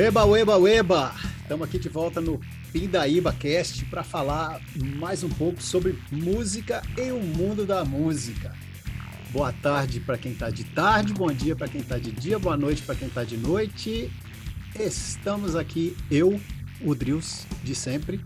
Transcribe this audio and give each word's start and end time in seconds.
Eba, 0.00 0.22
eba, 0.38 0.70
eba! 0.70 1.14
Estamos 1.42 1.68
aqui 1.68 1.78
de 1.78 1.90
volta 1.90 2.22
no 2.22 2.40
Pindaíba 2.72 3.34
Cast 3.34 3.84
para 3.84 4.02
falar 4.02 4.58
mais 4.96 5.22
um 5.22 5.28
pouco 5.28 5.62
sobre 5.62 5.94
música 6.10 6.80
e 6.96 7.12
o 7.12 7.20
mundo 7.20 7.66
da 7.66 7.84
música. 7.84 8.56
Boa 9.30 9.52
tarde 9.52 10.00
para 10.00 10.16
quem 10.16 10.32
está 10.32 10.48
de 10.48 10.64
tarde, 10.64 11.12
bom 11.12 11.30
dia 11.30 11.54
para 11.54 11.68
quem 11.68 11.82
está 11.82 11.98
de 11.98 12.12
dia, 12.12 12.38
boa 12.38 12.56
noite 12.56 12.80
para 12.80 12.94
quem 12.94 13.08
está 13.08 13.24
de 13.24 13.36
noite. 13.36 14.10
Estamos 14.74 15.54
aqui, 15.54 15.94
eu, 16.10 16.40
o 16.80 16.94
Drius 16.94 17.46
de 17.62 17.74
sempre, 17.74 18.24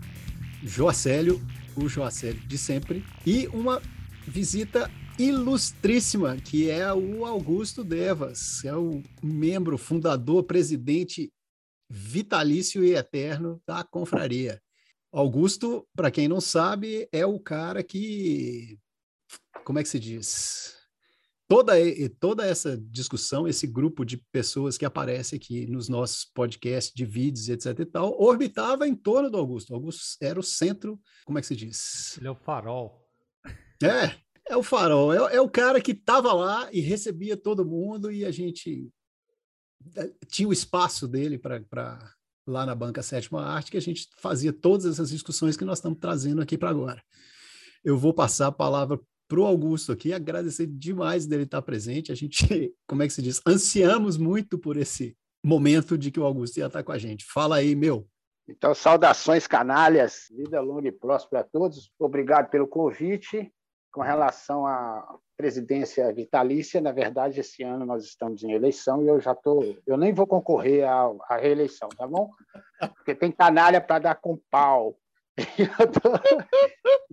Joacélio, 0.63 1.45
o 1.75 1.89
Joacélio 1.89 2.39
de 2.47 2.57
sempre, 2.57 3.03
e 3.25 3.47
uma 3.47 3.81
visita 4.25 4.89
ilustríssima, 5.19 6.37
que 6.37 6.69
é 6.69 6.93
o 6.93 7.25
Augusto 7.25 7.83
Devas, 7.83 8.63
é 8.63 8.73
o 8.73 9.03
membro, 9.21 9.77
fundador, 9.77 10.43
presidente 10.43 11.29
vitalício 11.89 12.83
e 12.83 12.93
eterno 12.93 13.61
da 13.65 13.83
confraria. 13.83 14.61
Augusto, 15.11 15.87
para 15.95 16.11
quem 16.11 16.27
não 16.27 16.41
sabe, 16.41 17.07
é 17.11 17.25
o 17.25 17.39
cara 17.39 17.83
que. 17.83 18.77
Como 19.63 19.79
é 19.79 19.83
que 19.83 19.89
se 19.89 19.99
diz? 19.99 20.75
Toda, 21.47 21.73
toda 22.19 22.45
essa 22.45 22.75
discussão, 22.75 23.47
esse 23.47 23.67
grupo 23.67 24.03
de 24.03 24.17
pessoas 24.31 24.77
que 24.77 24.85
aparece 24.85 25.35
aqui 25.35 25.67
nos 25.67 25.87
nossos 25.87 26.25
podcasts 26.25 26.91
de 26.93 27.05
vídeos, 27.05 27.49
etc 27.49 27.79
e 27.79 27.85
tal, 27.85 28.19
orbitava 28.19 28.87
em 28.87 28.95
torno 28.95 29.29
do 29.29 29.37
Augusto. 29.37 29.73
Augusto 29.73 30.17
era 30.21 30.39
o 30.39 30.43
centro, 30.43 30.99
como 31.23 31.37
é 31.37 31.41
que 31.41 31.47
se 31.47 31.55
diz? 31.55 32.17
Ele 32.17 32.27
é 32.27 32.31
o 32.31 32.35
farol. 32.35 33.07
É, 33.83 34.15
é 34.49 34.57
o 34.57 34.63
farol. 34.63 35.13
É, 35.13 35.35
é 35.35 35.41
o 35.41 35.49
cara 35.49 35.79
que 35.79 35.91
estava 35.91 36.33
lá 36.33 36.67
e 36.71 36.81
recebia 36.81 37.37
todo 37.37 37.65
mundo 37.65 38.11
e 38.11 38.25
a 38.25 38.31
gente 38.31 38.89
tinha 40.27 40.47
o 40.47 40.53
espaço 40.53 41.07
dele 41.07 41.37
para 41.37 42.15
lá 42.47 42.65
na 42.65 42.75
banca 42.75 43.01
Sétima 43.01 43.43
Arte 43.43 43.71
que 43.71 43.77
a 43.77 43.81
gente 43.81 44.07
fazia 44.17 44.53
todas 44.53 44.85
essas 44.85 45.09
discussões 45.09 45.57
que 45.57 45.65
nós 45.65 45.79
estamos 45.79 45.99
trazendo 45.99 46.41
aqui 46.41 46.57
para 46.57 46.69
agora. 46.69 47.03
Eu 47.83 47.97
vou 47.97 48.13
passar 48.13 48.47
a 48.47 48.51
palavra 48.51 48.99
para 49.27 49.39
o 49.39 49.45
Augusto 49.45 49.91
aqui, 49.91 50.13
agradecer 50.13 50.67
demais 50.67 51.25
dele 51.25 51.43
estar 51.43 51.61
presente. 51.61 52.11
A 52.11 52.15
gente, 52.15 52.73
como 52.87 53.03
é 53.03 53.07
que 53.07 53.13
se 53.13 53.21
diz, 53.21 53.41
ansiamos 53.45 54.17
muito 54.17 54.57
por 54.57 54.77
esse 54.77 55.17
momento 55.43 55.97
de 55.97 56.11
que 56.11 56.19
o 56.19 56.23
Augusto 56.23 56.57
ia 56.57 56.67
estar 56.67 56.83
com 56.83 56.91
a 56.91 56.97
gente. 56.97 57.25
Fala 57.25 57.57
aí, 57.57 57.75
meu. 57.75 58.07
Então, 58.47 58.75
saudações 58.75 59.47
canalhas, 59.47 60.27
vida 60.29 60.61
longa 60.61 60.87
e 60.87 60.91
próspera 60.91 61.41
a 61.41 61.43
todos. 61.43 61.91
Obrigado 61.97 62.49
pelo 62.49 62.67
convite. 62.67 63.51
Com 63.95 64.01
relação 64.01 64.67
a 64.67 65.17
presidência 65.37 66.11
vitalícia. 66.13 66.81
Na 66.81 66.91
verdade, 66.91 67.39
esse 67.39 67.63
ano 67.63 67.85
nós 67.85 68.03
estamos 68.03 68.43
em 68.43 68.51
eleição 68.51 69.01
e 69.01 69.07
eu 69.07 69.19
já 69.19 69.31
estou. 69.31 69.63
Eu 69.85 69.97
nem 69.97 70.13
vou 70.13 70.27
concorrer 70.27 70.87
à, 70.87 71.11
à 71.29 71.37
reeleição, 71.37 71.89
tá 71.89 72.05
bom? 72.05 72.29
Porque 72.95 73.13
tem 73.15 73.31
canalha 73.31 73.79
para 73.79 73.99
dar 73.99 74.15
com 74.15 74.37
pau. 74.49 74.97
Eu, 75.77 75.91
tô, 75.91 76.11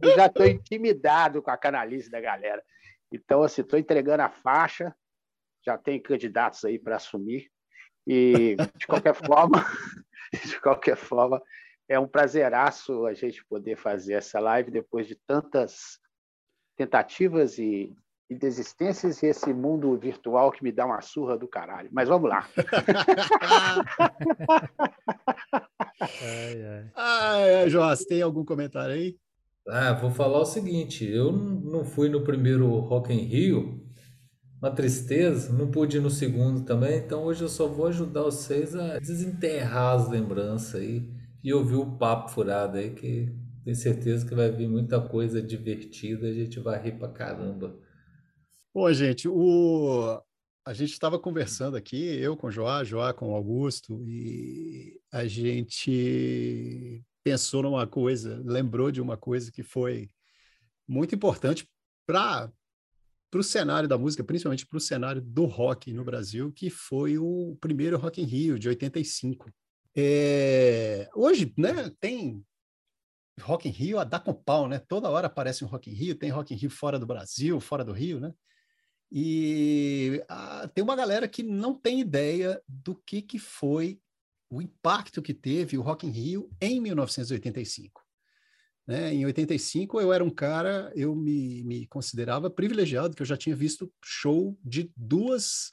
eu 0.01 0.15
já 0.15 0.27
estou 0.27 0.47
intimidado 0.47 1.43
com 1.43 1.51
a 1.51 1.57
canalice 1.57 2.09
da 2.09 2.21
galera. 2.21 2.63
Então, 3.11 3.43
assim, 3.43 3.63
estou 3.63 3.77
entregando 3.77 4.23
a 4.23 4.29
faixa, 4.29 4.95
já 5.67 5.77
tem 5.77 6.01
candidatos 6.01 6.65
aí 6.65 6.79
para 6.79 6.97
assumir. 6.97 7.51
E, 8.07 8.55
de 8.77 8.87
qualquer 8.87 9.15
forma, 9.15 9.67
de 10.47 10.61
qualquer 10.61 10.97
forma, 10.97 11.43
é 11.89 11.99
um 11.99 12.07
prazeraço 12.07 13.07
a 13.07 13.13
gente 13.13 13.45
poder 13.47 13.77
fazer 13.77 14.15
essa 14.15 14.39
live 14.39 14.71
depois 14.71 15.09
de 15.09 15.17
tantas 15.27 15.99
tentativas 16.83 17.59
e 17.59 17.95
e 18.33 18.35
desistências 18.35 19.23
e 19.23 19.27
esse 19.27 19.53
mundo 19.53 19.95
virtual 19.97 20.51
que 20.51 20.65
me 20.65 20.73
dá 20.73 20.87
uma 20.87 21.03
surra 21.03 21.37
do 21.37 21.47
caralho. 21.47 21.91
Mas 21.93 22.09
vamos 22.09 22.31
lá. 22.31 22.49
ai, 26.01 26.65
ai. 26.65 26.91
ai, 26.97 27.69
Joás, 27.69 28.05
tem 28.05 28.23
algum 28.23 28.45
comentário 28.45 28.95
aí? 28.95 29.17
Ah, 29.69 29.93
vou 29.93 30.11
falar 30.11 30.41
o 30.41 30.47
seguinte, 30.47 31.05
eu 31.05 31.31
não 31.31 31.85
fui 31.85 32.09
no 32.09 32.25
primeiro 32.25 32.67
Rock 32.81 33.13
in 33.13 33.27
Rio, 33.27 33.87
uma 34.61 34.71
tristeza, 34.73 35.53
não 35.53 35.71
pude 35.71 35.99
ir 35.99 36.01
no 36.01 36.11
segundo 36.11 36.65
também, 36.65 36.99
então 36.99 37.23
hoje 37.25 37.43
eu 37.43 37.49
só 37.49 37.69
vou 37.69 37.87
ajudar 37.87 38.23
vocês 38.23 38.75
a 38.75 38.99
desenterrar 38.99 39.95
as 39.95 40.09
lembranças 40.09 40.81
aí 40.81 41.09
e 41.45 41.53
ouvir 41.53 41.77
o 41.77 41.97
papo 41.97 42.31
furado 42.31 42.77
aí, 42.77 42.91
que 42.91 43.33
tenho 43.65 43.77
certeza 43.77 44.27
que 44.27 44.35
vai 44.35 44.51
vir 44.51 44.69
muita 44.69 45.01
coisa 45.01 45.43
divertida, 45.43 46.29
a 46.29 46.33
gente 46.33 46.59
vai 46.61 46.83
rir 46.83 46.99
pra 46.99 47.09
caramba. 47.09 47.79
Bom, 48.75 48.93
gente, 48.93 49.29
o... 49.29 50.21
a 50.67 50.73
gente 50.73 50.93
estava 50.93 51.19
conversando 51.19 51.77
aqui, 51.77 51.97
eu 51.97 52.37
com 52.37 52.49
o 52.49 52.51
Joá, 52.51 52.83
Joá 52.85 53.13
com 53.13 53.31
o 53.31 53.35
Augusto, 53.35 54.03
e 54.07 54.99
a 55.13 55.27
gente 55.27 57.05
pensou 57.23 57.63
numa 57.63 57.87
coisa, 57.87 58.43
lembrou 58.45 58.91
de 58.91 59.01
uma 59.01 59.17
coisa 59.17 59.53
que 59.53 59.63
foi 59.63 60.09
muito 60.89 61.15
importante 61.15 61.69
para 62.07 62.51
para 63.31 63.41
o 63.41 63.43
cenário 63.43 63.89
da 63.89 63.97
música, 63.97 64.23
principalmente 64.23 64.67
para 64.67 64.77
o 64.77 64.81
cenário 64.81 65.23
do 65.23 65.47
rock 65.47 65.91
no 65.91 66.05
Brasil, 66.05 66.53
que 66.53 66.69
foi 66.69 67.17
o 67.17 67.57
primeiro 67.63 67.97
Rock 67.97 68.21
in 68.21 68.27
Rio, 68.27 68.59
de 68.59 68.69
85. 68.69 69.51
É, 69.97 71.09
hoje, 71.15 71.51
né, 71.57 71.91
tem 71.99 72.45
Rock 73.43 73.69
in 73.69 73.73
Rio 73.73 73.99
a 73.99 74.05
dar 74.05 74.21
com 74.21 74.33
pau, 74.33 74.69
né? 74.69 74.79
Toda 74.79 75.11
hora 75.11 75.27
aparece 75.27 75.65
um 75.65 75.69
Rock 75.69 75.91
in 75.91 75.95
Rio, 75.95 76.15
tem 76.15 76.31
Rock 76.31 76.55
in 76.55 76.57
Rio 76.57 76.71
fora 76.71 76.99
do 76.99 77.07
Brasil, 77.07 77.61
fora 77.61 77.85
do 77.85 77.93
Rio, 77.93 78.21
né? 78.21 78.33
E 79.11 80.25
ah, 80.29 80.69
tem 80.75 80.83
uma 80.83 80.97
galera 80.97 81.29
que 81.29 81.43
não 81.43 81.75
tem 81.75 82.01
ideia 82.01 82.63
do 82.67 82.95
que, 82.95 83.21
que 83.21 83.39
foi 83.39 84.01
o 84.49 84.63
impacto 84.63 85.21
que 85.21 85.35
teve 85.35 85.77
o 85.77 85.83
Rock 85.83 86.07
in 86.07 86.11
Rio 86.11 86.51
em 86.61 86.81
1985. 86.81 88.03
Né? 88.87 89.15
Em 89.15 89.25
85 89.27 90.01
eu 90.01 90.13
era 90.13 90.25
um 90.25 90.31
cara, 90.31 90.91
eu 90.95 91.15
me, 91.15 91.63
me 91.65 91.87
considerava 91.87 92.51
privilegiado, 92.51 93.15
que 93.15 93.23
eu 93.23 93.27
já 93.27 93.37
tinha 93.37 93.55
visto 93.55 93.93
show 94.03 94.59
de 94.65 94.91
duas 94.97 95.71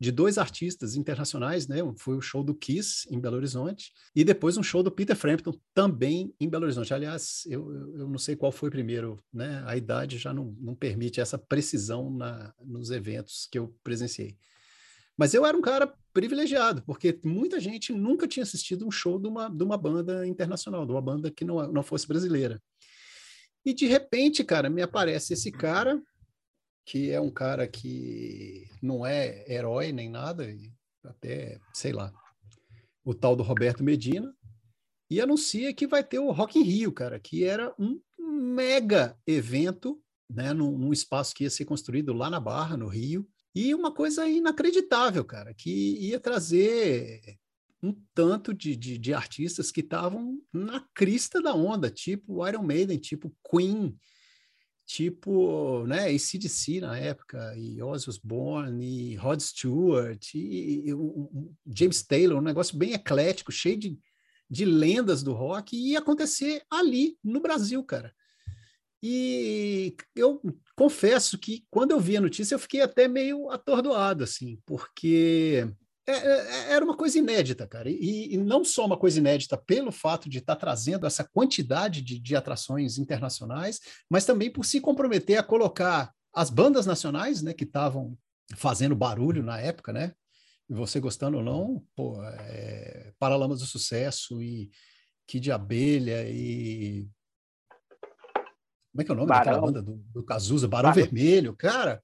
de 0.00 0.12
dois 0.12 0.38
artistas 0.38 0.94
internacionais, 0.94 1.66
né? 1.66 1.78
Foi 1.96 2.16
o 2.16 2.20
show 2.20 2.42
do 2.44 2.54
Kiss 2.54 3.06
em 3.10 3.20
Belo 3.20 3.36
Horizonte 3.36 3.92
e 4.14 4.22
depois 4.22 4.56
um 4.56 4.62
show 4.62 4.82
do 4.82 4.92
Peter 4.92 5.16
Frampton 5.16 5.52
também 5.74 6.32
em 6.38 6.48
Belo 6.48 6.64
Horizonte. 6.64 6.94
Aliás, 6.94 7.42
eu, 7.46 7.72
eu 7.96 8.08
não 8.08 8.18
sei 8.18 8.36
qual 8.36 8.52
foi 8.52 8.70
primeiro, 8.70 9.22
né? 9.32 9.62
A 9.66 9.76
idade 9.76 10.16
já 10.16 10.32
não, 10.32 10.56
não 10.60 10.74
permite 10.74 11.20
essa 11.20 11.36
precisão 11.36 12.10
na, 12.10 12.54
nos 12.64 12.90
eventos 12.90 13.48
que 13.50 13.58
eu 13.58 13.74
presenciei. 13.82 14.36
Mas 15.16 15.34
eu 15.34 15.44
era 15.44 15.56
um 15.56 15.62
cara 15.62 15.92
privilegiado, 16.12 16.82
porque 16.82 17.18
muita 17.24 17.58
gente 17.58 17.92
nunca 17.92 18.28
tinha 18.28 18.44
assistido 18.44 18.86
um 18.86 18.90
show 18.90 19.18
de 19.18 19.26
uma, 19.26 19.48
de 19.48 19.64
uma 19.64 19.76
banda 19.76 20.24
internacional, 20.24 20.86
de 20.86 20.92
uma 20.92 21.02
banda 21.02 21.28
que 21.28 21.44
não, 21.44 21.72
não 21.72 21.82
fosse 21.82 22.06
brasileira. 22.06 22.62
E 23.64 23.74
de 23.74 23.86
repente, 23.86 24.44
cara, 24.44 24.70
me 24.70 24.80
aparece 24.80 25.32
esse 25.32 25.50
cara 25.50 26.00
que 26.88 27.10
é 27.10 27.20
um 27.20 27.30
cara 27.30 27.68
que 27.68 28.66
não 28.82 29.04
é 29.04 29.44
herói 29.46 29.92
nem 29.92 30.08
nada, 30.08 30.48
até, 31.04 31.60
sei 31.74 31.92
lá, 31.92 32.10
o 33.04 33.12
tal 33.12 33.36
do 33.36 33.42
Roberto 33.42 33.84
Medina, 33.84 34.34
e 35.10 35.20
anuncia 35.20 35.74
que 35.74 35.86
vai 35.86 36.02
ter 36.02 36.18
o 36.18 36.30
Rock 36.30 36.58
in 36.58 36.62
Rio, 36.62 36.90
cara, 36.90 37.20
que 37.20 37.44
era 37.44 37.74
um 37.78 38.00
mega 38.18 39.18
evento, 39.26 40.02
né, 40.30 40.54
num, 40.54 40.78
num 40.78 40.90
espaço 40.90 41.34
que 41.34 41.44
ia 41.44 41.50
ser 41.50 41.66
construído 41.66 42.14
lá 42.14 42.30
na 42.30 42.40
Barra, 42.40 42.74
no 42.74 42.88
Rio, 42.88 43.28
e 43.54 43.74
uma 43.74 43.92
coisa 43.92 44.26
inacreditável, 44.26 45.26
cara, 45.26 45.52
que 45.52 45.98
ia 45.98 46.18
trazer 46.18 47.20
um 47.82 47.94
tanto 48.14 48.54
de, 48.54 48.74
de, 48.74 48.96
de 48.96 49.12
artistas 49.12 49.70
que 49.70 49.80
estavam 49.80 50.40
na 50.50 50.82
crista 50.94 51.42
da 51.42 51.54
onda, 51.54 51.90
tipo 51.90 52.46
Iron 52.48 52.62
Maiden, 52.62 52.96
tipo 52.96 53.30
Queen, 53.50 53.94
tipo, 54.88 55.84
né, 55.86 56.06
ACDC 56.08 56.80
na 56.80 56.98
época, 56.98 57.54
e 57.58 57.82
Ozzy 57.82 58.08
Osbourne, 58.08 58.82
e 58.82 59.16
Rod 59.16 59.38
Stewart, 59.38 60.34
e, 60.34 60.38
e, 60.38 60.90
e 60.90 60.94
James 61.66 62.02
Taylor, 62.02 62.38
um 62.38 62.42
negócio 62.42 62.74
bem 62.74 62.94
eclético, 62.94 63.52
cheio 63.52 63.76
de, 63.76 63.98
de 64.48 64.64
lendas 64.64 65.22
do 65.22 65.34
rock, 65.34 65.76
e 65.76 65.90
ia 65.90 65.98
acontecer 65.98 66.62
ali, 66.70 67.18
no 67.22 67.38
Brasil, 67.38 67.84
cara. 67.84 68.14
E 69.02 69.94
eu 70.16 70.40
confesso 70.74 71.36
que 71.36 71.66
quando 71.70 71.90
eu 71.90 72.00
vi 72.00 72.16
a 72.16 72.22
notícia 72.22 72.54
eu 72.54 72.58
fiquei 72.58 72.80
até 72.80 73.06
meio 73.06 73.50
atordoado, 73.50 74.24
assim, 74.24 74.58
porque 74.64 75.70
é, 76.08 76.12
é, 76.12 76.72
era 76.72 76.84
uma 76.84 76.96
coisa 76.96 77.18
inédita, 77.18 77.66
cara. 77.66 77.90
E, 77.90 78.34
e, 78.34 78.36
não 78.38 78.64
só 78.64 78.86
uma 78.86 78.96
coisa 78.96 79.18
inédita 79.18 79.58
pelo 79.58 79.92
fato 79.92 80.28
de 80.28 80.38
estar 80.38 80.54
tá 80.54 80.60
trazendo 80.60 81.06
essa 81.06 81.22
quantidade 81.22 82.00
de, 82.00 82.18
de, 82.18 82.34
atrações 82.34 82.96
internacionais, 82.96 83.80
mas 84.08 84.24
também 84.24 84.50
por 84.50 84.64
se 84.64 84.80
comprometer 84.80 85.38
a 85.38 85.42
colocar 85.42 86.12
as 86.34 86.48
bandas 86.48 86.86
nacionais, 86.86 87.42
né, 87.42 87.52
que 87.52 87.64
estavam 87.64 88.16
fazendo 88.56 88.96
barulho 88.96 89.42
na 89.42 89.60
época, 89.60 89.92
né? 89.92 90.14
Você 90.70 90.98
gostando 90.98 91.38
ou 91.38 91.42
não, 91.42 91.84
pô, 91.94 92.22
é, 92.22 93.12
Paralamas 93.18 93.60
do 93.60 93.66
Sucesso 93.66 94.42
e 94.42 94.70
Kid 95.26 95.44
de 95.44 95.52
Abelha 95.52 96.26
e 96.28 97.06
como 98.92 99.02
é 99.02 99.04
que 99.04 99.10
é 99.10 99.14
o 99.14 99.16
nome 99.16 99.28
Barão. 99.28 99.44
daquela 99.44 99.60
banda 99.60 99.82
do, 99.82 99.96
do 100.12 100.24
Cazuza? 100.24 100.66
Barão, 100.66 100.90
Barão 100.90 101.02
Vermelho, 101.02 101.54
cara 101.54 102.02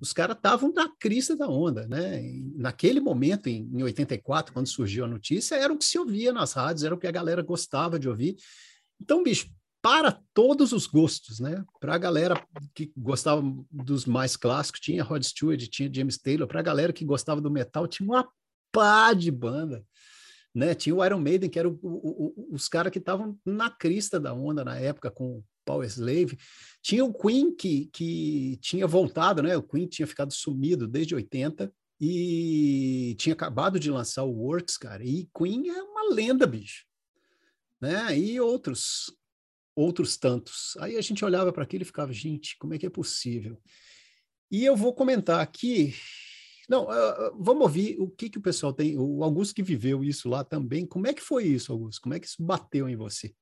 os 0.00 0.12
caras 0.12 0.36
estavam 0.36 0.72
na 0.72 0.88
crista 0.98 1.36
da 1.36 1.48
onda, 1.48 1.86
né? 1.86 2.22
E 2.22 2.52
naquele 2.56 3.00
momento, 3.00 3.48
em, 3.48 3.68
em 3.72 3.82
84, 3.82 4.52
quando 4.52 4.66
surgiu 4.66 5.04
a 5.04 5.08
notícia, 5.08 5.54
era 5.54 5.72
o 5.72 5.78
que 5.78 5.84
se 5.84 5.98
ouvia 5.98 6.32
nas 6.32 6.52
rádios, 6.52 6.84
era 6.84 6.94
o 6.94 6.98
que 6.98 7.06
a 7.06 7.12
galera 7.12 7.42
gostava 7.42 7.98
de 7.98 8.08
ouvir. 8.08 8.36
Então, 9.00 9.22
bicho, 9.22 9.48
para 9.80 10.20
todos 10.34 10.72
os 10.72 10.86
gostos, 10.86 11.40
né? 11.40 11.64
Para 11.80 11.94
a 11.94 11.98
galera 11.98 12.46
que 12.74 12.92
gostava 12.96 13.42
dos 13.70 14.04
mais 14.04 14.36
clássicos, 14.36 14.80
tinha 14.80 15.04
Rod 15.04 15.22
Stewart, 15.22 15.68
tinha 15.68 15.92
James 15.92 16.18
Taylor. 16.18 16.46
Para 16.46 16.60
a 16.60 16.62
galera 16.62 16.92
que 16.92 17.04
gostava 17.04 17.40
do 17.40 17.50
metal, 17.50 17.86
tinha 17.86 18.08
uma 18.08 18.28
pá 18.72 19.12
de 19.14 19.30
banda. 19.30 19.84
Né? 20.54 20.74
Tinha 20.74 20.94
o 20.94 21.04
Iron 21.04 21.20
Maiden, 21.20 21.48
que 21.48 21.58
eram 21.58 21.78
os 22.50 22.68
caras 22.68 22.90
que 22.90 22.98
estavam 22.98 23.38
na 23.44 23.70
crista 23.70 24.18
da 24.18 24.34
onda 24.34 24.64
na 24.64 24.76
época 24.76 25.10
com 25.10 25.42
Power 25.66 25.86
Slave. 25.88 26.38
Tinha 26.80 27.04
o 27.04 27.12
Queen, 27.12 27.54
que, 27.54 27.86
que 27.92 28.56
tinha 28.62 28.86
voltado, 28.86 29.42
né? 29.42 29.56
O 29.56 29.62
Queen 29.62 29.86
tinha 29.86 30.06
ficado 30.06 30.32
sumido 30.32 30.86
desde 30.86 31.14
80 31.14 31.70
e 32.00 33.16
tinha 33.18 33.32
acabado 33.32 33.80
de 33.80 33.90
lançar 33.90 34.22
o 34.22 34.32
Works, 34.32 34.78
cara. 34.78 35.04
E 35.04 35.28
Queen 35.36 35.68
é 35.68 35.82
uma 35.82 36.14
lenda, 36.14 36.46
bicho. 36.46 36.84
Né? 37.80 38.16
E 38.18 38.40
outros, 38.40 39.12
outros 39.74 40.16
tantos. 40.16 40.76
Aí 40.78 40.96
a 40.96 41.00
gente 41.00 41.24
olhava 41.24 41.52
para 41.52 41.64
aquilo 41.64 41.82
e 41.82 41.86
ficava, 41.86 42.12
gente, 42.12 42.56
como 42.58 42.74
é 42.74 42.78
que 42.78 42.86
é 42.86 42.90
possível? 42.90 43.60
E 44.50 44.64
eu 44.64 44.76
vou 44.76 44.94
comentar 44.94 45.40
aqui. 45.40 45.94
Não, 46.68 46.84
uh, 46.84 47.36
vamos 47.38 47.62
ouvir 47.62 47.96
o 48.00 48.08
que, 48.08 48.30
que 48.30 48.38
o 48.38 48.42
pessoal 48.42 48.72
tem. 48.72 48.96
O 48.96 49.24
Augusto 49.24 49.54
que 49.54 49.62
viveu 49.62 50.04
isso 50.04 50.28
lá 50.28 50.44
também. 50.44 50.86
Como 50.86 51.06
é 51.06 51.12
que 51.12 51.22
foi 51.22 51.44
isso, 51.44 51.72
Augusto? 51.72 52.00
Como 52.00 52.14
é 52.14 52.20
que 52.20 52.26
isso 52.26 52.42
bateu 52.42 52.88
em 52.88 52.96
você? 52.96 53.34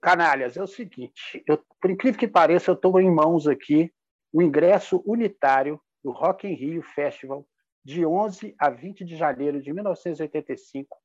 Canalhas, 0.00 0.56
é 0.56 0.62
o 0.62 0.66
seguinte, 0.66 1.42
eu, 1.46 1.62
por 1.80 1.90
incrível 1.90 2.18
que 2.18 2.26
pareça, 2.26 2.70
eu 2.70 2.74
estou 2.74 2.98
em 3.00 3.10
mãos 3.10 3.46
aqui 3.46 3.92
o 4.32 4.40
ingresso 4.40 5.02
unitário 5.04 5.80
do 6.02 6.10
Rock 6.10 6.46
in 6.46 6.54
Rio 6.54 6.82
Festival 6.82 7.46
de 7.84 8.06
11 8.06 8.54
a 8.58 8.70
20 8.70 9.04
de 9.04 9.16
janeiro 9.16 9.60
de 9.60 9.72
1985, 9.72 10.96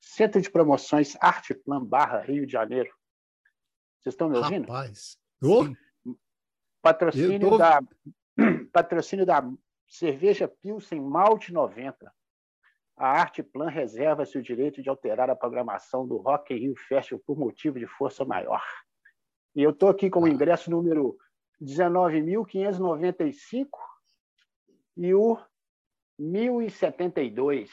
Centro 0.00 0.40
de 0.40 0.50
Promoções 0.50 1.16
Arteplan 1.20 1.84
Barra, 1.84 2.20
Rio 2.20 2.46
de 2.46 2.52
Janeiro. 2.52 2.90
Vocês 4.00 4.12
estão 4.12 4.28
me 4.28 4.36
ouvindo? 4.36 4.66
Rapaz. 4.68 5.18
Patrocínio, 6.82 7.50
tô... 7.50 7.58
da, 7.58 7.80
patrocínio 8.72 9.24
da 9.26 9.42
cerveja 9.88 10.46
Pilsen 10.46 11.00
Malte 11.00 11.52
90 11.52 12.12
a 12.96 13.08
Arte 13.08 13.42
Plan 13.42 13.68
reserva-se 13.68 14.38
o 14.38 14.42
direito 14.42 14.82
de 14.82 14.88
alterar 14.88 15.28
a 15.28 15.36
programação 15.36 16.06
do 16.06 16.16
Rock 16.16 16.54
in 16.54 16.58
Rio 16.58 16.74
Festival 16.88 17.22
por 17.26 17.38
motivo 17.38 17.78
de 17.78 17.86
força 17.86 18.24
maior. 18.24 18.64
E 19.54 19.62
eu 19.62 19.68
estou 19.70 19.90
aqui 19.90 20.08
com 20.08 20.22
o 20.22 20.28
ingresso 20.28 20.70
número 20.70 21.18
19.595 21.62 23.68
e 24.96 25.14
o 25.14 25.38
1072. 26.18 27.70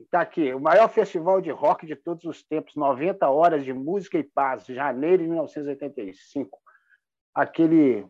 Está 0.00 0.20
aqui, 0.20 0.52
o 0.52 0.60
maior 0.60 0.88
festival 0.88 1.40
de 1.40 1.50
rock 1.50 1.86
de 1.86 1.96
todos 1.96 2.24
os 2.24 2.42
tempos, 2.42 2.76
90 2.76 3.28
horas 3.28 3.64
de 3.64 3.72
música 3.72 4.18
e 4.18 4.24
paz, 4.24 4.66
janeiro 4.66 5.22
de 5.22 5.28
1985. 5.28 6.60
Aquele. 7.34 8.06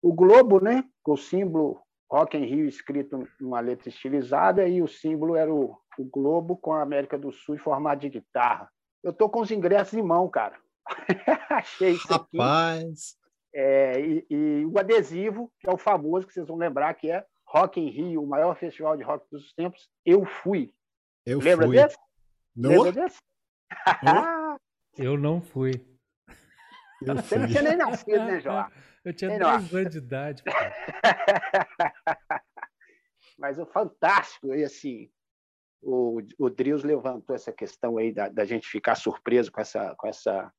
O 0.00 0.14
Globo, 0.14 0.60
né? 0.60 0.84
Com 1.02 1.12
o 1.12 1.16
símbolo 1.16 1.82
Rock 2.10 2.36
in 2.36 2.44
Rio 2.44 2.66
escrito 2.66 3.28
numa 3.40 3.60
letra 3.60 3.88
estilizada 3.88 4.66
e 4.66 4.82
o 4.82 4.88
símbolo 4.88 5.36
era 5.36 5.52
o, 5.52 5.76
o 5.98 6.04
globo 6.04 6.56
com 6.56 6.72
a 6.72 6.82
América 6.82 7.18
do 7.18 7.30
Sul 7.30 7.54
em 7.54 7.58
formato 7.58 8.00
de 8.00 8.08
guitarra. 8.08 8.70
Eu 9.02 9.12
tô 9.12 9.28
com 9.28 9.40
os 9.40 9.50
ingressos 9.50 9.94
em 9.94 10.02
mão, 10.02 10.28
cara. 10.28 10.58
Achei 11.50 11.90
isso 11.90 12.12
aqui. 12.12 12.38
Rapaz! 12.38 13.16
É, 13.54 14.00
e, 14.00 14.26
e, 14.30 14.66
o 14.66 14.78
adesivo, 14.78 15.50
que 15.60 15.68
é 15.68 15.72
o 15.72 15.78
famoso, 15.78 16.26
que 16.26 16.32
vocês 16.32 16.46
vão 16.46 16.56
lembrar, 16.56 16.94
que 16.94 17.10
é 17.10 17.24
Rock 17.46 17.80
in 17.80 17.88
Rio, 17.88 18.22
o 18.22 18.26
maior 18.26 18.56
festival 18.56 18.96
de 18.96 19.02
rock 19.02 19.26
dos 19.30 19.52
tempos. 19.54 19.88
Eu 20.04 20.24
fui. 20.24 20.72
Eu 21.24 21.38
Lembra 21.40 21.66
fui. 21.66 21.76
desse? 21.76 21.96
No? 22.54 22.68
Lembra 22.68 22.92
desse? 22.92 23.18
Eu 24.96 25.16
não 25.16 25.40
fui. 25.40 25.72
Eu 27.02 27.14
Você 27.14 27.38
não 27.38 27.46
tinha 27.48 27.62
nem 27.62 27.76
nascido, 27.76 28.24
né, 28.24 28.40
João? 28.40 28.68
Eu 29.04 29.14
tinha 29.14 29.32
Ei, 29.32 29.38
10 29.38 29.74
anos 29.74 29.90
de 29.90 29.98
idade. 29.98 30.42
Mas 33.38 33.58
o 33.58 33.66
fantástico, 33.66 34.52
e 34.52 34.64
assim, 34.64 35.08
o, 35.80 36.20
o 36.38 36.50
Drius 36.50 36.82
levantou 36.82 37.36
essa 37.36 37.52
questão 37.52 37.96
aí 37.96 38.12
da, 38.12 38.28
da 38.28 38.44
gente 38.44 38.68
ficar 38.68 38.96
surpreso 38.96 39.52
com 39.52 39.60
essa, 39.60 39.94
com 39.96 40.08
essa 40.08 40.52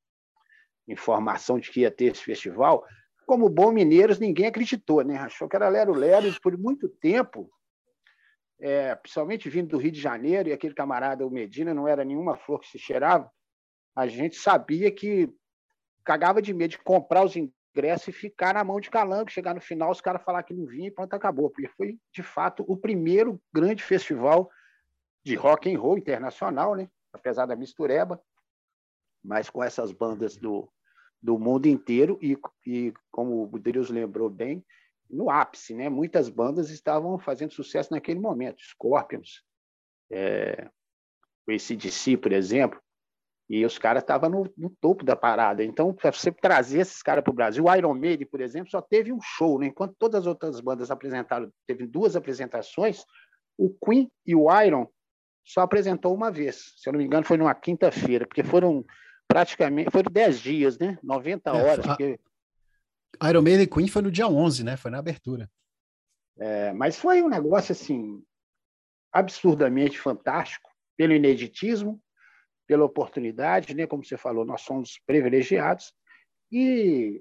informação 0.88 1.58
de 1.58 1.70
que 1.70 1.80
ia 1.80 1.90
ter 1.90 2.06
esse 2.06 2.22
festival. 2.22 2.86
Como 3.26 3.50
bom 3.50 3.70
mineiros, 3.70 4.18
ninguém 4.18 4.46
acreditou, 4.46 5.04
né? 5.04 5.18
Achou 5.18 5.48
que 5.48 5.56
era 5.56 5.68
lero-lero 5.68 6.26
e 6.26 6.40
por 6.40 6.56
muito 6.56 6.88
tempo, 6.88 7.50
é, 8.58 8.94
principalmente 8.94 9.50
vindo 9.50 9.68
do 9.68 9.78
Rio 9.78 9.92
de 9.92 10.00
Janeiro, 10.00 10.48
e 10.48 10.52
aquele 10.52 10.74
camarada, 10.74 11.26
o 11.26 11.30
Medina, 11.30 11.74
não 11.74 11.86
era 11.86 12.04
nenhuma 12.04 12.36
flor 12.36 12.60
que 12.60 12.68
se 12.68 12.78
cheirava, 12.78 13.30
a 13.94 14.06
gente 14.06 14.36
sabia 14.36 14.90
que 14.90 15.28
cagava 16.04 16.40
de 16.40 16.52
medo 16.52 16.72
de 16.72 16.78
comprar 16.78 17.24
os 17.24 17.34
ingressos 17.36 18.08
e 18.08 18.12
ficar 18.12 18.54
na 18.54 18.64
mão 18.64 18.80
de 18.80 18.90
calango, 18.90 19.30
chegar 19.30 19.54
no 19.54 19.60
final, 19.60 19.90
os 19.90 20.00
caras 20.00 20.22
falar 20.22 20.42
que 20.42 20.54
não 20.54 20.66
vinha 20.66 20.88
e 20.88 20.90
pronto, 20.90 21.14
acabou. 21.14 21.50
Porque 21.50 21.68
foi, 21.68 21.98
de 22.12 22.22
fato, 22.22 22.64
o 22.66 22.76
primeiro 22.76 23.40
grande 23.52 23.82
festival 23.82 24.50
de 25.24 25.34
rock 25.34 25.72
and 25.72 25.78
roll 25.78 25.98
internacional, 25.98 26.74
né? 26.74 26.88
apesar 27.12 27.46
da 27.46 27.56
mistureba, 27.56 28.22
mas 29.22 29.50
com 29.50 29.62
essas 29.62 29.92
bandas 29.92 30.36
do, 30.36 30.68
do 31.20 31.38
mundo 31.38 31.66
inteiro 31.66 32.18
e, 32.22 32.38
e 32.66 32.94
como 33.10 33.44
o 33.44 33.58
Deus 33.58 33.90
lembrou 33.90 34.30
bem, 34.30 34.64
no 35.08 35.28
ápice, 35.28 35.74
né? 35.74 35.88
Muitas 35.88 36.28
bandas 36.28 36.70
estavam 36.70 37.18
fazendo 37.18 37.52
sucesso 37.52 37.92
naquele 37.92 38.20
momento. 38.20 38.62
Scorpions, 38.62 39.44
é, 40.08 40.70
o 41.46 41.50
ACDC, 41.50 42.16
por 42.16 42.32
exemplo, 42.32 42.80
e 43.50 43.66
os 43.66 43.76
caras 43.78 44.04
estavam 44.04 44.30
no, 44.30 44.52
no, 44.56 44.70
topo 44.80 45.04
da 45.04 45.16
parada. 45.16 45.64
Então, 45.64 45.92
para 45.92 46.12
você 46.12 46.30
trazer 46.30 46.82
esses 46.82 47.02
caras 47.02 47.24
para 47.24 47.32
o 47.32 47.34
Brasil, 47.34 47.64
o 47.64 47.74
Iron 47.74 47.94
Maiden, 47.94 48.28
por 48.28 48.40
exemplo, 48.40 48.70
só 48.70 48.80
teve 48.80 49.12
um 49.12 49.20
show, 49.20 49.58
né? 49.58 49.66
enquanto 49.66 49.96
todas 49.98 50.20
as 50.20 50.26
outras 50.28 50.60
bandas 50.60 50.88
apresentaram, 50.88 51.52
teve 51.66 51.84
duas 51.84 52.14
apresentações, 52.14 53.04
o 53.58 53.68
Queen 53.84 54.08
e 54.24 54.36
o 54.36 54.46
Iron 54.62 54.88
só 55.44 55.62
apresentou 55.62 56.14
uma 56.14 56.30
vez. 56.30 56.74
Se 56.76 56.88
eu 56.88 56.92
não 56.92 56.98
me 56.98 57.04
engano, 57.04 57.26
foi 57.26 57.36
numa 57.36 57.52
quinta-feira, 57.52 58.24
porque 58.24 58.44
foram 58.44 58.84
praticamente, 59.26 59.90
foram 59.90 60.12
10 60.12 60.40
dias, 60.40 60.78
né? 60.78 60.96
90 61.02 61.52
horas. 61.52 61.84
É, 61.84 61.88
porque- 61.88 62.20
Iron 63.28 63.42
Maiden 63.42 63.64
e 63.64 63.66
Queen 63.66 63.88
foi 63.88 64.02
no 64.02 64.12
dia 64.12 64.28
11, 64.28 64.62
né? 64.62 64.76
Foi 64.76 64.92
na 64.92 65.00
abertura. 65.00 65.50
É, 66.38 66.72
mas 66.72 66.96
foi 66.96 67.20
um 67.20 67.28
negócio 67.28 67.72
assim 67.72 68.22
absurdamente 69.12 69.98
fantástico 69.98 70.70
pelo 70.96 71.12
ineditismo, 71.12 72.00
pela 72.70 72.84
oportunidade, 72.84 73.74
né? 73.74 73.84
Como 73.84 74.04
você 74.04 74.16
falou, 74.16 74.44
nós 74.44 74.60
somos 74.60 75.00
privilegiados 75.04 75.92
e 76.52 77.20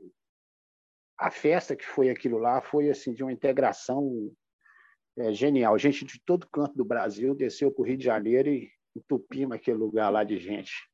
a 1.18 1.32
festa 1.32 1.76
que 1.76 1.84
foi 1.84 2.12
aquilo 2.12 2.38
lá 2.38 2.62
foi 2.62 2.88
assim 2.88 3.16
de 3.16 3.24
uma 3.24 3.34
integração 3.34 4.32
é, 5.18 5.34
genial. 5.34 5.76
Gente 5.80 6.06
de 6.06 6.22
todo 6.24 6.48
canto 6.52 6.76
do 6.76 6.86
Brasil 6.86 7.34
desceu 7.34 7.72
para 7.72 7.82
o 7.82 7.86
Rio 7.88 7.98
de 7.98 8.06
Janeiro 8.06 8.48
e 8.48 8.70
entupimos 8.96 9.56
aquele 9.56 9.78
lugar 9.80 10.12
lá 10.12 10.24
de 10.24 10.38
gente. 10.38 10.88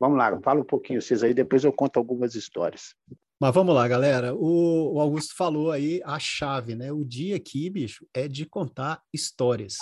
Vamos 0.00 0.18
lá, 0.18 0.36
fala 0.42 0.60
um 0.60 0.64
pouquinho 0.64 1.00
vocês 1.00 1.22
aí, 1.22 1.32
depois 1.32 1.62
eu 1.62 1.72
conto 1.72 1.96
algumas 1.96 2.34
histórias. 2.34 2.96
Mas 3.40 3.54
vamos 3.54 3.72
lá, 3.72 3.86
galera. 3.86 4.34
O, 4.34 4.96
o 4.96 5.00
Augusto 5.00 5.36
falou 5.36 5.70
aí 5.70 6.00
a 6.04 6.18
chave, 6.18 6.74
né? 6.74 6.90
O 6.90 7.04
dia 7.04 7.36
aqui, 7.36 7.70
bicho, 7.70 8.04
é 8.12 8.26
de 8.26 8.44
contar 8.44 9.00
histórias. 9.14 9.76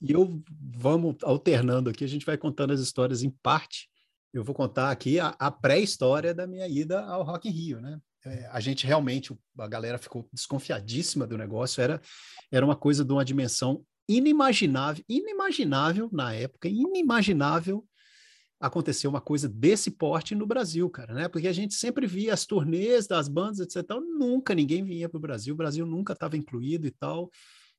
E 0.00 0.12
eu 0.12 0.42
vamos 0.76 1.16
alternando 1.22 1.90
aqui, 1.90 2.04
a 2.04 2.08
gente 2.08 2.26
vai 2.26 2.38
contando 2.38 2.72
as 2.72 2.80
histórias 2.80 3.22
em 3.22 3.30
parte. 3.30 3.88
Eu 4.32 4.44
vou 4.44 4.54
contar 4.54 4.90
aqui 4.90 5.18
a, 5.18 5.34
a 5.38 5.50
pré-história 5.50 6.34
da 6.34 6.46
minha 6.46 6.68
ida 6.68 7.00
ao 7.04 7.22
Rock 7.22 7.48
in 7.48 7.52
Rio, 7.52 7.80
né? 7.80 7.98
É, 8.24 8.48
a 8.52 8.60
gente 8.60 8.86
realmente, 8.86 9.36
a 9.58 9.66
galera 9.66 9.96
ficou 9.96 10.28
desconfiadíssima 10.32 11.26
do 11.26 11.38
negócio, 11.38 11.80
era, 11.80 12.00
era 12.50 12.64
uma 12.64 12.76
coisa 12.76 13.04
de 13.04 13.12
uma 13.12 13.24
dimensão 13.24 13.84
inimaginável, 14.08 15.04
inimaginável 15.08 16.08
na 16.12 16.34
época, 16.34 16.68
inimaginável 16.68 17.86
acontecer 18.60 19.06
uma 19.06 19.20
coisa 19.20 19.48
desse 19.48 19.90
porte 19.90 20.34
no 20.34 20.46
Brasil, 20.46 20.90
cara, 20.90 21.14
né? 21.14 21.28
Porque 21.28 21.46
a 21.46 21.52
gente 21.52 21.74
sempre 21.74 22.06
via 22.06 22.34
as 22.34 22.44
turnês 22.44 23.06
das 23.06 23.28
bandas, 23.28 23.60
etc. 23.60 23.88
Nunca 24.18 24.54
ninguém 24.54 24.82
vinha 24.82 25.08
para 25.08 25.18
o 25.18 25.20
Brasil, 25.20 25.54
o 25.54 25.56
Brasil 25.56 25.86
nunca 25.86 26.12
estava 26.12 26.36
incluído 26.36 26.86
e 26.86 26.90
tal. 26.90 27.30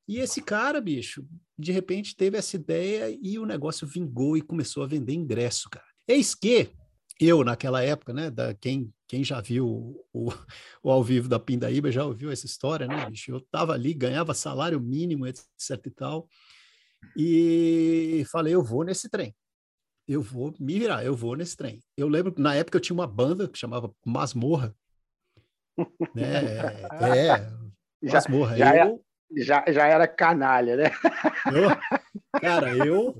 E 0.10 0.18
esse 0.18 0.42
cara, 0.42 0.82
bicho, 0.82 1.24
de 1.56 1.72
repente 1.72 2.16
teve 2.16 2.36
essa 2.36 2.56
ideia 2.56 3.16
e 3.22 3.38
o 3.38 3.46
negócio 3.46 3.86
vingou 3.86 4.36
e 4.36 4.42
começou 4.42 4.82
a 4.82 4.88
vender 4.88 5.14
ingresso, 5.14 5.70
cara. 5.70 5.86
Eis 6.08 6.34
que 6.34 6.72
eu, 7.20 7.44
naquela 7.44 7.84
época, 7.84 8.12
né, 8.12 8.32
da, 8.32 8.56
quem, 8.56 8.92
quem 9.08 9.24
já 9.24 9.40
viu 9.40 9.68
o, 10.12 10.34
o, 10.82 10.90
ao 10.90 11.04
vivo 11.04 11.30
da 11.30 11.40
Pindaíba 11.40 11.92
já 11.92 12.04
ouviu 12.04 12.32
essa 12.32 12.48
história, 12.48 12.88
né, 12.88 13.06
bicho? 13.08 13.30
Eu 13.30 13.40
tava 13.40 13.74
ali, 13.74 13.94
ganhava 13.94 14.34
salário 14.34 14.80
mínimo, 14.82 15.28
etc 15.28 15.86
e 15.86 15.92
tal, 15.92 16.28
e 17.16 18.26
falei, 18.32 18.56
eu 18.56 18.64
vou 18.64 18.84
nesse 18.84 19.08
trem 19.10 19.36
eu 20.10 20.24
vou 20.24 20.52
me 20.60 20.80
virar, 20.80 21.06
eu 21.06 21.16
vou 21.16 21.36
nesse 21.36 21.56
trem. 21.56 21.84
Eu 21.96 22.08
lembro 22.08 22.34
que 22.34 22.42
na 22.42 22.56
época 22.56 22.78
eu 22.78 22.82
tinha 22.82 22.96
uma 22.96 23.06
banda 23.06 23.48
que 23.48 23.60
chamava 23.60 23.94
Masmorra, 24.04 24.76
né? 26.16 26.80
É, 28.02 28.08
já, 28.08 28.24
morra. 28.28 28.58
Já, 28.58 28.76
eu, 28.76 28.96
é, 28.96 29.00
já, 29.38 29.64
já 29.68 29.86
era 29.86 30.08
canalha, 30.08 30.76
né? 30.76 30.92
Eu, 31.54 31.70
cara, 32.42 32.76
eu, 32.76 33.16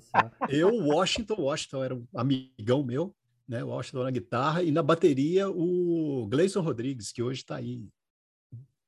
eu, 0.50 0.76
Washington, 0.86 1.42
Washington 1.42 1.84
era 1.84 1.96
um 1.96 2.08
amigão 2.16 2.84
meu, 2.84 3.16
né? 3.48 3.64
Washington 3.64 4.04
na 4.04 4.12
guitarra 4.12 4.64
e 4.64 4.72
na 4.72 4.84
bateria 4.84 5.50
o 5.50 6.28
Gleison 6.28 6.62
Rodrigues, 6.62 7.12
que 7.12 7.22
hoje 7.22 7.42
está 7.42 7.56
aí, 7.58 7.84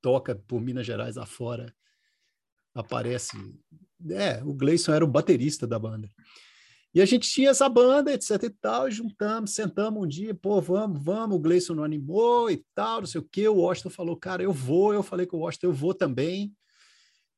toca 0.02 0.36
por 0.36 0.62
Minas 0.62 0.86
Gerais 0.86 1.18
afora, 1.18 1.74
aparece. 2.74 3.38
É, 4.10 4.44
o 4.44 4.54
Gleison 4.54 4.94
era 4.94 5.06
o 5.06 5.08
baterista 5.08 5.68
da 5.68 5.78
banda. 5.78 6.10
E 6.94 7.02
a 7.02 7.06
gente 7.06 7.30
tinha 7.30 7.52
essa 7.52 7.70
banda, 7.70 8.14
etc 8.14 8.44
e 8.44 8.50
tal, 8.50 8.92
juntamos, 8.92 9.54
sentamos 9.54 10.04
um 10.04 10.08
dia, 10.08 10.36
pô, 10.36 10.60
vamos, 10.60 11.02
vamos, 11.02 11.38
o 11.38 11.40
Gleison 11.40 11.74
não 11.74 11.86
animou 11.86 12.52
e 12.52 12.66
tal, 12.76 13.00
não 13.00 13.08
sei 13.08 13.22
o 13.22 13.24
quê, 13.24 13.48
o 13.48 13.56
Washington 13.56 13.90
falou, 13.90 14.18
cara, 14.18 14.44
eu 14.44 14.52
vou, 14.52 14.94
eu 14.94 15.02
falei 15.02 15.26
com 15.26 15.38
o 15.38 15.40
Washington, 15.42 15.68
eu 15.68 15.74
vou 15.74 15.94
também, 15.94 16.54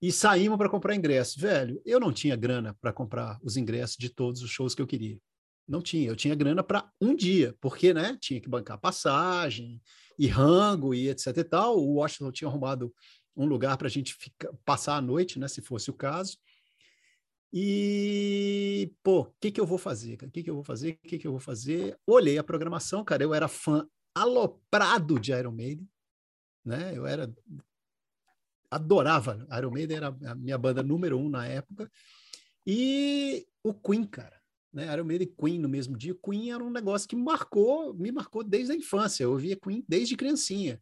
e 0.04 0.12
saímos 0.12 0.58
para 0.58 0.68
comprar 0.68 0.94
ingressos. 0.94 1.38
Velho, 1.38 1.82
eu 1.86 1.98
não 1.98 2.12
tinha 2.12 2.36
grana 2.36 2.78
para 2.82 2.92
comprar 2.92 3.40
os 3.42 3.56
ingressos 3.56 3.96
de 3.98 4.10
todos 4.10 4.42
os 4.42 4.52
shows 4.52 4.76
que 4.76 4.82
eu 4.82 4.86
queria. 4.86 5.18
Não 5.66 5.82
tinha, 5.82 6.10
eu 6.10 6.16
tinha 6.16 6.36
grana 6.36 6.62
para 6.62 6.92
um 7.00 7.16
dia, 7.16 7.56
porque, 7.62 7.94
né, 7.94 8.18
tinha 8.20 8.42
que 8.42 8.50
bancar 8.50 8.78
passagem, 8.78 9.82
e 10.20 10.28
rango, 10.28 10.94
e 10.94 11.08
etc 11.08 11.38
e 11.38 11.44
tal, 11.46 11.80
o 11.80 11.94
Washington 11.94 12.34
tinha 12.34 12.50
arrumado 12.50 12.94
um 13.34 13.46
lugar 13.46 13.78
para 13.78 13.88
a 13.88 13.90
gente 13.90 14.14
ficar, 14.14 14.52
passar 14.66 14.98
a 14.98 15.02
noite, 15.02 15.40
né, 15.40 15.48
se 15.48 15.62
fosse 15.62 15.90
o 15.90 15.94
caso, 15.94 16.38
e, 17.54 18.92
pô, 19.02 19.22
o 19.22 19.34
que, 19.40 19.52
que 19.52 19.62
eu 19.62 19.66
vou 19.66 19.78
fazer? 19.78 20.16
O 20.16 20.30
que, 20.30 20.44
que 20.44 20.50
eu 20.50 20.56
vou 20.56 20.66
fazer? 20.66 21.00
O 21.02 21.08
que, 21.08 21.18
que 21.18 21.28
eu 21.28 21.32
vou 21.32 21.40
fazer? 21.40 21.98
Olhei 22.06 22.38
a 22.38 22.44
programação, 22.44 23.06
cara, 23.06 23.24
eu 23.24 23.34
era 23.34 23.48
fã 23.48 23.88
aloprado 24.14 25.18
de 25.18 25.32
Iron 25.32 25.54
Maiden, 25.54 25.88
né? 26.66 26.92
Eu 26.94 27.06
era 27.06 27.34
adorava. 28.76 29.46
Iron 29.58 29.72
Maiden 29.72 29.98
era 29.98 30.08
a 30.08 30.36
minha 30.36 30.58
banda 30.58 30.84
número 30.84 31.18
um 31.18 31.30
na 31.30 31.46
época. 31.48 31.90
E 32.66 33.46
o 33.64 33.74
Queen, 33.74 34.06
cara. 34.06 34.40
Né? 34.72 34.92
Iron 34.92 35.04
Maiden 35.04 35.28
e 35.28 35.42
Queen 35.42 35.60
no 35.60 35.70
mesmo 35.70 35.98
dia. 35.98 36.16
Queen 36.16 36.52
era 36.52 36.64
um 36.64 36.72
negócio 36.72 37.08
que 37.08 37.16
marcou, 37.16 37.94
me 37.94 38.12
marcou 38.12 38.44
desde 38.44 38.74
a 38.74 38.76
infância. 38.76 39.24
Eu 39.24 39.32
ouvia 39.32 39.56
Queen 39.56 39.84
desde 39.88 40.16
criancinha. 40.16 40.82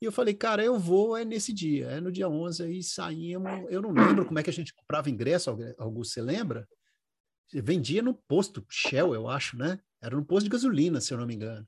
E 0.00 0.04
eu 0.04 0.12
falei, 0.12 0.32
cara, 0.32 0.64
eu 0.64 0.78
vou 0.78 1.16
é 1.16 1.24
nesse 1.24 1.52
dia, 1.52 1.86
é 1.86 2.00
no 2.00 2.12
dia 2.12 2.28
11, 2.28 2.62
aí 2.62 2.82
saímos. 2.84 3.66
Eu 3.68 3.82
não 3.82 3.90
lembro 3.90 4.24
como 4.24 4.38
é 4.38 4.42
que 4.44 4.50
a 4.50 4.52
gente 4.52 4.72
comprava 4.72 5.10
ingresso, 5.10 5.50
Augusto, 5.76 6.14
você 6.14 6.22
lembra? 6.22 6.68
Vendia 7.52 8.00
no 8.00 8.14
posto 8.14 8.64
Shell, 8.68 9.12
eu 9.12 9.28
acho, 9.28 9.56
né? 9.56 9.80
Era 10.00 10.14
no 10.14 10.24
posto 10.24 10.44
de 10.44 10.50
gasolina, 10.50 11.00
se 11.00 11.12
eu 11.12 11.18
não 11.18 11.26
me 11.26 11.34
engano. 11.34 11.66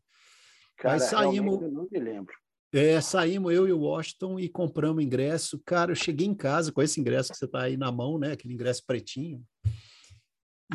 Cara, 0.77 0.95
aí 0.95 1.01
saímos. 1.01 1.61
Eu 1.61 1.73
não 1.73 1.89
me 1.91 1.99
lembro. 1.99 2.35
É, 2.73 3.01
saímos 3.01 3.53
eu 3.53 3.67
e 3.67 3.73
o 3.73 3.81
Washington 3.81 4.39
e 4.39 4.49
compramos 4.49 5.03
ingresso. 5.03 5.61
Cara, 5.65 5.91
eu 5.91 5.97
cheguei 5.97 6.27
em 6.27 6.35
casa 6.35 6.71
com 6.71 6.81
esse 6.81 7.01
ingresso 7.01 7.33
que 7.33 7.39
você 7.39 7.49
tá 7.49 7.63
aí 7.63 7.77
na 7.77 7.91
mão, 7.91 8.17
né? 8.17 8.33
Aquele 8.33 8.55
ingresso 8.55 8.85
pretinho. 8.87 9.45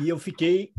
E 0.02 0.08
eu 0.08 0.18
fiquei 0.18 0.72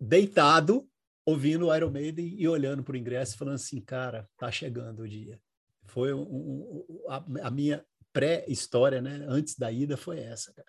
deitado, 0.00 0.88
ouvindo 1.24 1.66
o 1.66 1.74
Iron 1.74 1.90
Maiden 1.90 2.34
e 2.36 2.48
olhando 2.48 2.82
para 2.82 2.94
o 2.94 2.96
ingresso, 2.96 3.38
falando 3.38 3.54
assim, 3.54 3.80
cara, 3.80 4.28
tá 4.36 4.50
chegando 4.50 5.02
o 5.02 5.08
dia. 5.08 5.40
Foi 5.86 6.12
um, 6.12 6.22
um, 6.22 7.04
a, 7.08 7.24
a, 7.44 7.50
minha 7.50 7.84
pré-história, 8.12 9.00
né? 9.00 9.24
Antes 9.28 9.54
da 9.56 9.70
ida 9.70 9.96
foi 9.96 10.18
essa, 10.18 10.52
cara. 10.52 10.68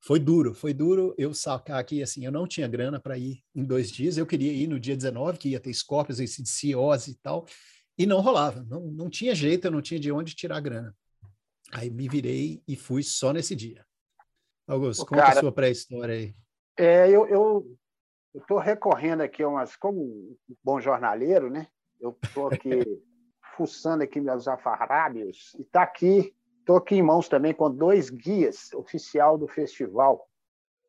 Foi 0.00 0.18
duro, 0.18 0.54
foi 0.54 0.72
duro 0.72 1.14
eu 1.18 1.34
sacar 1.34 1.78
aqui, 1.78 2.02
assim, 2.02 2.24
eu 2.24 2.32
não 2.32 2.46
tinha 2.46 2.68
grana 2.68 3.00
para 3.00 3.18
ir 3.18 3.42
em 3.54 3.64
dois 3.64 3.90
dias, 3.90 4.16
eu 4.16 4.26
queria 4.26 4.52
ir 4.52 4.68
no 4.68 4.78
dia 4.78 4.96
19, 4.96 5.38
que 5.38 5.48
ia 5.48 5.60
ter 5.60 5.72
Scorpions, 5.74 6.20
esse 6.20 6.74
Ozzy 6.76 7.12
e 7.12 7.14
tal, 7.16 7.44
e 7.98 8.06
não 8.06 8.20
rolava, 8.20 8.62
não, 8.64 8.80
não 8.80 9.08
tinha 9.08 9.34
jeito, 9.34 9.66
eu 9.66 9.70
não 9.70 9.80
tinha 9.80 9.98
de 9.98 10.12
onde 10.12 10.34
tirar 10.34 10.60
grana. 10.60 10.94
Aí 11.72 11.90
me 11.90 12.08
virei 12.08 12.62
e 12.66 12.76
fui 12.76 13.02
só 13.02 13.32
nesse 13.32 13.56
dia. 13.56 13.84
Augusto, 14.66 15.02
Ô, 15.02 15.06
conta 15.06 15.22
cara, 15.22 15.38
a 15.38 15.40
sua 15.40 15.52
pré-história 15.52 16.14
aí. 16.14 16.34
É, 16.76 17.08
eu, 17.08 17.26
eu, 17.26 17.78
eu 18.34 18.58
recorrendo 18.58 19.22
aqui 19.22 19.42
a 19.42 19.48
umas, 19.48 19.76
como 19.76 20.00
um 20.00 20.36
bom 20.62 20.80
jornaleiro, 20.80 21.50
né? 21.50 21.68
Eu 22.00 22.16
estou 22.22 22.48
aqui 22.48 22.70
fuçando 23.56 24.02
aqui 24.02 24.20
meus 24.20 24.46
afarrábios 24.46 25.54
e 25.58 25.62
está 25.62 25.82
aqui, 25.82 26.34
estou 26.60 26.76
aqui 26.76 26.96
em 26.96 27.02
mãos 27.02 27.28
também 27.28 27.54
com 27.54 27.70
dois 27.70 28.10
guias 28.10 28.72
oficial 28.74 29.38
do 29.38 29.48
festival 29.48 30.28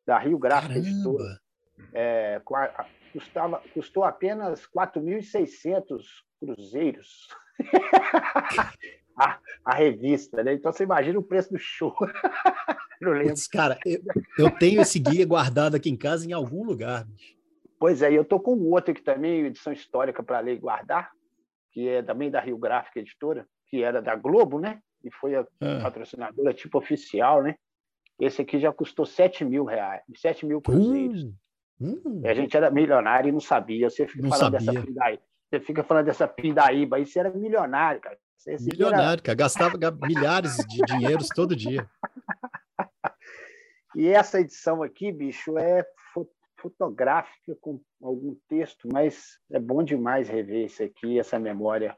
da 0.04 0.18
Rio 0.18 0.38
Gráfica 0.38 0.76
Editora. 0.76 1.40
É, 1.92 2.42
custava, 3.12 3.62
custou 3.72 4.04
apenas 4.04 4.66
4.600 4.66 6.02
cruzeiros. 6.38 7.28
a, 9.18 9.38
a, 9.64 9.74
revista, 9.74 10.42
né? 10.42 10.54
Então 10.54 10.72
você 10.72 10.84
imagina 10.84 11.18
o 11.18 11.22
preço 11.22 11.52
do 11.52 11.58
show. 11.58 11.94
Não 13.00 13.12
lembro. 13.12 13.28
Puts, 13.28 13.46
cara, 13.48 13.78
eu, 13.84 14.00
eu, 14.38 14.50
tenho 14.50 14.80
esse 14.80 14.98
guia 14.98 15.24
guardado 15.26 15.74
aqui 15.74 15.90
em 15.90 15.96
casa 15.96 16.28
em 16.28 16.32
algum 16.32 16.64
lugar. 16.64 17.06
Pois 17.78 18.02
é, 18.02 18.12
eu 18.12 18.24
tô 18.24 18.40
com 18.40 18.58
outro 18.70 18.90
aqui 18.90 19.02
também, 19.02 19.46
edição 19.46 19.72
histórica 19.72 20.22
para 20.22 20.40
ler 20.40 20.54
e 20.54 20.60
guardar, 20.60 21.10
que 21.72 21.88
é 21.88 22.02
também 22.02 22.30
da 22.30 22.40
Rio 22.40 22.58
Gráfica 22.58 22.98
Editora, 22.98 23.46
que 23.66 23.82
era 23.82 24.02
da 24.02 24.16
Globo, 24.16 24.58
né? 24.58 24.80
E 25.04 25.12
foi 25.12 25.36
a 25.36 25.46
ah. 25.60 25.80
patrocinadora 25.82 26.52
tipo 26.52 26.76
oficial, 26.76 27.42
né? 27.42 27.54
Esse 28.18 28.42
aqui 28.42 28.58
já 28.58 28.72
custou 28.72 29.06
7 29.06 29.44
mil 29.44 29.64
reais, 29.64 30.02
7 30.16 30.44
mil 30.44 30.60
cruzeiros. 30.60 31.22
Uh. 31.80 32.20
E 32.24 32.28
a 32.28 32.34
gente 32.34 32.56
era 32.56 32.68
milionário 32.68 33.28
e 33.28 33.32
não 33.32 33.38
sabia. 33.38 33.88
Você 33.88 34.08
fica 34.08 34.22
não 34.22 34.30
falando 34.30 34.60
sabia. 34.60 34.82
dessa. 34.82 35.20
Você 35.48 35.60
fica 35.60 35.82
falando 35.82 36.06
dessa 36.06 36.28
pindaíba 36.28 36.96
aí, 36.96 37.06
você 37.06 37.18
era 37.18 37.30
milionário, 37.30 38.00
cara. 38.00 38.18
Você 38.36 38.56
milionário, 38.60 39.12
era... 39.12 39.22
cara. 39.22 39.36
Gastava 39.36 39.78
milhares 40.02 40.56
de 40.56 40.78
dinheiros 40.86 41.28
todo 41.28 41.56
dia. 41.56 41.88
E 43.96 44.06
essa 44.06 44.38
edição 44.38 44.82
aqui, 44.82 45.10
bicho, 45.10 45.58
é 45.58 45.84
fotográfica 46.60 47.56
com 47.60 47.80
algum 48.00 48.36
texto, 48.48 48.86
mas 48.92 49.38
é 49.50 49.58
bom 49.58 49.82
demais 49.82 50.28
rever 50.28 50.66
isso 50.66 50.82
aqui, 50.82 51.18
essa 51.18 51.38
memória. 51.38 51.96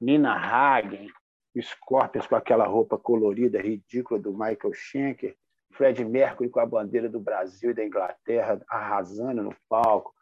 Nina 0.00 0.34
Hagen, 0.34 1.08
Scorpions 1.60 2.26
com 2.26 2.34
aquela 2.34 2.66
roupa 2.66 2.98
colorida 2.98 3.60
ridícula 3.60 4.18
do 4.18 4.32
Michael 4.32 4.74
Schenker, 4.74 5.36
Fred 5.72 6.04
Mercury 6.04 6.50
com 6.50 6.60
a 6.60 6.66
bandeira 6.66 7.08
do 7.08 7.20
Brasil 7.20 7.70
e 7.70 7.74
da 7.74 7.84
Inglaterra 7.84 8.60
arrasando 8.68 9.42
no 9.42 9.56
palco. 9.68 10.12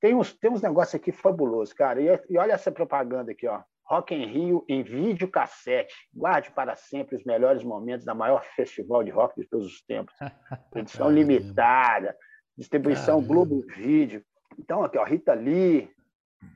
Tem 0.00 0.14
uns, 0.14 0.32
tem 0.34 0.50
uns 0.50 0.62
negócios 0.62 0.94
aqui 0.94 1.12
fabulosos, 1.12 1.72
cara. 1.72 2.00
E, 2.00 2.22
e 2.28 2.38
olha 2.38 2.52
essa 2.52 2.70
propaganda 2.70 3.32
aqui, 3.32 3.46
ó. 3.46 3.62
Rock 3.88 4.14
in 4.14 4.26
Rio 4.26 4.64
em 4.68 4.82
vídeo 4.82 5.30
cassete. 5.30 5.94
Guarde 6.12 6.50
para 6.50 6.74
sempre 6.74 7.16
os 7.16 7.24
melhores 7.24 7.62
momentos 7.62 8.04
da 8.04 8.14
maior 8.14 8.44
festival 8.56 9.04
de 9.04 9.10
rock 9.10 9.40
de 9.40 9.48
todos 9.48 9.66
os 9.66 9.82
tempos. 9.82 10.14
Edição 10.74 11.08
limitada 11.10 12.16
distribuição 12.56 13.16
Caramba. 13.16 13.26
Globo 13.26 13.66
Vídeo. 13.74 14.24
Então, 14.58 14.82
aqui, 14.82 14.96
ó, 14.96 15.04
Rita 15.04 15.34
Lee, 15.34 15.90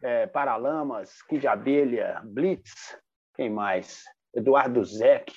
é, 0.02 0.26
Paralamas, 0.26 1.22
Kid 1.22 1.46
Abelha, 1.46 2.22
Blitz, 2.24 2.96
quem 3.34 3.50
mais? 3.50 4.04
Eduardo 4.34 4.82
Zeck. 4.84 5.32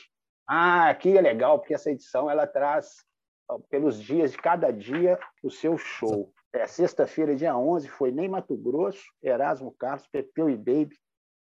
Ah, 0.47 0.89
aqui 0.89 1.17
é 1.17 1.21
legal, 1.21 1.59
porque 1.59 1.73
essa 1.73 1.91
edição 1.91 2.29
ela 2.29 2.47
traz, 2.47 3.03
ó, 3.49 3.59
pelos 3.69 4.01
dias 4.01 4.31
de 4.31 4.37
cada 4.37 4.71
dia, 4.71 5.19
o 5.43 5.49
seu 5.49 5.77
show. 5.77 6.31
É, 6.53 6.67
Sexta-feira, 6.67 7.35
dia 7.35 7.57
11, 7.57 7.89
foi 7.89 8.11
Ney 8.11 8.27
Mato 8.29 8.55
Grosso, 8.55 9.03
Erasmo 9.21 9.71
Carlos, 9.71 10.07
Pepeu 10.07 10.49
e 10.49 10.55
Baby, 10.55 10.95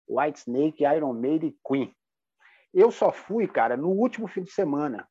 White 0.07 0.39
Snake, 0.39 0.83
Iron 0.83 1.13
Maiden 1.13 1.49
e 1.49 1.57
Queen. 1.65 1.95
Eu 2.73 2.91
só 2.91 3.11
fui, 3.11 3.47
cara, 3.47 3.77
no 3.77 3.89
último 3.89 4.27
fim 4.27 4.41
de 4.41 4.51
semana 4.51 5.07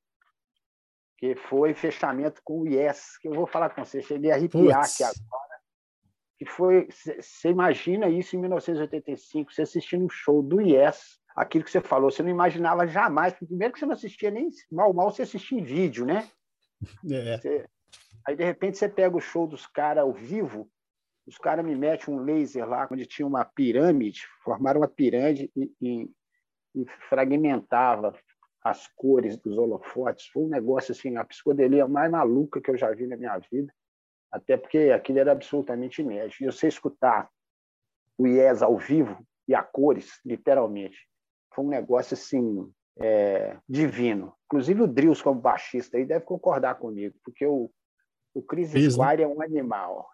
que 1.18 1.34
foi 1.34 1.72
fechamento 1.74 2.40
com 2.44 2.60
o 2.60 2.68
Yes, 2.68 3.16
que 3.18 3.28
eu 3.28 3.32
vou 3.32 3.46
falar 3.46 3.70
com 3.70 3.84
você, 3.84 4.02
cheguei 4.02 4.30
a 4.30 4.34
arrepiar 4.34 4.80
Puts. 4.80 5.00
aqui 5.00 5.04
agora. 5.04 5.56
Que 6.38 6.44
foi, 6.44 6.88
você 6.90 7.48
imagina 7.48 8.08
isso 8.08 8.36
em 8.36 8.40
1985, 8.40 9.52
você 9.52 9.62
assistindo 9.62 10.04
um 10.04 10.10
show 10.10 10.42
do 10.42 10.60
Yes, 10.60 11.18
aquilo 11.34 11.64
que 11.64 11.70
você 11.70 11.80
falou, 11.80 12.10
você 12.10 12.22
não 12.22 12.28
imaginava 12.28 12.86
jamais, 12.86 13.32
primeiro 13.32 13.72
que 13.72 13.78
você 13.78 13.86
não 13.86 13.94
assistia 13.94 14.30
nem 14.30 14.50
mal 14.70 14.92
mal, 14.92 15.10
você 15.10 15.22
assistia 15.22 15.58
em 15.58 15.64
vídeo, 15.64 16.04
né? 16.04 16.30
É. 17.10 17.38
Você, 17.38 17.66
aí 18.26 18.36
de 18.36 18.44
repente 18.44 18.78
você 18.78 18.88
pega 18.88 19.16
o 19.16 19.20
show 19.20 19.46
dos 19.46 19.66
caras 19.66 20.02
ao 20.02 20.12
vivo, 20.12 20.68
os 21.26 21.38
caras 21.38 21.64
me 21.64 21.74
metem 21.74 22.14
um 22.14 22.18
laser 22.18 22.68
lá, 22.68 22.88
onde 22.90 23.06
tinha 23.06 23.26
uma 23.26 23.44
pirâmide, 23.44 24.26
formaram 24.44 24.80
uma 24.80 24.88
pirâmide 24.88 25.50
e, 25.56 25.72
e, 25.80 26.10
e 26.74 26.86
fragmentava 27.08 28.14
as 28.62 28.88
cores 28.88 29.36
dos 29.36 29.56
holofotes. 29.58 30.26
Foi 30.26 30.44
um 30.44 30.48
negócio 30.48 30.92
assim, 30.92 31.16
a 31.16 31.24
psicodelia 31.24 31.86
mais 31.88 32.10
maluca 32.10 32.60
que 32.60 32.70
eu 32.70 32.76
já 32.76 32.92
vi 32.92 33.06
na 33.06 33.16
minha 33.16 33.38
vida, 33.38 33.72
até 34.30 34.56
porque 34.56 34.90
aquilo 34.94 35.18
era 35.18 35.32
absolutamente 35.32 36.00
inédito. 36.00 36.42
E 36.42 36.46
você 36.46 36.68
escutar 36.68 37.28
o 38.18 38.26
IES 38.26 38.62
ao 38.62 38.76
vivo 38.76 39.18
e 39.48 39.54
a 39.54 39.62
cores, 39.62 40.20
literalmente, 40.24 40.98
foi 41.54 41.64
um 41.64 41.68
negócio 41.68 42.14
assim 42.14 42.72
é, 42.98 43.56
divino. 43.68 44.34
Inclusive 44.46 44.82
o 44.82 44.86
Drills, 44.86 45.22
como 45.22 45.40
baixista, 45.40 45.96
aí 45.96 46.04
deve 46.04 46.24
concordar 46.24 46.76
comigo, 46.76 47.16
porque 47.24 47.46
o, 47.46 47.70
o 48.36 48.42
Chris, 48.42 48.70
Chris 48.70 48.96
né? 48.96 49.04
Squire 49.04 49.22
é 49.22 49.26
um 49.26 49.40
animal. 49.40 50.06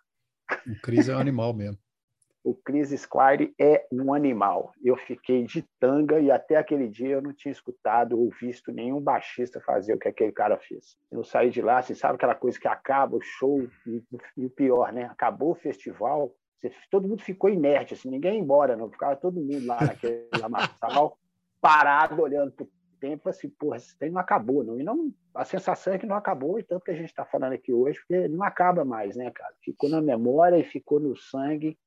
O 0.67 0.81
Chris 0.81 1.09
é 1.09 1.17
um 1.17 1.19
animal 1.19 1.53
mesmo. 1.53 1.79
o 2.45 2.55
Chris 2.55 2.91
Squire 2.91 3.53
é 3.59 3.87
um 3.91 4.15
animal. 4.15 4.73
Eu 4.83 4.97
fiquei 4.97 5.45
de 5.45 5.63
tanga 5.81 6.21
e 6.21 6.31
até 6.31 6.57
aquele 6.57 6.89
dia 6.89 7.15
eu 7.15 7.23
não 7.23 7.33
tinha 7.33 7.51
escutado 7.51 8.17
ou 8.19 8.31
visto 8.31 8.73
nenhum 8.73 9.01
baixista 9.01 9.61
fazer 9.61 9.95
o 9.95 9.99
que 9.99 10.09
aquele 10.09 10.31
cara 10.31 10.57
fez. 10.57 10.97
Eu 11.11 11.25
saí 11.25 11.51
de 11.51 11.61
lá, 11.61 11.83
você 11.83 11.97
sabe 11.97 12.15
aquela 12.15 12.35
coisa 12.35 12.59
que 12.59 12.69
acaba 12.69 13.17
o 13.17 13.21
show 13.21 13.69
e, 13.87 14.03
e 14.37 14.47
o 14.47 14.51
pior, 14.51 14.93
né? 14.93 15.05
Acabou 15.05 15.51
o 15.51 15.57
festival, 15.57 16.33
você, 16.61 16.73
todo 16.91 17.09
mundo 17.09 17.23
ficou 17.23 17.51
inerte, 17.51 17.95
assim, 17.95 18.09
ninguém 18.09 18.35
ia 18.35 18.41
embora, 18.41 18.77
não. 18.77 18.89
Ficava 18.89 19.17
todo 19.17 19.41
mundo 19.41 19.67
lá 19.67 19.81
naquele 19.81 20.29
lamaçal, 20.41 21.19
parado, 21.61 22.23
olhando 22.23 22.53
para 22.53 22.65
o 22.65 22.71
tempo, 23.01 23.29
assim, 23.29 23.49
porra, 23.49 23.79
esse 23.79 23.99
trem 23.99 24.13
não 24.13 24.21
acabou, 24.21 24.63
não. 24.63 24.79
E 24.79 24.85
não, 24.85 25.13
a 25.35 25.45
sensação 25.45 25.95
é 25.95 25.99
que 25.99 26.07
não 26.07 26.17
acabou, 26.17 26.59
e 26.59 26.63
tanto 26.63 26.85
que 26.85 26.91
a 26.91 26.95
gente 26.95 27.09
está 27.09 27.25
falando 27.25 27.53
aqui 27.53 27.73
hoje, 27.73 27.99
porque 28.01 28.29
não 28.29 28.43
acaba 28.43 28.85
mais, 28.85 29.17
né, 29.17 29.31
cara? 29.31 29.55
Ficou 29.63 29.89
na 29.89 30.01
memória 30.01 30.59
e 30.59 30.65
ficou 30.65 31.01
no 31.01 31.17
sangue 31.17 31.79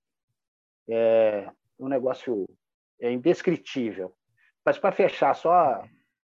é 0.87 1.49
um 1.79 1.87
negócio 1.87 2.47
é 2.99 3.11
indescritível. 3.11 4.13
Mas 4.63 4.77
para 4.77 4.91
fechar 4.91 5.33
só 5.35 5.83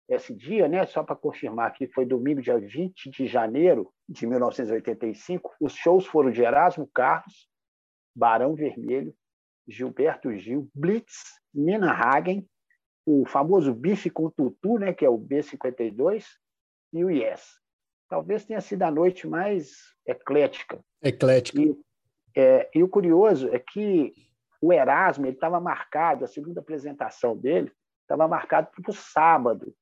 esse 0.09 0.35
dia, 0.35 0.69
né, 0.69 0.87
só 0.87 1.03
para 1.03 1.17
confirmar 1.17 1.73
que 1.73 1.87
foi 1.89 2.05
domingo, 2.05 2.43
dia 2.43 2.59
20 2.59 3.11
de 3.11 3.27
janeiro 3.27 3.93
de 4.09 4.27
1985, 4.27 5.55
os 5.61 5.75
shows 5.75 6.07
foram 6.07 6.31
de 6.31 6.43
Erasmo 6.43 6.89
Carlos, 6.93 7.49
Barão 8.15 8.55
Vermelho, 8.55 9.15
Gilberto 9.69 10.35
Gil, 10.37 10.69
Blitz, 10.75 11.41
Nina 11.55 11.93
Hagen, 11.93 12.49
o 13.07 13.25
famoso 13.27 13.73
Bife 13.73 14.11
com 14.11 14.31
Tutu, 14.31 14.79
né, 14.79 14.93
que 14.93 15.05
é 15.05 15.09
o 15.09 15.19
B52, 15.19 16.25
e 16.93 17.05
o 17.05 17.11
Yes. 17.11 17.59
Talvez 18.09 18.45
tenha 18.45 18.61
sido 18.61 18.83
a 18.83 18.91
noite 18.91 19.27
mais 19.27 19.95
eclética. 20.07 20.83
Eclética. 21.03 21.61
E, 21.61 21.77
é, 22.37 22.69
e 22.75 22.83
o 22.83 22.89
curioso 22.89 23.49
é 23.49 23.59
que 23.59 24.13
o 24.61 24.73
Erasmo 24.73 25.27
estava 25.27 25.61
marcado, 25.61 26.25
a 26.25 26.29
segunda 26.29 26.61
apresentação 26.61 27.37
dele 27.37 27.73
estava 28.03 28.27
marcado 28.27 28.69
para 28.71 28.91
o 28.91 28.95
sábado, 28.95 29.73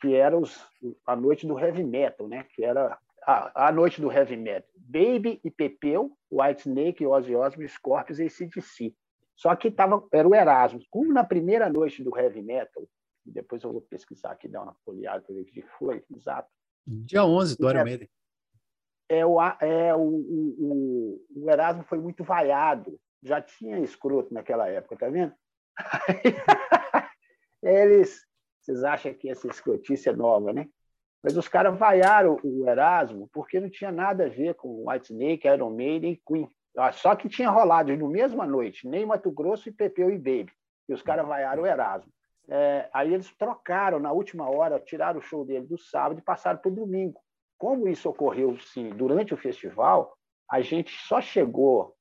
que 0.00 0.14
era 0.14 0.36
os, 0.36 0.64
a 1.04 1.16
noite 1.16 1.46
do 1.46 1.58
heavy 1.58 1.82
metal, 1.82 2.28
né? 2.28 2.44
que 2.54 2.64
era 2.64 2.96
a, 3.26 3.68
a 3.68 3.72
noite 3.72 4.00
do 4.00 4.10
heavy 4.10 4.36
metal. 4.36 4.70
Baby 4.76 5.40
e 5.42 5.50
Pepeu, 5.50 6.16
White 6.30 6.68
Snake, 6.68 7.04
Ozzy 7.04 7.34
Osbourne, 7.34 7.68
Scorpions 7.68 8.20
e 8.20 8.26
ACDC. 8.26 8.94
Só 9.34 9.54
que 9.54 9.70
tava, 9.70 10.02
era 10.12 10.26
o 10.26 10.34
Erasmo. 10.34 10.80
Como 10.90 11.12
na 11.12 11.24
primeira 11.24 11.68
noite 11.68 12.02
do 12.02 12.16
heavy 12.16 12.40
metal, 12.40 12.88
depois 13.30 13.62
eu 13.62 13.72
vou 13.72 13.80
pesquisar 13.80 14.32
aqui, 14.32 14.48
dar 14.48 14.62
uma 14.62 14.74
folheada 14.84 15.22
para 15.22 15.34
ver 15.34 15.44
que 15.44 15.62
foi, 15.78 16.04
exato. 16.14 16.48
Dia 16.86 17.24
11 17.24 17.56
do 17.58 17.68
Iron 17.70 17.84
Maiden. 17.84 18.08
É, 19.08 19.24
o, 19.24 19.40
é 19.40 19.94
o, 19.94 20.00
o, 20.00 21.26
o 21.36 21.50
Erasmo 21.50 21.84
foi 21.84 21.98
muito 21.98 22.24
vaiado 22.24 22.98
já 23.26 23.40
tinha 23.40 23.78
escroto 23.80 24.32
naquela 24.32 24.68
época, 24.68 24.96
tá 24.96 25.08
vendo? 25.08 25.34
Eles, 27.62 28.24
vocês 28.60 28.84
acham 28.84 29.12
que 29.12 29.28
essa 29.28 29.48
escrotice 29.48 30.08
é 30.08 30.12
nova, 30.12 30.52
né? 30.52 30.68
Mas 31.22 31.36
os 31.36 31.48
caras 31.48 31.76
vaiaram 31.76 32.38
o 32.44 32.68
Erasmo 32.68 33.28
porque 33.32 33.58
não 33.58 33.68
tinha 33.68 33.90
nada 33.90 34.26
a 34.26 34.28
ver 34.28 34.54
com 34.54 34.88
White 34.88 35.12
Snake, 35.12 35.48
Iron 35.48 35.70
Maiden 35.70 36.12
e 36.12 36.22
Queen. 36.24 36.48
Só 36.92 37.16
que 37.16 37.28
tinha 37.28 37.50
rolado 37.50 37.96
no 37.96 38.08
mesma 38.08 38.46
noite, 38.46 38.86
nem 38.86 39.04
Mato 39.04 39.30
Grosso 39.32 39.68
e 39.68 39.72
Pepeu 39.72 40.10
e 40.10 40.18
Baby. 40.18 40.52
E 40.88 40.94
os 40.94 41.02
caras 41.02 41.26
vaiaram 41.26 41.64
o 41.64 41.66
Erasmo. 41.66 42.12
É, 42.48 42.88
aí 42.92 43.12
eles 43.12 43.32
trocaram 43.36 43.98
na 43.98 44.12
última 44.12 44.48
hora, 44.48 44.78
tiraram 44.78 45.18
o 45.18 45.22
show 45.22 45.44
dele 45.44 45.66
do 45.66 45.78
sábado 45.78 46.18
e 46.18 46.22
passaram 46.22 46.58
para 46.58 46.70
o 46.70 46.74
domingo. 46.74 47.20
Como 47.58 47.88
isso 47.88 48.08
ocorreu 48.08 48.58
sim, 48.58 48.90
durante 48.90 49.34
o 49.34 49.36
festival, 49.36 50.16
a 50.50 50.60
gente 50.60 50.90
só 51.06 51.20
chegou 51.20 51.96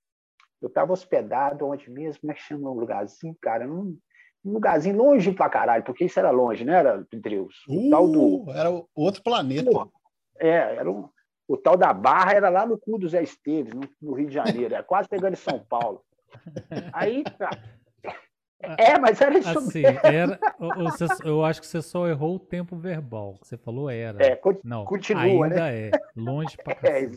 eu 0.66 0.68
estava 0.68 0.94
hospedado 0.94 1.68
onde 1.68 1.90
mesmo? 1.92 2.22
Como 2.22 2.32
é 2.32 2.36
que 2.36 2.42
chama 2.42 2.72
um 2.72 2.80
lugarzinho, 2.80 3.38
cara? 3.40 3.68
Num, 3.68 3.98
um 4.44 4.54
lugarzinho 4.54 4.98
longe 4.98 5.32
pra 5.32 5.48
caralho, 5.48 5.84
porque 5.84 6.06
isso 6.06 6.20
era 6.20 6.32
longe, 6.32 6.66
né? 6.66 6.74
Era 6.74 7.06
Deus. 7.12 7.64
Uh, 7.70 7.90
tal 7.92 8.08
do... 8.08 8.52
Era 8.52 8.70
outro 8.96 9.22
planeta. 9.22 9.70
Porra, 9.70 9.88
é, 10.40 10.76
era 10.76 10.90
um... 10.90 11.08
o 11.48 11.56
tal 11.56 11.78
da 11.78 11.94
Barra 11.94 12.34
era 12.34 12.50
lá 12.50 12.66
no 12.66 12.80
cu 12.80 12.98
do 12.98 13.08
Zé 13.08 13.22
Esteves, 13.22 13.74
no, 13.74 13.82
no 14.02 14.14
Rio 14.14 14.28
de 14.28 14.34
Janeiro, 14.34 14.74
era 14.74 14.84
quase 14.84 15.08
pegando 15.08 15.34
em 15.34 15.38
São 15.38 15.60
Paulo. 15.60 16.02
Aí, 16.92 17.24
cara, 17.38 17.62
é, 18.62 18.98
mas 18.98 19.20
era 19.22 19.38
isso 19.38 19.58
assim, 19.58 19.82
mesmo. 19.82 20.00
Era, 20.04 20.40
você, 20.60 21.06
eu 21.24 21.44
acho 21.44 21.62
que 21.62 21.68
você 21.68 21.82
só 21.82 22.08
errou 22.08 22.36
o 22.36 22.40
tempo 22.40 22.76
verbal. 22.76 23.38
Você 23.42 23.58
falou 23.58 23.90
era. 23.90 24.24
É, 24.26 24.40
Não, 24.64 24.86
continua, 24.86 25.46
ainda 25.46 25.50
né? 25.50 25.88
é. 25.88 25.92
Longe 26.16 26.58
pra 26.58 26.74
é, 26.90 27.10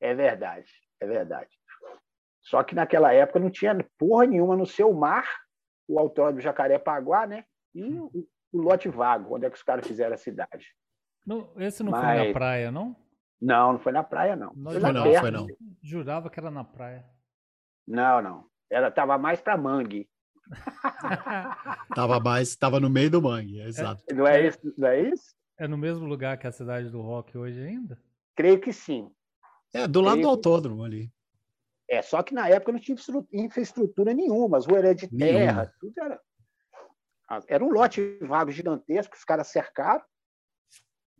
é 0.00 0.14
verdade, 0.14 0.70
é 1.00 1.06
verdade. 1.06 1.50
Só 2.42 2.62
que 2.62 2.74
naquela 2.74 3.12
época 3.12 3.40
não 3.40 3.50
tinha 3.50 3.74
porra 3.98 4.26
nenhuma 4.26 4.56
no 4.56 4.66
seu 4.66 4.92
mar, 4.92 5.26
o 5.88 5.98
autódromo 5.98 6.40
Jacarepaguá, 6.40 7.26
né? 7.26 7.44
E 7.74 7.98
o, 7.98 8.10
o, 8.52 8.60
lote 8.60 8.88
vago, 8.88 9.34
onde 9.34 9.46
é 9.46 9.50
que 9.50 9.56
os 9.56 9.62
caras 9.62 9.86
fizeram 9.86 10.14
a 10.14 10.18
cidade. 10.18 10.66
Não, 11.26 11.50
esse 11.56 11.82
não 11.82 11.90
Mas... 11.90 12.18
foi 12.18 12.26
na 12.26 12.32
praia, 12.34 12.70
não? 12.70 12.96
Não, 13.40 13.72
não 13.72 13.78
foi 13.78 13.92
na 13.92 14.04
praia, 14.04 14.36
não. 14.36 14.52
Não, 14.54 14.72
foi, 14.72 14.92
não, 14.92 15.14
foi 15.14 15.30
não. 15.30 15.46
Jurava 15.82 16.30
que 16.30 16.38
era 16.38 16.50
na 16.50 16.64
praia. 16.64 17.04
Não, 17.86 18.22
não. 18.22 18.46
Era, 18.70 18.90
tava 18.90 19.18
mais 19.18 19.40
para 19.40 19.56
mangue. 19.56 20.08
tava 21.94 22.20
mais, 22.20 22.56
tava 22.56 22.80
no 22.80 22.90
meio 22.90 23.10
do 23.10 23.22
mangue, 23.22 23.60
é, 23.60 23.68
exato. 23.68 24.02
É, 24.08 24.14
não, 24.14 24.26
é 24.26 24.46
isso, 24.46 24.74
não 24.76 24.88
é 24.88 25.00
isso? 25.00 25.34
É 25.58 25.68
no 25.68 25.78
mesmo 25.78 26.06
lugar 26.06 26.36
que 26.38 26.46
a 26.46 26.52
cidade 26.52 26.90
do 26.90 27.00
rock 27.00 27.36
hoje 27.36 27.60
ainda? 27.60 27.98
Creio 28.34 28.60
que 28.60 28.72
sim. 28.72 29.10
É, 29.72 29.86
do 29.86 30.00
lado 30.00 30.14
Creio 30.14 30.26
do 30.26 30.30
autódromo 30.30 30.84
ali. 30.84 31.12
É, 31.88 32.02
só 32.02 32.22
que 32.22 32.34
na 32.34 32.48
época 32.48 32.72
não 32.72 32.80
tinha 32.80 32.96
infraestrutura 33.32 34.14
nenhuma, 34.14 34.58
as 34.58 34.66
ruas 34.66 34.84
eram 34.84 34.94
de 34.94 35.08
terra, 35.08 35.38
nenhuma. 35.38 35.74
tudo 35.78 35.94
era. 36.00 36.20
Era 37.48 37.64
um 37.64 37.70
lote 37.70 38.18
vago 38.22 38.50
gigantesco, 38.50 39.16
os 39.16 39.24
caras 39.24 39.48
cercaram 39.48 40.04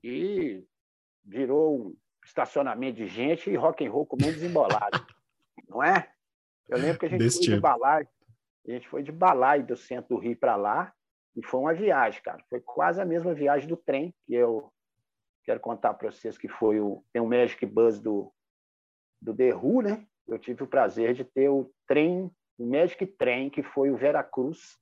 e 0.02 0.64
virou 1.24 1.78
um 1.78 1.96
estacionamento 2.24 2.98
de 2.98 3.06
gente 3.06 3.50
e 3.50 3.56
rock 3.56 3.87
and 3.87 3.90
roll 3.90 4.06
comendo 4.06 4.32
desembolado. 4.32 5.04
não 5.68 5.82
é? 5.82 6.08
Eu 6.68 6.78
lembro 6.78 6.98
que 6.98 7.06
a 7.06 7.08
gente 7.08 7.18
Desse 7.18 7.37
foi 7.37 7.44
tipo. 7.44 7.56
de 7.56 7.60
balaio, 7.60 8.08
a 8.66 8.74
gente 8.74 8.88
foi 8.88 9.03
de 9.03 9.12
balaio 9.12 9.66
do 9.66 9.77
centro 9.77 10.16
do 10.16 10.20
Rio 10.20 10.37
para 10.37 10.57
lá 10.57 10.92
e 11.37 11.44
foi 11.44 11.61
uma 11.61 11.74
viagem, 11.74 12.22
cara. 12.22 12.42
Foi 12.48 12.61
quase 12.61 13.00
a 13.00 13.05
mesma 13.05 13.35
viagem 13.35 13.68
do 13.68 13.77
trem 13.77 14.14
que 14.27 14.35
eu 14.35 14.72
quero 15.44 15.61
contar 15.61 15.94
para 15.94 16.11
vocês 16.11 16.38
que 16.38 16.48
foi 16.48 16.81
o 16.81 17.05
tem 17.12 17.20
o 17.20 17.27
Magic 17.27 17.64
Bus 17.66 18.00
do 18.00 18.33
do 19.20 19.33
Who, 19.33 19.83
né? 19.83 20.07
eu 20.27 20.38
tive 20.38 20.62
o 20.62 20.66
prazer 20.66 21.14
de 21.14 21.24
ter 21.24 21.48
o 21.48 21.70
trem, 21.87 22.31
o 22.59 22.66
Magic 22.66 23.07
Trem, 23.07 23.50
que 23.50 23.62
foi 23.62 23.90
o 23.90 23.96
Veracruz, 23.96 24.79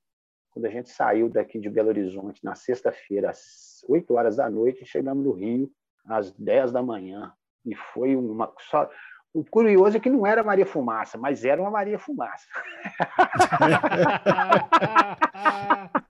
quando 0.50 0.66
a 0.66 0.70
gente 0.70 0.90
saiu 0.90 1.28
daqui 1.28 1.58
de 1.58 1.70
Belo 1.70 1.88
Horizonte 1.88 2.44
na 2.44 2.54
sexta-feira, 2.54 3.30
às 3.30 3.82
8 3.88 4.14
horas 4.14 4.36
da 4.36 4.50
noite, 4.50 4.84
chegamos 4.84 5.24
no 5.24 5.32
Rio 5.32 5.70
às 6.04 6.30
10 6.32 6.72
da 6.72 6.82
manhã. 6.82 7.32
E 7.64 7.74
foi 7.74 8.14
uma. 8.16 8.52
Só... 8.58 8.90
O 9.34 9.44
curioso 9.44 9.96
é 9.96 10.00
que 10.00 10.10
não 10.10 10.26
era 10.26 10.44
Maria 10.44 10.66
Fumaça, 10.66 11.16
mas 11.16 11.44
era 11.44 11.60
uma 11.60 11.70
Maria 11.70 11.98
Fumaça. 11.98 12.46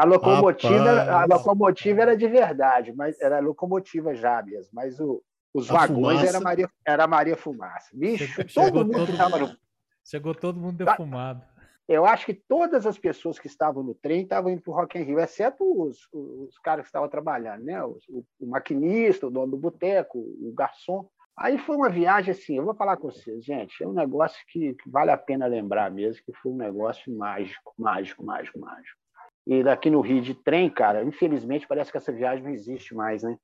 a 0.00 0.04
locomotiva, 0.04 1.02
a 1.02 1.24
locomotiva 1.26 2.02
era 2.02 2.16
de 2.16 2.26
verdade, 2.26 2.92
mas 2.92 3.20
era 3.20 3.38
locomotiva 3.38 4.14
já 4.14 4.42
mesmo. 4.42 4.70
Mas 4.72 4.98
o, 4.98 5.22
os 5.52 5.70
a 5.70 5.74
vagões 5.74 6.18
fumaça... 6.18 6.36
era 6.36 6.40
Maria, 6.40 6.70
era 6.86 7.06
Maria 7.06 7.36
Fumaça. 7.36 7.90
Bicho, 7.92 8.44
todo 8.52 8.84
mundo 8.84 9.10
estava 9.10 9.38
no. 9.38 9.56
Chegou 10.04 10.34
todo 10.34 10.58
mundo 10.58 10.84
tá. 10.84 10.92
defumado. 10.92 11.42
Eu 11.86 12.06
acho 12.06 12.24
que 12.24 12.34
todas 12.34 12.86
as 12.86 12.96
pessoas 12.96 13.38
que 13.38 13.48
estavam 13.48 13.82
no 13.82 13.94
trem 13.94 14.22
estavam 14.22 14.50
indo 14.50 14.62
para 14.62 14.70
o 14.70 14.74
Rock 14.74 14.96
in 14.96 15.02
Rio, 15.02 15.18
exceto 15.18 15.64
os, 15.64 16.08
os 16.12 16.56
caras 16.58 16.84
que 16.84 16.88
estavam 16.88 17.08
trabalhando, 17.08 17.64
né? 17.64 17.82
O, 17.84 17.98
o 18.38 18.46
maquinista, 18.46 19.26
o 19.26 19.30
dono 19.30 19.50
do 19.50 19.56
boteco, 19.56 20.18
o 20.18 20.52
garçom. 20.54 21.08
Aí 21.36 21.58
foi 21.58 21.76
uma 21.76 21.88
viagem 21.88 22.32
assim, 22.32 22.56
eu 22.56 22.64
vou 22.64 22.74
falar 22.74 22.96
com 22.96 23.10
vocês, 23.10 23.44
gente, 23.44 23.82
é 23.82 23.86
um 23.86 23.92
negócio 23.92 24.38
que, 24.48 24.74
que 24.74 24.90
vale 24.90 25.10
a 25.10 25.16
pena 25.16 25.46
lembrar 25.46 25.90
mesmo, 25.90 26.22
que 26.24 26.32
foi 26.34 26.52
um 26.52 26.56
negócio 26.56 27.16
mágico, 27.16 27.72
mágico, 27.78 28.24
mágico, 28.24 28.58
mágico. 28.58 28.98
E 29.46 29.62
daqui 29.62 29.88
no 29.88 30.00
Rio 30.00 30.20
de 30.20 30.34
trem, 30.34 30.68
cara, 30.68 31.02
infelizmente 31.02 31.66
parece 31.66 31.90
que 31.90 31.96
essa 31.96 32.12
viagem 32.12 32.44
não 32.44 32.50
existe 32.50 32.94
mais, 32.94 33.22
né? 33.22 33.38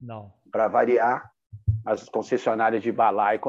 Não. 0.00 0.32
Para 0.50 0.68
variar, 0.68 1.30
as 1.84 2.08
concessionárias 2.08 2.82
de 2.82 2.92
balai 2.92 3.40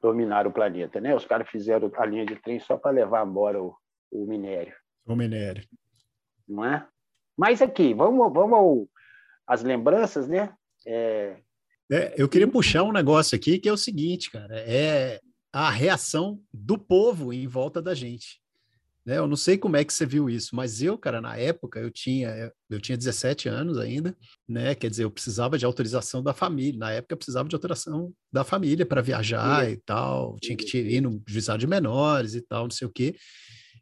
dominaram 0.00 0.50
o 0.50 0.52
planeta, 0.52 1.00
né? 1.00 1.14
Os 1.14 1.24
caras 1.24 1.48
fizeram 1.48 1.90
a 1.96 2.06
linha 2.06 2.24
de 2.24 2.36
trem 2.36 2.60
só 2.60 2.76
para 2.76 2.90
levar 2.90 3.26
embora 3.26 3.62
o, 3.62 3.74
o, 4.10 4.26
minério. 4.26 4.74
O 5.06 5.16
minério. 5.16 5.66
Não 6.46 6.64
é? 6.64 6.86
Mas 7.36 7.60
aqui, 7.60 7.92
vamos, 7.92 8.32
vamos 8.32 8.88
às 9.46 9.62
lembranças, 9.62 10.28
né? 10.28 10.54
É... 10.86 11.38
É, 11.90 12.14
eu 12.16 12.28
queria 12.28 12.48
puxar 12.48 12.82
um 12.82 12.92
negócio 12.92 13.36
aqui 13.36 13.58
que 13.58 13.68
é 13.68 13.72
o 13.72 13.76
seguinte, 13.76 14.30
cara, 14.30 14.58
é 14.58 15.20
a 15.52 15.70
reação 15.70 16.40
do 16.52 16.76
povo 16.76 17.32
em 17.32 17.46
volta 17.46 17.80
da 17.80 17.94
gente. 17.94 18.40
Né? 19.06 19.18
Eu 19.18 19.28
não 19.28 19.36
sei 19.36 19.56
como 19.56 19.76
é 19.76 19.84
que 19.84 19.92
você 19.92 20.04
viu 20.04 20.28
isso, 20.28 20.56
mas 20.56 20.82
eu, 20.82 20.98
cara, 20.98 21.20
na 21.20 21.36
época 21.36 21.78
eu 21.78 21.90
tinha 21.92 22.52
eu 22.68 22.80
tinha 22.80 22.98
17 22.98 23.48
anos 23.48 23.78
ainda, 23.78 24.16
né? 24.48 24.74
Quer 24.74 24.90
dizer, 24.90 25.04
eu 25.04 25.10
precisava 25.10 25.56
de 25.56 25.64
autorização 25.64 26.20
da 26.20 26.34
família. 26.34 26.80
Na 26.80 26.90
época 26.90 27.14
eu 27.14 27.16
precisava 27.16 27.48
de 27.48 27.54
autorização 27.54 28.12
da 28.32 28.42
família 28.42 28.84
para 28.84 29.00
viajar 29.00 29.70
e 29.70 29.76
tal. 29.76 30.36
Tinha 30.42 30.56
que 30.56 30.76
ir 30.76 31.00
no 31.00 31.22
juizado 31.24 31.60
de 31.60 31.68
menores 31.68 32.34
e 32.34 32.40
tal, 32.40 32.64
não 32.64 32.70
sei 32.72 32.88
o 32.88 32.90
quê. 32.90 33.14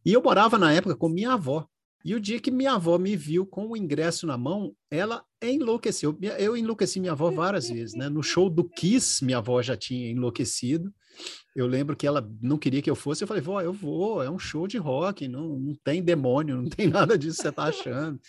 E 0.04 0.12
eu 0.12 0.22
morava 0.22 0.58
na 0.58 0.70
época 0.74 0.94
com 0.94 1.08
minha 1.08 1.32
avó. 1.32 1.66
E 2.04 2.14
o 2.14 2.20
dia 2.20 2.38
que 2.38 2.50
minha 2.50 2.72
avó 2.72 2.98
me 2.98 3.16
viu 3.16 3.46
com 3.46 3.68
o 3.68 3.76
ingresso 3.76 4.26
na 4.26 4.36
mão, 4.36 4.74
ela 4.90 5.24
enlouqueceu. 5.42 6.16
Eu 6.38 6.54
enlouqueci 6.54 7.00
minha 7.00 7.12
avó 7.12 7.30
várias 7.30 7.70
vezes, 7.70 7.94
né? 7.94 8.10
No 8.10 8.22
show 8.22 8.50
do 8.50 8.62
Kiss, 8.62 9.24
minha 9.24 9.38
avó 9.38 9.62
já 9.62 9.74
tinha 9.74 10.10
enlouquecido. 10.10 10.92
Eu 11.56 11.66
lembro 11.66 11.96
que 11.96 12.06
ela 12.06 12.28
não 12.42 12.58
queria 12.58 12.82
que 12.82 12.90
eu 12.90 12.94
fosse. 12.94 13.24
Eu 13.24 13.28
falei, 13.28 13.42
vó, 13.42 13.58
eu 13.62 13.72
vou, 13.72 14.22
é 14.22 14.28
um 14.28 14.38
show 14.38 14.66
de 14.66 14.76
rock, 14.76 15.26
não, 15.28 15.58
não 15.58 15.74
tem 15.82 16.02
demônio, 16.02 16.56
não 16.56 16.68
tem 16.68 16.88
nada 16.90 17.16
disso 17.16 17.36
que 17.36 17.42
você 17.42 17.48
está 17.48 17.64
achando. 17.64 18.20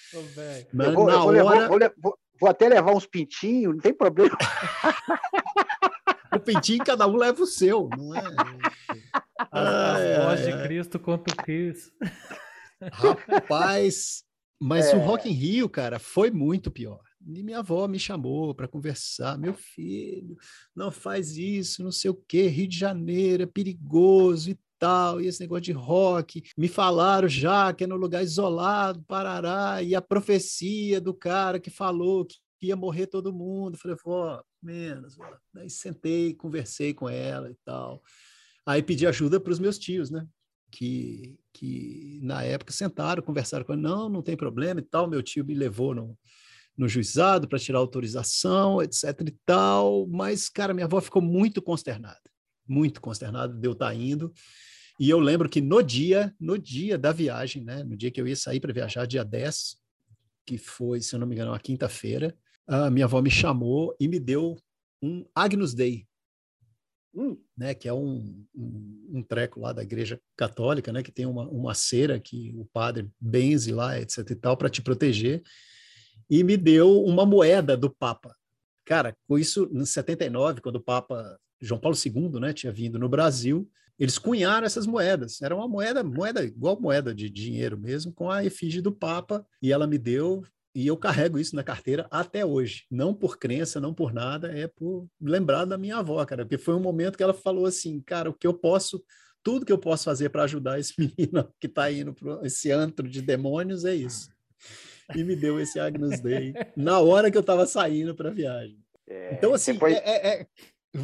Mas, 0.73 0.93
vou, 0.93 1.07
na 1.07 1.21
hora... 1.21 1.37
Levar, 1.37 1.67
vou, 1.67 1.79
vou, 1.97 2.19
vou, 2.39 2.49
até 2.49 2.69
levar 2.69 2.93
uns 2.93 3.05
pintinhos, 3.05 3.73
não 3.73 3.81
tem 3.81 3.93
problema. 3.93 4.37
o 6.33 6.39
pintinho, 6.39 6.85
cada 6.85 7.05
um 7.07 7.17
leva 7.17 7.43
o 7.43 7.47
seu, 7.47 7.89
não 7.97 8.15
é? 8.15 8.23
As, 9.51 9.99
as 9.99 10.23
voz 10.23 10.45
de 10.45 10.63
Cristo 10.63 10.97
contra 10.97 11.33
o 11.33 11.43
Kiss. 11.43 11.91
Rapaz, 12.81 14.23
mas 14.59 14.87
é... 14.87 14.95
o 14.95 14.99
Rock 14.99 15.29
in 15.29 15.33
Rio, 15.33 15.69
cara, 15.69 15.99
foi 15.99 16.31
muito 16.31 16.71
pior. 16.71 17.01
E 17.27 17.41
minha 17.41 17.59
avó 17.59 17.87
me 17.87 17.97
chamou 17.97 18.53
para 18.53 18.67
conversar. 18.67 19.37
Meu 19.37 19.53
filho, 19.53 20.37
não 20.75 20.91
faz 20.91 21.35
isso, 21.37 21.83
não 21.83 21.91
sei 21.91 22.11
o 22.11 22.15
quê. 22.27 22.47
Rio 22.47 22.67
de 22.67 22.77
Janeiro 22.77 23.43
é 23.43 23.47
perigoso 23.47 24.51
e 24.51 24.59
tal. 24.77 25.19
E 25.19 25.27
esse 25.27 25.39
negócio 25.39 25.63
de 25.63 25.71
rock. 25.71 26.43
Me 26.55 26.67
falaram 26.67 27.27
já 27.27 27.73
que 27.73 27.83
é 27.83 27.87
no 27.87 27.95
lugar 27.95 28.23
isolado, 28.23 29.03
Parará. 29.07 29.81
E 29.81 29.95
a 29.95 30.01
profecia 30.01 31.01
do 31.01 31.13
cara 31.15 31.59
que 31.59 31.71
falou 31.71 32.25
que 32.25 32.37
ia 32.61 32.75
morrer 32.75 33.07
todo 33.07 33.33
mundo. 33.33 33.77
Falei, 33.77 33.97
vó, 34.03 34.43
menos. 34.61 35.15
Vó. 35.15 35.25
Aí 35.57 35.69
sentei, 35.69 36.35
conversei 36.35 36.93
com 36.93 37.09
ela 37.09 37.49
e 37.49 37.55
tal. 37.65 38.03
Aí 38.67 38.83
pedi 38.83 39.07
ajuda 39.07 39.39
para 39.39 39.51
os 39.51 39.59
meus 39.59 39.79
tios, 39.79 40.11
né? 40.11 40.27
Que, 40.77 41.39
que 41.53 42.19
na 42.21 42.43
época 42.43 42.73
sentaram, 42.73 43.23
conversaram 43.23 43.63
com 43.63 43.73
ele. 43.73 43.81
Não, 43.81 44.09
não 44.09 44.21
tem 44.21 44.35
problema 44.35 44.81
e 44.81 44.83
tal. 44.83 45.07
Meu 45.09 45.23
tio 45.23 45.45
me 45.45 45.53
levou 45.53 45.95
no 45.95 46.17
no 46.77 46.87
juizado 46.87 47.47
para 47.47 47.59
tirar 47.59 47.79
autorização, 47.79 48.81
etc 48.81 49.21
e 49.27 49.31
tal. 49.45 50.05
Mas, 50.07 50.49
cara, 50.49 50.73
minha 50.73 50.85
avó 50.85 50.99
ficou 50.99 51.21
muito 51.21 51.61
consternada, 51.61 52.19
muito 52.67 52.99
consternada 52.99 53.53
de 53.53 53.67
eu 53.67 53.71
estar 53.71 53.87
tá 53.87 53.95
indo. 53.95 54.33
E 54.99 55.09
eu 55.09 55.19
lembro 55.19 55.49
que 55.49 55.61
no 55.61 55.81
dia, 55.81 56.33
no 56.39 56.57
dia 56.57 56.97
da 56.97 57.11
viagem, 57.11 57.63
né, 57.63 57.83
no 57.83 57.97
dia 57.97 58.11
que 58.11 58.19
eu 58.19 58.27
ia 58.27 58.35
sair 58.35 58.59
para 58.59 58.73
viajar, 58.73 59.05
dia 59.05 59.23
10, 59.23 59.77
que 60.45 60.57
foi, 60.57 61.01
se 61.01 61.15
eu 61.15 61.19
não 61.19 61.27
me 61.27 61.35
engano, 61.35 61.51
uma 61.51 61.59
quinta-feira, 61.59 62.35
a 62.67 62.89
minha 62.89 63.05
avó 63.05 63.21
me 63.21 63.29
chamou 63.29 63.95
e 63.99 64.07
me 64.07 64.19
deu 64.19 64.57
um 65.01 65.25
Agnus 65.35 65.73
Dei, 65.73 66.07
hum. 67.15 67.37
né, 67.57 67.73
que 67.73 67.87
é 67.87 67.93
um, 67.93 68.45
um, 68.53 69.09
um, 69.13 69.23
treco 69.23 69.59
lá 69.59 69.71
da 69.71 69.81
igreja 69.81 70.19
católica, 70.35 70.91
né, 70.91 71.01
que 71.01 71.11
tem 71.11 71.25
uma, 71.25 71.47
uma 71.47 71.73
cera 71.73 72.19
que 72.19 72.53
o 72.57 72.65
padre 72.65 73.09
benze 73.19 73.71
lá, 73.71 73.99
etc 73.99 74.29
e 74.29 74.35
tal, 74.35 74.57
para 74.57 74.69
te 74.69 74.81
proteger 74.81 75.41
e 76.29 76.43
me 76.43 76.57
deu 76.57 77.03
uma 77.03 77.25
moeda 77.25 77.77
do 77.77 77.89
Papa. 77.89 78.35
Cara, 78.85 79.15
com 79.27 79.37
isso, 79.37 79.69
em 79.71 79.85
79, 79.85 80.61
quando 80.61 80.77
o 80.77 80.83
Papa 80.83 81.39
João 81.61 81.79
Paulo 81.79 81.97
II 81.97 82.39
né, 82.39 82.53
tinha 82.53 82.71
vindo 82.71 82.99
no 82.99 83.09
Brasil, 83.09 83.69
eles 83.97 84.17
cunharam 84.17 84.65
essas 84.65 84.85
moedas. 84.85 85.41
Era 85.41 85.55
uma 85.55 85.67
moeda, 85.67 86.03
moeda 86.03 86.43
igual 86.43 86.79
moeda 86.79 87.15
de 87.15 87.29
dinheiro 87.29 87.77
mesmo, 87.77 88.11
com 88.11 88.29
a 88.29 88.43
efígie 88.43 88.81
do 88.81 88.91
Papa, 88.91 89.45
e 89.61 89.71
ela 89.71 89.87
me 89.87 89.97
deu, 89.97 90.43
e 90.75 90.85
eu 90.85 90.97
carrego 90.97 91.39
isso 91.39 91.55
na 91.55 91.63
carteira 91.63 92.07
até 92.11 92.45
hoje. 92.45 92.83
Não 92.91 93.13
por 93.13 93.37
crença, 93.37 93.79
não 93.79 93.93
por 93.93 94.13
nada, 94.13 94.51
é 94.51 94.67
por 94.67 95.07
lembrar 95.21 95.65
da 95.65 95.77
minha 95.77 95.97
avó, 95.97 96.23
cara, 96.25 96.43
porque 96.45 96.57
foi 96.57 96.75
um 96.75 96.81
momento 96.81 97.17
que 97.17 97.23
ela 97.23 97.33
falou 97.33 97.65
assim, 97.65 98.01
cara, 98.01 98.29
o 98.29 98.33
que 98.33 98.45
eu 98.45 98.53
posso, 98.53 99.03
tudo 99.41 99.65
que 99.65 99.71
eu 99.71 99.79
posso 99.79 100.03
fazer 100.03 100.29
para 100.29 100.43
ajudar 100.43 100.79
esse 100.79 100.93
menino 100.99 101.49
que 101.59 101.67
está 101.67 101.91
indo 101.91 102.13
para 102.13 102.45
esse 102.45 102.71
antro 102.71 103.07
de 103.07 103.21
demônios 103.21 103.85
é 103.85 103.95
isso 103.95 104.35
e 105.13 105.23
me 105.23 105.35
deu 105.35 105.59
esse 105.59 105.79
Agnus 105.79 106.19
Dei 106.21 106.53
na 106.75 106.99
hora 106.99 107.29
que 107.29 107.37
eu 107.37 107.41
estava 107.41 107.65
saindo 107.65 108.15
para 108.15 108.29
a 108.29 108.33
viagem. 108.33 108.79
É, 109.07 109.33
então, 109.33 109.53
assim, 109.53 109.73
depois... 109.73 109.95
é, 109.97 109.99
é, 109.99 110.41
é, 110.41 110.47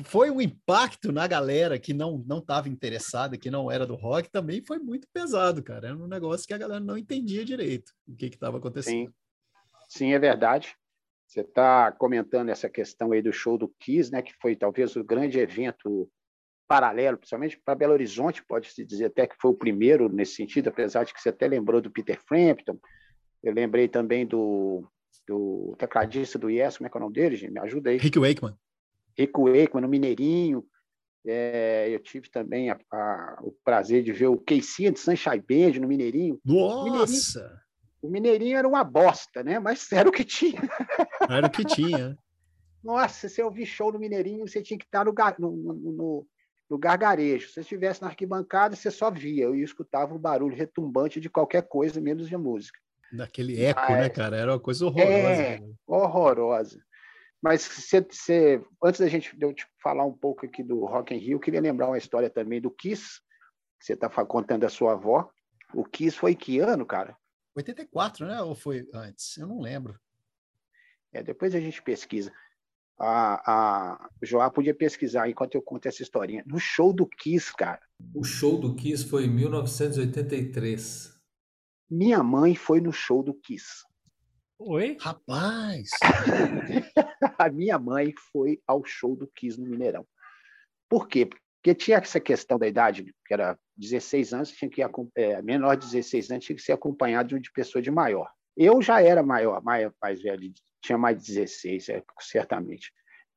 foi 0.06 0.32
um 0.32 0.42
impacto 0.42 1.12
na 1.12 1.28
galera 1.28 1.78
que 1.78 1.94
não 1.94 2.24
não 2.26 2.40
estava 2.40 2.70
interessada, 2.70 3.38
que 3.38 3.52
não 3.52 3.70
era 3.70 3.86
do 3.86 3.96
rock, 3.96 4.32
também 4.32 4.64
foi 4.66 4.80
muito 4.80 5.08
pesado, 5.14 5.62
cara. 5.62 5.90
Era 5.90 5.98
um 5.98 6.08
negócio 6.08 6.48
que 6.48 6.54
a 6.54 6.58
galera 6.58 6.80
não 6.80 6.98
entendia 6.98 7.46
direito 7.46 7.92
o 8.08 8.16
que 8.16 8.26
estava 8.26 8.58
acontecendo. 8.58 9.08
Sim. 9.08 9.14
Sim, 9.92 10.14
é 10.14 10.20
verdade. 10.20 10.74
Você 11.28 11.42
está 11.42 11.92
comentando 11.92 12.48
essa 12.48 12.70
questão 12.70 13.12
aí 13.12 13.22
do 13.22 13.34
show 13.34 13.58
do 13.58 13.68
Kiss, 13.78 14.10
né, 14.10 14.22
que 14.22 14.34
foi 14.42 14.56
talvez 14.56 14.96
o 14.96 15.04
grande 15.04 15.38
evento 15.38 16.10
paralelo, 16.66 17.18
principalmente 17.18 17.60
para 17.64 17.76
Belo 17.76 17.92
Horizonte, 17.92 18.42
pode-se 18.46 18.86
dizer 18.86 19.08
até 19.08 19.28
que 19.28 19.36
foi 19.38 19.52
o 19.52 19.58
primeiro 19.58 20.08
nesse 20.08 20.36
sentido, 20.36 20.70
apesar 20.70 21.04
de 21.04 21.14
que 21.14 21.22
você 21.22 21.28
até 21.28 21.46
lembrou 21.46 21.82
do 21.82 21.92
Peter 21.92 22.18
Frampton, 22.26 22.80
eu 23.44 23.54
lembrei 23.54 23.90
também 23.90 24.26
do, 24.26 24.90
do 25.28 25.76
tecladista 25.78 26.40
do 26.40 26.50
Yes, 26.50 26.78
como 26.78 26.88
é 26.88 26.90
que 26.90 26.98
é 26.98 27.00
o 27.00 27.02
nome 27.02 27.14
dele, 27.14 27.36
gente? 27.36 27.52
Me 27.52 27.60
ajuda 27.60 27.90
aí. 27.90 27.98
Rick 27.98 28.18
Wakeman. 28.18 28.56
Rick 29.18 29.34
Wakeman, 29.38 29.82
no 29.82 29.90
Mineirinho. 29.90 30.66
É, 31.26 31.90
eu 31.90 32.00
tive 32.00 32.30
também 32.32 32.70
a, 32.70 32.80
a, 32.90 33.40
o 33.44 33.52
prazer 33.64 34.04
de 34.04 34.14
ver 34.14 34.28
o 34.28 34.38
Casey 34.38 34.90
de 34.90 35.00
Sunshine 35.00 35.42
Band 35.42 35.82
no 35.82 35.88
Mineirinho. 35.88 36.40
Nossa! 36.46 36.86
Mineirinho, 36.86 37.62
o 38.02 38.10
Mineirinho 38.10 38.58
era 38.58 38.68
uma 38.68 38.84
bosta, 38.84 39.44
né? 39.44 39.60
Mas 39.60 39.92
era 39.92 40.10
o 40.10 40.12
que 40.12 40.24
tinha. 40.24 40.62
Era 41.30 41.48
o 41.48 41.52
que 41.52 41.64
tinha. 41.64 42.18
Nossa, 42.84 43.30
se 43.30 43.42
eu 43.42 43.46
ouvir 43.46 43.66
show 43.66 43.92
no 43.92 44.00
Mineirinho, 44.00 44.48
você 44.48 44.62
tinha 44.62 44.78
que 44.78 44.86
estar 44.86 45.06
no, 45.06 45.14
no, 45.38 45.74
no, 45.74 46.28
no 46.70 46.78
gargarejo. 46.78 47.48
Se 47.48 47.54
você 47.54 47.62
estivesse 47.62 48.02
na 48.02 48.08
arquibancada, 48.08 48.76
você 48.76 48.90
só 48.90 49.12
via. 49.12 49.44
Eu 49.44 49.56
escutava 49.56 50.16
o 50.16 50.20
barulho 50.20 50.56
retumbante 50.56 51.20
de 51.20 51.30
qualquer 51.30 51.68
coisa, 51.68 52.02
menos 52.02 52.28
de 52.28 52.36
música. 52.36 52.80
Daquele 53.14 53.62
eco, 53.62 53.92
né, 53.92 54.10
cara? 54.10 54.38
Era 54.38 54.54
uma 54.54 54.60
coisa 54.60 54.86
horrorosa. 54.86 55.10
É, 55.10 55.60
né? 55.60 55.74
horrorosa. 55.86 56.82
Mas 57.42 57.62
cê, 57.62 58.06
cê, 58.12 58.64
antes 58.84 59.02
da 59.02 59.08
gente 59.08 59.36
eu 59.40 59.54
te 59.54 59.66
falar 59.82 60.06
um 60.06 60.14
pouco 60.14 60.46
aqui 60.46 60.64
do 60.64 60.86
Rock 60.86 61.14
in 61.14 61.18
Rio, 61.18 61.36
eu 61.36 61.40
queria 61.40 61.60
lembrar 61.60 61.88
uma 61.88 61.98
história 61.98 62.30
também 62.30 62.62
do 62.62 62.70
Kiss, 62.70 63.20
que 63.80 63.86
você 63.86 63.94
está 63.94 64.10
contando 64.10 64.62
da 64.62 64.70
sua 64.70 64.94
avó. 64.94 65.30
O 65.74 65.84
Kiss 65.84 66.18
foi 66.18 66.36
que 66.36 66.60
ano, 66.60 66.86
cara? 66.86 67.18
84, 67.56 68.26
né? 68.26 68.42
Ou 68.42 68.56
foi 68.56 68.88
antes? 68.94 69.38
Eu 69.38 69.48
não 69.48 69.60
lembro. 69.60 70.00
É, 71.12 71.22
depois 71.22 71.54
a 71.54 71.60
gente 71.60 71.82
pesquisa. 71.82 72.32
A, 72.98 73.52
a 73.52 74.10
Joá 74.22 74.50
podia 74.50 74.76
pesquisar 74.76 75.28
enquanto 75.28 75.56
eu 75.56 75.62
conto 75.62 75.88
essa 75.88 76.04
historinha. 76.04 76.44
No 76.46 76.60
show 76.60 76.94
do 76.94 77.08
Kiss, 77.08 77.54
cara. 77.56 77.82
O 78.14 78.24
show 78.24 78.60
do 78.60 78.76
Kiss 78.76 79.04
foi 79.04 79.26
em 79.26 79.30
1983. 79.30 81.20
Minha 81.90 82.24
mãe 82.24 82.56
foi 82.56 82.80
no 82.80 82.94
show 82.94 83.24
do 83.24 83.34
Kiss. 83.34 83.84
Oi? 84.60 84.96
Rapaz! 85.02 85.90
a 87.38 87.50
minha 87.50 87.80
mãe 87.80 88.14
foi 88.32 88.62
ao 88.68 88.86
show 88.86 89.16
do 89.16 89.28
Kiss 89.28 89.60
no 89.60 89.68
Mineirão. 89.68 90.08
Por 90.88 91.08
quê? 91.08 91.28
Porque 91.62 91.76
tinha 91.76 91.98
essa 91.98 92.20
questão 92.20 92.58
da 92.58 92.68
idade, 92.68 93.14
que 93.24 93.34
era 93.34 93.58
16 93.78 94.34
anos, 94.34 94.52
tinha 94.52 94.70
que 94.70 94.82
é, 95.16 95.42
menor 95.44 95.76
de 95.76 95.86
16 95.86 96.32
anos 96.32 96.46
tinha 96.46 96.56
que 96.56 96.62
ser 96.62 96.72
acompanhado 96.72 97.40
de 97.40 97.52
pessoa 97.52 97.82
de 97.82 97.92
maior. 97.92 98.28
Eu 98.58 98.82
já 98.82 99.00
era 99.02 99.22
maior, 99.22 99.62
mais, 99.62 99.92
mais 100.02 100.22
velho, 100.22 100.52
tinha 100.82 100.98
mais 100.98 101.22
de 101.22 101.36
16, 101.36 101.90
é, 101.90 102.04
certamente. 102.20 102.92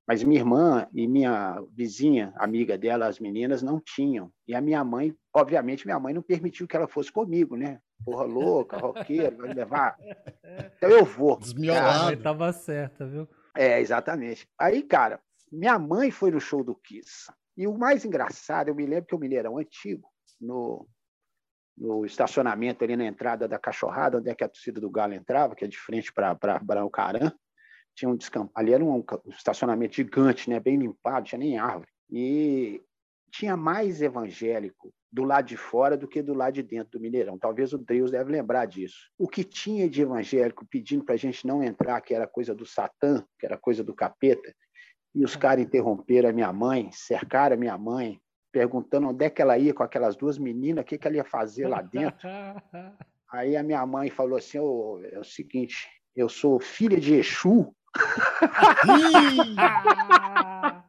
Mas 0.09 0.23
minha 0.23 0.41
irmã 0.41 0.89
e 0.95 1.07
minha 1.07 1.63
vizinha, 1.71 2.33
amiga 2.37 2.79
dela, 2.79 3.07
as 3.07 3.19
meninas, 3.19 3.63
não 3.63 3.79
tinham. 3.79 4.31
E 4.49 4.55
a 4.55 4.61
minha 4.61 4.83
mãe, 4.83 5.15
obviamente, 5.35 5.87
minha 5.87 6.01
mãe 6.01 6.15
não 6.15 6.23
permitiu 6.23 6.67
que 6.67 6.77
ela 6.77 6.89
fosse 6.89 7.13
comigo, 7.13 7.57
né? 7.57 7.79
Porra 8.05 8.25
louca, 8.25 8.79
roqueira, 8.79 9.31
vai 9.37 9.53
levar. 9.53 9.97
Então 10.77 10.91
eu 10.91 11.05
vou. 11.05 11.39
Desmiolado. 11.39 12.05
Cara, 12.05 12.17
tava 12.23 12.53
certa, 12.53 13.07
viu? 13.07 13.29
É, 13.57 13.81
exatamente. 13.81 14.47
Aí, 14.59 14.83
cara, 14.83 15.21
minha 15.51 15.79
mãe 15.79 16.11
foi 16.11 16.31
no 16.31 16.41
show 16.41 16.63
do 16.65 16.75
Kiss. 16.75 17.31
E 17.57 17.67
o 17.67 17.77
mais 17.77 18.05
engraçado, 18.05 18.69
eu 18.69 18.75
me 18.75 18.87
lembro 18.87 19.07
que 19.07 19.15
o 19.15 19.19
Mineirão 19.19 19.59
antigo, 19.59 20.09
no, 20.41 20.89
no 21.77 22.05
estacionamento 22.05 22.83
ali 22.83 22.97
na 22.97 23.07
entrada 23.07 23.47
da 23.47 23.59
Cachorrada, 23.59 24.19
onde 24.19 24.31
é 24.31 24.35
que 24.35 24.45
a 24.45 24.49
torcida 24.49 24.81
do 24.81 24.91
Galo 24.91 25.15
entrava, 25.15 25.55
que 25.55 25.65
é 25.65 25.69
de 25.69 25.79
frente 25.79 26.13
para 26.13 26.59
Brancaran, 26.63 27.33
tinha 27.95 28.11
um 28.11 28.19
ali 28.55 28.73
era 28.73 28.85
um, 28.85 28.99
um 28.99 29.31
estacionamento 29.31 29.95
gigante, 29.95 30.51
né, 30.51 30.59
bem 30.59 30.77
limpado, 30.77 31.27
tinha 31.27 31.39
nem 31.39 31.59
árvore. 31.59 31.91
E 32.11 32.83
tinha 33.31 33.57
mais 33.57 34.03
evangélico 34.03 34.93
do 35.11 35.23
lado 35.23 35.47
de 35.47 35.57
fora 35.57 35.97
do 35.97 36.09
que 36.09 36.23
do 36.23 36.35
lado 36.35 36.55
de 36.55 36.63
dentro 36.63 36.99
do 36.99 37.01
Mineirão. 37.01 37.39
Talvez 37.39 37.73
o 37.73 37.79
Deus 37.79 38.11
deve 38.11 38.33
lembrar 38.33 38.67
disso. 38.67 39.11
O 39.17 39.29
que 39.29 39.45
tinha 39.45 39.89
de 39.89 40.03
evangélico 40.03 40.67
pedindo 40.67 41.05
para 41.05 41.15
a 41.15 41.19
gente 41.19 41.47
não 41.47 41.63
entrar, 41.63 42.01
que 42.01 42.15
era 42.15 42.27
coisa 42.27 42.55
do 42.55 42.67
Satã, 42.67 43.25
que 43.39 43.47
era 43.47 43.57
coisa 43.57 43.85
do 43.85 43.95
capeta, 43.95 44.53
e 45.15 45.25
os 45.25 45.37
caras 45.37 45.65
interromperam 45.65 46.31
a 46.31 46.33
minha 46.33 46.53
mãe, 46.53 46.91
cercaram 46.93 47.55
a 47.55 47.59
minha 47.59 47.79
mãe, 47.79 48.21
perguntando 48.51 49.09
onde 49.09 49.25
é 49.25 49.31
que 49.31 49.41
ela 49.41 49.57
ia 49.57 49.73
com 49.73 49.83
aquelas 49.83 50.17
duas 50.17 50.39
meninas, 50.39 50.83
o 50.83 50.87
que, 50.87 50.99
que 50.99 51.07
ela 51.07 51.17
ia 51.17 51.25
fazer 51.25 51.69
lá 51.69 51.81
dentro. 51.81 52.29
Aí 53.31 53.57
a 53.57 53.63
minha 53.63 53.85
mãe 53.87 54.11
falou 54.11 54.39
assim: 54.39 54.59
oh, 54.59 55.01
é 55.03 55.19
o 55.19 55.25
seguinte, 55.25 55.89
eu 56.15 56.29
sou 56.29 56.61
filha 56.61 57.01
de 57.01 57.15
Exu. 57.15 57.75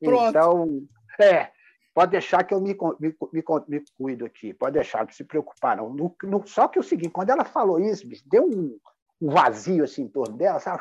Pronto. 0.00 0.28
Então, 0.28 0.86
é, 1.20 1.50
pode 1.94 2.12
deixar 2.12 2.44
que 2.44 2.54
eu 2.54 2.60
me, 2.60 2.76
me, 3.00 3.14
me, 3.32 3.44
me 3.68 3.84
cuido 3.98 4.24
aqui, 4.24 4.54
pode 4.54 4.74
deixar, 4.74 5.04
não 5.04 5.12
se 5.12 5.24
preocupar, 5.24 5.76
não. 5.76 5.90
No, 5.90 6.14
no, 6.22 6.46
só 6.46 6.68
que 6.68 6.78
é 6.78 6.80
o 6.80 6.84
seguinte, 6.84 7.10
quando 7.10 7.30
ela 7.30 7.44
falou 7.44 7.80
isso, 7.80 8.06
bicho, 8.06 8.22
deu 8.26 8.44
um, 8.44 8.78
um 9.20 9.30
vazio 9.30 9.82
assim 9.84 10.02
em 10.02 10.08
torno 10.08 10.36
dela, 10.36 10.60
sabe? 10.60 10.80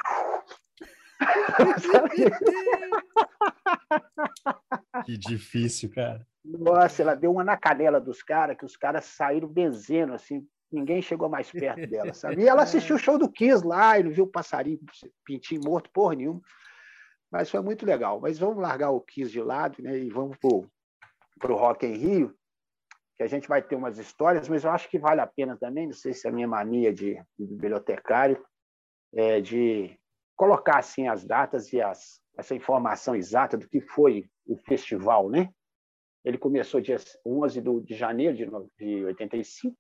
que 5.06 5.18
difícil, 5.18 5.92
cara. 5.92 6.26
Nossa, 6.44 7.02
ela 7.02 7.16
deu 7.16 7.32
uma 7.32 7.44
na 7.44 7.58
canela 7.58 8.00
dos 8.00 8.24
caras, 8.24 8.58
que 8.58 8.66
os 8.66 8.78
caras 8.78 9.06
saíram 9.06 9.48
benzendo, 9.48 10.14
assim, 10.14 10.48
ninguém 10.72 11.02
chegou 11.02 11.28
mais 11.28 11.52
perto 11.52 11.88
dela, 11.88 12.14
sabe? 12.14 12.42
E 12.42 12.48
ela 12.48 12.64
assistiu 12.64 12.96
o 12.96 13.00
show 13.00 13.18
do 13.18 13.30
Kiss 13.30 13.66
lá, 13.66 14.00
e 14.00 14.04
não 14.04 14.12
viu 14.12 14.26
o 14.26 14.32
passarinho, 14.32 14.80
pintinho 15.26 15.62
morto, 15.64 15.90
porra 15.92 16.16
nenhuma. 16.16 16.42
Mas 17.32 17.50
foi 17.50 17.62
muito 17.62 17.86
legal. 17.86 18.20
Mas 18.22 18.40
vamos 18.40 18.58
largar 18.58 18.92
o 18.92 19.02
Kiss 19.02 19.32
de 19.32 19.42
lado, 19.42 19.82
né? 19.82 19.98
E 19.98 20.10
vamos 20.10 20.38
para 20.38 21.52
o 21.52 21.56
Rock 21.56 21.86
em 21.86 21.96
Rio, 21.96 22.34
que 23.18 23.24
a 23.24 23.28
gente 23.28 23.48
vai 23.48 23.62
ter 23.62 23.76
umas 23.76 23.98
histórias, 23.98 24.48
mas 24.48 24.64
eu 24.64 24.72
acho 24.72 24.90
que 24.90 25.00
vale 25.00 25.22
a 25.22 25.28
pena 25.28 25.58
também, 25.58 25.88
não 25.88 25.94
sei 25.94 26.14
se 26.14 26.28
é 26.28 26.30
a 26.30 26.34
minha 26.34 26.48
mania 26.48 26.94
de, 26.94 27.16
de 27.38 27.46
bibliotecário, 27.46 28.44
é 29.14 29.42
de 29.42 29.98
colocar 30.38 30.78
assim 30.78 31.08
as 31.08 31.26
datas 31.26 31.74
e 31.74 31.82
as, 31.82 32.22
essa 32.38 32.56
informação 32.56 33.16
exata 33.16 33.58
do 33.58 33.68
que 33.68 33.82
foi 33.82 34.30
o 34.46 34.56
festival, 34.56 35.30
né? 35.30 35.50
Ele 36.24 36.38
começou 36.38 36.80
dia 36.80 36.98
11 37.26 37.62
de 37.84 37.96
janeiro 37.96 38.36
de, 38.36 38.46
de 38.78 39.06
85 39.06 39.76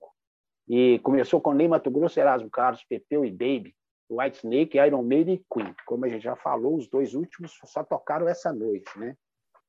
e 0.68 1.00
começou 1.00 1.40
com 1.40 1.54
Ney 1.54 1.68
Mato 1.68 1.92
Grosso, 1.92 2.20
Erasmo 2.20 2.50
Carlos, 2.50 2.84
Pepeu 2.84 3.24
e 3.24 3.32
Baby, 3.32 3.76
White 4.10 4.38
Snake, 4.38 4.78
Iron 4.78 5.04
Maiden 5.04 5.36
e 5.36 5.46
Queen. 5.54 5.76
Como 5.86 6.06
a 6.06 6.10
gente 6.10 6.24
já 6.24 6.36
falou, 6.36 6.76
os 6.76 6.90
dois 6.90 7.14
últimos 7.14 7.58
só 7.66 7.84
tocaram 7.84 8.28
essa 8.28 8.52
noite, 8.52 8.98
né? 8.98 9.16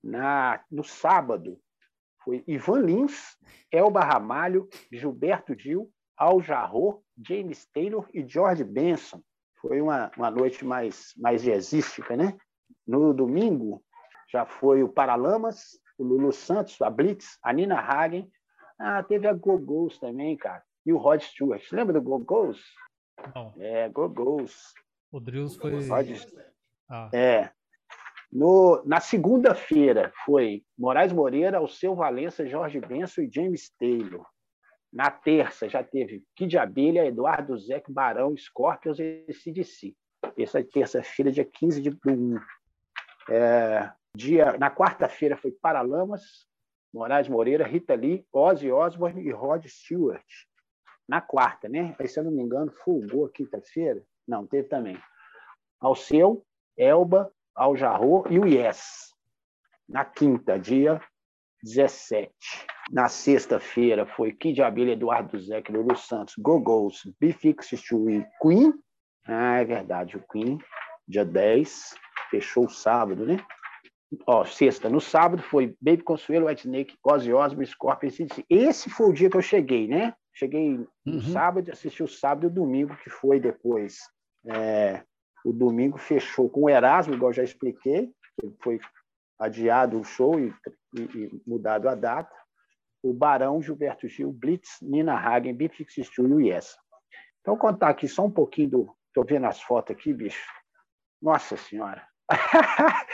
Na, 0.03 0.64
no 0.70 0.85
sábado, 0.85 1.61
foi 2.24 2.42
Ivan 2.46 2.81
Lins, 2.81 3.37
Elba 3.72 4.01
Ramalho, 4.01 4.68
Gilberto 4.92 5.59
Gil, 5.59 5.90
Al 6.16 6.40
Jarro, 6.40 7.03
James 7.16 7.66
Taylor 7.66 8.09
e 8.14 8.27
George 8.27 8.64
Benson. 8.64 9.22
Foi 9.61 9.81
uma, 9.81 10.11
uma 10.16 10.31
noite 10.31 10.64
mais, 10.64 11.12
mais 11.16 11.42
jazzística, 11.42 12.16
né? 12.16 12.37
No 12.87 13.12
domingo, 13.12 13.83
já 14.31 14.44
foi 14.47 14.83
o 14.83 14.88
Paralamas, 14.88 15.79
o 15.99 16.05
Lulu 16.05 16.33
Santos, 16.33 16.81
a 16.81 16.90
Blitz, 16.90 17.38
a 17.42 17.53
Nina 17.53 17.81
Hagen. 17.81 18.31
Ah, 18.79 19.03
teve 19.03 19.27
a 19.27 19.33
Gogos 19.33 19.99
também, 19.99 20.37
cara. 20.37 20.62
E 20.87 20.92
o 20.92 20.97
Rod 20.97 21.21
Stewart. 21.21 21.62
Lembra 21.73 21.94
do 21.94 22.03
Gogos? 22.03 22.62
Não. 23.35 23.53
É, 23.59 23.88
Gogos. 23.88 24.73
O 25.11 25.18
Drills 25.21 25.59
foi. 25.59 25.73
Rod... 25.87 26.09
Ah, 26.88 27.11
É. 27.12 27.51
No, 28.31 28.83
na 28.85 29.01
segunda-feira 29.01 30.12
foi 30.25 30.62
Moraes 30.79 31.12
Moreira, 31.12 31.59
Alceu 31.59 31.94
Valença, 31.94 32.47
Jorge 32.47 32.79
Benson 32.79 33.23
e 33.23 33.31
James 33.33 33.71
Taylor. 33.79 34.27
Na 34.92 35.11
terça 35.11 35.68
já 35.68 35.83
teve 35.83 36.24
Kid 36.35 36.57
Abelha, 36.57 37.07
Eduardo 37.07 37.57
Zeck, 37.59 37.92
Barão, 37.92 38.37
Scorpions 38.37 38.98
e 38.98 39.27
CDC. 39.33 39.94
Essa 40.37 40.62
terça-feira, 40.64 41.31
dia 41.31 41.44
15 41.44 41.81
de 41.81 41.90
1. 42.07 42.38
É, 43.31 43.92
dia, 44.14 44.57
na 44.59 44.70
quarta-feira 44.70 45.37
foi 45.37 45.53
Paralamas, 45.53 46.48
Moraes 46.92 47.29
Moreira, 47.29 47.66
Rita 47.66 47.94
Lee, 47.94 48.27
Ozzy 48.33 48.70
Osbourne 48.70 49.22
e 49.22 49.31
Rod 49.31 49.66
Stewart. 49.66 50.24
Na 51.07 51.20
quarta, 51.20 51.68
né? 51.68 51.94
Aí, 51.98 52.09
se 52.09 52.18
eu 52.18 52.24
não 52.24 52.31
me 52.31 52.42
engano, 52.42 52.72
folgou 52.72 53.27
a 53.27 53.31
quinta-feira? 53.31 54.03
Não, 54.27 54.46
teve 54.46 54.68
também. 54.68 55.01
Alceu, 55.81 56.44
Elba, 56.77 57.33
Al 57.55 57.77
Jarro 57.77 58.24
e 58.31 58.38
o 58.38 58.46
Yes. 58.46 59.14
Na 59.88 60.05
quinta, 60.05 60.59
dia 60.59 61.01
17. 61.62 62.31
Na 62.90 63.09
sexta-feira 63.09 64.07
foi 64.07 64.33
Kid 64.33 64.62
Abelha, 64.62 64.92
Eduardo 64.92 65.38
Zeca, 65.38 65.72
Lulu 65.72 65.96
Santos, 65.96 66.35
Gogos, 66.38 67.03
Bifix 67.20 67.72
e 67.72 67.77
Queen. 68.40 68.72
Ah, 69.27 69.59
é 69.61 69.64
verdade, 69.64 70.16
o 70.16 70.24
Queen, 70.31 70.59
dia 71.07 71.24
10. 71.24 71.94
Fechou 72.31 72.64
o 72.64 72.70
sábado, 72.70 73.27
né? 73.27 73.38
Ó, 74.27 74.42
sexta. 74.44 74.88
No 74.88 75.01
sábado 75.03 75.42
foi 75.42 75.77
Baby 75.81 76.03
Consuelo, 76.03 76.46
White 76.46 76.66
Snake, 76.66 76.96
Ozzy 77.05 77.33
Osbourne, 77.33 77.66
Scorpion 77.66 78.09
e 78.09 78.44
Esse 78.48 78.88
foi 78.88 79.11
o 79.11 79.12
dia 79.12 79.29
que 79.29 79.37
eu 79.37 79.42
cheguei, 79.42 79.87
né? 79.87 80.14
Cheguei 80.33 80.79
no 80.79 80.88
Uhum. 81.07 81.20
sábado, 81.20 81.70
assisti 81.70 82.03
o 82.03 82.09
sábado 82.09 82.44
e 82.44 82.46
o 82.46 82.51
domingo, 82.55 82.96
que 82.96 83.11
foi 83.11 83.38
depois. 83.38 83.98
É, 84.46 85.03
o 85.44 85.53
domingo 85.53 85.98
fechou 85.98 86.48
com 86.48 86.62
o 86.62 86.70
Erasmo, 86.70 87.12
igual 87.14 87.31
eu 87.31 87.35
já 87.35 87.42
expliquei, 87.44 88.11
que 88.40 88.51
foi 88.62 88.81
adiado 89.38 90.01
o 90.01 90.05
show 90.05 90.38
e, 90.40 90.55
e- 90.94 91.01
e 91.03 91.42
mudado 91.46 91.88
a 91.88 91.94
data. 91.94 92.35
O 93.02 93.12
Barão, 93.12 93.62
Gilberto 93.62 94.08
Gil, 94.08 94.32
Blitz, 94.32 94.78
Nina 94.82 95.14
Hagen, 95.14 95.54
Bifix 95.54 95.94
Studio 95.94 96.40
e 96.40 96.50
Yes. 96.50 96.76
Então, 97.40 97.56
contar 97.56 97.90
aqui 97.90 98.08
só 98.08 98.24
um 98.24 98.30
pouquinho 98.30 98.70
do. 98.70 98.96
Estou 99.08 99.24
vendo 99.24 99.46
as 99.46 99.61
fotos 99.61 99.96
aqui, 99.96 100.12
bicho. 100.12 100.44
Nossa 101.20 101.56
Senhora! 101.56 102.06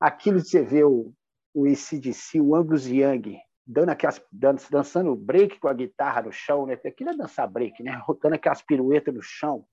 Aquilo 0.00 0.40
de 0.40 0.48
você 0.48 0.62
vê 0.62 0.84
o, 0.84 1.12
o 1.52 1.66
ACDC, 1.66 2.40
o 2.40 2.54
Angus 2.54 2.86
Young, 2.86 3.38
dando 3.66 3.90
aquelas, 3.90 4.22
dan- 4.32 4.56
dançando 4.70 5.14
break 5.14 5.58
com 5.58 5.68
a 5.68 5.74
guitarra 5.74 6.22
no 6.22 6.32
chão, 6.32 6.66
né? 6.66 6.74
Aquilo 6.74 7.10
é 7.10 7.16
dançar 7.16 7.48
break, 7.48 7.82
né? 7.82 8.00
Dando 8.22 8.34
aquelas 8.34 8.62
piruetas 8.62 9.14
no 9.14 9.22
chão, 9.22 9.66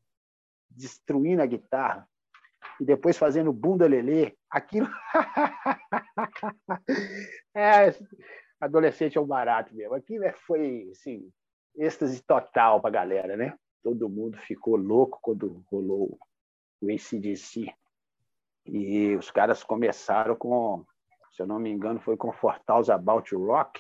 destruindo 0.70 1.42
a 1.42 1.46
guitarra, 1.46 2.08
e 2.80 2.86
depois 2.86 3.18
fazendo 3.18 3.54
bunda 3.54 3.88
lelê. 3.88 4.36
Aquilo. 4.50 4.90
é, 7.56 7.94
adolescente 8.60 9.18
é 9.18 9.22
um 9.22 9.28
barato 9.28 9.74
mesmo. 9.76 9.94
Aquilo 9.94 10.24
é- 10.24 10.34
foi, 10.34 10.90
assim, 10.92 11.30
êxtase 11.76 12.22
total 12.24 12.82
para 12.82 12.90
a 12.90 12.94
galera, 12.94 13.38
né? 13.38 13.58
Todo 13.84 14.10
mundo 14.10 14.38
ficou 14.38 14.76
louco 14.76 15.20
quando 15.22 15.64
rolou 15.72 16.18
o 16.82 16.90
ACDC. 16.90 17.68
E 18.66 19.16
os 19.16 19.32
caras 19.32 19.64
começaram 19.64 20.36
com, 20.36 20.84
se 21.32 21.42
eu 21.42 21.48
não 21.48 21.60
me 21.60 21.70
engano, 21.70 22.00
foi 22.00 22.18
com 22.18 22.32
Fortals 22.34 22.90
About 22.90 23.34
Rock, 23.36 23.80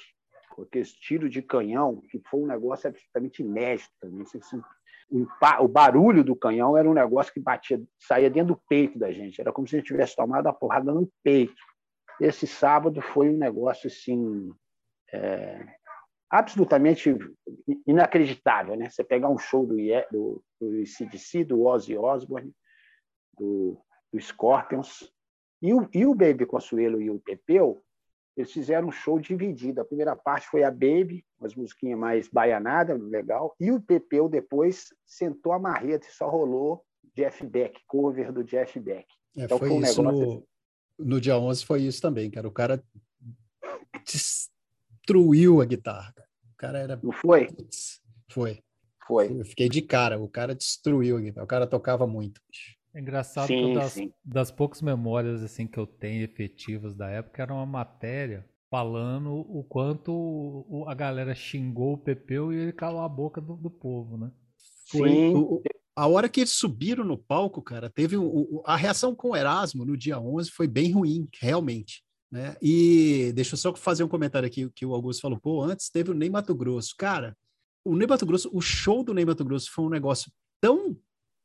com 0.51 0.61
aquele 0.61 0.85
tiro 0.85 1.29
de 1.29 1.41
canhão, 1.41 2.01
que 2.09 2.21
foi 2.29 2.41
um 2.41 2.47
negócio 2.47 2.87
absolutamente 2.87 3.41
inédito 3.43 3.91
também. 3.99 4.21
Assim, 4.21 4.37
assim, 4.37 4.61
o 5.09 5.27
pa- 5.39 5.59
o 5.59 5.67
barulho 5.67 6.23
do 6.23 6.35
canhão 6.35 6.77
era 6.77 6.89
um 6.89 6.93
negócio 6.93 7.33
que 7.33 7.39
batia, 7.39 7.81
saía 7.99 8.29
dentro 8.29 8.55
do 8.55 8.61
peito 8.69 8.97
da 8.97 9.11
gente. 9.11 9.41
Era 9.41 9.51
como 9.51 9.67
se 9.67 9.75
a 9.75 9.79
gente 9.79 9.87
tivesse 9.87 10.15
tomado 10.15 10.47
a 10.47 10.53
porrada 10.53 10.93
no 10.93 11.11
peito. 11.23 11.55
Esse 12.19 12.47
sábado 12.47 13.01
foi 13.01 13.29
um 13.29 13.37
negócio 13.37 13.87
assim 13.87 14.51
é, 15.13 15.65
absolutamente 16.29 17.17
inacreditável, 17.85 18.75
né? 18.75 18.89
Você 18.89 19.03
pegar 19.03 19.29
um 19.29 19.37
show 19.37 19.65
do, 19.65 19.75
do, 20.11 20.43
do 20.59 20.85
CDC, 20.85 21.45
do 21.45 21.63
Ozzy 21.63 21.97
Osbourne, 21.97 22.53
do, 23.37 23.79
do 24.11 24.19
Scorpions, 24.19 25.11
e 25.61 25.73
o, 25.73 25.89
e 25.93 26.05
o 26.05 26.13
Baby 26.13 26.45
Consuelo 26.45 27.01
e 27.01 27.09
o 27.09 27.19
Pepeu, 27.19 27.81
eles 28.35 28.51
fizeram 28.51 28.89
um 28.89 28.91
show 28.91 29.19
dividido. 29.19 29.81
A 29.81 29.85
primeira 29.85 30.15
parte 30.15 30.47
foi 30.47 30.63
a 30.63 30.69
Baby, 30.69 31.25
umas 31.39 31.55
musiquinhas 31.55 31.97
mais 31.97 32.27
baianadas, 32.27 33.01
legal, 33.01 33.55
e 33.59 33.71
o 33.71 33.81
Pepeu 33.81 34.29
depois 34.29 34.93
sentou 35.05 35.53
a 35.53 35.59
marreta 35.59 36.05
e 36.07 36.11
só 36.11 36.29
rolou 36.29 36.83
Jeff 37.15 37.43
Beck, 37.47 37.81
cover 37.87 38.31
do 38.31 38.43
Jeff 38.43 38.79
Beck. 38.79 39.07
É, 39.35 39.45
Então 39.45 39.57
foi 39.57 39.69
foi 39.69 39.77
um 39.77 39.81
isso 39.81 40.03
negócio 40.03 40.45
no, 40.99 41.05
no 41.05 41.21
dia 41.21 41.37
11, 41.37 41.65
foi 41.65 41.81
isso 41.81 41.99
também, 41.99 42.29
cara. 42.29 42.47
O 42.47 42.51
cara 42.51 42.83
destruiu 45.11 45.61
a 45.61 45.65
guitarra. 45.65 46.11
cara. 46.13 46.27
O 46.53 46.57
cara 46.57 46.79
era. 46.79 46.99
Não 47.01 47.11
foi? 47.11 47.47
Putz, 47.47 48.01
foi. 48.29 48.59
Foi. 49.07 49.39
Eu 49.39 49.45
fiquei 49.45 49.69
de 49.69 49.81
cara. 49.81 50.19
O 50.19 50.27
cara 50.27 50.53
destruiu 50.53 51.17
a 51.17 51.21
guitarra. 51.21 51.45
O 51.45 51.47
cara 51.47 51.65
tocava 51.67 52.05
muito. 52.05 52.41
é 52.93 52.99
engraçado 52.99 53.47
Sim, 53.47 53.67
que 53.69 53.73
das, 53.75 53.91
sim. 53.93 54.11
das 54.25 54.51
poucas 54.51 54.81
memórias 54.81 55.43
assim 55.43 55.65
que 55.67 55.77
eu 55.77 55.85
tenho 55.87 56.23
efetivas 56.23 56.93
da 56.95 57.07
época 57.09 57.41
era 57.43 57.53
uma 57.53 57.65
matéria 57.65 58.45
falando 58.69 59.33
o 59.33 59.63
quanto 59.63 60.11
o- 60.11 60.83
a 60.89 60.93
galera 60.93 61.33
xingou 61.35 61.93
o 61.93 61.97
Pepeu 61.97 62.51
e 62.51 62.57
ele 62.57 62.73
calou 62.73 63.01
a 63.01 63.07
boca 63.07 63.39
do, 63.39 63.55
do 63.55 63.69
povo, 63.69 64.17
né? 64.17 64.29
Foi 64.91 65.09
Sim. 65.09 65.33
o- 65.35 65.55
o- 65.55 65.63
a 65.95 66.07
hora 66.07 66.27
que 66.27 66.41
eles 66.41 66.51
subiram 66.51 67.03
no 67.05 67.17
palco, 67.17 67.61
cara, 67.61 67.89
teve 67.89 68.17
o- 68.17 68.25
o- 68.25 68.63
a 68.65 68.75
reação 68.75 69.15
com 69.15 69.29
o 69.29 69.35
Erasmo 69.37 69.85
no 69.85 69.95
dia 69.95 70.19
11 70.19 70.49
foi 70.51 70.67
bem 70.67 70.91
ruim, 70.91 71.29
realmente. 71.39 72.03
Né? 72.31 72.55
E 72.61 73.31
deixa 73.33 73.53
eu 73.53 73.57
só 73.57 73.73
fazer 73.75 74.03
um 74.03 74.07
comentário 74.07 74.47
aqui 74.47 74.69
que 74.71 74.85
o 74.85 74.93
Augusto 74.93 75.21
falou. 75.21 75.39
Pô, 75.39 75.63
antes 75.63 75.89
teve 75.89 76.11
o 76.11 76.13
Ney 76.13 76.29
Mato 76.29 76.53
Grosso. 76.53 76.93
Cara, 76.97 77.35
o 77.85 77.95
Ney 77.95 78.07
Mato 78.07 78.25
Grosso, 78.25 78.49
o 78.53 78.61
show 78.61 79.03
do 79.03 79.13
Ney 79.13 79.25
Mato 79.25 79.45
Grosso 79.45 79.71
foi 79.71 79.85
um 79.85 79.89
negócio 79.89 80.31
tão 80.61 80.97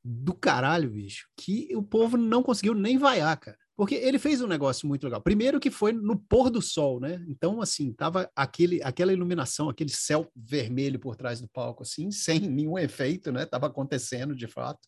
do 0.05 0.35
caralho, 0.35 0.90
bicho, 0.90 1.29
que 1.37 1.68
o 1.77 1.83
povo 1.83 2.16
não 2.16 2.42
conseguiu 2.42 2.75
nem 2.75 2.99
vaiar, 2.99 3.38
cara. 3.38 3.57
Porque 3.77 3.95
ele 3.95 4.18
fez 4.18 4.42
um 4.42 4.47
negócio 4.47 4.87
muito 4.87 5.05
legal. 5.05 5.21
Primeiro 5.21 5.59
que 5.59 5.71
foi 5.71 5.92
no 5.92 6.18
pôr 6.18 6.51
do 6.51 6.61
sol, 6.61 7.01
né? 7.01 7.25
Então, 7.29 7.62
assim, 7.62 7.92
tava 7.92 8.31
aquele, 8.37 8.83
aquela 8.83 9.12
iluminação, 9.12 9.68
aquele 9.68 9.90
céu 9.90 10.31
vermelho 10.37 10.99
por 10.99 11.16
trás 11.16 11.40
do 11.40 11.49
palco, 11.49 11.83
assim, 11.83 12.11
sem 12.12 12.40
nenhum 12.40 12.79
efeito, 12.79 13.33
né? 13.33 13.47
Tava 13.47 13.68
acontecendo 13.68 14.35
de 14.35 14.47
fato. 14.47 14.81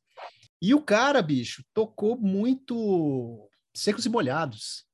E 0.61 0.75
o 0.75 0.83
cara, 0.83 1.23
bicho, 1.23 1.65
tocou 1.73 2.17
muito 2.17 3.49
secos 3.75 4.05
e 4.05 4.09
molhados. 4.09 4.85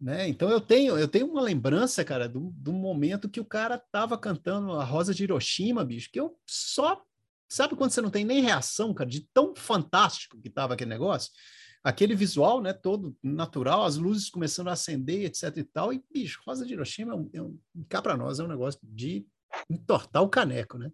Né? 0.00 0.28
Então 0.28 0.50
eu 0.50 0.60
tenho 0.60 0.98
eu 0.98 1.06
tenho 1.06 1.28
uma 1.30 1.40
lembrança, 1.40 2.04
cara, 2.04 2.28
do, 2.28 2.52
do 2.56 2.72
momento 2.72 3.28
que 3.28 3.40
o 3.40 3.44
cara 3.44 3.78
tava 3.78 4.18
cantando 4.18 4.72
a 4.72 4.84
Rosa 4.84 5.14
de 5.14 5.22
Hiroshima, 5.22 5.84
bicho, 5.84 6.10
que 6.10 6.18
eu 6.18 6.36
só 6.44 7.00
sabe 7.48 7.76
quando 7.76 7.92
você 7.92 8.00
não 8.00 8.10
tem 8.10 8.24
nem 8.24 8.42
reação, 8.42 8.92
cara, 8.92 9.08
de 9.08 9.28
tão 9.32 9.54
fantástico 9.54 10.40
que 10.40 10.50
tava 10.50 10.74
aquele 10.74 10.90
negócio? 10.90 11.30
Aquele 11.84 12.14
visual, 12.14 12.60
né, 12.60 12.72
todo 12.72 13.16
natural, 13.22 13.84
as 13.84 13.96
luzes 13.96 14.30
começando 14.30 14.68
a 14.68 14.72
acender, 14.72 15.24
etc 15.24 15.56
e 15.56 15.64
tal. 15.64 15.92
E 15.92 16.02
bicho, 16.12 16.40
Rosa 16.46 16.64
de 16.64 16.72
Hiroshima 16.72 17.12
é 17.12 17.16
um, 17.16 17.30
é 17.34 17.42
um 17.42 17.58
cá 17.88 18.00
para 18.00 18.16
nós 18.16 18.38
é 18.38 18.44
um 18.44 18.48
negócio 18.48 18.80
de 18.82 19.26
entortar 19.68 20.22
o 20.22 20.28
caneco, 20.28 20.78
né? 20.78 20.90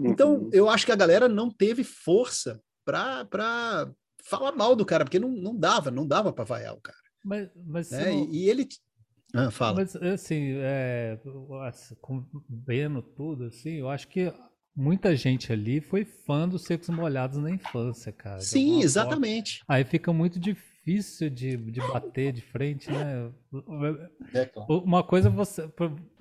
Então, 0.00 0.34
uhum. 0.34 0.50
eu 0.52 0.68
acho 0.68 0.86
que 0.86 0.92
a 0.92 0.96
galera 0.96 1.28
não 1.28 1.50
teve 1.50 1.82
força 1.82 2.60
para 2.84 3.92
falar 4.22 4.52
mal 4.52 4.76
do 4.76 4.86
cara, 4.86 5.04
porque 5.04 5.18
não, 5.18 5.30
não 5.30 5.56
dava, 5.56 5.90
não 5.90 6.06
dava 6.06 6.32
para 6.32 6.44
vaiar 6.44 6.74
o 6.74 6.80
cara. 6.80 7.07
Mas, 7.28 7.48
mas 7.66 7.90
né? 7.90 8.10
não... 8.10 8.24
e, 8.32 8.48
ele. 8.48 8.66
Ah, 9.34 9.50
fala. 9.50 9.76
Mas, 9.76 9.94
assim, 9.94 10.54
é, 10.56 11.18
vendo 12.48 13.02
tudo, 13.02 13.44
assim, 13.44 13.72
eu 13.74 13.90
acho 13.90 14.08
que 14.08 14.32
muita 14.74 15.14
gente 15.14 15.52
ali 15.52 15.82
foi 15.82 16.04
fã 16.04 16.48
dos 16.48 16.64
Secos 16.64 16.88
Molhados 16.88 17.36
na 17.36 17.50
infância, 17.50 18.10
cara. 18.10 18.40
Sim, 18.40 18.80
exatamente. 18.80 19.58
Forma. 19.58 19.74
Aí 19.76 19.84
fica 19.84 20.10
muito 20.10 20.40
difícil 20.40 21.28
de, 21.28 21.58
de 21.58 21.80
bater 21.80 22.32
de 22.32 22.40
frente, 22.40 22.90
né? 22.90 23.30
É, 24.32 24.46
claro. 24.46 24.82
Uma 24.82 25.02
coisa 25.02 25.28
é 25.28 25.30
você, 25.30 25.70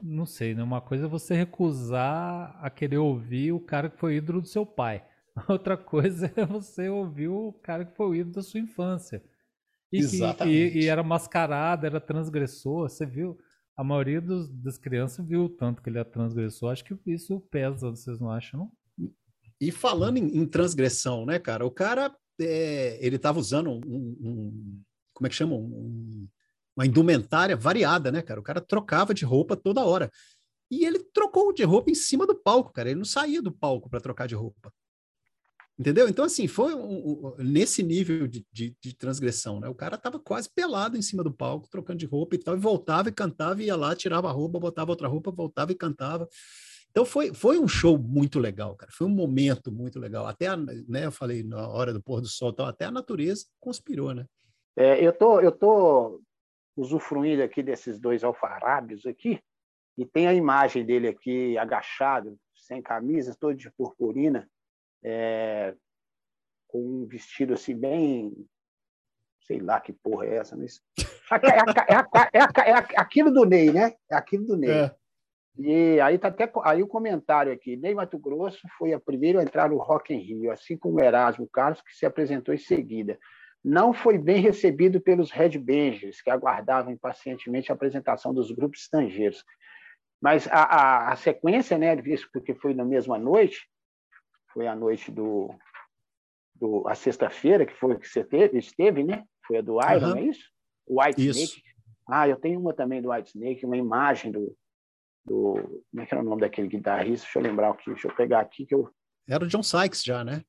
não 0.03 0.25
sei, 0.25 0.53
né? 0.53 0.61
Uma 0.61 0.81
coisa 0.81 1.05
é 1.05 1.07
você 1.07 1.33
recusar 1.33 2.59
a 2.61 2.69
querer 2.69 2.97
ouvir 2.97 3.53
o 3.53 3.59
cara 3.61 3.89
que 3.89 3.97
foi 3.97 4.17
ídolo 4.17 4.41
do 4.41 4.47
seu 4.49 4.65
pai. 4.65 5.05
Outra 5.47 5.77
coisa 5.77 6.29
é 6.35 6.45
você 6.45 6.89
ouvir 6.89 7.29
o 7.29 7.53
cara 7.63 7.85
que 7.85 7.95
foi 7.95 8.07
o 8.07 8.15
ídolo 8.15 8.35
da 8.35 8.41
sua 8.41 8.59
infância. 8.59 9.23
E, 9.91 9.99
Exatamente. 9.99 10.77
E, 10.77 10.83
e, 10.83 10.87
era 10.87 11.03
mascarado, 11.03 11.85
era 11.85 11.99
transgressor. 11.99 12.89
Você 12.89 13.05
viu? 13.05 13.37
A 13.75 13.83
maioria 13.83 14.19
dos, 14.19 14.49
das 14.49 14.77
crianças 14.77 15.25
viu 15.25 15.45
o 15.45 15.49
tanto 15.49 15.81
que 15.81 15.89
ele 15.89 15.99
é 15.99 16.03
transgressor. 16.03 16.71
Acho 16.71 16.83
que 16.83 16.97
isso 17.05 17.39
pesa, 17.51 17.89
vocês 17.89 18.19
não 18.19 18.31
acham, 18.31 18.59
não? 18.59 19.09
E 19.59 19.71
falando 19.71 20.17
em, 20.17 20.37
em 20.37 20.45
transgressão, 20.45 21.25
né, 21.25 21.39
cara? 21.39 21.65
O 21.65 21.71
cara, 21.71 22.15
é, 22.39 22.97
ele 23.05 23.15
estava 23.15 23.39
usando 23.39 23.69
um, 23.71 23.81
um, 23.85 24.81
Como 25.13 25.27
é 25.27 25.29
que 25.29 25.35
chama? 25.35 25.55
Um, 25.55 26.27
uma 26.75 26.85
indumentária 26.85 27.55
variada, 27.55 28.11
né, 28.11 28.21
cara? 28.21 28.39
O 28.39 28.43
cara 28.43 28.61
trocava 28.61 29.13
de 29.13 29.25
roupa 29.25 29.55
toda 29.55 29.85
hora. 29.85 30.11
E 30.69 30.85
ele 30.85 30.99
trocou 30.99 31.53
de 31.53 31.63
roupa 31.63 31.89
em 31.89 31.95
cima 31.95 32.27
do 32.27 32.35
palco, 32.35 32.73
cara. 32.73 32.89
Ele 32.89 32.99
não 32.99 33.05
saía 33.05 33.41
do 33.41 33.51
palco 33.51 33.89
para 33.89 34.01
trocar 34.01 34.27
de 34.27 34.35
roupa. 34.35 34.71
Entendeu? 35.79 36.09
Então, 36.09 36.25
assim, 36.25 36.47
foi 36.47 36.73
um, 36.73 36.87
um, 36.89 37.35
nesse 37.37 37.83
nível 37.83 38.27
de, 38.27 38.43
de, 38.51 38.75
de, 38.81 38.95
transgressão, 38.95 39.59
né? 39.59 39.69
O 39.69 39.75
cara 39.75 39.95
tava 39.95 40.19
quase 40.19 40.49
pelado 40.49 40.97
em 40.97 41.01
cima 41.03 41.23
do 41.23 41.31
palco, 41.31 41.69
trocando 41.69 41.99
de 41.99 42.05
roupa 42.07 42.33
e 42.33 42.39
tal, 42.39 42.55
e 42.55 42.59
voltava 42.59 43.09
e 43.09 43.11
cantava, 43.11 43.61
ia 43.61 43.75
lá, 43.75 43.95
tirava 43.95 44.27
a 44.27 44.31
roupa, 44.31 44.59
botava 44.59 44.89
outra 44.89 45.07
roupa, 45.07 45.29
voltava 45.29 45.71
e 45.71 45.75
cantava. 45.75 46.27
Então, 46.89 47.05
foi, 47.05 47.31
foi 47.31 47.59
um 47.59 47.67
show 47.67 47.95
muito 47.95 48.39
legal, 48.39 48.75
cara. 48.75 48.91
Foi 48.91 49.05
um 49.05 49.11
momento 49.11 49.71
muito 49.71 49.99
legal. 49.99 50.25
Até, 50.25 50.47
a, 50.47 50.57
né, 50.57 51.05
eu 51.05 51.11
falei, 51.11 51.43
na 51.43 51.67
hora 51.67 51.93
do 51.93 52.01
pôr 52.01 52.21
do 52.21 52.27
sol, 52.27 52.51
tal, 52.51 52.65
até 52.65 52.85
a 52.85 52.91
natureza 52.91 53.45
conspirou, 53.59 54.15
né? 54.15 54.25
É, 54.75 55.03
eu 55.05 55.13
tô, 55.13 55.39
eu 55.39 55.51
tô 55.51 56.21
usufruindo 56.75 57.43
aqui 57.43 57.61
desses 57.61 57.99
dois 57.99 58.23
alfarábios 58.23 59.05
aqui, 59.05 59.39
e 59.95 60.05
tem 60.05 60.27
a 60.27 60.33
imagem 60.33 60.83
dele 60.83 61.07
aqui 61.07 61.55
agachado, 61.57 62.35
sem 62.55 62.81
camisa, 62.81 63.35
todo 63.39 63.55
de 63.55 63.71
purpurina, 63.71 64.47
é, 65.07 65.73
com 66.67 66.79
um 66.79 67.05
vestido 67.05 67.53
assim 67.53 67.75
bem 67.75 68.33
sei 69.41 69.59
lá 69.59 69.79
que 69.79 69.93
porra 69.93 70.25
é 70.25 70.35
essa, 70.35 70.57
mas 70.57 70.81
é, 71.31 71.93
é, 71.93 72.39
é, 72.39 72.71
é, 72.71 72.75
aquilo 72.97 73.31
do 73.31 73.45
Ney, 73.45 73.71
né? 73.71 73.93
É 74.11 74.15
aquilo 74.15 74.45
do 74.45 74.57
Ney. 74.57 74.69
É. 74.69 74.95
E 75.57 75.99
aí 76.01 76.19
tá 76.19 76.27
até 76.27 76.51
aí 76.65 76.83
o 76.83 76.87
comentário 76.87 77.51
aqui. 77.51 77.77
Ney 77.77 77.95
Mato 77.95 78.19
Grosso 78.19 78.67
foi 78.77 78.93
a 78.93 78.99
primeira 78.99 79.39
a 79.39 79.43
entrar 79.43 79.69
no 79.69 79.77
Rock 79.77 80.13
in 80.13 80.19
Rio, 80.19 80.51
assim 80.51 80.77
como 80.77 81.01
Erasmo 81.01 81.47
Carlos, 81.47 81.81
que 81.81 81.95
se 81.95 82.05
apresentou 82.05 82.53
em 82.53 82.59
seguida. 82.59 83.17
Não 83.63 83.93
foi 83.93 84.17
bem 84.17 84.39
recebido 84.41 84.99
pelos 84.99 85.31
Red 85.31 85.57
Bangers, 85.57 86.21
que 86.21 86.29
aguardavam 86.29 86.91
impacientemente 86.91 87.71
a 87.71 87.75
apresentação 87.75 88.33
dos 88.33 88.51
grupos 88.51 88.81
estrangeiros. 88.81 89.43
Mas 90.21 90.47
a, 90.47 90.63
a, 90.63 91.13
a 91.13 91.15
sequência, 91.15 91.77
né, 91.77 91.95
visto 91.95 92.29
porque 92.31 92.53
foi 92.53 92.73
na 92.73 92.85
mesma 92.85 93.17
noite, 93.17 93.67
foi 94.57 94.65
a 94.65 94.75
noite 94.75 95.11
do, 95.11 95.53
do 96.55 96.87
a 96.87 96.95
sexta-feira 96.95 97.63
que 97.63 97.75
foi 97.75 97.95
que 97.99 98.07
você 98.07 98.23
teve, 98.23 98.57
esteve, 98.57 99.03
né? 99.03 99.23
Foi 99.45 99.57
a 99.57 99.61
do 99.61 99.79
Iron, 99.79 100.13
uhum. 100.13 100.17
é 100.17 100.21
isso? 100.23 100.49
White 100.89 101.27
isso. 101.27 101.39
Snake. 101.39 101.61
Ah, 102.09 102.27
eu 102.27 102.37
tenho 102.37 102.59
uma 102.59 102.73
também 102.73 102.99
do 102.99 103.11
White 103.11 103.29
Snake, 103.29 103.63
uma 103.67 103.77
imagem 103.77 104.31
do, 104.31 104.57
do 105.23 105.83
como 105.91 106.01
é 106.01 106.05
que 106.07 106.13
era 106.15 106.23
o 106.23 106.25
nome 106.25 106.41
daquele 106.41 106.67
guitarrista? 106.67 107.25
Deixa 107.25 107.37
eu 107.37 107.43
lembrar 107.43 107.69
aqui, 107.69 107.91
deixa 107.91 108.07
eu 108.07 108.15
pegar 108.15 108.39
aqui 108.39 108.65
que 108.65 108.73
eu 108.73 108.89
era 109.29 109.43
o 109.43 109.47
John 109.47 109.61
Sykes 109.61 110.03
já, 110.03 110.23
né? 110.23 110.43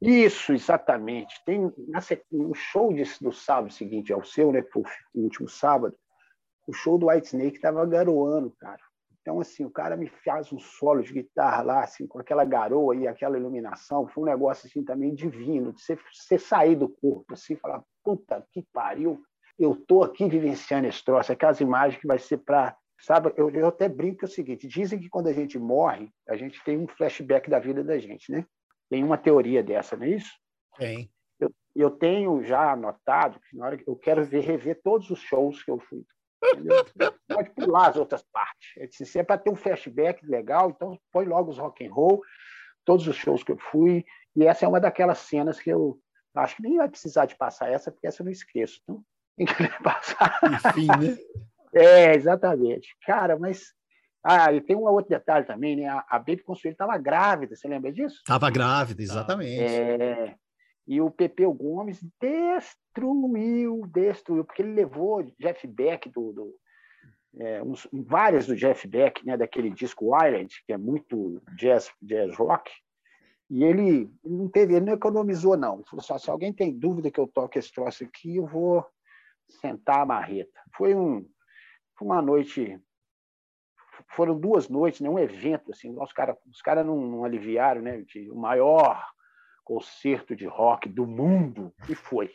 Isso, 0.00 0.54
exatamente. 0.54 1.34
Tem 1.44 1.70
no 2.32 2.54
show 2.54 2.94
de, 2.94 3.02
do 3.20 3.30
sábado 3.30 3.74
seguinte 3.74 4.10
ao 4.10 4.24
seu, 4.24 4.52
né? 4.52 4.62
Foi 4.72 4.82
o 5.12 5.20
último 5.20 5.50
sábado. 5.50 5.94
O 6.66 6.72
show 6.72 6.96
do 6.96 7.08
White 7.08 7.26
Snake 7.26 7.56
estava 7.56 7.84
garoando, 7.84 8.50
cara. 8.52 8.80
Então, 9.30 9.40
assim, 9.40 9.64
o 9.64 9.70
cara 9.70 9.96
me 9.96 10.08
faz 10.08 10.52
um 10.52 10.58
solo 10.58 11.04
de 11.04 11.12
guitarra 11.12 11.62
lá, 11.62 11.84
assim, 11.84 12.04
com 12.04 12.18
aquela 12.18 12.44
garoa 12.44 12.96
e 12.96 13.06
aquela 13.06 13.38
iluminação, 13.38 14.08
foi 14.08 14.24
um 14.24 14.26
negócio, 14.26 14.66
assim, 14.66 14.82
também 14.82 15.14
divino, 15.14 15.72
de 15.72 15.80
você, 15.80 15.96
você 16.12 16.36
sair 16.36 16.74
do 16.74 16.88
corpo, 16.88 17.34
assim, 17.34 17.54
falar, 17.54 17.84
puta 18.02 18.44
que 18.50 18.66
pariu, 18.72 19.22
eu 19.56 19.76
tô 19.76 20.02
aqui 20.02 20.28
vivenciando 20.28 20.88
esse 20.88 21.04
troço, 21.04 21.30
aquelas 21.30 21.60
imagens 21.60 22.00
que 22.00 22.08
vai 22.08 22.18
ser 22.18 22.38
para 22.38 22.76
Sabe, 22.98 23.32
eu, 23.36 23.48
eu 23.50 23.68
até 23.68 23.88
brinco 23.88 24.18
que 24.18 24.24
é 24.26 24.28
o 24.28 24.30
seguinte, 24.30 24.68
dizem 24.68 24.98
que 24.98 25.08
quando 25.08 25.28
a 25.28 25.32
gente 25.32 25.58
morre, 25.58 26.10
a 26.28 26.36
gente 26.36 26.62
tem 26.64 26.76
um 26.76 26.86
flashback 26.86 27.48
da 27.48 27.58
vida 27.58 27.82
da 27.82 27.98
gente, 27.98 28.30
né? 28.30 28.44
Tem 28.90 29.02
uma 29.02 29.16
teoria 29.16 29.62
dessa, 29.62 29.96
não 29.96 30.04
é 30.04 30.10
isso? 30.10 30.30
Tem. 30.76 31.10
Eu, 31.38 31.50
eu 31.74 31.90
tenho 31.90 32.44
já 32.44 32.72
anotado 32.72 33.40
que 33.48 33.56
na 33.56 33.64
hora 33.64 33.78
que 33.78 33.88
eu 33.88 33.96
quero 33.96 34.22
ver, 34.22 34.40
rever 34.40 34.82
todos 34.82 35.08
os 35.08 35.18
shows 35.20 35.62
que 35.62 35.70
eu 35.70 35.78
fui 35.78 36.04
Pode 37.28 37.50
pular 37.50 37.88
as 37.88 37.96
outras 37.96 38.22
partes. 38.32 39.08
Se 39.08 39.18
é 39.18 39.22
para 39.22 39.38
ter 39.38 39.50
um 39.50 39.56
flashback 39.56 40.24
legal, 40.26 40.70
então 40.70 40.98
põe 41.12 41.26
logo 41.26 41.50
os 41.50 41.58
rock 41.58 41.86
and 41.86 41.92
roll, 41.92 42.22
todos 42.84 43.06
os 43.06 43.16
shows 43.16 43.42
que 43.42 43.52
eu 43.52 43.58
fui. 43.58 44.04
E 44.34 44.46
essa 44.46 44.64
é 44.64 44.68
uma 44.68 44.80
daquelas 44.80 45.18
cenas 45.18 45.60
que 45.60 45.70
eu 45.70 45.98
acho 46.34 46.56
que 46.56 46.62
nem 46.62 46.76
vai 46.76 46.88
precisar 46.88 47.26
de 47.26 47.36
passar 47.36 47.70
essa, 47.70 47.90
porque 47.90 48.06
essa 48.06 48.22
eu 48.22 48.24
não 48.24 48.32
esqueço. 48.32 48.80
Então, 48.82 49.02
tem 49.36 49.46
que 49.46 49.82
passar. 49.82 50.38
Enfim, 50.44 50.86
né? 50.86 51.18
É, 51.72 52.14
exatamente. 52.14 52.96
Cara, 53.04 53.38
mas. 53.38 53.72
Ah, 54.22 54.52
e 54.52 54.60
tem 54.60 54.76
um 54.76 54.82
outro 54.82 55.08
detalhe 55.08 55.46
também, 55.46 55.76
né? 55.76 55.88
A, 55.88 56.04
a 56.06 56.18
Baby 56.18 56.42
Consuelo 56.42 56.74
estava 56.74 56.98
grávida, 56.98 57.56
você 57.56 57.66
lembra 57.66 57.90
disso? 57.90 58.16
Estava 58.16 58.50
grávida, 58.50 59.02
exatamente. 59.02 59.62
É, 59.62 60.34
e 60.90 61.00
o 61.00 61.08
Pepeu 61.08 61.52
Gomes 61.52 62.04
destruiu, 62.20 63.86
destruiu, 63.86 64.44
porque 64.44 64.60
ele 64.60 64.72
levou 64.72 65.22
Jeff 65.38 65.64
Beck 65.64 66.10
do, 66.10 66.32
do 66.32 66.54
é, 67.38 67.62
uns, 67.62 67.86
várias 67.92 68.48
do 68.48 68.56
Jeff 68.56 68.88
Beck, 68.88 69.24
né, 69.24 69.36
daquele 69.36 69.70
disco 69.70 70.16
Island, 70.16 70.52
que 70.66 70.72
é 70.72 70.76
muito 70.76 71.40
jazz, 71.56 71.92
jazz 72.02 72.34
rock, 72.34 72.72
e 73.48 73.62
ele 73.62 74.10
não 74.24 74.48
teve, 74.48 74.74
ele 74.74 74.86
não 74.86 74.94
economizou 74.94 75.56
não. 75.56 75.76
Ele 75.76 75.84
falou 75.84 76.04
assim, 76.04 76.24
se 76.24 76.28
alguém 76.28 76.52
tem 76.52 76.76
dúvida 76.76 77.08
que 77.08 77.20
eu 77.20 77.28
toque 77.28 77.60
esse 77.60 77.72
troço 77.72 78.02
aqui, 78.02 78.38
eu 78.38 78.46
vou 78.46 78.84
sentar 79.48 80.00
a 80.00 80.06
marreta. 80.06 80.60
Foi 80.76 80.92
um, 80.92 81.24
foi 81.96 82.08
uma 82.08 82.20
noite 82.20 82.76
foram 84.08 84.36
duas 84.36 84.68
noites, 84.68 85.00
né, 85.00 85.08
um 85.08 85.20
evento 85.20 85.70
assim, 85.70 85.94
os 85.96 86.12
caras 86.12 86.36
os 86.50 86.60
cara 86.60 86.82
não, 86.82 87.00
não 87.00 87.24
aliviaram, 87.24 87.80
né, 87.80 88.04
o 88.32 88.34
maior 88.34 89.00
concerto 89.70 90.34
de 90.34 90.46
rock 90.46 90.88
do 90.88 91.06
mundo 91.06 91.72
e 91.88 91.94
foi. 91.94 92.32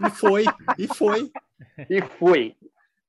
E 0.00 0.10
foi, 0.10 0.44
e 0.78 0.88
foi. 0.88 1.30
E 1.90 2.00
foi. 2.00 2.56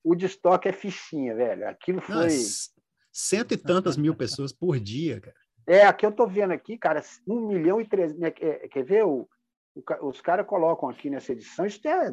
O 0.03 0.15
de 0.15 0.25
estoque 0.25 0.67
é 0.67 0.73
fichinha, 0.73 1.35
velho. 1.35 1.69
Aquilo 1.69 2.01
foi. 2.01 2.15
Nossa, 2.15 2.71
cento 3.11 3.53
e 3.53 3.57
tantas 3.57 3.95
mil 3.95 4.15
pessoas 4.15 4.51
por 4.51 4.79
dia, 4.79 5.21
cara. 5.21 5.35
É, 5.67 5.85
aqui 5.85 6.03
eu 6.03 6.11
tô 6.11 6.25
vendo 6.25 6.51
aqui, 6.51 6.77
cara, 6.77 7.01
um 7.27 7.47
milhão 7.47 7.79
e 7.79 7.87
três. 7.87 8.17
Né, 8.17 8.31
quer 8.31 8.83
ver? 8.83 9.05
O, 9.05 9.29
o 9.75 10.07
os 10.07 10.19
caras 10.19 10.47
colocam 10.47 10.89
aqui 10.89 11.11
nessa 11.11 11.31
edição, 11.31 11.65
isso 11.65 11.87
é, 11.87 12.11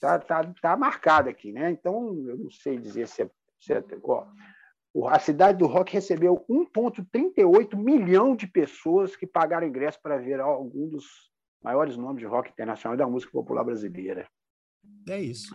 tá, 0.00 0.18
tá, 0.18 0.52
tá 0.60 0.76
marcado 0.76 1.30
aqui, 1.30 1.52
né? 1.52 1.70
Então, 1.70 2.14
eu 2.26 2.36
não 2.36 2.50
sei 2.50 2.76
dizer 2.78 3.06
se 3.06 3.22
é. 3.22 3.30
Se 3.60 3.72
é 3.72 3.82
ó, 4.02 4.26
a 5.06 5.18
cidade 5.18 5.58
do 5.58 5.66
rock 5.66 5.92
recebeu 5.92 6.44
1,38 6.48 7.76
milhão 7.76 8.34
de 8.34 8.46
pessoas 8.46 9.14
que 9.14 9.26
pagaram 9.26 9.66
ingresso 9.66 10.00
para 10.02 10.18
ver 10.18 10.40
algum 10.40 10.88
dos 10.88 11.30
maiores 11.62 11.96
nomes 11.96 12.20
de 12.20 12.26
rock 12.26 12.50
internacional 12.50 12.96
da 12.96 13.06
música 13.06 13.32
popular 13.32 13.64
brasileira. 13.64 14.28
É 15.08 15.20
isso. 15.20 15.54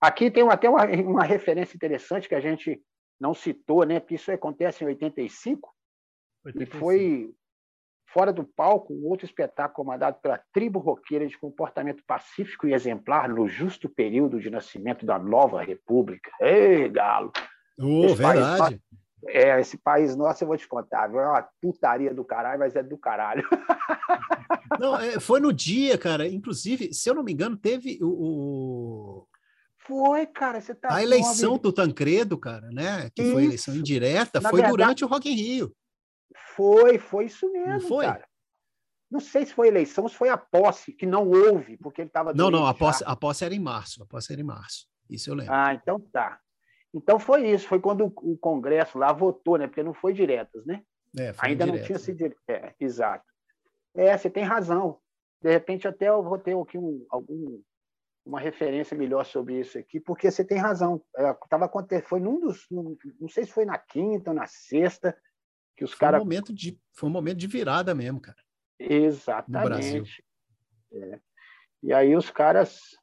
Aqui 0.00 0.30
tem 0.30 0.48
até 0.48 0.68
uma, 0.68 0.84
uma 0.84 1.24
referência 1.24 1.74
interessante 1.74 2.28
que 2.28 2.34
a 2.34 2.40
gente 2.40 2.80
não 3.18 3.34
citou, 3.34 3.84
né? 3.84 3.98
Porque 3.98 4.14
isso 4.14 4.30
acontece 4.30 4.84
em 4.84 4.86
85, 4.88 5.68
85. 6.44 6.76
e 6.76 6.78
foi 6.78 7.34
fora 8.08 8.32
do 8.32 8.44
palco 8.44 8.94
um 8.94 9.06
outro 9.06 9.26
espetáculo 9.26 9.74
comandado 9.74 10.18
pela 10.20 10.38
tribo 10.52 10.78
roqueira 10.78 11.26
de 11.26 11.36
comportamento 11.38 12.04
pacífico 12.06 12.66
e 12.66 12.72
exemplar 12.72 13.28
no 13.28 13.48
justo 13.48 13.88
período 13.88 14.40
de 14.40 14.50
nascimento 14.50 15.04
da 15.04 15.18
nova 15.18 15.62
república. 15.62 16.30
Ei, 16.40 16.88
galo! 16.88 17.32
Oh, 17.78 18.14
verdade. 18.14 18.58
País, 18.58 18.80
é, 19.28 19.60
esse 19.60 19.76
país 19.76 20.16
nosso, 20.16 20.44
eu 20.44 20.48
vou 20.48 20.56
te 20.56 20.68
contar, 20.68 21.08
viu? 21.08 21.20
é 21.20 21.26
uma 21.26 21.48
putaria 21.60 22.14
do 22.14 22.24
caralho, 22.24 22.58
mas 22.58 22.76
é 22.76 22.82
do 22.82 22.96
caralho. 22.96 23.46
Não, 24.78 24.98
é, 24.98 25.18
foi 25.18 25.40
no 25.40 25.52
dia, 25.52 25.96
cara. 25.98 26.28
Inclusive, 26.28 26.92
se 26.92 27.08
eu 27.08 27.14
não 27.14 27.22
me 27.22 27.32
engano, 27.32 27.56
teve 27.56 27.98
o, 28.02 29.26
foi, 29.86 30.26
cara, 30.26 30.60
você 30.60 30.74
tá. 30.74 30.92
A 30.92 31.02
eleição 31.02 31.56
do 31.56 31.72
Tancredo, 31.72 32.36
cara, 32.36 32.68
né? 32.72 33.08
Que 33.14 33.22
isso. 33.22 33.32
foi 33.32 33.44
eleição 33.44 33.74
indireta, 33.76 34.40
Na 34.40 34.50
foi 34.50 34.60
verdade, 34.60 34.76
durante 34.76 35.04
o 35.04 35.08
Rock 35.08 35.30
in 35.30 35.36
Rio. 35.36 35.76
Foi, 36.56 36.98
foi 36.98 37.26
isso 37.26 37.50
mesmo, 37.52 37.72
não 37.72 37.80
foi? 37.80 38.04
cara. 38.04 38.26
Não 39.08 39.20
sei 39.20 39.46
se 39.46 39.54
foi 39.54 39.68
eleição, 39.68 40.08
se 40.08 40.16
foi 40.16 40.28
a 40.28 40.36
posse, 40.36 40.92
que 40.92 41.06
não 41.06 41.28
houve, 41.28 41.76
porque 41.76 42.00
ele 42.00 42.08
estava. 42.08 42.34
Não, 42.34 42.50
não, 42.50 42.66
a 42.66 42.74
posse, 42.74 43.04
a 43.06 43.14
posse 43.14 43.44
era 43.44 43.54
em 43.54 43.60
março. 43.60 44.02
A 44.02 44.06
posse 44.06 44.32
era 44.32 44.40
em 44.40 44.44
março. 44.44 44.88
Isso 45.08 45.30
eu 45.30 45.34
lembro. 45.34 45.54
Ah, 45.54 45.72
então 45.72 46.00
tá. 46.00 46.40
Então 46.96 47.18
foi 47.18 47.50
isso, 47.50 47.68
foi 47.68 47.78
quando 47.78 48.06
o 48.06 48.38
Congresso 48.38 48.98
lá 48.98 49.12
votou, 49.12 49.58
né? 49.58 49.66
Porque 49.66 49.82
não 49.82 49.92
foi 49.92 50.14
diretas, 50.14 50.64
né? 50.64 50.82
É, 51.18 51.34
Ainda 51.38 51.66
não 51.66 51.82
tinha 51.82 51.98
sido. 51.98 52.34
É, 52.48 52.74
exato. 52.80 53.24
É, 53.94 54.16
você 54.16 54.30
tem 54.30 54.42
razão. 54.42 54.98
De 55.42 55.50
repente, 55.50 55.86
até 55.86 56.08
eu 56.08 56.22
vou 56.22 56.38
ter 56.38 56.58
aqui 56.58 56.78
um, 56.78 57.04
algum 57.10 57.60
uma 58.24 58.40
referência 58.40 58.96
melhor 58.96 59.24
sobre 59.24 59.60
isso 59.60 59.78
aqui, 59.78 60.00
porque 60.00 60.30
você 60.30 60.42
tem 60.42 60.56
razão. 60.56 61.02
É, 61.16 61.34
tava 61.50 61.66
acontecendo, 61.66 62.08
foi 62.08 62.18
num 62.18 62.40
dos, 62.40 62.66
não 62.70 63.28
sei 63.28 63.44
se 63.44 63.52
foi 63.52 63.66
na 63.66 63.78
quinta 63.78 64.30
ou 64.30 64.36
na 64.36 64.46
sexta 64.46 65.16
que 65.76 65.84
os 65.84 65.94
caras. 65.94 66.22
Um 66.22 66.24
momento 66.24 66.52
de, 66.52 66.80
foi 66.92 67.08
um 67.10 67.12
momento 67.12 67.36
de 67.36 67.46
virada 67.46 67.94
mesmo, 67.94 68.20
cara. 68.20 68.38
Exatamente. 68.78 69.62
No 69.62 69.68
Brasil. 69.68 70.04
É. 70.92 71.20
E 71.82 71.92
aí 71.92 72.16
os 72.16 72.30
caras 72.30 72.96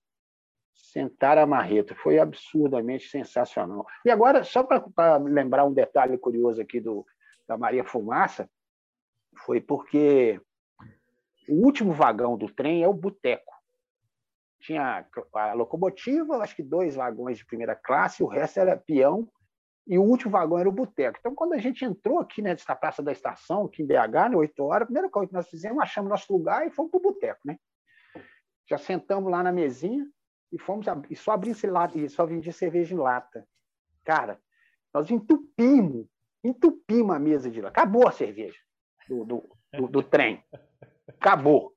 sentaram 0.94 1.42
a 1.42 1.48
marreta. 1.48 1.96
Foi 1.96 2.20
absurdamente 2.20 3.10
sensacional. 3.10 3.86
E 4.06 4.12
agora, 4.12 4.44
só 4.44 4.64
para 4.64 5.18
lembrar 5.18 5.66
um 5.66 5.74
detalhe 5.74 6.18
curioso 6.18 6.62
aqui 6.62 6.80
do, 6.80 7.06
da 7.48 7.58
Maria 7.58 7.84
Fumaça, 7.84 8.50
foi 9.46 9.60
porque 9.60 10.40
o 11.50 11.66
último 11.66 11.92
vagão 11.92 12.38
do 12.38 12.48
trem 12.48 12.84
é 12.84 12.88
o 12.88 12.94
boteco 12.94 13.54
tinha 14.64 15.06
a 15.34 15.54
locomotiva, 15.54 16.38
acho 16.38 16.56
que 16.56 16.64
dois 16.64 16.96
vagões 16.96 17.38
de 17.38 17.46
primeira 17.46 17.76
classe, 17.76 18.24
o 18.24 18.28
resto 18.28 18.60
era 18.62 18.78
peão, 18.78 19.28
e 19.86 19.98
o 19.98 20.04
último 20.04 20.32
vagão 20.32 20.58
era 20.58 20.70
o 20.70 20.72
boteco. 20.72 21.18
Então, 21.20 21.36
quando 21.36 21.54
a 21.54 21.58
gente 21.58 21.84
entrou 21.84 22.20
aqui 22.20 22.42
né, 22.42 22.52
nessa 22.52 22.74
praça 22.74 23.04
da 23.04 23.12
estação, 23.12 23.66
aqui 23.66 23.84
em 23.84 23.86
BH, 23.86 24.30
né, 24.32 24.38
8 24.38 24.64
horas, 24.64 24.84
a 24.84 24.86
primeira 24.86 25.10
coisa 25.10 25.28
que 25.28 25.34
nós 25.34 25.50
fizemos, 25.50 25.84
achamos 25.84 26.10
nosso 26.10 26.32
lugar 26.32 26.66
e 26.66 26.72
fomos 26.72 26.90
para 26.90 26.98
o 26.98 27.02
boteco. 27.02 27.42
Né? 27.44 27.58
Já 28.70 28.78
sentamos 28.78 29.30
lá 29.30 29.44
na 29.44 29.52
mesinha 29.52 30.08
e 30.54 30.60
fomos 30.60 30.86
e 31.10 31.16
só 31.16 31.32
abrimos 31.32 31.64
lata, 31.64 31.98
e 31.98 32.08
só 32.08 32.26
vendia 32.28 32.54
cerveja 32.54 32.94
em 32.94 32.98
lata. 32.98 33.48
Cara, 34.06 34.40
nós 34.94 35.10
entupimos, 35.10 36.08
entupimos 36.44 37.16
a 37.16 37.20
mesa 37.20 37.50
de 37.50 37.60
lá. 37.60 37.70
Acabou 37.70 38.08
a 38.08 38.12
cerveja 38.12 38.60
do, 39.10 39.26
do, 39.26 39.58
do, 39.74 39.88
do 39.88 40.04
trem. 40.04 40.44
Acabou. 41.08 41.74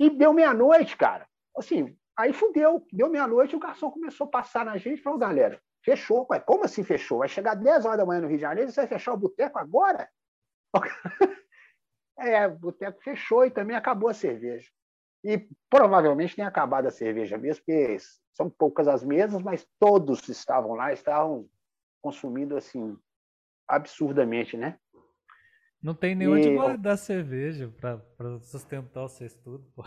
E 0.00 0.10
deu 0.10 0.32
meia-noite, 0.32 0.96
cara. 0.96 1.28
Assim, 1.56 1.96
aí 2.16 2.32
fudeu, 2.32 2.84
deu 2.92 3.08
meia-noite, 3.08 3.54
o 3.54 3.60
garçom 3.60 3.92
começou 3.92 4.26
a 4.26 4.30
passar 4.30 4.64
na 4.64 4.76
gente 4.76 4.98
e 4.98 5.02
falou, 5.02 5.18
galera, 5.18 5.62
fechou. 5.84 6.26
Ué, 6.30 6.40
como 6.40 6.64
assim 6.64 6.82
fechou? 6.82 7.18
Vai 7.18 7.28
chegar 7.28 7.54
10 7.54 7.84
horas 7.84 7.98
da 7.98 8.06
manhã 8.06 8.22
no 8.22 8.26
Rio 8.26 8.38
de 8.38 8.42
Janeiro 8.42 8.70
e 8.70 8.72
você 8.72 8.80
vai 8.80 8.88
fechar 8.88 9.12
o 9.12 9.18
boteco 9.18 9.56
agora? 9.56 10.10
é, 12.18 12.48
o 12.48 12.58
boteco 12.58 13.00
fechou 13.02 13.44
e 13.44 13.52
também 13.52 13.76
acabou 13.76 14.08
a 14.08 14.14
cerveja. 14.14 14.68
E 15.24 15.46
provavelmente 15.70 16.34
tem 16.34 16.44
acabado 16.44 16.86
a 16.86 16.90
cerveja 16.90 17.38
mesmo, 17.38 17.62
porque 17.64 17.96
são 18.34 18.50
poucas 18.50 18.88
as 18.88 19.04
mesas, 19.04 19.40
mas 19.40 19.66
todos 19.78 20.28
estavam 20.28 20.74
lá, 20.74 20.92
estavam 20.92 21.48
consumindo 22.00 22.56
assim 22.56 22.96
absurdamente, 23.68 24.56
né? 24.56 24.78
Não 25.82 25.94
tem 25.94 26.14
nem 26.14 26.28
e... 26.28 26.30
onde 26.30 26.54
guardar 26.54 26.98
cerveja 26.98 27.72
para 27.80 28.00
sustentar 28.40 29.04
o 29.04 29.08
seu 29.08 29.26
estudo, 29.26 29.64
pô. 29.74 29.84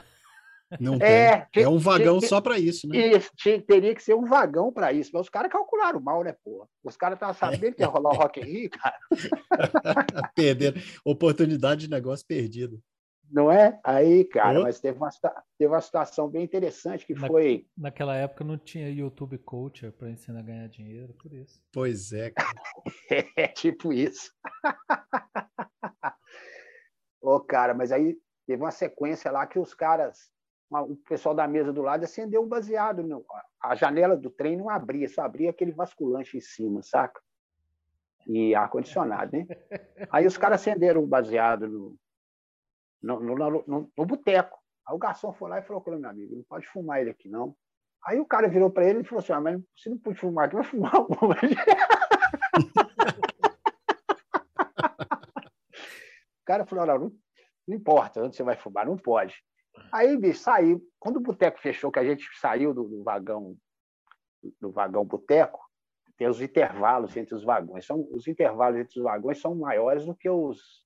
Não 0.79 0.95
é, 1.01 1.47
tem. 1.53 1.63
é 1.63 1.69
um 1.69 1.77
vagão 1.77 2.19
só 2.19 2.41
para 2.41 2.57
isso, 2.57 2.87
né? 2.87 2.97
Isso, 2.97 3.29
teria 3.67 3.93
que 3.95 4.03
ser 4.03 4.13
um 4.13 4.25
vagão 4.25 4.71
para 4.71 4.91
isso. 4.91 5.11
Mas 5.13 5.23
os 5.23 5.29
caras 5.29 5.51
calcularam 5.51 5.99
mal, 5.99 6.23
né, 6.23 6.35
porra? 6.43 6.67
Os 6.83 6.97
caras 6.97 7.15
estavam 7.15 7.35
sabendo 7.35 7.75
que 7.75 7.81
ia 7.81 7.87
rolar 7.87 8.11
o 8.11 8.17
Rock 8.17 8.41
in 8.41 8.43
Rio, 8.43 8.69
cara. 8.69 8.97
Perderam. 10.35 10.81
Oportunidade 11.03 11.81
de 11.81 11.89
negócio 11.89 12.25
perdido. 12.25 12.81
Não 13.35 13.51
é? 13.51 13.77
Aí, 13.83 14.23
cara, 14.23 14.61
mas 14.61 14.79
teve 14.79 14.97
uma, 14.97 15.09
teve 15.57 15.73
uma 15.73 15.81
situação 15.81 16.29
bem 16.29 16.41
interessante 16.41 17.05
que 17.05 17.13
Na, 17.13 17.27
foi. 17.27 17.67
Naquela 17.77 18.15
época 18.15 18.45
não 18.45 18.57
tinha 18.57 18.89
YouTube 18.89 19.37
Culture 19.39 19.91
para 19.91 20.09
ensinar 20.09 20.39
a 20.39 20.43
ganhar 20.43 20.69
dinheiro, 20.69 21.13
por 21.15 21.33
isso. 21.33 21.61
Pois 21.73 22.13
é, 22.13 22.31
cara. 22.31 22.47
é 23.35 23.49
tipo 23.49 23.91
isso. 23.91 24.31
Ô, 27.19 27.35
oh, 27.35 27.39
cara, 27.41 27.73
mas 27.73 27.91
aí 27.91 28.17
teve 28.47 28.63
uma 28.63 28.71
sequência 28.71 29.29
lá 29.29 29.45
que 29.45 29.59
os 29.59 29.73
caras 29.73 30.31
o 30.71 30.95
pessoal 30.95 31.35
da 31.35 31.45
mesa 31.45 31.73
do 31.73 31.81
lado 31.81 32.05
acendeu 32.05 32.41
o 32.41 32.47
baseado. 32.47 33.03
No, 33.03 33.25
a 33.61 33.75
janela 33.75 34.15
do 34.15 34.29
trem 34.29 34.55
não 34.55 34.69
abria, 34.69 35.09
só 35.09 35.23
abria 35.23 35.49
aquele 35.49 35.73
vasculante 35.73 36.37
em 36.37 36.41
cima, 36.41 36.81
saca? 36.81 37.19
E 38.25 38.55
ar-condicionado, 38.55 39.35
né? 39.37 39.45
Aí 40.09 40.25
os 40.25 40.37
caras 40.37 40.61
acenderam 40.61 41.03
o 41.03 41.07
baseado 41.07 41.67
no, 41.67 41.97
no, 43.05 43.19
no, 43.19 43.35
no, 43.67 43.91
no 43.95 44.05
boteco. 44.05 44.57
Aí 44.87 44.95
o 44.95 44.99
garçom 44.99 45.31
foi 45.33 45.49
lá 45.49 45.59
e 45.59 45.63
falou 45.63 45.83
meu 45.87 46.09
amigo, 46.09 46.35
não 46.35 46.43
pode 46.43 46.65
fumar 46.67 47.01
ele 47.01 47.11
aqui, 47.11 47.29
não. 47.29 47.55
Aí 48.03 48.19
o 48.19 48.25
cara 48.25 48.47
virou 48.47 48.69
para 48.69 48.85
ele 48.85 49.01
e 49.01 49.03
falou 49.03 49.19
assim, 49.23 49.33
ah, 49.33 49.41
mas 49.41 49.61
você 49.75 49.89
não 49.89 49.97
pode 49.97 50.19
fumar 50.19 50.45
aqui, 50.45 50.55
vai 50.55 50.63
fumar 50.63 50.95
alguma. 50.95 51.35
o 56.41 56.45
cara 56.45 56.65
falou, 56.65 56.85
não, 56.85 57.11
não 57.67 57.75
importa 57.75 58.23
onde 58.23 58.35
você 58.35 58.43
vai 58.43 58.55
fumar, 58.55 58.85
não 58.85 58.97
pode. 58.97 59.35
Aí, 59.91 60.15
bicho, 60.17 60.39
saiu. 60.39 60.81
Quando 60.99 61.17
o 61.17 61.21
boteco 61.21 61.59
fechou, 61.59 61.91
que 61.91 61.99
a 61.99 62.05
gente 62.05 62.27
saiu 62.39 62.73
do, 62.73 62.83
do 62.83 63.03
vagão 63.03 63.57
do 64.61 64.71
vagão 64.71 65.03
boteco, 65.03 65.59
tem 66.17 66.27
os 66.27 66.39
intervalos 66.39 67.17
entre 67.17 67.33
os 67.33 67.43
vagões. 67.43 67.83
São, 67.85 68.07
os 68.11 68.27
intervalos 68.27 68.79
entre 68.79 68.99
os 68.99 69.03
vagões 69.03 69.41
são 69.41 69.55
maiores 69.55 70.05
do 70.05 70.15
que 70.15 70.29
os 70.29 70.85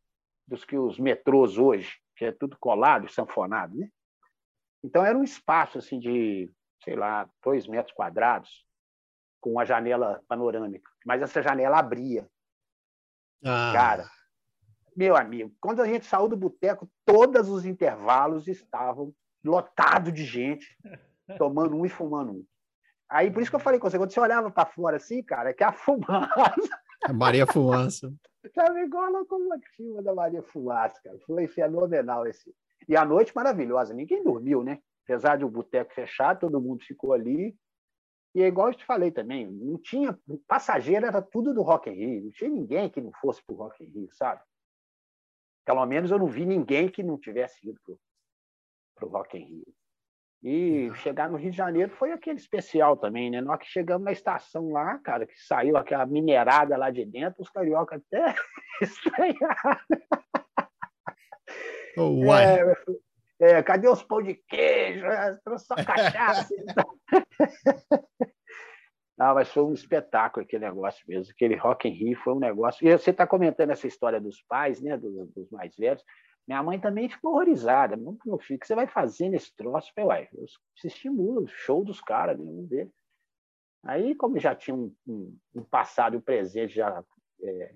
dos 0.50 0.66
que 0.66 0.76
os 0.76 1.00
metrôs 1.00 1.58
hoje, 1.58 2.00
que 2.20 2.26
é 2.26 2.32
tudo 2.34 2.58
colado, 2.60 3.10
sanfonado, 3.10 3.78
né? 3.78 3.88
Então 4.84 5.06
era 5.06 5.18
um 5.18 5.24
espaço 5.24 5.78
assim 5.78 5.98
de, 5.98 6.52
sei 6.84 6.98
lá, 6.98 7.30
dois 7.42 7.66
metros 7.66 7.96
quadrados, 7.96 8.66
com 9.40 9.54
uma 9.54 9.66
janela 9.66 10.22
panorâmica. 10.28 10.92
Mas 11.06 11.22
essa 11.22 11.42
janela 11.42 11.80
abria. 11.80 12.30
Ah. 13.44 13.72
Cara, 13.74 14.10
meu 14.94 15.16
amigo, 15.16 15.56
quando 15.62 15.82
a 15.82 15.88
gente 15.88 16.06
saiu 16.06 16.28
do 16.28 16.36
boteco, 16.36 16.92
todos 17.06 17.48
os 17.48 17.66
intervalos 17.66 18.50
estavam 18.50 19.16
lotados 19.42 20.14
de 20.14 20.26
gente, 20.26 20.78
tomando 21.40 21.74
um 21.78 21.86
e 21.86 21.90
fumando 21.90 22.34
um. 22.34 22.46
Aí, 23.08 23.32
por 23.32 23.42
isso 23.42 23.50
que 23.50 23.56
eu 23.56 23.62
falei 23.62 23.80
com 23.80 23.90
você, 23.90 23.98
quando 23.98 24.12
você 24.12 24.20
olhava 24.20 24.52
para 24.52 24.66
fora 24.66 24.98
assim, 24.98 25.24
cara, 25.24 25.52
é 25.52 25.54
que 25.54 25.64
a 25.64 25.72
fumaça. 25.72 26.80
A 27.06 27.14
Maria 27.14 27.48
Fumaça. 27.48 28.14
Estava 28.44 28.80
igual 28.82 29.06
a 29.06 29.20
locomotiva 29.20 30.02
da 30.02 30.14
Maria 30.14 30.42
Fumaça, 30.42 31.00
cara. 31.04 31.20
Foi 31.26 31.48
fenomenal 31.48 32.26
esse. 32.26 32.56
E 32.88 32.96
a 32.96 33.04
noite 33.04 33.36
maravilhosa, 33.36 33.94
ninguém 33.94 34.24
dormiu, 34.24 34.64
né? 34.64 34.82
Apesar 35.04 35.38
de 35.38 35.46
o 35.46 35.50
boteco 35.50 35.94
fechar, 35.94 36.40
todo 36.40 36.62
mundo 36.62 36.84
ficou 36.84 37.14
ali. 37.14 37.58
E 38.34 38.44
é 38.44 38.48
igual 38.48 38.70
eu 38.70 38.76
te 38.76 38.86
falei 38.86 39.12
também, 39.12 39.50
não 39.52 39.78
tinha. 39.78 40.18
Passageiro 40.48 41.06
era 41.06 41.22
tudo 41.22 41.54
do 41.54 41.64
Rock 41.64 41.90
in 41.90 41.94
Rio, 41.94 42.24
não 42.26 42.32
tinha 42.32 42.50
ninguém 42.50 42.90
que 42.90 43.02
não 43.02 43.12
fosse 43.14 43.44
pro 43.44 43.56
Rock 43.56 43.84
in 43.84 43.88
Rio, 43.88 44.10
sabe? 44.14 44.42
Pelo 45.66 45.86
menos 45.86 46.12
eu 46.12 46.20
não 46.20 46.28
vi 46.28 46.46
ninguém 46.46 46.90
que 46.90 47.04
não 47.04 47.18
tivesse 47.18 47.68
ido 47.68 47.80
para 48.96 49.06
o 49.06 49.10
Rock 49.10 49.38
in 49.38 49.46
Rio. 49.46 49.76
E 50.42 50.90
chegar 50.96 51.30
no 51.30 51.38
Rio 51.38 51.52
de 51.52 51.58
Janeiro 51.58 51.92
foi 51.92 52.12
aquele 52.12 52.38
especial 52.38 52.96
também, 52.96 53.30
né? 53.30 53.42
Nós 53.42 53.60
que 53.60 53.68
chegamos 53.68 54.06
na 54.06 54.12
estação 54.12 54.72
lá, 54.72 54.98
cara, 55.00 55.26
que 55.26 55.38
saiu 55.38 55.76
aquela 55.76 56.06
minerada 56.06 56.78
lá 56.78 56.90
de 56.90 57.06
dentro, 57.06 57.42
os 57.42 57.50
carioca 57.50 57.98
até 57.98 58.34
estranharam. 58.82 59.80
Oh, 61.98 62.34
é, 62.34 62.74
é, 63.42 63.64
cadê 63.64 63.90
os 63.90 64.02
pão 64.02 64.22
de 64.22 64.36
queijo? 64.36 65.06
Trouxe 65.44 65.66
só 65.66 65.76
cachaça. 65.76 66.48
Não, 69.18 69.36
mas 69.36 69.52
foi 69.52 69.64
um 69.64 69.74
espetáculo 69.74 70.46
aquele 70.46 70.64
negócio 70.64 71.04
mesmo. 71.06 71.34
Aquele 71.34 71.56
Rock 71.56 71.90
in 71.90 71.92
Rio 71.92 72.18
foi 72.24 72.34
um 72.34 72.40
negócio. 72.40 72.88
E 72.88 72.98
você 72.98 73.12
está 73.12 73.28
comentando 73.28 73.72
essa 73.72 73.86
história 73.86 74.22
dos 74.22 74.42
pais, 74.44 74.82
né, 74.82 74.96
dos, 74.96 75.30
dos, 75.34 75.50
mais 75.52 75.76
velhos. 75.76 76.02
Minha 76.50 76.64
mãe 76.64 76.80
também 76.80 77.08
ficou 77.08 77.34
horrorizada. 77.34 77.96
Meu 77.96 78.40
filho, 78.40 78.58
o 78.58 78.60
que 78.60 78.66
você 78.66 78.74
vai 78.74 78.88
fazer 78.88 79.30
nesse 79.30 79.56
troço? 79.56 79.90
Eu 79.90 79.94
falei, 79.94 80.08
uai, 80.08 80.30
eu 80.34 80.46
se 80.76 80.88
estimula, 80.88 81.46
show 81.48 81.86
dos 81.86 82.02
caras, 82.02 82.40
vamos 82.40 82.68
ver. 82.68 82.90
Aí, 83.84 84.16
como 84.16 84.40
já 84.40 84.56
tinha 84.56 84.76
um, 84.76 84.92
um, 85.08 85.38
um 85.54 85.64
passado 85.64 86.16
e 86.16 86.18
um 86.18 86.22
presente 86.22 86.74
já 86.74 87.04
é, 87.44 87.74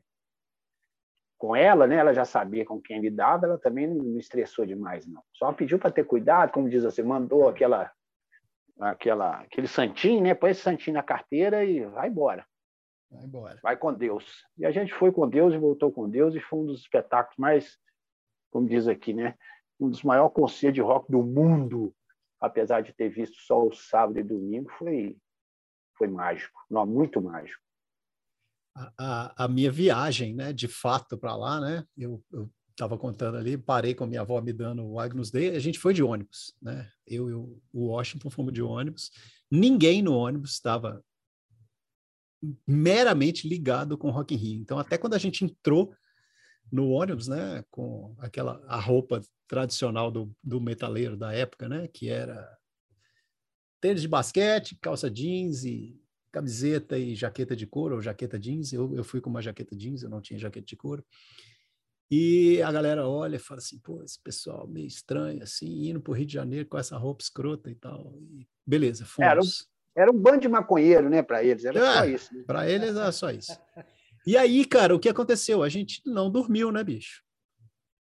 com 1.37 1.55
ela, 1.55 1.85
né? 1.85 1.97
Ela 1.97 2.15
já 2.15 2.25
sabia 2.25 2.65
com 2.65 2.81
quem 2.81 2.99
lidava, 2.99 3.45
ela 3.45 3.59
também 3.59 3.85
não 3.85 4.03
me 4.03 4.19
estressou 4.19 4.65
demais, 4.65 5.05
não. 5.05 5.21
Só 5.33 5.53
pediu 5.53 5.77
para 5.77 5.91
ter 5.91 6.05
cuidado, 6.05 6.51
como 6.51 6.67
diz 6.67 6.83
você, 6.83 7.03
mandou 7.03 7.47
aquela, 7.47 7.91
aquela, 8.79 9.41
aquele 9.41 9.67
santinho, 9.67 10.23
né? 10.23 10.33
Põe 10.33 10.49
esse 10.49 10.61
santinho 10.61 10.95
na 10.95 11.03
carteira 11.03 11.63
e 11.63 11.85
vai 11.85 12.09
embora. 12.09 12.43
Vai 13.11 13.23
embora. 13.23 13.59
Vai 13.61 13.77
com 13.77 13.93
Deus. 13.93 14.43
E 14.57 14.65
a 14.65 14.71
gente 14.71 14.91
foi 14.91 15.11
com 15.11 15.29
Deus 15.29 15.53
e 15.53 15.59
voltou 15.59 15.91
com 15.91 16.09
Deus 16.09 16.33
e 16.33 16.39
foi 16.39 16.57
um 16.57 16.65
dos 16.65 16.81
espetáculos 16.81 17.37
mais, 17.37 17.77
como 18.53 18.69
diz 18.69 18.87
aqui, 18.87 19.13
né? 19.13 19.35
Um 19.79 19.89
dos 19.89 20.03
maiores 20.03 20.33
concertos 20.33 20.75
de 20.75 20.81
rock 20.81 21.11
do 21.11 21.23
mundo, 21.23 21.93
apesar 22.39 22.81
de 22.81 22.93
ter 22.93 23.09
visto 23.09 23.35
só 23.41 23.67
o 23.67 23.73
sábado 23.73 24.19
e 24.19 24.23
domingo, 24.23 24.69
foi 24.77 25.17
foi 25.97 26.07
mágico, 26.07 26.59
não, 26.69 26.85
muito 26.85 27.21
mágico. 27.21 27.61
A, 28.75 28.93
a, 28.97 29.45
a 29.45 29.47
minha 29.47 29.71
viagem, 29.71 30.33
né, 30.33 30.51
de 30.51 30.67
fato 30.67 31.17
para 31.17 31.35
lá, 31.35 31.61
né? 31.61 31.85
Eu, 31.95 32.23
eu 32.31 32.49
estava 32.71 32.97
contando 32.97 33.37
ali, 33.37 33.57
parei 33.57 33.93
com 33.93 34.03
a 34.03 34.07
minha 34.07 34.21
avó 34.21 34.41
me 34.41 34.51
dando 34.51 34.83
o 34.83 34.99
Agnus 34.99 35.29
Dei, 35.29 35.55
a 35.55 35.59
gente 35.59 35.77
foi 35.77 35.93
de 35.93 36.01
ônibus, 36.01 36.55
né? 36.59 36.89
Eu 37.05 37.29
e 37.29 37.33
o 37.33 37.61
Washington 37.73 38.29
fomos 38.31 38.53
de 38.53 38.63
ônibus. 38.63 39.11
Ninguém 39.51 40.01
no 40.01 40.15
ônibus 40.15 40.53
estava 40.53 41.03
meramente 42.67 43.47
ligado 43.47 43.97
com 43.97 44.09
Rock 44.09 44.33
in 44.33 44.37
Rio. 44.37 44.61
Então, 44.61 44.79
até 44.79 44.97
quando 44.97 45.13
a 45.13 45.19
gente 45.19 45.45
entrou 45.45 45.93
no 46.73 46.89
ônibus, 46.89 47.27
né, 47.27 47.63
com 47.69 48.15
aquela 48.17 48.59
a 48.67 48.79
roupa 48.79 49.21
tradicional 49.47 50.09
do, 50.09 50.35
do 50.43 50.59
metaleiro 50.59 51.15
da 51.15 51.31
época, 51.31 51.69
né, 51.69 51.87
que 51.87 52.09
era 52.09 52.51
tênis 53.79 54.01
de 54.01 54.07
basquete, 54.07 54.75
calça 54.81 55.07
jeans 55.07 55.63
e 55.63 56.01
camiseta 56.31 56.97
e 56.97 57.13
jaqueta 57.13 57.55
de 57.55 57.67
couro, 57.67 57.93
ou 57.93 58.01
jaqueta 58.01 58.39
jeans. 58.39 58.73
Eu, 58.73 58.91
eu 58.95 59.03
fui 59.03 59.21
com 59.21 59.29
uma 59.29 59.41
jaqueta 59.41 59.75
jeans, 59.75 60.01
eu 60.01 60.09
não 60.09 60.19
tinha 60.19 60.39
jaqueta 60.39 60.65
de 60.65 60.75
couro. 60.75 61.05
E 62.09 62.59
a 62.63 62.71
galera 62.71 63.07
olha 63.07 63.35
e 63.35 63.39
fala 63.39 63.59
assim, 63.59 63.77
pô, 63.77 64.01
esse 64.01 64.19
pessoal 64.19 64.67
meio 64.67 64.87
estranho, 64.87 65.43
assim, 65.43 65.89
indo 65.89 66.01
para 66.01 66.09
o 66.09 66.15
Rio 66.15 66.25
de 66.25 66.33
Janeiro 66.33 66.67
com 66.67 66.79
essa 66.79 66.97
roupa 66.97 67.21
escrota 67.21 67.69
e 67.69 67.75
tal. 67.75 68.15
E 68.19 68.47
beleza, 68.65 69.05
fomos. 69.05 69.29
Era 69.29 69.39
um, 69.39 69.45
era 69.95 70.11
um 70.11 70.19
bando 70.19 70.39
de 70.39 70.47
maconheiro, 70.47 71.07
né, 71.07 71.21
para 71.21 71.43
eles, 71.43 71.65
era 71.65 71.77
é, 71.77 71.93
só 71.93 72.05
isso. 72.05 72.35
Né? 72.35 72.43
Para 72.47 72.67
eles 72.67 72.95
era 72.95 73.11
só 73.11 73.29
isso. 73.29 73.55
E 74.25 74.37
aí, 74.37 74.65
cara, 74.65 74.95
o 74.95 74.99
que 74.99 75.09
aconteceu? 75.09 75.63
A 75.63 75.69
gente 75.69 76.01
não 76.05 76.31
dormiu, 76.31 76.71
né, 76.71 76.83
bicho? 76.83 77.21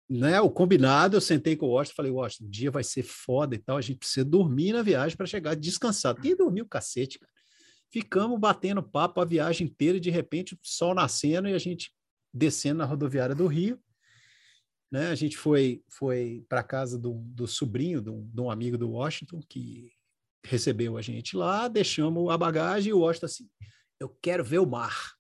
Né, 0.10 0.42
o 0.42 0.50
combinado, 0.50 1.18
eu 1.18 1.22
sentei 1.22 1.56
com 1.56 1.68
o 1.68 1.70
Washington, 1.70 1.96
falei, 1.96 2.12
Washington, 2.12 2.46
o 2.46 2.50
dia 2.50 2.72
vai 2.72 2.84
ser 2.84 3.04
foda 3.04 3.54
e 3.54 3.60
tal, 3.60 3.78
a 3.78 3.82
gente 3.82 4.00
precisa 4.00 4.26
dormir 4.26 4.74
na 4.74 4.82
viagem 4.82 5.16
para 5.16 5.28
chegar 5.28 5.56
descansado. 5.56 6.26
E 6.26 6.36
dormiu 6.36 6.66
cacete, 6.66 7.20
cara. 7.20 7.32
Ficamos 7.92 8.40
batendo 8.40 8.84
papo 8.84 9.22
a 9.22 9.26
viagem 9.26 9.68
inteira 9.68 9.98
e 9.98 10.02
de 10.02 10.10
repente 10.10 10.56
o 10.56 10.60
sol 10.64 10.94
nascendo 10.94 11.48
e 11.48 11.54
a 11.54 11.58
gente 11.58 11.92
descendo 12.34 12.80
na 12.80 12.86
rodoviária 12.86 13.36
do 13.36 13.48
Rio. 13.48 13.80
Né? 14.92 15.08
A 15.08 15.16
gente 15.16 15.38
foi 15.38 15.84
foi 15.88 16.46
para 16.48 16.64
casa 16.64 16.98
do, 16.98 17.14
do 17.14 17.48
sobrinho 17.48 18.02
de 18.02 18.42
um, 18.42 18.50
amigo 18.50 18.78
do 18.78 18.92
Washington 18.92 19.42
que 19.48 19.92
recebeu 20.44 20.98
a 20.98 21.02
gente 21.02 21.36
lá, 21.36 21.68
deixamos 21.68 22.30
a 22.30 22.38
bagagem 22.38 22.90
e 22.90 22.94
o 22.94 23.00
Washington 23.00 23.26
assim, 23.26 23.50
eu 24.00 24.10
quero 24.22 24.44
ver 24.44 24.60
o 24.60 24.66
mar. 24.66 25.19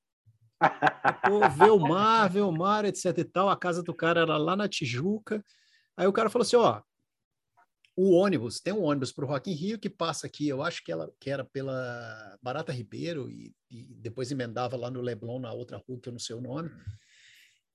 Pô, 1.25 1.47
ver 1.49 1.71
o 1.71 1.79
mar, 1.79 2.29
ver 2.29 2.41
o 2.41 2.51
mar, 2.51 2.85
etc 2.85 3.17
e 3.17 3.23
tal. 3.23 3.49
A 3.49 3.57
casa 3.57 3.81
do 3.81 3.93
cara 3.93 4.21
era 4.21 4.37
lá 4.37 4.55
na 4.55 4.67
Tijuca. 4.67 5.43
Aí 5.95 6.07
o 6.07 6.13
cara 6.13 6.29
falou 6.29 6.43
assim, 6.43 6.55
ó, 6.55 6.81
o 8.01 8.11
ônibus, 8.11 8.61
tem 8.61 8.73
um 8.73 8.83
ônibus 8.83 9.11
para 9.11 9.25
o 9.25 9.27
Rock 9.27 9.51
in 9.51 9.53
Rio 9.53 9.77
que 9.77 9.89
passa 9.89 10.25
aqui, 10.25 10.47
eu 10.47 10.63
acho 10.63 10.81
que, 10.85 10.89
ela, 10.89 11.11
que 11.19 11.29
era 11.29 11.43
pela 11.43 12.37
Barata 12.41 12.71
Ribeiro 12.71 13.29
e, 13.29 13.53
e, 13.69 13.83
depois 13.83 14.31
emendava 14.31 14.77
lá 14.77 14.89
no 14.89 15.01
Leblon, 15.01 15.37
na 15.37 15.51
outra 15.51 15.83
rua, 15.85 15.99
que 16.01 16.07
eu 16.07 16.13
não 16.13 16.19
sei 16.19 16.37
o 16.37 16.41
nome. 16.41 16.71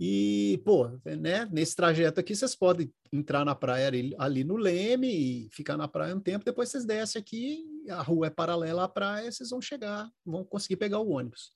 E, 0.00 0.62
pô, 0.64 0.88
né, 1.04 1.46
nesse 1.52 1.76
trajeto 1.76 2.20
aqui, 2.20 2.34
vocês 2.34 2.56
podem 2.56 2.90
entrar 3.12 3.44
na 3.44 3.54
praia 3.54 3.86
ali, 3.86 4.14
ali, 4.18 4.44
no 4.44 4.56
Leme 4.56 5.08
e 5.08 5.48
ficar 5.50 5.76
na 5.76 5.86
praia 5.86 6.16
um 6.16 6.20
tempo, 6.20 6.42
depois 6.42 6.70
vocês 6.70 6.86
descem 6.86 7.20
aqui, 7.20 7.62
a 7.90 8.00
rua 8.00 8.28
é 8.28 8.30
paralela 8.30 8.84
à 8.84 8.88
praia, 8.88 9.30
vocês 9.30 9.50
vão 9.50 9.60
chegar, 9.60 10.10
vão 10.24 10.42
conseguir 10.42 10.76
pegar 10.76 11.00
o 11.00 11.10
ônibus. 11.10 11.52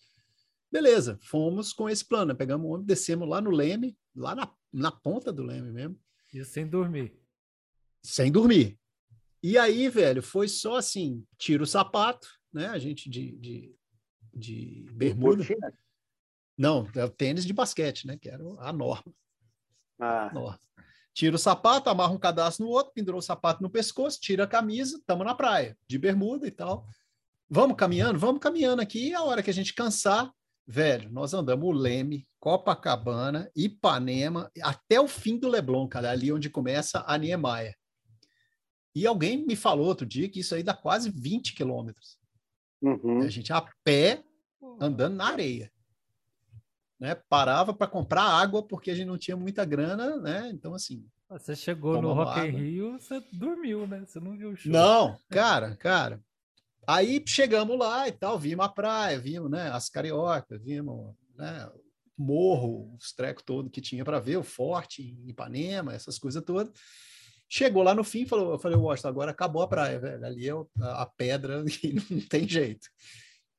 Beleza, 0.71 1.19
fomos 1.23 1.73
com 1.73 1.89
esse 1.89 2.05
plano, 2.05 2.37
pegamos 2.37 2.66
o 2.66 2.71
ônibus, 2.71 2.87
descemos 2.87 3.29
lá 3.29 3.41
no 3.41 3.51
Leme, 3.51 3.97
lá 4.14 4.35
na, 4.35 4.53
na 4.73 4.93
ponta 4.93 5.33
do 5.33 5.43
Leme 5.43 5.73
mesmo. 5.73 5.99
E 6.33 6.45
sem 6.45 6.66
dormir 6.66 7.19
sem 8.03 8.31
dormir. 8.31 8.79
E 9.43 9.57
aí, 9.57 9.89
velho, 9.89 10.23
foi 10.23 10.49
só 10.49 10.77
assim, 10.77 11.25
tira 11.37 11.62
o 11.62 11.66
sapato, 11.66 12.29
né? 12.53 12.69
A 12.69 12.79
gente 12.79 13.09
de, 13.09 13.37
de, 13.37 13.77
de 14.35 14.87
bermuda. 14.93 15.45
Não, 16.57 16.89
é 16.95 17.05
o 17.05 17.11
tênis 17.11 17.45
de 17.45 17.53
basquete, 17.53 18.07
né? 18.07 18.16
Que 18.16 18.29
era 18.29 18.43
a 18.59 18.73
norma. 18.73 19.14
Ah. 20.01 20.31
norma. 20.33 20.59
Tira 21.14 21.37
o 21.37 21.39
sapato, 21.39 21.91
amarra 21.91 22.12
um 22.12 22.19
cadastro 22.19 22.64
no 22.64 22.71
outro, 22.71 22.93
pendurou 22.93 23.19
o 23.19 23.23
sapato 23.23 23.62
no 23.62 23.71
pescoço, 23.71 24.21
tira 24.21 24.45
a 24.45 24.49
camisa, 24.49 25.01
tamo 25.05 25.25
na 25.25 25.35
praia, 25.35 25.77
de 25.87 25.99
bermuda 25.99 26.47
e 26.47 26.51
tal. 26.51 26.87
Vamos 27.49 27.77
caminhando? 27.77 28.19
Vamos 28.19 28.41
caminhando 28.41 28.83
aqui. 28.83 29.09
E 29.09 29.14
a 29.14 29.23
hora 29.23 29.43
que 29.43 29.51
a 29.51 29.55
gente 29.55 29.75
cansar, 29.75 30.33
velho, 30.69 31.11
nós 31.11 31.33
andamos 31.33 31.66
o 31.66 31.73
Leme, 31.73 32.29
Copacabana, 32.39 33.51
Ipanema, 33.57 34.53
até 34.62 35.01
o 35.01 35.09
fim 35.09 35.39
do 35.39 35.49
Leblon, 35.49 35.89
cara, 35.89 36.11
ali 36.11 36.31
onde 36.31 36.51
começa 36.51 37.03
a 37.07 37.16
Niemeyer. 37.16 37.75
E 38.95 39.07
alguém 39.07 39.47
me 39.47 39.57
falou 39.57 39.87
outro 39.87 40.05
dia 40.05 40.29
que 40.29 40.41
isso 40.41 40.55
aí 40.55 40.62
dá 40.62 40.75
quase 40.75 41.11
20 41.11 41.55
quilômetros. 41.55 42.19
Uhum. 42.83 43.21
A 43.21 43.29
gente 43.29 43.51
a 43.51 43.66
pé, 43.83 44.23
andando 44.79 45.16
na 45.16 45.29
areia. 45.29 45.73
Né? 47.01 47.14
Parava 47.14 47.73
para 47.73 47.87
comprar 47.87 48.25
água 48.25 48.62
porque 48.62 48.91
a 48.91 48.95
gente 48.95 49.07
não 49.07 49.16
tinha 49.16 49.37
muita 49.37 49.64
grana, 49.64 50.16
né? 50.16 50.51
Então, 50.53 50.75
assim. 50.75 51.07
Você 51.31 51.57
chegou 51.57 52.01
no 52.03 52.12
Rock 52.12 52.41
in 52.41 52.51
Rio, 52.51 52.99
você 52.99 53.23
dormiu, 53.33 53.87
né? 53.87 54.05
Você 54.05 54.21
não 54.21 54.37
viu 54.37 54.51
o 54.51 54.57
show. 54.57 54.73
Não, 54.73 55.16
cara, 55.31 55.77
cara. 55.77 56.21
Aí 56.89 57.22
chegamos 57.26 57.78
lá 57.78 58.09
e 58.09 58.12
tal, 58.12 58.39
vimos 58.39 58.64
a 58.64 58.68
praia, 58.70 59.18
vimos 59.18 59.51
né, 59.51 59.68
as 59.68 59.91
cariocas, 59.91 60.59
vimos 60.64 61.14
né, 61.36 61.70
morro, 62.16 62.97
os 62.99 63.12
trecos 63.12 63.45
todos 63.45 63.70
que 63.70 63.82
tinha 63.82 64.03
para 64.07 64.18
ver, 64.18 64.39
o 64.39 64.43
forte 64.43 65.03
em 65.03 65.28
Ipanema, 65.28 65.93
essas 65.93 66.18
coisas 66.18 66.43
todas. 66.43 66.72
Chegou 67.47 67.82
lá 67.82 67.95
no 67.95 68.03
fim 68.03 68.24
falou, 68.24 68.53
eu 68.53 68.59
falei, 68.59 68.78
Washington, 68.78 69.09
agora 69.09 69.32
acabou 69.32 69.61
a 69.61 69.68
praia, 69.68 70.01
velho. 70.01 70.24
Ali 70.24 70.49
é 70.49 70.53
a, 70.80 71.05
pedra 71.05 71.62
e 71.84 71.93
não 72.11 72.22
tem 72.22 72.49
jeito. 72.49 72.89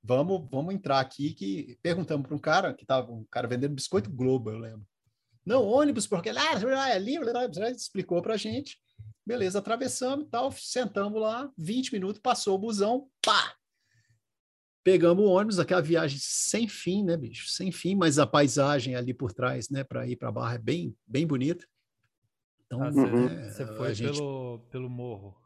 Vamos, 0.01 0.47
vamos 0.49 0.73
entrar 0.73 0.99
aqui 0.99 1.31
que 1.35 1.77
perguntamos 1.83 2.25
para 2.25 2.35
um 2.35 2.39
cara 2.39 2.73
que 2.73 2.83
estava 2.83 3.11
um 3.11 3.25
cara 3.29 3.47
vendendo 3.47 3.75
biscoito 3.75 4.09
Globo, 4.09 4.49
eu 4.49 4.57
lembro. 4.57 4.87
Não, 5.45 5.63
ônibus, 5.67 6.07
porque 6.07 6.31
lá, 6.31 6.53
é 6.53 6.93
ali, 6.93 7.19
explicou 7.75 8.23
para 8.23 8.33
a 8.33 8.37
gente. 8.37 8.75
Beleza, 9.29 9.59
atravessamos 9.59 10.25
e 10.25 10.27
tal, 10.27 10.51
sentamos 10.51 11.21
lá, 11.21 11.53
20 11.55 11.93
minutos, 11.93 12.19
passou 12.19 12.55
o 12.55 12.57
busão, 12.57 13.07
pá! 13.23 13.53
Pegamos 14.83 15.23
o 15.23 15.27
ônibus, 15.27 15.59
aquela 15.59 15.83
viagem 15.83 16.17
sem 16.19 16.67
fim, 16.67 17.03
né, 17.03 17.15
bicho? 17.15 17.47
Sem 17.47 17.71
fim, 17.71 17.93
mas 17.93 18.17
a 18.17 18.25
paisagem 18.25 18.95
ali 18.95 19.13
por 19.13 19.31
trás, 19.31 19.69
né, 19.69 19.83
para 19.83 20.07
ir 20.07 20.15
para 20.15 20.29
a 20.29 20.31
Barra 20.31 20.55
é 20.55 20.57
bem, 20.57 20.97
bem 21.05 21.27
bonita. 21.27 21.63
Então, 22.65 22.81
ah, 22.81 22.89
você, 22.89 23.61
é, 23.61 23.67
foi 23.67 23.93
gente... 23.93 24.17
pelo, 24.17 24.65
pelo 24.71 24.89
morro? 24.89 25.39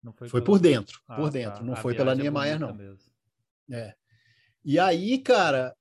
Não 0.00 0.12
foi, 0.12 0.28
foi 0.28 0.40
pelo... 0.40 0.52
por 0.56 0.62
dentro, 0.62 1.02
ah, 1.08 1.16
por 1.16 1.28
dentro. 1.28 1.58
Tá. 1.58 1.64
Não 1.64 1.72
a 1.72 1.76
foi 1.76 1.96
pela 1.96 2.12
é 2.12 2.14
Niemeyer, 2.14 2.60
não. 2.60 2.72
Mesmo. 2.72 3.10
É. 3.68 3.96
E 4.64 4.78
aí, 4.78 5.18
cara, 5.18 5.76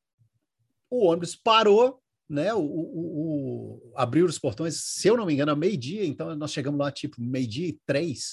o 0.90 1.06
ônibus 1.06 1.36
parou, 1.36 2.03
né? 2.34 2.54
O, 2.54 2.62
o, 2.62 3.82
o, 3.92 3.94
abriu 3.96 4.26
os 4.26 4.40
portões, 4.40 4.76
se 4.76 5.08
eu 5.08 5.16
não 5.16 5.26
me 5.26 5.34
engano, 5.34 5.52
a 5.52 5.56
meio-dia, 5.56 6.06
então 6.06 6.36
nós 6.36 6.52
chegamos 6.52 6.80
lá 6.80 6.92
tipo 6.92 7.22
meio-dia 7.22 7.68
e 7.68 7.80
três. 7.86 8.32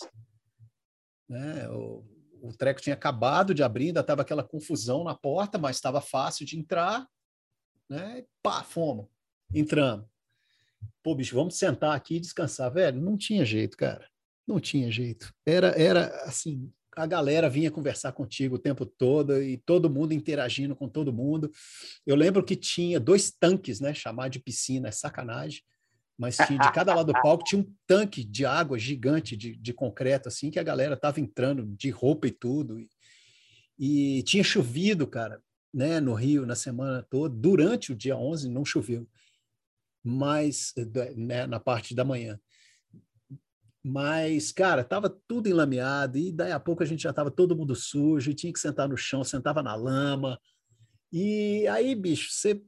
Né? 1.29 1.69
O, 1.69 2.05
o 2.43 2.53
treco 2.57 2.81
tinha 2.81 2.95
acabado 2.95 3.55
de 3.55 3.63
abrir, 3.63 3.89
ainda 3.89 4.01
estava 4.01 4.23
aquela 4.23 4.43
confusão 4.43 5.05
na 5.05 5.15
porta, 5.15 5.59
mas 5.59 5.77
estava 5.77 6.01
fácil 6.01 6.47
de 6.47 6.59
entrar. 6.59 7.07
Né? 7.89 8.25
Pá, 8.43 8.63
fomos. 8.65 9.07
Entramos 9.55 10.11
pô, 11.03 11.15
bicho, 11.15 11.35
vamos 11.35 11.57
sentar 11.57 11.97
aqui 11.97 12.17
e 12.17 12.21
descansar. 12.21 12.73
Velho, 12.73 13.01
não 13.01 13.17
tinha 13.17 13.45
jeito, 13.45 13.77
cara. 13.77 14.09
Não 14.47 14.61
tinha 14.61 14.91
jeito. 14.91 15.33
Era, 15.47 15.69
era 15.81 16.07
assim, 16.25 16.73
a 16.97 17.07
galera 17.07 17.49
vinha 17.49 17.71
conversar 17.71 18.13
contigo 18.13 18.57
o 18.57 18.59
tempo 18.59 18.85
todo 18.85 19.43
e 19.43 19.59
todo 19.59 19.91
mundo 19.91 20.13
interagindo 20.13 20.75
com 20.75 20.89
todo 20.89 21.13
mundo. 21.13 21.51
Eu 22.07 22.17
lembro 22.17 22.45
que 22.45 22.57
tinha 22.57 22.99
dois 22.99 23.31
tanques, 23.31 23.81
né? 23.81 23.95
Chamar 23.95 24.29
de 24.29 24.41
piscina 24.41 24.89
é 24.89 24.93
sacanagem, 24.93 25.63
mas 26.19 26.37
tinha, 26.37 26.59
de 26.59 26.73
cada 26.73 26.95
lado 26.95 27.13
do 27.13 27.13
palco 27.23 27.45
tinha 27.45 27.63
um 27.63 27.75
tanque 27.87 28.25
de 28.25 28.45
água 28.45 28.79
gigante 28.79 29.37
de, 29.37 29.57
de 29.57 29.73
concreto, 29.73 30.29
assim, 30.29 30.51
que 30.51 30.59
a 30.59 30.65
galera 30.65 30.97
tava 30.97 31.21
entrando 31.21 31.65
de 31.65 31.91
roupa 31.91 32.27
e 32.27 32.33
tudo. 32.33 32.79
E, 32.79 32.89
e 34.19 34.23
tinha 34.25 34.43
chovido, 34.43 35.07
cara, 35.07 35.41
né? 35.73 36.01
No 36.01 36.15
Rio 36.15 36.45
na 36.45 36.57
semana 36.57 37.07
toda. 37.09 37.35
Durante 37.35 37.93
o 37.93 37.97
dia 37.97 38.17
11 38.17 38.49
não 38.51 38.65
choveu. 38.65 39.09
mas 40.03 40.75
né, 41.17 41.47
na 41.47 41.61
parte 41.61 41.95
da 41.95 42.05
manhã. 42.05 42.39
Mas, 43.83 44.53
cara, 44.53 44.85
tava 44.85 45.09
tudo 45.27 45.49
enlameado 45.49 46.19
e 46.19 46.31
daí 46.31 46.53
a 46.53 46.61
pouco 46.61 46.83
a 46.83 46.87
gente 46.87 47.03
já 47.03 47.13
tava 47.13 47.31
todo 47.31 47.57
mundo 47.57 47.75
sujo 47.75 48.31
e 48.31 48.35
tinha 48.35 48.53
que 48.53 48.61
sentar 48.61 48.89
no 48.89 48.97
chão, 48.97 49.25
sentava 49.25 49.63
na 49.63 49.75
lama. 49.75 50.39
E 51.13 51.67
aí, 51.69 51.95
bicho, 51.95 52.31
você 52.31 52.63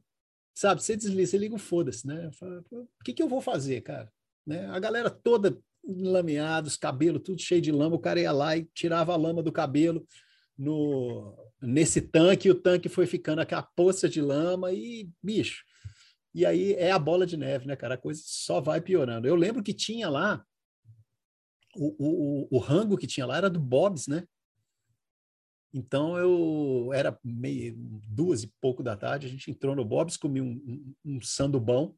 sabe, 0.54 0.82
você 0.82 0.96
desliga, 0.96 1.26
você 1.26 1.38
liga 1.38 1.54
o 1.54 1.58
foda-se, 1.58 2.06
né? 2.06 2.30
O 2.70 3.04
que, 3.04 3.12
que 3.12 3.22
eu 3.22 3.28
vou 3.28 3.40
fazer, 3.40 3.82
cara? 3.82 4.10
Né? 4.46 4.66
A 4.66 4.78
galera 4.78 5.10
toda 5.10 5.58
enlameada, 5.84 6.68
os 6.68 6.76
cabelos 6.76 7.22
tudo 7.22 7.40
cheio 7.40 7.60
de 7.60 7.72
lama, 7.72 7.96
o 7.96 8.00
cara 8.00 8.20
ia 8.20 8.32
lá 8.32 8.56
e 8.56 8.64
tirava 8.74 9.12
a 9.12 9.16
lama 9.16 9.42
do 9.42 9.52
cabelo 9.52 10.06
no 10.56 11.36
nesse 11.60 12.00
tanque, 12.00 12.48
e 12.48 12.50
o 12.50 12.56
tanque 12.56 12.88
foi 12.88 13.06
ficando 13.06 13.40
aquela 13.40 13.62
poça 13.62 14.08
de 14.08 14.20
lama 14.20 14.72
e, 14.72 15.08
bicho, 15.22 15.64
e 16.34 16.44
aí 16.44 16.72
é 16.74 16.90
a 16.90 16.98
bola 16.98 17.24
de 17.24 17.36
neve, 17.36 17.66
né, 17.66 17.76
cara? 17.76 17.94
A 17.94 17.98
coisa 17.98 18.20
só 18.24 18.60
vai 18.60 18.80
piorando. 18.80 19.28
Eu 19.28 19.36
lembro 19.36 19.62
que 19.62 19.74
tinha 19.74 20.08
lá 20.08 20.44
o, 21.76 21.94
o, 21.98 22.48
o 22.56 22.58
rango 22.58 22.96
que 22.96 23.06
tinha 23.06 23.26
lá 23.26 23.36
era 23.36 23.50
do 23.50 23.60
Bob's, 23.60 24.06
né? 24.06 24.24
Então 25.74 26.18
eu 26.18 26.92
era 26.92 27.18
meio 27.24 27.74
duas 27.76 28.42
e 28.42 28.52
pouco 28.60 28.82
da 28.82 28.94
tarde, 28.94 29.26
a 29.26 29.30
gente 29.30 29.50
entrou 29.50 29.74
no 29.74 29.84
Bob's, 29.84 30.16
comi 30.16 30.40
um, 30.40 30.94
um, 31.04 31.16
um 31.16 31.20
sandubão 31.22 31.94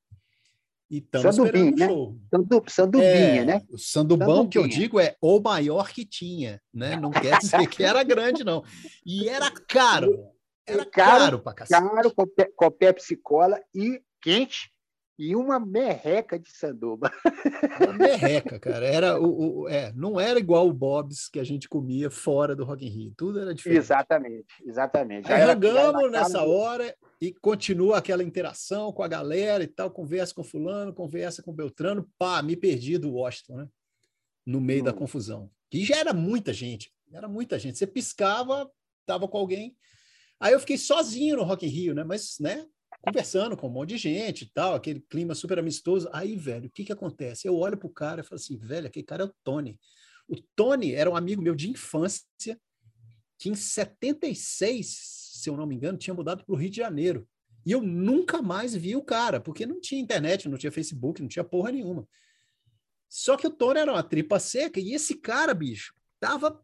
e 0.89 0.99
estamos 0.99 1.37
esperando 1.37 1.75
o 1.75 1.77
né? 1.77 1.87
show. 1.89 2.20
Sandu, 2.31 2.64
sandubinha, 2.68 3.11
é, 3.11 3.45
né? 3.45 3.62
O 3.68 3.79
sandubão 3.79 4.29
sandubinha. 4.29 4.51
que 4.51 4.59
eu 4.59 4.68
digo 4.68 5.01
é 5.01 5.16
o 5.20 5.41
maior 5.41 5.89
que 5.89 6.05
tinha, 6.05 6.62
né? 6.72 6.95
Não 6.97 7.11
quer 7.11 7.39
dizer 7.39 7.66
que 7.66 7.83
era 7.83 8.03
grande, 8.05 8.45
não. 8.45 8.62
E 9.05 9.29
era 9.29 9.51
caro. 9.51 10.33
Era 10.66 10.87
caro, 10.87 11.18
caro 11.20 11.39
pra 11.41 11.53
cacete. 11.53 11.79
Caro, 11.79 12.14
com, 12.14 12.25
com 12.57 12.70
Pepsi 12.70 13.18
Cola 13.18 13.61
e 13.75 14.01
quente 14.22 14.74
e 15.18 15.36
uma 15.36 15.60
merreca 15.60 16.38
de 16.38 16.50
sanduba. 16.50 17.10
Uma 17.80 17.92
merreca, 17.92 18.58
cara. 18.58 18.84
Era 18.86 19.20
o, 19.20 19.62
o, 19.62 19.68
é, 19.68 19.92
não 19.92 20.18
era 20.18 20.38
igual 20.38 20.68
o 20.68 20.72
Bob's 20.72 21.28
que 21.28 21.38
a 21.38 21.44
gente 21.44 21.68
comia 21.68 22.10
fora 22.10 22.54
do 22.56 22.64
Rock 22.64 22.84
in 22.84 22.88
Rio. 22.88 23.14
Tudo 23.16 23.40
era 23.40 23.54
diferente. 23.54 23.78
Exatamente, 23.78 24.46
exatamente. 24.64 25.32
Arrancamos 25.32 26.10
nessa 26.10 26.42
hora 26.42 26.94
e 27.20 27.32
continua 27.32 27.98
aquela 27.98 28.22
interação 28.22 28.92
com 28.92 29.02
a 29.02 29.08
galera 29.08 29.62
e 29.62 29.68
tal, 29.68 29.90
conversa 29.90 30.34
com 30.34 30.42
fulano, 30.42 30.92
conversa 30.92 31.42
com 31.42 31.52
Beltrano, 31.52 32.08
pá, 32.18 32.42
me 32.42 32.56
perdi 32.56 32.98
do 32.98 33.12
Washington, 33.12 33.56
né? 33.56 33.68
No 34.44 34.60
meio 34.60 34.82
hum. 34.82 34.84
da 34.84 34.92
confusão. 34.92 35.50
E 35.72 35.84
já 35.84 35.96
era 35.96 36.12
muita 36.12 36.52
gente, 36.52 36.92
era 37.12 37.28
muita 37.28 37.58
gente. 37.58 37.78
Você 37.78 37.86
piscava, 37.86 38.70
tava 39.06 39.28
com 39.28 39.38
alguém. 39.38 39.76
Aí 40.40 40.52
eu 40.52 40.60
fiquei 40.60 40.76
sozinho 40.76 41.36
no 41.36 41.44
Rock 41.44 41.66
in 41.66 41.68
Rio, 41.68 41.94
né? 41.94 42.04
Mas, 42.04 42.36
né? 42.40 42.66
Conversando 43.05 43.57
com 43.57 43.66
um 43.66 43.70
monte 43.70 43.90
de 43.90 43.98
gente 43.98 44.42
e 44.42 44.50
tal, 44.52 44.74
aquele 44.74 45.00
clima 45.00 45.34
super 45.34 45.59
amistoso. 45.59 46.09
Aí, 46.12 46.36
velho, 46.36 46.66
o 46.66 46.70
que 46.70 46.84
que 46.84 46.92
acontece? 46.92 47.46
Eu 47.46 47.57
olho 47.57 47.76
pro 47.76 47.88
cara 47.88 48.20
e 48.20 48.24
falo 48.24 48.36
assim, 48.36 48.57
velho, 48.57 48.86
aquele 48.86 49.05
cara 49.05 49.24
é 49.24 49.26
o 49.26 49.34
Tony. 49.44 49.78
O 50.26 50.36
Tony 50.57 50.94
era 50.94 51.11
um 51.11 51.16
amigo 51.16 51.42
meu 51.42 51.55
de 51.55 51.70
infância, 51.70 52.59
que 53.38 53.50
em 53.50 53.55
76, 53.55 54.86
se 55.42 55.50
eu 55.50 55.57
não 55.57 55.66
me 55.66 55.74
engano, 55.74 55.98
tinha 55.98 56.14
mudado 56.14 56.44
para 56.44 56.55
o 56.55 56.57
Rio 56.57 56.70
de 56.70 56.76
Janeiro. 56.76 57.28
E 57.66 57.72
eu 57.72 57.80
nunca 57.80 58.42
mais 58.42 58.74
vi 58.74 58.96
o 58.96 59.02
cara, 59.02 59.40
porque 59.40 59.66
não 59.66 59.80
tinha 59.80 60.00
internet, 60.00 60.48
não 60.48 60.59
tinha 60.59 60.72
Facebook, 60.72 61.20
não 61.20 61.28
tinha 61.28 61.44
porra 61.44 61.72
nenhuma. 61.72 62.07
Só 63.09 63.36
que 63.36 63.46
o 63.46 63.50
Tony 63.50 63.80
era 63.80 63.92
uma 63.92 64.02
tripa 64.02 64.38
seca 64.38 64.80
e 64.80 64.92
esse 64.92 65.14
cara, 65.14 65.55
bicho, 65.55 65.94
tava 66.18 66.61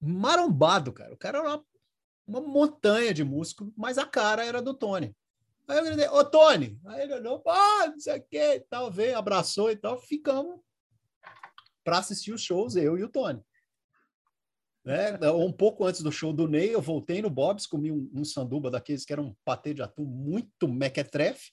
marombado, 0.00 0.92
cara. 0.92 1.14
O 1.14 1.16
cara 1.16 1.38
era 1.38 1.48
uma, 1.48 1.64
uma 2.26 2.40
montanha 2.40 3.12
de 3.12 3.24
músculo, 3.24 3.72
mas 3.76 3.98
a 3.98 4.06
cara 4.06 4.44
era 4.44 4.60
do 4.60 4.74
Tony. 4.74 5.14
Aí 5.70 5.78
eu 5.78 5.84
gritei, 5.84 6.08
ô 6.08 6.24
Tony! 6.24 6.80
Aí 6.84 7.02
ele 7.02 7.14
olhou, 7.14 7.40
ah, 7.46 7.86
não 7.86 8.00
sei 8.00 8.18
o 8.18 8.22
que 8.22 8.54
e 8.54 8.60
tal, 8.60 8.90
veio, 8.90 9.16
abraçou 9.16 9.70
e 9.70 9.76
tal, 9.76 10.00
ficamos 10.00 10.60
para 11.84 11.98
assistir 11.98 12.32
os 12.32 12.42
shows, 12.42 12.74
eu 12.74 12.98
e 12.98 13.04
o 13.04 13.08
Tony. 13.08 13.40
Né? 14.84 15.16
Um 15.30 15.52
pouco 15.52 15.84
antes 15.84 16.02
do 16.02 16.10
show 16.10 16.32
do 16.32 16.48
Ney, 16.48 16.74
eu 16.74 16.82
voltei 16.82 17.22
no 17.22 17.30
Bob's, 17.30 17.68
comi 17.68 17.92
um, 17.92 18.10
um 18.12 18.24
sanduba 18.24 18.68
daqueles 18.68 19.04
que 19.04 19.12
era 19.12 19.22
um 19.22 19.32
patê 19.44 19.72
de 19.72 19.80
atum 19.80 20.04
muito 20.04 20.66
mequetrefe, 20.66 21.52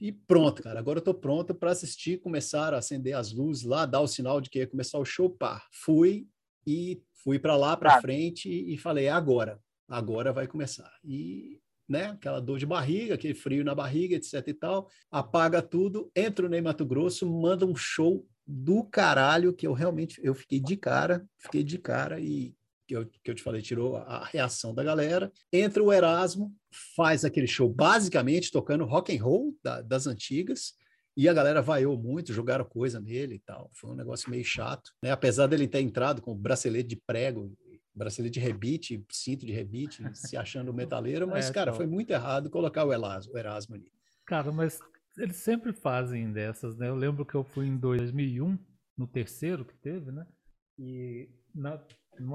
e 0.00 0.10
pronto, 0.10 0.62
cara. 0.62 0.80
Agora 0.80 0.98
eu 0.98 1.04
tô 1.04 1.14
pronto 1.14 1.54
para 1.54 1.70
assistir, 1.70 2.20
começar 2.20 2.74
a 2.74 2.78
acender 2.78 3.14
as 3.14 3.32
luzes 3.32 3.62
lá, 3.64 3.86
dar 3.86 4.00
o 4.00 4.08
sinal 4.08 4.40
de 4.40 4.50
que 4.50 4.58
ia 4.58 4.66
começar 4.66 4.98
o 4.98 5.04
show. 5.04 5.30
Pá, 5.30 5.62
fui 5.70 6.26
e 6.66 7.00
fui 7.22 7.38
para 7.38 7.54
lá, 7.54 7.76
para 7.76 8.00
frente 8.00 8.48
e 8.48 8.76
falei: 8.76 9.08
agora, 9.08 9.60
agora 9.88 10.32
vai 10.32 10.48
começar. 10.48 10.90
E 11.04 11.61
né? 11.92 12.06
Aquela 12.06 12.40
dor 12.40 12.58
de 12.58 12.66
barriga, 12.66 13.14
aquele 13.14 13.34
frio 13.34 13.62
na 13.62 13.74
barriga, 13.74 14.16
etc 14.16 14.42
e 14.48 14.54
tal. 14.54 14.88
Apaga 15.10 15.62
tudo, 15.62 16.10
entra 16.16 16.48
no 16.48 16.62
Mato 16.62 16.84
Grosso, 16.84 17.30
manda 17.30 17.66
um 17.66 17.76
show 17.76 18.26
do 18.44 18.82
caralho 18.82 19.52
que 19.52 19.66
eu 19.66 19.72
realmente 19.72 20.20
eu 20.24 20.34
fiquei 20.34 20.58
de 20.58 20.76
cara, 20.76 21.24
fiquei 21.38 21.62
de 21.62 21.78
cara 21.78 22.18
e 22.18 22.56
que 22.88 22.96
eu, 22.96 23.06
que 23.06 23.30
eu 23.30 23.34
te 23.34 23.42
falei, 23.42 23.62
tirou 23.62 23.96
a 23.96 24.24
reação 24.24 24.74
da 24.74 24.82
galera. 24.82 25.30
Entra 25.52 25.82
o 25.82 25.92
Erasmo, 25.92 26.52
faz 26.96 27.24
aquele 27.24 27.46
show 27.46 27.68
basicamente 27.68 28.50
tocando 28.50 28.84
rock 28.84 29.16
and 29.16 29.22
roll 29.22 29.56
da, 29.62 29.80
das 29.80 30.06
antigas. 30.06 30.74
E 31.14 31.28
a 31.28 31.34
galera 31.34 31.60
vaiou 31.60 31.96
muito, 31.98 32.32
jogaram 32.32 32.64
coisa 32.64 32.98
nele 32.98 33.34
e 33.34 33.38
tal. 33.38 33.70
Foi 33.74 33.90
um 33.90 33.94
negócio 33.94 34.30
meio 34.30 34.44
chato, 34.44 34.92
né? 35.02 35.10
Apesar 35.10 35.46
dele 35.46 35.68
ter 35.68 35.80
entrado 35.80 36.22
com 36.22 36.34
bracelete 36.34 36.88
de 36.88 36.96
prego 36.96 37.52
bracelete 37.94 38.40
de 38.40 38.40
rebite, 38.40 39.04
cinto 39.10 39.46
de 39.46 39.52
rebite, 39.52 40.02
se 40.14 40.36
achando 40.36 40.72
metaleiro, 40.72 41.26
mas, 41.26 41.50
é, 41.50 41.52
cara, 41.52 41.72
foi 41.72 41.86
muito 41.86 42.10
errado 42.10 42.50
colocar 42.50 42.84
o 42.84 42.92
Erasmo, 42.92 43.34
o 43.34 43.38
Erasmo 43.38 43.74
ali. 43.74 43.90
Cara, 44.26 44.50
mas 44.50 44.78
eles 45.18 45.36
sempre 45.36 45.72
fazem 45.72 46.32
dessas, 46.32 46.76
né? 46.76 46.88
Eu 46.88 46.94
lembro 46.94 47.24
que 47.24 47.34
eu 47.34 47.44
fui 47.44 47.66
em 47.66 47.76
2001, 47.76 48.58
no 48.96 49.06
terceiro 49.06 49.64
que 49.64 49.74
teve, 49.74 50.10
né? 50.10 50.26
E 50.78 51.28
na, 51.54 51.80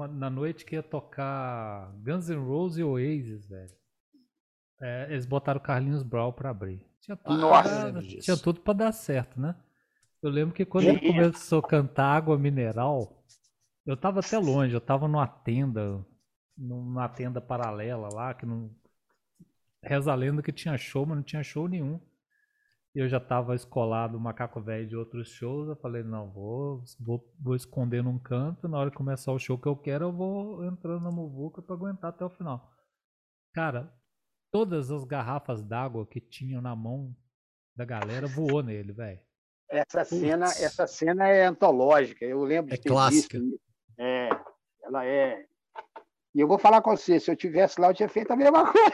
na 0.08 0.30
noite 0.30 0.64
que 0.64 0.76
ia 0.76 0.82
tocar 0.82 1.92
Guns 2.02 2.28
N' 2.28 2.36
Roses 2.38 2.78
e 2.78 2.84
Oasis, 2.84 3.46
velho. 3.46 3.78
É, 4.80 5.08
eles 5.10 5.26
botaram 5.26 5.60
Carlinhos 5.60 6.04
Brown 6.04 6.32
pra 6.32 6.50
abrir. 6.50 6.86
Tinha 7.00 7.16
tudo, 7.16 7.38
Nossa, 7.38 7.92
pra, 7.92 8.02
tinha 8.02 8.36
tudo 8.36 8.60
pra 8.60 8.72
dar 8.72 8.92
certo, 8.92 9.40
né? 9.40 9.56
Eu 10.22 10.30
lembro 10.30 10.54
que 10.54 10.64
quando 10.64 10.88
ele 10.88 11.00
começou 11.00 11.60
a 11.60 11.68
cantar 11.68 12.16
Água 12.16 12.38
Mineral, 12.38 13.24
eu 13.88 13.96
tava 13.96 14.20
até 14.20 14.38
longe, 14.38 14.74
eu 14.74 14.80
tava 14.82 15.08
numa 15.08 15.26
tenda, 15.26 16.04
numa 16.54 17.08
tenda 17.08 17.40
paralela 17.40 18.08
lá, 18.12 18.34
que 18.34 18.44
não. 18.44 18.70
Reza 19.82 20.12
a 20.12 20.14
lenda 20.14 20.42
que 20.42 20.52
tinha 20.52 20.76
show, 20.76 21.06
mas 21.06 21.16
não 21.16 21.22
tinha 21.22 21.42
show 21.42 21.66
nenhum. 21.66 21.98
E 22.94 22.98
eu 22.98 23.08
já 23.08 23.18
tava 23.18 23.54
escolado, 23.54 24.20
macaco 24.20 24.60
velho 24.60 24.86
de 24.86 24.94
outros 24.94 25.30
shows. 25.30 25.68
Eu 25.68 25.76
falei, 25.76 26.02
não, 26.02 26.30
vou, 26.30 26.82
vou, 27.00 27.34
vou 27.40 27.54
esconder 27.54 28.02
num 28.02 28.18
canto. 28.18 28.68
Na 28.68 28.78
hora 28.78 28.90
que 28.90 28.96
começar 28.96 29.32
o 29.32 29.38
show 29.38 29.56
que 29.56 29.68
eu 29.68 29.76
quero, 29.76 30.06
eu 30.06 30.12
vou 30.12 30.64
entrando 30.64 31.04
na 31.04 31.10
muvuca 31.10 31.62
pra 31.62 31.74
aguentar 31.74 32.10
até 32.10 32.24
o 32.24 32.30
final. 32.30 32.70
Cara, 33.54 33.90
todas 34.50 34.90
as 34.90 35.04
garrafas 35.04 35.62
d'água 35.62 36.06
que 36.06 36.20
tinham 36.20 36.60
na 36.60 36.76
mão 36.76 37.16
da 37.74 37.86
galera 37.86 38.26
voou 38.26 38.62
nele, 38.62 38.92
velho. 38.92 39.20
Essa 39.70 40.04
cena, 40.04 40.46
essa 40.46 40.86
cena 40.86 41.28
é 41.28 41.46
antológica. 41.46 42.24
Eu 42.24 42.42
lembro 42.42 42.74
é 42.74 42.76
de 42.76 42.82
ter 42.82 42.88
clássica. 42.88 43.38
visto 43.38 43.54
é, 43.54 43.67
ela 44.88 45.04
é. 45.04 45.46
E 46.34 46.40
eu 46.40 46.48
vou 46.48 46.58
falar 46.58 46.82
com 46.82 46.96
você, 46.96 47.20
se 47.20 47.30
eu 47.30 47.36
tivesse 47.36 47.80
lá, 47.80 47.88
eu 47.88 47.94
tinha 47.94 48.08
feito 48.08 48.30
a 48.32 48.36
mesma 48.36 48.70
coisa. 48.70 48.92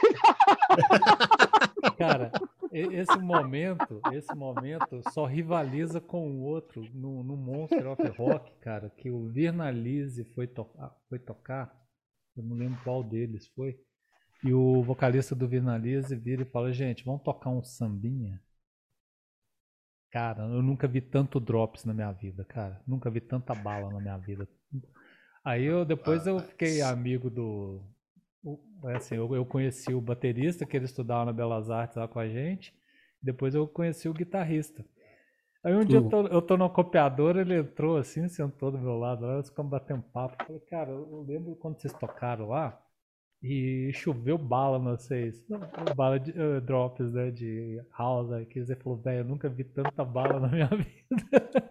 Cara, 1.99 2.33
esse 2.73 3.19
momento, 3.19 4.01
esse 4.13 4.35
momento 4.35 5.01
só 5.11 5.27
rivaliza 5.27 6.01
com 6.01 6.31
o 6.31 6.43
outro 6.43 6.83
no, 6.93 7.23
no 7.23 7.37
Monster 7.37 7.87
of 7.87 8.03
Rock, 8.17 8.53
cara, 8.61 8.91
que 8.91 9.11
o 9.11 9.29
Vernalize 9.29 10.25
foi, 10.35 10.47
to 10.47 10.67
foi 11.09 11.19
tocar, 11.19 11.73
eu 12.37 12.43
não 12.43 12.57
lembro 12.57 12.83
qual 12.83 13.05
deles 13.05 13.47
foi, 13.49 13.79
e 14.43 14.53
o 14.53 14.83
vocalista 14.83 15.35
do 15.35 15.47
Vernalize 15.47 16.17
vira 16.17 16.43
e 16.43 16.51
fala, 16.51 16.73
gente, 16.73 17.05
vamos 17.05 17.23
tocar 17.23 17.51
um 17.51 17.63
sambinha? 17.63 18.41
Cara, 20.11 20.45
eu 20.45 20.63
nunca 20.63 20.89
vi 20.89 21.01
tanto 21.01 21.39
drops 21.39 21.85
na 21.85 21.93
minha 21.93 22.13
vida, 22.13 22.45
cara. 22.45 22.81
Nunca 22.87 23.11
vi 23.11 23.21
tanta 23.21 23.55
bala 23.55 23.91
na 23.91 24.01
minha 24.01 24.17
vida. 24.17 24.49
Aí 25.45 25.65
eu 25.65 25.85
depois 25.85 26.27
ah, 26.27 26.31
eu 26.31 26.39
fiquei 26.41 26.81
amigo 26.81 27.29
do. 27.29 27.83
Assim, 28.97 29.17
eu, 29.17 29.35
eu 29.35 29.45
conheci 29.45 29.93
o 29.93 30.01
baterista 30.01 30.65
que 30.65 30.77
ele 30.77 30.85
estudava 30.85 31.27
na 31.27 31.33
Belas 31.33 31.71
Artes 31.71 31.97
lá 31.97 32.09
com 32.09 32.19
a 32.19 32.29
gente. 32.29 32.75
Depois 33.23 33.55
eu 33.55 33.67
conheci 33.67 34.09
o 34.09 34.15
guitarrista. 34.15 34.85
Aí 35.63 35.75
um 35.75 35.85
dia 35.85 35.99
eu 35.99 36.09
tô, 36.09 36.27
eu 36.27 36.43
tô 36.43 36.57
no 36.59 36.69
copiador, 36.69 37.39
ele 37.39 37.59
entrou 37.59 37.97
assim, 37.97 38.29
sentou 38.29 38.71
do 38.71 38.79
meu 38.79 38.99
lado, 38.99 39.27
nós 39.27 39.49
ficamos 39.49 39.71
batendo 39.71 40.03
papo. 40.13 40.37
Eu 40.41 40.47
falei, 40.47 40.61
cara, 40.63 40.91
eu 40.91 41.25
lembro 41.27 41.57
quando 41.57 41.81
vocês 41.81 41.93
tocaram 41.95 42.49
lá 42.49 42.79
e 43.43 43.91
choveu 43.93 44.39
bala 44.39 44.79
não 44.79 44.93
vocês. 44.93 45.43
Bala 45.97 46.19
de 46.19 46.31
uh, 46.33 46.61
drops, 46.61 47.13
né? 47.13 47.31
De 47.31 47.79
house 47.99 48.33
aqui. 48.33 48.65
Você 48.65 48.77
falou, 48.77 48.99
velho, 48.99 49.21
eu 49.21 49.25
nunca 49.25 49.49
vi 49.49 49.65
tanta 49.65 50.05
bala 50.05 50.41
na 50.41 50.49
minha 50.49 50.69
vida. 50.73 51.71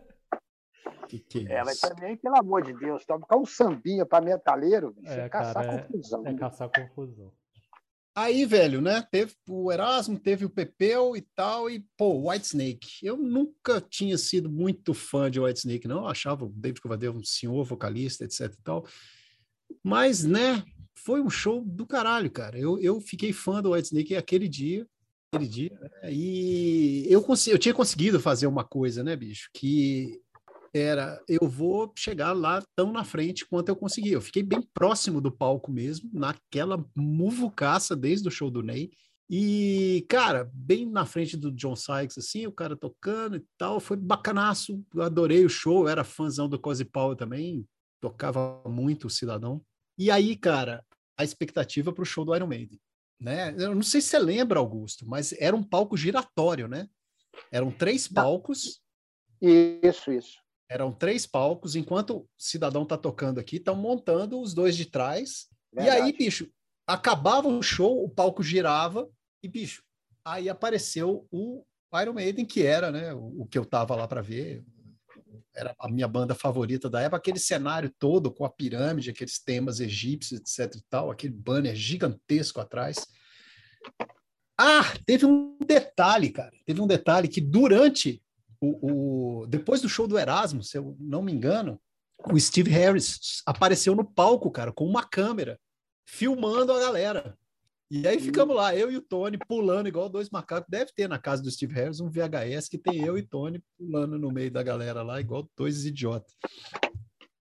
Que 1.14 1.20
que 1.20 1.48
é, 1.48 1.58
é 1.58 1.64
mas 1.64 1.80
também, 1.80 2.18
pelo 2.18 2.36
amor 2.36 2.64
de 2.64 2.74
Deus, 2.74 3.06
tocar 3.06 3.38
um 3.38 3.46
sambinha 3.46 4.04
para 4.04 4.24
metaleiro, 4.24 4.96
é, 5.06 5.20
é 5.20 5.30
caçar 5.30 5.66
cara, 5.66 5.84
confusão. 5.84 6.26
É, 6.26 6.32
é 6.32 6.34
caçar 6.34 6.72
confusão. 6.72 7.32
Aí, 8.16 8.46
velho, 8.46 8.82
né? 8.82 9.08
Teve 9.12 9.34
o 9.48 9.72
Erasmo, 9.72 10.20
teve 10.20 10.46
o 10.46 10.50
Pepeu 10.50 11.16
e 11.16 11.22
tal, 11.36 11.70
e, 11.70 11.86
pô, 11.96 12.30
White 12.30 12.46
Snake. 12.46 12.88
Eu 13.04 13.16
nunca 13.16 13.80
tinha 13.80 14.18
sido 14.18 14.50
muito 14.50 14.94
fã 14.94 15.30
de 15.30 15.40
White 15.40 15.60
Snake, 15.60 15.88
não. 15.88 16.00
Eu 16.00 16.08
achava 16.08 16.46
o 16.46 16.50
David 16.50 16.82
Coverdale 16.82 17.16
um 17.16 17.24
senhor 17.24 17.64
vocalista, 17.64 18.24
etc 18.24 18.52
e 18.52 18.64
tal. 18.64 18.88
Mas, 19.84 20.24
né, 20.24 20.64
foi 20.96 21.22
um 21.22 21.30
show 21.30 21.64
do 21.64 21.86
caralho, 21.86 22.32
cara. 22.32 22.58
Eu, 22.58 22.80
eu 22.80 23.00
fiquei 23.00 23.32
fã 23.32 23.62
do 23.62 23.74
White 23.74 23.90
Snake 23.90 24.16
aquele 24.16 24.48
dia, 24.48 24.88
aquele 25.32 25.48
dia, 25.48 25.78
né? 25.80 26.12
e 26.12 27.06
eu, 27.08 27.22
consegui, 27.22 27.56
eu 27.56 27.60
tinha 27.60 27.74
conseguido 27.74 28.20
fazer 28.20 28.48
uma 28.48 28.64
coisa, 28.64 29.04
né, 29.04 29.16
bicho, 29.16 29.50
que 29.54 30.23
era 30.74 31.22
eu 31.28 31.48
vou 31.48 31.94
chegar 31.96 32.34
lá 32.34 32.64
tão 32.76 32.92
na 32.92 33.04
frente 33.04 33.46
quanto 33.46 33.70
eu 33.70 33.76
consegui. 33.76 34.12
Eu 34.12 34.22
fiquei 34.22 34.42
bem 34.42 34.62
próximo 34.74 35.22
do 35.22 35.32
palco 35.32 35.72
mesmo, 35.72 36.10
naquela 36.12 36.84
muvucaça 36.96 37.96
desde 37.96 38.28
o 38.28 38.32
show 38.32 38.50
do 38.50 38.64
Ney. 38.64 38.92
E, 39.30 40.06
cara, 40.10 40.50
bem 40.54 40.86
na 40.86 41.06
frente 41.06 41.38
do 41.38 41.52
John 41.52 41.76
Sykes, 41.76 42.18
assim, 42.18 42.46
o 42.46 42.52
cara 42.52 42.76
tocando 42.76 43.38
e 43.38 43.46
tal, 43.58 43.80
foi 43.80 43.98
bacanaço. 43.98 44.84
Eu 44.94 45.04
adorei 45.04 45.46
o 45.46 45.50
show, 45.50 45.84
eu 45.84 45.88
era 45.88 46.04
fãzão 46.04 46.50
do 46.50 46.60
Cozy 46.60 46.86
Powell 46.86 47.16
também, 47.16 47.66
tocava 48.02 48.62
muito 48.68 49.08
o 49.08 49.10
Cidadão. 49.10 49.64
E 49.98 50.12
aí, 50.12 50.36
cara, 50.36 50.84
a 51.18 51.24
expectativa 51.24 51.94
para 51.94 52.02
o 52.02 52.06
show 52.06 52.26
do 52.26 52.36
Iron 52.36 52.48
Maiden, 52.48 52.80
né? 53.20 53.56
Eu 53.58 53.74
não 53.74 53.84
sei 53.84 54.02
se 54.02 54.10
você 54.10 54.20
lembra, 54.20 54.60
Augusto, 54.60 55.08
mas 55.08 55.34
era 55.40 55.56
um 55.56 55.64
palco 55.64 55.96
giratório, 55.96 56.68
né? 56.68 56.90
Eram 57.52 57.72
três 57.72 58.08
palcos. 58.08 58.82
Isso, 59.42 60.12
isso. 60.12 60.43
Eram 60.70 60.92
três 60.92 61.26
palcos, 61.26 61.76
enquanto 61.76 62.18
o 62.18 62.30
cidadão 62.38 62.86
tá 62.86 62.98
tocando 62.98 63.40
aqui, 63.40 63.58
estão 63.58 63.76
montando 63.76 64.40
os 64.40 64.54
dois 64.54 64.76
de 64.76 64.86
trás. 64.86 65.48
Verdade. 65.74 65.98
E 65.98 66.02
aí, 66.02 66.14
bicho, 66.14 66.50
acabava 66.88 67.48
o 67.48 67.62
show, 67.62 68.04
o 68.04 68.10
palco 68.10 68.42
girava 68.42 69.10
e, 69.42 69.48
bicho, 69.48 69.84
aí 70.26 70.50
apareceu 70.50 71.28
o 71.32 71.64
Iron 72.02 72.14
Maiden, 72.14 72.46
que 72.46 72.64
era, 72.64 72.92
né, 72.92 73.14
o, 73.14 73.42
o 73.42 73.46
que 73.46 73.58
eu 73.58 73.66
tava 73.66 73.96
lá 73.96 74.08
para 74.08 74.22
ver, 74.22 74.64
era 75.56 75.76
a 75.80 75.90
minha 75.90 76.08
banda 76.08 76.34
favorita 76.34 76.90
da 76.90 77.02
época, 77.02 77.18
aquele 77.18 77.40
cenário 77.40 77.94
todo 78.00 78.32
com 78.32 78.46
a 78.46 78.50
pirâmide, 78.50 79.12
aqueles 79.12 79.40
temas 79.40 79.80
egípcios, 79.80 80.40
etc 80.40 80.76
e 80.76 80.84
tal, 80.90 81.12
aquele 81.12 81.34
banner 81.34 81.76
gigantesco 81.76 82.60
atrás. 82.60 83.06
Ah, 84.58 84.94
teve 85.06 85.26
um 85.26 85.58
detalhe, 85.66 86.32
cara. 86.32 86.52
Teve 86.66 86.82
um 86.82 86.88
detalhe 86.88 87.28
que 87.28 87.42
durante 87.42 88.22
o, 88.64 89.42
o, 89.42 89.48
depois 89.48 89.82
do 89.82 89.90
show 89.90 90.08
do 90.08 90.18
Erasmo, 90.18 90.64
se 90.64 90.78
eu 90.78 90.96
não 90.98 91.22
me 91.22 91.34
engano, 91.34 91.80
o 92.32 92.40
Steve 92.40 92.72
Harris 92.72 93.42
apareceu 93.46 93.94
no 93.94 94.06
palco, 94.06 94.50
cara, 94.50 94.72
com 94.72 94.86
uma 94.86 95.04
câmera, 95.04 95.60
filmando 96.06 96.72
a 96.72 96.80
galera. 96.80 97.38
E 97.92 98.08
aí 98.08 98.20
ficamos 98.20 98.56
lá, 98.56 98.74
eu 98.76 98.90
e 98.90 98.96
o 98.96 99.02
Tony 99.02 99.38
pulando 99.38 99.88
igual 99.88 100.08
dois 100.08 100.30
macacos. 100.30 100.68
Deve 100.70 100.94
ter 100.94 101.10
na 101.10 101.20
casa 101.20 101.44
do 101.44 101.52
Steve 101.52 101.74
Harris 101.74 102.00
um 102.00 102.10
VHS 102.10 102.70
que 102.70 102.78
tem 102.78 103.04
eu 103.04 103.18
e 103.18 103.22
Tony 103.22 103.62
pulando 103.78 104.18
no 104.18 104.32
meio 104.32 104.50
da 104.50 104.64
galera 104.64 105.04
lá, 105.04 105.20
igual 105.20 105.48
dois 105.58 105.86
idiotas. 105.86 106.34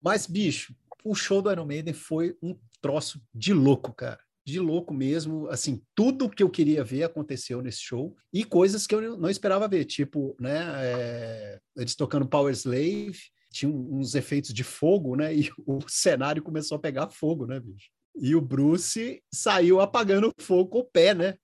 Mas, 0.03 0.27
bicho, 0.27 0.75
o 1.05 1.15
show 1.15 1.43
do 1.43 1.53
Iron 1.53 1.67
Maiden 1.67 1.95
foi 1.95 2.37
um 2.43 2.59
troço 2.81 3.21
de 3.35 3.53
louco, 3.53 3.93
cara 3.93 4.21
de 4.45 4.59
louco 4.59 4.93
mesmo, 4.93 5.49
assim, 5.49 5.81
tudo 5.95 6.29
que 6.29 6.43
eu 6.43 6.51
queria 6.51 6.83
ver 6.83 7.05
aconteceu 7.05 7.63
nesse 7.63 7.81
show 7.81 8.17
e 8.33 8.45
coisas 8.45 8.87
que 8.87 8.95
eu 8.95 9.17
não 9.17 9.31
esperava 9.31 9.69
ver, 9.69 9.85
tipo, 9.85 10.37
né, 10.41 10.61
é, 10.85 11.61
eles 11.77 11.95
tocando 11.95 12.29
Power 12.29 12.53
Slave, 12.53 13.19
tinha 13.51 13.71
uns 13.71 14.15
efeitos 14.15 14.53
de 14.53 14.65
fogo, 14.65 15.15
né, 15.15 15.35
e 15.37 15.51
o 15.67 15.81
cenário 15.89 16.43
começou 16.43 16.77
a 16.77 16.81
pegar 16.81 17.11
fogo, 17.11 17.47
né, 17.47 17.61
bicho? 17.61 17.91
E 18.15 18.35
o 18.35 18.41
Bruce 18.41 19.23
saiu 19.33 19.81
apagando 19.81 20.33
fogo 20.39 20.71
com 20.71 20.79
o 20.81 20.85
pé, 20.85 21.15
né, 21.15 21.37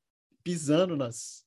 pisando 0.42 0.96
nas, 0.96 1.44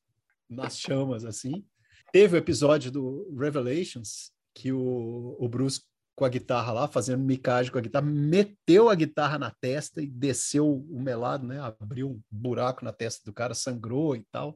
nas 0.50 0.80
chamas, 0.80 1.26
assim. 1.26 1.66
Teve 2.12 2.36
o 2.36 2.40
episódio 2.40 2.92
do 2.92 3.34
Revelations, 3.38 4.32
que 4.54 4.72
o, 4.72 5.36
o 5.40 5.48
Bruce 5.48 5.82
com 6.22 6.26
a 6.26 6.30
guitarra 6.30 6.72
lá, 6.72 6.88
fazendo 6.88 7.24
micagem 7.24 7.72
com 7.72 7.80
a 7.80 7.82
guitarra, 7.82 8.06
meteu 8.06 8.90
a 8.90 8.94
guitarra 8.94 9.40
na 9.40 9.50
testa 9.50 10.04
e 10.04 10.06
desceu 10.06 10.72
o 10.72 11.02
melado, 11.02 11.48
né? 11.48 11.60
Abriu 11.60 12.12
um 12.12 12.22
buraco 12.30 12.86
na 12.86 12.94
testa 12.94 13.26
do 13.26 13.34
cara, 13.34 13.56
sangrou 13.56 14.16
e 14.16 14.24
tal. 14.32 14.56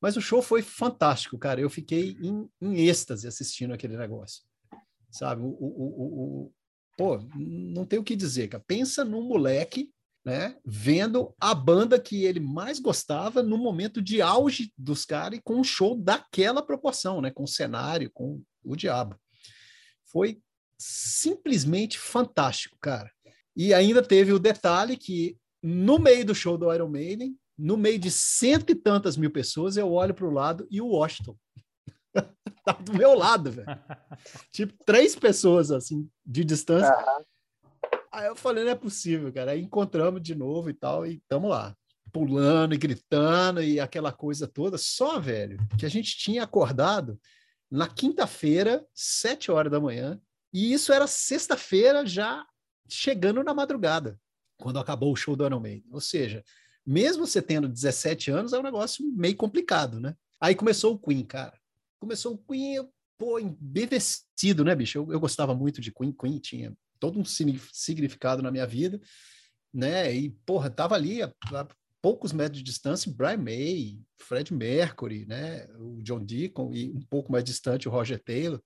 Mas 0.00 0.16
o 0.16 0.22
show 0.22 0.40
foi 0.40 0.62
fantástico, 0.62 1.36
cara. 1.36 1.60
Eu 1.60 1.68
fiquei 1.68 2.16
em, 2.22 2.48
em 2.62 2.88
êxtase 2.88 3.28
assistindo 3.28 3.74
aquele 3.74 3.94
negócio. 3.94 4.42
Sabe? 5.10 5.42
O, 5.42 5.48
o, 5.48 5.50
o, 5.50 6.44
o, 6.46 6.52
pô, 6.96 7.18
não 7.36 7.84
tem 7.84 7.98
o 7.98 8.04
que 8.04 8.16
dizer, 8.16 8.48
cara. 8.48 8.64
Pensa 8.66 9.04
num 9.04 9.20
moleque, 9.20 9.92
né? 10.24 10.56
Vendo 10.64 11.34
a 11.38 11.54
banda 11.54 12.00
que 12.00 12.24
ele 12.24 12.40
mais 12.40 12.80
gostava 12.80 13.42
no 13.42 13.58
momento 13.58 14.00
de 14.00 14.22
auge 14.22 14.72
dos 14.78 15.04
caras 15.04 15.38
e 15.38 15.42
com 15.42 15.56
um 15.56 15.64
show 15.64 15.94
daquela 15.94 16.62
proporção, 16.62 17.20
né? 17.20 17.30
Com 17.30 17.42
o 17.42 17.48
cenário, 17.48 18.10
com 18.10 18.42
o 18.64 18.74
diabo. 18.74 19.14
Foi 20.06 20.40
simplesmente 20.80 21.98
fantástico, 21.98 22.76
cara. 22.80 23.10
E 23.54 23.74
ainda 23.74 24.02
teve 24.02 24.32
o 24.32 24.38
detalhe 24.38 24.96
que 24.96 25.36
no 25.62 25.98
meio 25.98 26.24
do 26.24 26.34
show 26.34 26.56
do 26.56 26.72
Iron 26.72 26.88
Maiden, 26.88 27.36
no 27.58 27.76
meio 27.76 27.98
de 27.98 28.10
cento 28.10 28.70
e 28.70 28.74
tantas 28.74 29.16
mil 29.16 29.30
pessoas, 29.30 29.76
eu 29.76 29.92
olho 29.92 30.14
para 30.14 30.26
o 30.26 30.32
lado 30.32 30.66
e 30.70 30.80
o 30.80 30.86
Washington 30.86 31.36
tá 32.64 32.72
do 32.72 32.94
meu 32.94 33.14
lado, 33.14 33.50
velho. 33.50 33.68
tipo, 34.52 34.72
três 34.84 35.14
pessoas, 35.14 35.70
assim, 35.70 36.08
de 36.24 36.44
distância. 36.44 36.94
Uhum. 36.96 37.24
Aí 38.12 38.26
eu 38.26 38.34
falei, 38.34 38.64
não 38.64 38.72
é 38.72 38.74
possível, 38.74 39.32
cara. 39.32 39.52
Aí 39.52 39.60
encontramos 39.60 40.22
de 40.22 40.34
novo 40.34 40.70
e 40.70 40.74
tal, 40.74 41.06
e 41.06 41.22
tamo 41.28 41.48
lá. 41.48 41.76
Pulando 42.12 42.74
e 42.74 42.78
gritando 42.78 43.62
e 43.62 43.78
aquela 43.78 44.12
coisa 44.12 44.48
toda. 44.48 44.76
Só, 44.76 45.20
velho, 45.20 45.58
que 45.78 45.86
a 45.86 45.88
gente 45.88 46.16
tinha 46.16 46.42
acordado 46.42 47.20
na 47.70 47.86
quinta-feira, 47.86 48.84
sete 48.92 49.50
horas 49.50 49.70
da 49.70 49.78
manhã, 49.78 50.20
e 50.52 50.72
isso 50.72 50.92
era 50.92 51.06
sexta-feira, 51.06 52.04
já 52.04 52.44
chegando 52.88 53.42
na 53.44 53.54
madrugada, 53.54 54.18
quando 54.56 54.78
acabou 54.78 55.12
o 55.12 55.16
show 55.16 55.36
do 55.36 55.44
Iron 55.44 55.60
Maiden. 55.60 55.88
Ou 55.92 56.00
seja, 56.00 56.44
mesmo 56.84 57.26
você 57.26 57.40
tendo 57.40 57.68
17 57.68 58.30
anos, 58.30 58.52
é 58.52 58.58
um 58.58 58.62
negócio 58.62 59.04
meio 59.12 59.36
complicado, 59.36 60.00
né? 60.00 60.14
Aí 60.40 60.54
começou 60.54 60.94
o 60.94 60.98
Queen, 60.98 61.24
cara. 61.24 61.58
Começou 62.00 62.34
o 62.34 62.38
Queen, 62.38 62.88
pô, 63.18 63.38
embevecido, 63.38 64.64
né, 64.64 64.74
bicho? 64.74 64.98
Eu, 64.98 65.12
eu 65.12 65.20
gostava 65.20 65.54
muito 65.54 65.80
de 65.80 65.92
Queen. 65.92 66.12
Queen 66.12 66.38
tinha 66.38 66.76
todo 66.98 67.18
um 67.18 67.24
significado 67.24 68.42
na 68.42 68.50
minha 68.50 68.66
vida, 68.66 69.00
né? 69.72 70.12
E, 70.14 70.30
porra, 70.44 70.68
tava 70.70 70.94
ali 70.94 71.22
a, 71.22 71.32
a 71.52 71.66
poucos 72.02 72.32
metros 72.32 72.58
de 72.58 72.64
distância, 72.64 73.12
Brian 73.12 73.36
May, 73.36 74.00
Fred 74.18 74.52
Mercury, 74.52 75.26
né? 75.26 75.66
O 75.78 76.02
John 76.02 76.24
Deacon 76.24 76.72
e 76.72 76.90
um 76.90 77.00
pouco 77.00 77.30
mais 77.30 77.44
distante 77.44 77.88
o 77.88 77.90
Roger 77.90 78.22
Taylor. 78.22 78.62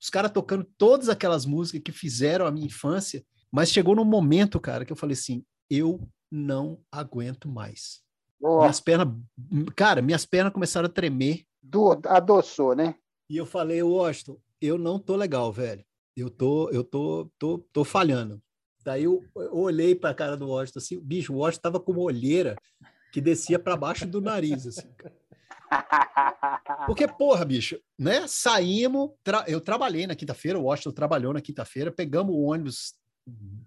Os 0.00 0.10
caras 0.10 0.30
tocando 0.30 0.66
todas 0.76 1.08
aquelas 1.08 1.46
músicas 1.46 1.82
que 1.82 1.92
fizeram 1.92 2.46
a 2.46 2.50
minha 2.50 2.66
infância, 2.66 3.24
mas 3.50 3.70
chegou 3.70 3.94
num 3.94 4.04
momento, 4.04 4.60
cara, 4.60 4.84
que 4.84 4.92
eu 4.92 4.96
falei 4.96 5.14
assim: 5.14 5.44
eu 5.70 6.00
não 6.30 6.80
aguento 6.90 7.48
mais. 7.48 8.02
Oh. 8.40 8.60
Minhas 8.60 8.80
pernas, 8.80 9.08
cara, 9.74 10.02
minhas 10.02 10.26
pernas 10.26 10.52
começaram 10.52 10.86
a 10.86 10.92
tremer. 10.92 11.44
Do, 11.62 11.98
adoçou, 12.04 12.74
né? 12.74 12.94
E 13.28 13.36
eu 13.36 13.46
falei, 13.46 13.82
Washington, 13.82 14.38
eu 14.60 14.78
não 14.78 14.98
tô 14.98 15.16
legal, 15.16 15.52
velho. 15.52 15.84
Eu 16.16 16.30
tô, 16.30 16.70
eu 16.70 16.84
tô, 16.84 17.30
tô, 17.38 17.58
tô 17.72 17.84
falhando. 17.84 18.40
Daí 18.84 19.04
eu, 19.04 19.24
eu 19.34 19.56
olhei 19.56 19.94
para 19.94 20.10
a 20.10 20.14
cara 20.14 20.36
do 20.36 20.48
Washington 20.48 20.78
assim, 20.78 21.00
bicho, 21.00 21.32
o 21.32 21.38
Washington 21.38 21.62
tava 21.62 21.80
com 21.80 21.92
uma 21.92 22.02
olheira 22.02 22.56
que 23.12 23.20
descia 23.20 23.58
para 23.58 23.76
baixo 23.76 24.06
do 24.06 24.20
nariz, 24.20 24.66
assim. 24.66 24.88
Porque, 26.86 27.06
porra, 27.08 27.44
bicho, 27.44 27.78
né? 27.98 28.26
Saímos, 28.26 29.10
tra... 29.22 29.44
eu 29.46 29.60
trabalhei 29.60 30.06
na 30.06 30.14
quinta-feira, 30.14 30.58
o 30.58 30.64
Washington 30.64 30.92
trabalhou 30.92 31.32
na 31.32 31.40
quinta-feira, 31.40 31.90
pegamos 31.90 32.34
o 32.34 32.42
ônibus 32.42 32.94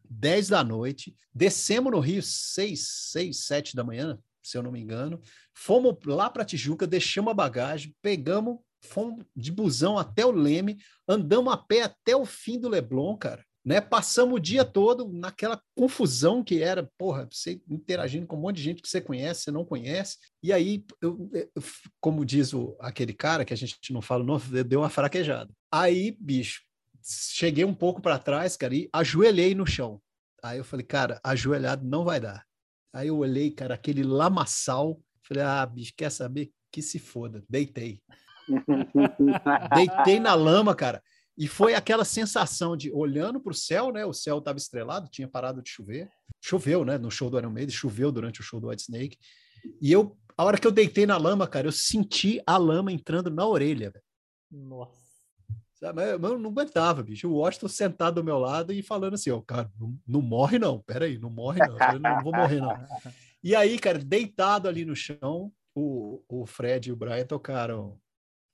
10 0.09 0.49
da 0.49 0.63
noite, 0.63 1.15
descemos 1.33 1.91
no 1.91 1.99
Rio 1.99 2.21
6, 2.21 2.87
6, 3.11 3.37
7 3.45 3.75
da 3.75 3.83
manhã, 3.83 4.17
se 4.41 4.57
eu 4.57 4.63
não 4.63 4.71
me 4.71 4.79
engano, 4.79 5.21
fomos 5.53 5.95
lá 6.05 6.29
para 6.29 6.45
Tijuca, 6.45 6.87
deixamos 6.87 7.31
a 7.31 7.35
bagagem, 7.35 7.93
pegamos, 8.01 8.57
fomos 8.81 9.25
de 9.35 9.51
busão 9.51 9.97
até 9.97 10.25
o 10.25 10.31
Leme, 10.31 10.77
andamos 11.07 11.53
a 11.53 11.57
pé 11.57 11.83
até 11.83 12.15
o 12.15 12.25
fim 12.25 12.59
do 12.59 12.69
Leblon, 12.69 13.17
cara 13.17 13.43
né? 13.69 13.79
Passamos 13.79 14.33
o 14.33 14.39
dia 14.39 14.65
todo 14.65 15.13
naquela 15.13 15.61
confusão 15.75 16.43
que 16.43 16.59
era, 16.59 16.89
porra, 16.97 17.29
você 17.31 17.61
interagindo 17.69 18.25
com 18.25 18.35
um 18.35 18.39
monte 18.39 18.55
de 18.55 18.63
gente 18.63 18.81
que 18.81 18.89
você 18.89 18.99
conhece, 18.99 19.43
você 19.43 19.51
não 19.51 19.63
conhece. 19.63 20.17
E 20.41 20.51
aí, 20.51 20.83
eu, 20.99 21.29
eu, 21.31 21.47
como 22.01 22.25
diz 22.25 22.51
o, 22.51 22.75
aquele 22.79 23.13
cara 23.13 23.45
que 23.45 23.53
a 23.53 23.55
gente 23.55 23.93
não 23.93 24.01
fala 24.01 24.23
o 24.23 24.25
nome, 24.25 24.41
deu 24.65 24.79
uma 24.79 24.89
fraquejada. 24.89 25.53
Aí, 25.71 26.17
bicho, 26.19 26.63
cheguei 27.03 27.63
um 27.63 27.75
pouco 27.75 28.01
para 28.01 28.17
trás, 28.17 28.57
cara, 28.57 28.73
e 28.73 28.89
ajoelhei 28.91 29.53
no 29.53 29.67
chão. 29.67 30.01
Aí 30.41 30.57
eu 30.57 30.63
falei, 30.63 30.83
cara, 30.83 31.19
ajoelhado 31.23 31.85
não 31.85 32.03
vai 32.03 32.19
dar. 32.19 32.43
Aí 32.91 33.09
eu 33.09 33.17
olhei, 33.19 33.51
cara, 33.51 33.75
aquele 33.75 34.01
lamaçal. 34.01 34.99
Falei, 35.21 35.43
ah, 35.43 35.63
bicho, 35.63 35.93
quer 35.95 36.09
saber? 36.09 36.49
Que 36.71 36.81
se 36.81 36.97
foda. 36.97 37.43
Deitei. 37.47 38.01
Deitei 39.75 40.19
na 40.19 40.33
lama, 40.33 40.73
cara. 40.73 41.03
E 41.39 41.47
foi 41.47 41.73
aquela 41.73 42.03
sensação 42.03 42.75
de 42.75 42.91
olhando 42.91 43.39
para 43.39 43.51
o 43.51 43.55
céu, 43.55 43.93
né? 43.93 44.05
O 44.05 44.11
céu 44.11 44.39
estava 44.39 44.57
estrelado, 44.57 45.07
tinha 45.09 45.25
parado 45.25 45.61
de 45.61 45.69
chover. 45.69 46.11
choveu, 46.41 46.83
né? 46.83 46.97
No 46.97 47.09
show 47.09 47.29
do 47.29 47.39
Iron 47.39 47.49
Maiden, 47.49 47.73
choveu 47.73 48.11
durante 48.11 48.41
o 48.41 48.43
show 48.43 48.59
do 48.59 48.67
White 48.67 48.81
Snake. 48.81 49.17
E 49.81 49.89
eu, 49.89 50.17
a 50.37 50.43
hora 50.43 50.57
que 50.57 50.67
eu 50.67 50.71
deitei 50.71 51.05
na 51.05 51.15
lama, 51.15 51.47
cara, 51.47 51.65
eu 51.65 51.71
senti 51.71 52.43
a 52.45 52.57
lama 52.57 52.91
entrando 52.91 53.31
na 53.31 53.47
orelha. 53.47 53.93
Nossa. 54.51 54.99
Sabe? 55.75 56.01
Eu 56.11 56.37
não 56.37 56.49
aguentava, 56.49 57.01
bicho. 57.01 57.29
O 57.29 57.35
Washington 57.35 57.69
sentado 57.69 58.15
do 58.15 58.23
meu 58.23 58.37
lado 58.37 58.73
e 58.73 58.83
falando 58.83 59.13
assim, 59.13 59.31
ó, 59.31 59.37
oh, 59.37 59.41
cara, 59.41 59.71
não, 59.79 59.97
não, 60.05 60.21
morre 60.21 60.59
não, 60.59 60.81
peraí, 60.81 61.17
não 61.17 61.29
morre 61.29 61.59
não. 61.59 61.77
Eu 61.93 61.99
não, 62.01 62.15
não 62.15 62.23
vou 62.23 62.33
morrer 62.35 62.59
não. 62.59 62.75
E 63.41 63.55
aí, 63.55 63.79
cara, 63.79 63.97
deitado 63.97 64.67
ali 64.67 64.83
no 64.83 64.93
chão, 64.93 65.49
o, 65.73 66.21
o 66.27 66.45
Fred 66.45 66.89
e 66.89 66.91
o 66.91 66.95
Brian 66.97 67.25
tocaram 67.25 67.97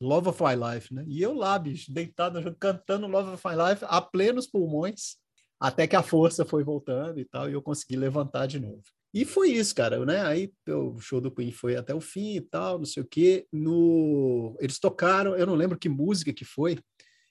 Love 0.02 0.30
of 0.30 0.44
My 0.44 0.56
Life, 0.56 0.94
né? 0.94 1.04
E 1.08 1.22
eu 1.22 1.34
lá, 1.34 1.58
bicho, 1.58 1.92
deitado, 1.92 2.56
cantando 2.60 3.08
Love 3.08 3.32
of 3.32 3.48
My 3.48 3.54
Life 3.56 3.86
a 3.88 4.02
plenos 4.02 4.48
pulmões, 4.48 5.18
até 5.60 5.88
que 5.88 5.96
a 5.96 6.04
força 6.04 6.44
foi 6.46 6.64
voltando 6.64 7.20
e 7.20 7.26
tal, 7.26 7.50
e 7.50 7.54
eu 7.54 7.62
consegui 7.62 7.96
levantar 7.96 8.46
de 8.46 8.60
novo. 8.60 8.84
E 9.14 9.24
foi 9.24 9.52
isso, 9.52 9.74
cara, 9.74 10.06
né? 10.06 10.26
Aí 10.26 10.52
o 10.68 11.00
show 11.00 11.22
do 11.22 11.32
Queen 11.32 11.52
foi 11.52 11.78
até 11.78 11.96
o 11.96 12.02
fim 12.02 12.36
e 12.36 12.42
tal, 12.42 12.78
não 12.78 12.86
sei 12.86 13.02
o 13.02 13.08
quê. 13.08 13.48
No... 13.50 14.58
Eles 14.60 14.78
tocaram, 14.78 15.36
eu 15.38 15.46
não 15.46 15.56
lembro 15.56 15.80
que 15.80 15.88
música 15.88 16.34
que 16.34 16.44
foi, 16.44 16.78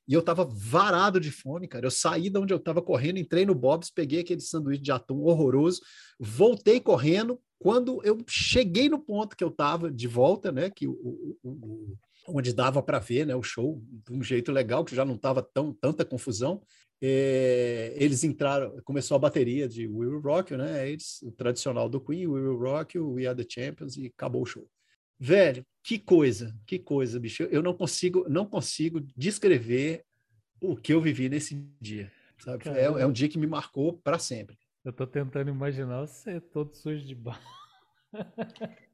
e 0.06 0.12
eu 0.12 0.22
tava 0.22 0.44
varado 0.44 1.18
de 1.18 1.30
fome, 1.30 1.66
cara. 1.66 1.86
Eu 1.86 1.90
saí 1.90 2.28
de 2.28 2.38
onde 2.38 2.52
eu 2.52 2.58
tava 2.58 2.82
correndo, 2.82 3.18
entrei 3.18 3.46
no 3.46 3.54
Bob's, 3.54 3.90
peguei 3.90 4.20
aquele 4.20 4.40
sanduíche 4.40 4.82
de 4.82 4.92
atum 4.92 5.22
horroroso, 5.22 5.80
voltei 6.18 6.80
correndo. 6.80 7.40
Quando 7.58 8.02
eu 8.04 8.18
cheguei 8.28 8.88
no 8.88 8.98
ponto 8.98 9.36
que 9.36 9.42
eu 9.42 9.50
tava 9.50 9.90
de 9.90 10.06
volta, 10.06 10.52
né? 10.52 10.68
Que 10.68 10.86
o, 10.86 10.92
o, 10.92 11.38
o 11.42 11.98
onde 12.26 12.52
dava 12.52 12.82
para 12.82 12.98
ver 12.98 13.26
né, 13.26 13.34
o 13.34 13.42
show 13.42 13.82
de 14.06 14.12
um 14.12 14.22
jeito 14.22 14.50
legal, 14.50 14.84
que 14.84 14.94
já 14.94 15.04
não 15.04 15.14
estava 15.14 15.42
tão 15.42 15.72
tanta 15.72 16.04
confusão 16.04 16.62
é, 17.06 17.92
eles 17.96 18.24
entraram, 18.24 18.80
começou 18.82 19.14
a 19.14 19.18
bateria 19.18 19.68
de 19.68 19.86
We 19.86 20.06
Will 20.06 20.20
Rock 20.20 20.52
You, 20.52 20.58
né? 20.58 20.88
Eles, 20.88 21.20
o 21.22 21.30
tradicional 21.30 21.86
do 21.86 22.00
Queen, 22.00 22.26
We 22.26 22.40
Will 22.40 22.58
Rock 22.58 22.96
You, 22.96 23.12
We 23.12 23.26
Are 23.26 23.36
the 23.36 23.46
Champions 23.46 23.98
e 23.98 24.06
acabou 24.06 24.40
o 24.40 24.46
show. 24.46 24.66
Velho, 25.18 25.64
que 25.82 25.98
coisa, 25.98 26.56
que 26.66 26.78
coisa, 26.78 27.20
bicho. 27.20 27.42
Eu 27.44 27.62
não 27.62 27.74
consigo, 27.74 28.26
não 28.26 28.46
consigo 28.46 29.00
descrever 29.14 30.02
o 30.60 30.76
que 30.76 30.94
eu 30.94 31.00
vivi 31.00 31.28
nesse 31.28 31.54
dia. 31.78 32.10
Sabe? 32.38 32.68
É, 32.70 32.84
é, 32.84 33.06
um 33.06 33.12
dia 33.12 33.28
que 33.28 33.38
me 33.38 33.46
marcou 33.46 33.98
para 33.98 34.18
sempre. 34.18 34.56
Eu 34.82 34.92
tô 34.92 35.06
tentando 35.06 35.50
imaginar 35.50 36.06
você 36.06 36.40
todo 36.40 36.74
sujo 36.74 37.04
de 37.04 37.14
barro. 37.14 37.42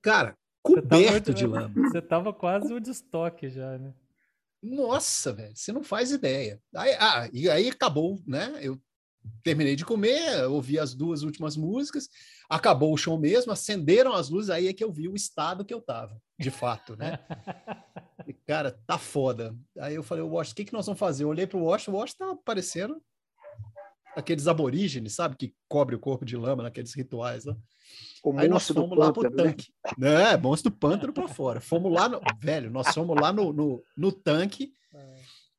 Cara, 0.02 0.36
coberto 0.62 1.26
tava, 1.26 1.38
de 1.38 1.46
lama. 1.46 1.88
Você 1.88 2.02
tava 2.02 2.32
quase 2.32 2.72
o 2.72 2.80
de 2.80 2.90
estoque 2.90 3.48
já, 3.48 3.78
né? 3.78 3.94
Nossa, 4.62 5.32
velho, 5.32 5.56
você 5.56 5.72
não 5.72 5.82
faz 5.82 6.10
ideia. 6.10 6.60
Aí, 6.74 6.94
ah, 6.98 7.28
e 7.32 7.48
aí 7.48 7.68
acabou, 7.68 8.20
né? 8.26 8.58
Eu 8.60 8.78
terminei 9.42 9.76
de 9.76 9.84
comer, 9.84 10.44
ouvi 10.46 10.78
as 10.78 10.94
duas 10.94 11.22
últimas 11.22 11.56
músicas, 11.56 12.08
acabou 12.48 12.92
o 12.92 12.96
show 12.96 13.18
mesmo, 13.18 13.52
acenderam 13.52 14.12
as 14.12 14.28
luzes, 14.28 14.50
aí 14.50 14.68
é 14.68 14.72
que 14.72 14.84
eu 14.84 14.92
vi 14.92 15.08
o 15.08 15.14
estado 15.14 15.64
que 15.64 15.72
eu 15.72 15.80
tava, 15.80 16.20
de 16.38 16.50
fato, 16.50 16.96
né? 16.96 17.18
E, 18.26 18.34
cara, 18.34 18.78
tá 18.86 18.96
foda. 18.96 19.56
Aí 19.78 19.94
eu 19.94 20.04
falei, 20.04 20.22
Wash, 20.22 20.52
o 20.52 20.54
que, 20.54 20.64
que 20.64 20.72
nós 20.72 20.86
vamos 20.86 21.00
fazer? 21.00 21.24
Eu 21.24 21.28
olhei 21.28 21.48
pro 21.48 21.64
Wash, 21.64 21.88
o 21.88 21.92
Wash 21.92 22.14
tá 22.14 22.36
parecendo 22.44 23.02
aqueles 24.14 24.46
aborígenes, 24.46 25.14
sabe? 25.14 25.36
Que 25.36 25.54
cobre 25.66 25.96
o 25.96 25.98
corpo 25.98 26.24
de 26.24 26.36
lama 26.36 26.62
naqueles 26.62 26.94
rituais 26.94 27.44
lá. 27.44 27.56
O 28.22 28.38
Aí 28.38 28.48
nós 28.48 28.68
fomos 28.68 28.98
lá 28.98 29.12
pro 29.12 29.22
né? 29.22 29.30
tanque. 29.30 29.72
Né? 29.96 30.32
É, 30.32 30.36
monstro 30.36 30.70
do 30.70 30.76
pântano 30.76 31.12
para 31.12 31.28
fora. 31.28 31.60
Fomos 31.60 31.92
lá, 31.92 32.08
no... 32.08 32.20
velho, 32.40 32.70
nós 32.70 32.92
fomos 32.94 33.18
lá 33.20 33.32
no, 33.32 33.52
no, 33.52 33.82
no 33.96 34.12
tanque. 34.12 34.74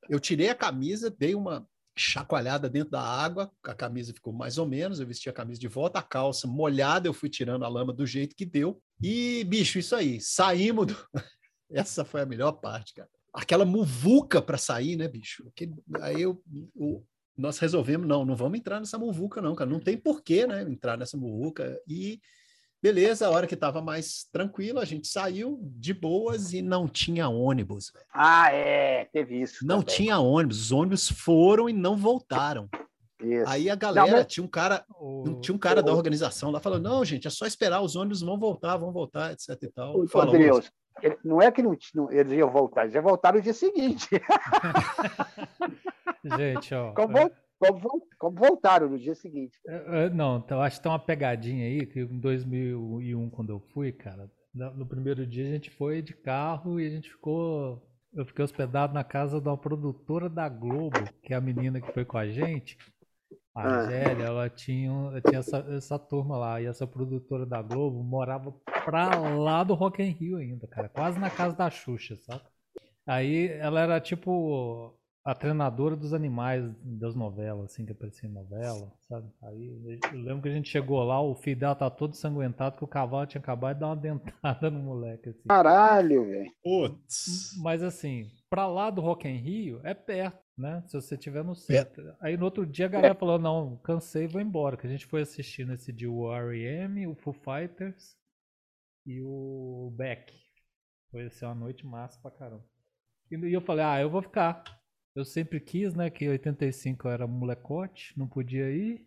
Eu 0.10 0.20
tirei 0.20 0.50
a 0.50 0.56
camisa, 0.56 1.10
dei 1.10 1.34
uma 1.36 1.68
chacoalhada 1.98 2.70
dentro 2.70 2.92
da 2.92 3.02
água, 3.02 3.52
a 3.64 3.74
camisa 3.74 4.14
ficou 4.14 4.34
mais 4.34 4.58
ou 4.58 4.66
menos, 4.66 5.00
eu 5.00 5.08
vesti 5.08 5.30
a 5.30 5.34
camisa 5.34 5.60
de 5.60 5.68
volta, 5.68 6.00
a 6.00 6.04
calça 6.04 6.48
molhada, 6.48 7.08
eu 7.08 7.14
fui 7.14 7.30
tirando 7.30 7.66
a 7.66 7.68
lama 7.68 7.94
do 7.94 8.06
jeito 8.06 8.36
que 8.36 8.46
deu. 8.46 8.82
E, 9.02 9.44
bicho, 9.44 9.80
isso 9.80 9.96
aí, 9.96 10.20
saímos 10.20 10.88
do... 10.88 10.98
Essa 11.70 12.04
foi 12.04 12.22
a 12.22 12.26
melhor 12.26 12.54
parte, 12.54 12.94
cara. 12.94 13.10
Aquela 13.34 13.64
muvuca 13.64 14.42
para 14.42 14.58
sair, 14.58 14.98
né, 14.98 15.08
bicho? 15.08 15.50
Aí 16.02 16.22
eu, 16.22 16.44
o, 16.76 17.02
nós 17.38 17.60
resolvemos, 17.60 18.06
não, 18.06 18.26
não 18.26 18.36
vamos 18.36 18.60
entrar 18.60 18.80
nessa 18.80 18.98
muvuca, 18.98 19.42
não, 19.42 19.56
cara. 19.56 19.70
Não 19.70 19.80
tem 19.80 19.98
porquê, 19.98 20.46
né, 20.46 20.64
entrar 20.64 20.98
nessa 20.98 21.16
muvuca. 21.16 21.80
E 21.88 22.20
beleza, 22.82 23.28
a 23.28 23.30
hora 23.30 23.48
que 23.48 23.54
estava 23.54 23.82
mais 23.82 24.26
tranquilo, 24.32 24.80
a 24.80 24.86
gente 24.86 25.08
saiu 25.08 25.60
de 25.62 25.94
boas 25.94 26.54
e 26.54 26.62
não 26.62 26.88
tinha 26.88 27.30
ônibus. 27.30 27.92
Véio. 27.94 28.06
Ah, 28.14 28.52
é, 28.52 29.06
teve 29.06 29.42
isso. 29.42 29.66
Não 29.66 29.82
também. 29.82 29.96
tinha 29.96 30.20
ônibus, 30.20 30.62
os 30.62 30.72
ônibus 30.72 31.10
foram 31.10 31.70
e 31.70 31.74
não 31.74 31.96
voltaram. 31.96 32.70
Isso. 33.24 33.50
Aí 33.50 33.70
a 33.70 33.76
galera, 33.76 34.08
não, 34.08 34.18
mas... 34.18 34.26
tinha 34.26 34.44
um 34.44 34.48
cara, 34.48 34.84
tinha 35.42 35.56
um 35.56 35.60
cara 35.60 35.84
da 35.84 35.94
organização 35.94 36.50
lá 36.50 36.60
falando: 36.60 36.84
não, 36.90 37.06
gente, 37.06 37.28
é 37.28 37.30
só 37.30 37.46
esperar, 37.46 37.82
os 37.82 37.96
ônibus 37.96 38.22
vão 38.22 38.40
voltar, 38.40 38.78
vão 38.78 38.92
voltar, 38.92 39.32
etc 39.32 39.50
e 39.62 39.68
tal. 39.68 40.08
Fala, 40.08 40.32
Deus, 40.32 40.72
não 41.24 41.42
é 41.42 41.52
que 41.52 41.62
não, 41.62 41.78
não, 41.94 42.12
eles 42.12 42.34
iam 42.34 42.50
voltar, 42.50 42.84
eles 42.84 42.96
iam 42.96 43.04
voltar 43.04 43.34
no 43.34 43.42
dia 43.42 43.54
seguinte. 43.54 44.08
Gente, 46.38 46.74
ó. 46.74 46.94
Como, 46.94 47.18
é... 47.18 47.32
como, 47.62 48.08
como, 48.18 48.36
voltaram 48.36 48.90
no 48.90 48.98
dia 48.98 49.14
seguinte. 49.14 49.60
É, 49.68 50.06
é, 50.06 50.10
não, 50.10 50.38
então, 50.38 50.62
acho 50.62 50.78
que 50.78 50.84
tem 50.84 50.92
uma 50.92 51.00
pegadinha 51.00 51.66
aí, 51.66 51.86
que 51.86 52.00
em 52.00 52.20
2001, 52.20 53.30
quando 53.30 53.52
eu 53.52 53.60
fui, 53.74 53.92
cara, 53.92 54.30
no 54.54 54.86
primeiro 54.86 55.26
dia 55.26 55.46
a 55.46 55.52
gente 55.52 55.70
foi 55.70 56.02
de 56.02 56.14
carro 56.14 56.80
e 56.80 56.88
a 56.88 56.90
gente 56.90 57.10
ficou. 57.10 57.88
Eu 58.14 58.26
fiquei 58.26 58.44
hospedado 58.44 58.94
na 58.94 59.06
casa 59.06 59.40
de 59.40 59.48
uma 59.48 59.58
produtora 59.58 60.28
da 60.28 60.50
Globo, 60.50 61.00
que 61.24 61.34
é 61.34 61.38
a 61.38 61.42
menina 61.42 61.80
que 61.80 61.94
foi 61.94 62.04
com 62.04 62.18
a 62.18 62.28
gente. 62.28 62.78
A 63.56 63.62
ah. 63.62 63.80
Angélia, 63.80 64.26
ela 64.26 64.50
tinha, 64.50 65.22
tinha 65.26 65.40
essa, 65.40 65.58
essa 65.70 66.00
turma 66.00 66.38
lá, 66.38 66.62
e 66.62 66.66
essa 66.66 66.86
produtora 66.86 67.46
da 67.46 67.62
Globo 67.62 68.04
morava 68.04 68.52
pra 68.84 69.18
lá 69.18 69.64
do 69.64 69.74
Rock 69.74 70.02
in 70.02 70.12
Rio 70.12 70.38
ainda, 70.38 70.68
cara, 70.68 70.90
quase 70.90 71.20
na 71.20 71.30
casa 71.30 71.56
da 71.56 71.70
Xuxa, 71.70 72.18
sabe? 72.18 72.44
Aí 73.06 73.48
ela 73.48 73.82
era 73.82 74.00
tipo 74.00 74.98
a 75.24 75.36
treinadora 75.36 75.96
dos 75.96 76.14
animais 76.14 76.64
das 76.84 77.14
novelas, 77.14 77.66
assim, 77.66 77.86
que 77.86 77.92
aparecia 77.92 78.28
em 78.28 78.34
novela, 78.34 78.92
sabe? 79.02 79.32
Aí 79.44 79.68
eu 79.68 80.20
lembro 80.20 80.42
que 80.42 80.50
a 80.50 80.54
gente 80.54 80.70
chegou 80.70 81.04
lá, 81.04 81.22
o 81.22 81.36
filho 81.36 81.60
dela 81.60 81.76
tá 81.76 81.90
todo 81.92 82.16
sanguentado, 82.16 82.78
que 82.78 82.84
o 82.84 82.88
cavalo 82.88 83.28
tinha 83.28 83.40
acabado 83.40 83.76
de 83.76 83.82
dar 83.82 83.88
uma 83.88 83.96
dentada 84.02 84.72
no 84.72 84.80
moleque, 84.80 85.30
assim. 85.30 85.48
Caralho, 85.48 86.26
velho. 86.26 86.52
Putz. 86.64 87.56
Mas 87.62 87.84
assim, 87.84 88.32
pra 88.50 88.66
lá 88.66 88.90
do 88.90 89.02
Rock 89.02 89.28
in 89.28 89.38
Rio 89.38 89.80
é 89.84 89.94
perto, 89.94 90.42
né? 90.58 90.84
Se 90.88 91.00
você 91.00 91.16
tiver 91.16 91.44
no 91.44 91.56
centro. 91.56 92.16
Aí 92.20 92.36
no 92.36 92.46
outro 92.46 92.66
dia 92.66 92.88
a 92.88 92.90
galera 92.90 93.14
falou, 93.14 93.38
não, 93.38 93.78
cansei, 93.78 94.28
vou 94.28 94.42
embora. 94.42 94.76
Que 94.76 94.88
a 94.88 94.90
gente 94.90 95.06
foi 95.06 95.22
assistir 95.22 95.68
nesse 95.68 95.94
dia 95.94 96.10
o 96.12 96.34
R.E.M., 96.34 97.06
o 97.06 97.16
Foo 97.16 97.34
Fighters 97.34 98.16
e 99.06 99.22
o 99.22 99.94
Beck. 99.96 100.34
Foi 101.12 101.26
assim, 101.26 101.46
uma 101.46 101.54
noite 101.54 101.86
massa 101.86 102.20
pra 102.22 102.32
caramba. 102.32 102.66
E 103.30 103.54
eu 103.54 103.62
falei, 103.62 103.86
ah, 103.86 104.02
eu 104.02 104.10
vou 104.10 104.22
ficar. 104.22 104.81
Eu 105.16 105.26
sempre 105.26 105.60
quis, 105.60 105.94
né? 105.94 106.10
Que 106.10 106.26
em 106.26 106.30
85 106.30 107.08
eu 107.08 107.12
era 107.12 107.28
molecote, 107.28 108.18
não 108.18 108.28
podia 108.28 108.72
ir. 108.72 109.06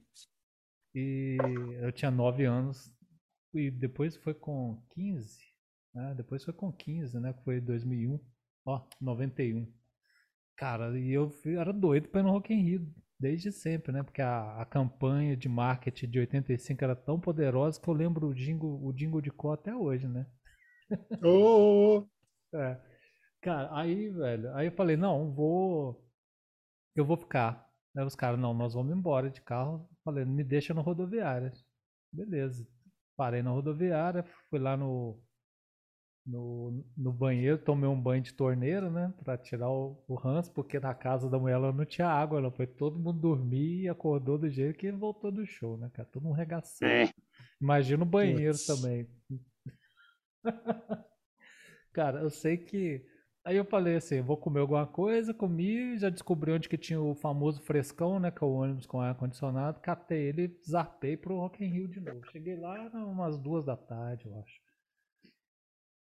E 0.95 1.37
eu 1.81 1.91
tinha 1.93 2.11
9 2.11 2.45
anos. 2.45 2.95
E 3.55 3.71
depois 3.71 4.17
foi 4.17 4.35
com 4.35 4.83
15. 4.91 5.39
Né? 5.95 6.15
Depois 6.17 6.45
foi 6.45 6.53
com 6.53 6.73
15, 6.73 7.19
né? 7.21 7.33
Foi 7.45 7.61
2001. 7.61 8.21
Ó, 8.67 8.87
91. 9.01 9.73
Cara, 10.57 10.99
e 10.99 11.11
eu 11.13 11.33
era 11.59 11.73
doido 11.73 12.09
pra 12.09 12.21
ir 12.21 12.25
no 12.25 12.31
Rock 12.31 12.53
in 12.53 12.63
Rio. 12.63 12.95
Desde 13.19 13.51
sempre, 13.53 13.93
né? 13.93 14.03
Porque 14.03 14.21
a, 14.21 14.61
a 14.61 14.67
campanha 14.67 15.37
de 15.37 15.49
marketing 15.49 16.11
de 16.11 16.19
85 16.19 16.85
era 16.85 16.97
tão 16.97 17.19
poderosa 17.19 17.81
que 17.81 17.89
eu 17.89 17.95
lembro 17.95 18.29
o 18.29 18.35
jingle, 18.35 18.85
o 18.85 18.93
jingle 18.93 19.21
de 19.21 19.31
cor 19.31 19.55
até 19.55 19.75
hoje, 19.75 20.07
né? 20.07 20.27
Oh! 21.23 22.07
é. 22.55 22.94
Cara, 23.45 23.69
aí, 23.79 24.09
velho, 24.09 24.55
aí 24.55 24.69
eu 24.69 24.73
falei, 24.73 24.97
não, 24.97 25.31
vou. 25.31 26.03
Eu 26.97 27.05
vou 27.05 27.15
ficar. 27.15 27.69
Aí 27.95 28.03
os 28.03 28.15
caras, 28.15 28.41
não, 28.41 28.55
nós 28.55 28.73
vamos 28.73 28.97
embora 28.97 29.29
de 29.29 29.43
carro. 29.43 29.87
Falei, 30.03 30.25
me 30.25 30.43
deixa 30.43 30.73
no 30.73 30.81
rodoviária. 30.81 31.53
Beleza. 32.11 32.67
Parei 33.15 33.43
na 33.43 33.51
rodoviária, 33.51 34.25
fui 34.49 34.59
lá 34.59 34.79
no, 34.79 35.23
no, 36.27 36.87
no 36.97 37.13
banheiro, 37.13 37.59
tomei 37.59 37.89
um 37.89 38.01
banho 38.01 38.23
de 38.23 38.33
torneira, 38.33 38.89
né? 38.89 39.13
Pra 39.23 39.37
tirar 39.37 39.69
o, 39.69 40.03
o 40.09 40.15
ranço, 40.15 40.51
porque 40.51 40.81
na 40.81 40.95
casa 40.95 41.29
da 41.29 41.39
mulher 41.39 41.57
ela 41.57 41.71
não 41.71 41.85
tinha 41.85 42.09
água, 42.09 42.39
ela 42.39 42.51
foi 42.51 42.67
todo 42.67 42.99
mundo 42.99 43.21
dormir 43.21 43.83
e 43.83 43.89
acordou 43.91 44.39
do 44.39 44.49
jeito 44.49 44.79
que 44.79 44.91
voltou 44.91 45.31
do 45.31 45.45
show, 45.45 45.77
né, 45.77 45.91
cara? 45.93 46.09
Todo 46.11 46.27
um 46.27 46.33
regaçado. 46.33 46.91
É. 46.91 47.11
Imagina 47.61 48.05
o 48.05 48.07
banheiro 48.07 48.57
Putz. 48.57 48.67
também. 48.67 49.07
cara, 51.93 52.21
eu 52.21 52.31
sei 52.31 52.57
que 52.57 53.13
Aí 53.45 53.57
eu 53.57 53.65
falei 53.67 53.97
assim, 53.97 54.23
vou 54.23 54.39
comer 54.39 54.61
alguma 54.61 54.87
coisa, 54.87 55.35
comi, 55.35 55.99
já 55.99 56.09
descobri 56.09 56.51
onde 56.51 56.67
que 56.67 56.79
tinha 56.79 56.99
o 56.99 57.15
famoso 57.15 57.61
frescão, 57.61 58.19
né, 58.19 58.31
que 58.31 58.43
é 58.43 58.47
o 58.47 58.51
ônibus 58.55 58.87
com 58.87 59.01
ar-condicionado, 59.03 59.81
catei 59.81 60.29
ele, 60.29 60.59
zarpei 60.67 61.15
pro 61.15 61.37
Rock 61.37 61.63
in 61.63 61.69
Rio 61.69 61.87
de 61.87 62.01
novo. 62.01 62.25
Cheguei 62.33 62.57
lá 62.57 62.89
umas 62.95 63.37
duas 63.37 63.63
da 63.67 63.77
tarde, 63.77 64.27
eu 64.27 64.39
acho. 64.39 64.59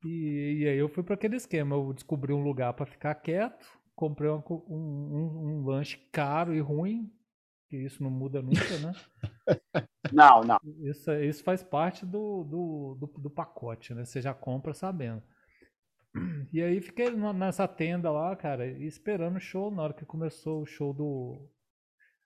E, 0.06 0.60
e 0.62 0.68
aí 0.68 0.78
eu 0.78 0.88
fui 0.88 1.04
para 1.04 1.16
aquele 1.16 1.36
esquema, 1.36 1.76
eu 1.76 1.92
descobri 1.92 2.32
um 2.32 2.42
lugar 2.42 2.74
para 2.74 2.86
ficar 2.86 3.14
quieto, 3.16 3.68
comprei 3.94 4.30
um, 4.30 4.42
um, 4.70 5.60
um, 5.60 5.66
lanche 5.66 5.98
caro 6.14 6.56
e 6.56 6.62
ruim, 6.62 7.12
que 7.70 7.76
isso 7.76 8.02
não 8.02 8.10
muda 8.10 8.42
nunca, 8.42 8.78
né? 8.80 8.94
Não, 10.14 10.44
não. 10.44 10.60
Isso, 10.84 11.12
isso 11.14 11.44
faz 11.44 11.64
parte 11.64 12.06
do, 12.06 12.44
do, 12.44 12.96
do, 13.00 13.22
do 13.22 13.30
pacote, 13.30 13.92
né? 13.92 14.06
Você 14.06 14.22
já 14.22 14.36
compra 14.36 14.72
sabendo. 14.72 15.24
E 16.54 16.62
aí 16.62 16.80
fiquei 16.80 17.12
nessa 17.12 17.68
tenda 17.68 18.10
lá, 18.10 18.34
cara, 18.36 18.66
esperando 18.66 19.36
o 19.36 19.42
show. 19.42 19.70
Na 19.70 19.84
hora 19.84 19.94
que 19.94 20.06
começou 20.06 20.62
o 20.62 20.66
show 20.66 20.94
do. 20.94 21.50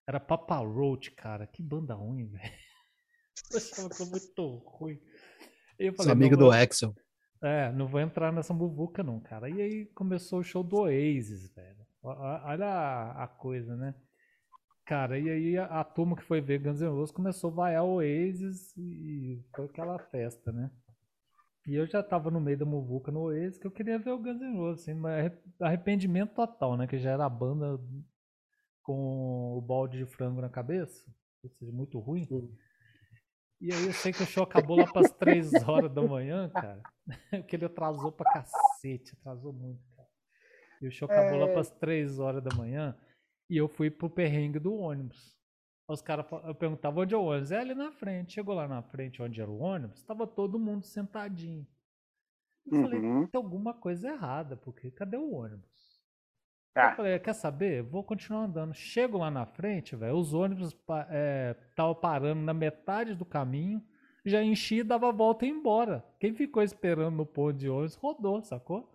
Era 0.07 0.19
Papa 0.19 0.57
Roach, 0.57 1.11
cara. 1.11 1.47
Que 1.47 1.63
banda 1.63 1.95
ruim, 1.95 2.27
velho. 2.31 2.53
Eu 3.51 3.57
achava 3.57 3.89
que 3.89 4.05
muito 4.05 4.57
ruim. 4.65 4.99
Eu 5.79 5.93
falei, 5.93 6.05
Sou 6.05 6.11
amigo 6.11 6.37
vou... 6.37 6.45
do 6.45 6.51
Axel. 6.51 6.93
É, 7.41 7.71
não 7.71 7.87
vou 7.87 8.01
entrar 8.01 8.33
nessa 8.33 8.53
muvuca, 8.53 9.01
não, 9.01 9.19
cara. 9.19 9.49
E 9.49 9.61
aí 9.61 9.85
começou 9.95 10.39
o 10.39 10.43
show 10.43 10.63
do 10.63 10.81
Oasis, 10.81 11.49
velho. 11.55 11.87
Olha 12.03 12.67
a, 12.67 13.23
a 13.23 13.27
coisa, 13.27 13.75
né? 13.75 13.95
Cara, 14.85 15.19
e 15.19 15.29
aí 15.29 15.57
a, 15.57 15.65
a, 15.65 15.83
turma 15.83 16.15
que 16.15 16.23
foi 16.23 16.41
ver 16.41 16.59
Guns 16.59 16.81
N' 16.81 16.89
Roses 16.89 17.13
começou 17.13 17.51
a 17.51 17.53
vaiar 17.53 17.83
o 17.83 17.95
Oasis 17.95 18.75
e 18.75 19.39
foi 19.55 19.65
aquela 19.65 19.99
festa, 19.99 20.51
né? 20.51 20.71
E 21.69 21.75
eu 21.75 21.85
já 21.85 22.01
tava 22.01 22.31
no 22.31 22.41
meio 22.41 22.57
da 22.57 22.65
muvuca 22.65 23.11
no 23.11 23.25
Oasis 23.25 23.59
que 23.59 23.67
eu 23.67 23.69
queria 23.69 23.99
ver 23.99 24.09
o 24.09 24.17
Guns 24.17 24.41
N' 24.41 24.57
Roses, 24.57 24.81
assim, 24.81 24.95
mas 24.95 25.31
arrependimento 25.61 26.33
total, 26.33 26.75
né? 26.75 26.87
Que 26.87 26.97
já 26.97 27.11
era 27.11 27.27
a 27.27 27.29
banda 27.29 27.79
com 28.81 29.55
o 29.55 29.61
balde 29.61 29.99
de 29.99 30.05
frango 30.07 30.41
na 30.41 30.49
cabeça, 30.49 31.05
ou 31.43 31.49
seja, 31.51 31.71
muito 31.71 31.99
ruim. 31.99 32.27
E 33.61 33.71
aí 33.71 33.85
eu 33.85 33.93
sei 33.93 34.11
que 34.11 34.23
o 34.23 34.25
show 34.25 34.43
acabou 34.43 34.77
lá 34.77 34.91
para 34.91 35.01
as 35.01 35.11
3 35.11 35.53
horas 35.69 35.93
da 35.93 36.01
manhã, 36.01 36.49
cara. 36.49 36.81
Porque 37.29 37.55
ele 37.55 37.65
atrasou 37.65 38.11
pra 38.11 38.31
cacete, 38.31 39.15
atrasou 39.19 39.53
muito, 39.53 39.83
cara. 39.95 40.09
E 40.81 40.87
o 40.87 40.91
show 40.91 41.07
acabou 41.07 41.35
é... 41.35 41.45
lá 41.45 41.47
para 41.49 41.61
as 41.61 41.69
3 41.69 42.17
horas 42.17 42.43
da 42.43 42.55
manhã. 42.55 42.97
E 43.47 43.55
eu 43.57 43.67
fui 43.67 43.91
pro 43.91 44.09
perrengue 44.09 44.57
do 44.57 44.73
ônibus. 44.73 45.38
Os 45.89 46.03
caras, 46.03 46.25
eu 46.45 46.53
perguntava 46.53 47.01
onde 47.01 47.15
é 47.15 47.17
o 47.17 47.23
ônibus. 47.23 47.51
É 47.51 47.59
ali 47.59 47.73
na 47.73 47.91
frente. 47.91 48.33
Chegou 48.33 48.53
lá 48.53 48.67
na 48.67 48.83
frente 48.83 49.21
onde 49.23 49.41
era 49.41 49.49
o 49.49 49.57
ônibus, 49.57 50.03
tava 50.03 50.27
todo 50.27 50.59
mundo 50.59 50.85
sentadinho. 50.85 51.65
Eu 52.67 52.77
uhum. 52.77 52.83
falei, 52.83 53.01
tem 53.01 53.29
alguma 53.33 53.73
coisa 53.73 54.09
errada, 54.09 54.55
porque 54.55 54.91
cadê 54.91 55.17
o 55.17 55.33
ônibus? 55.33 55.99
Tá. 56.75 56.91
Eu 56.91 56.95
falei, 56.95 57.19
quer 57.19 57.33
saber? 57.33 57.81
Vou 57.81 58.03
continuar 58.03 58.43
andando. 58.43 58.73
Chego 58.75 59.17
lá 59.17 59.31
na 59.31 59.47
frente, 59.47 59.95
velho, 59.95 60.15
os 60.15 60.31
ônibus 60.31 60.67
estavam 60.67 61.07
é, 61.09 61.55
parando 61.99 62.41
na 62.41 62.53
metade 62.53 63.15
do 63.15 63.25
caminho, 63.25 63.83
já 64.23 64.43
enchi, 64.43 64.83
dava 64.83 65.09
a 65.09 65.11
volta 65.11 65.45
e 65.45 65.49
ia 65.49 65.55
embora. 65.55 66.05
Quem 66.19 66.35
ficou 66.35 66.61
esperando 66.61 67.15
no 67.15 67.25
ponto 67.25 67.57
de 67.57 67.67
ônibus 67.67 67.95
rodou, 67.95 68.41
sacou? 68.43 68.93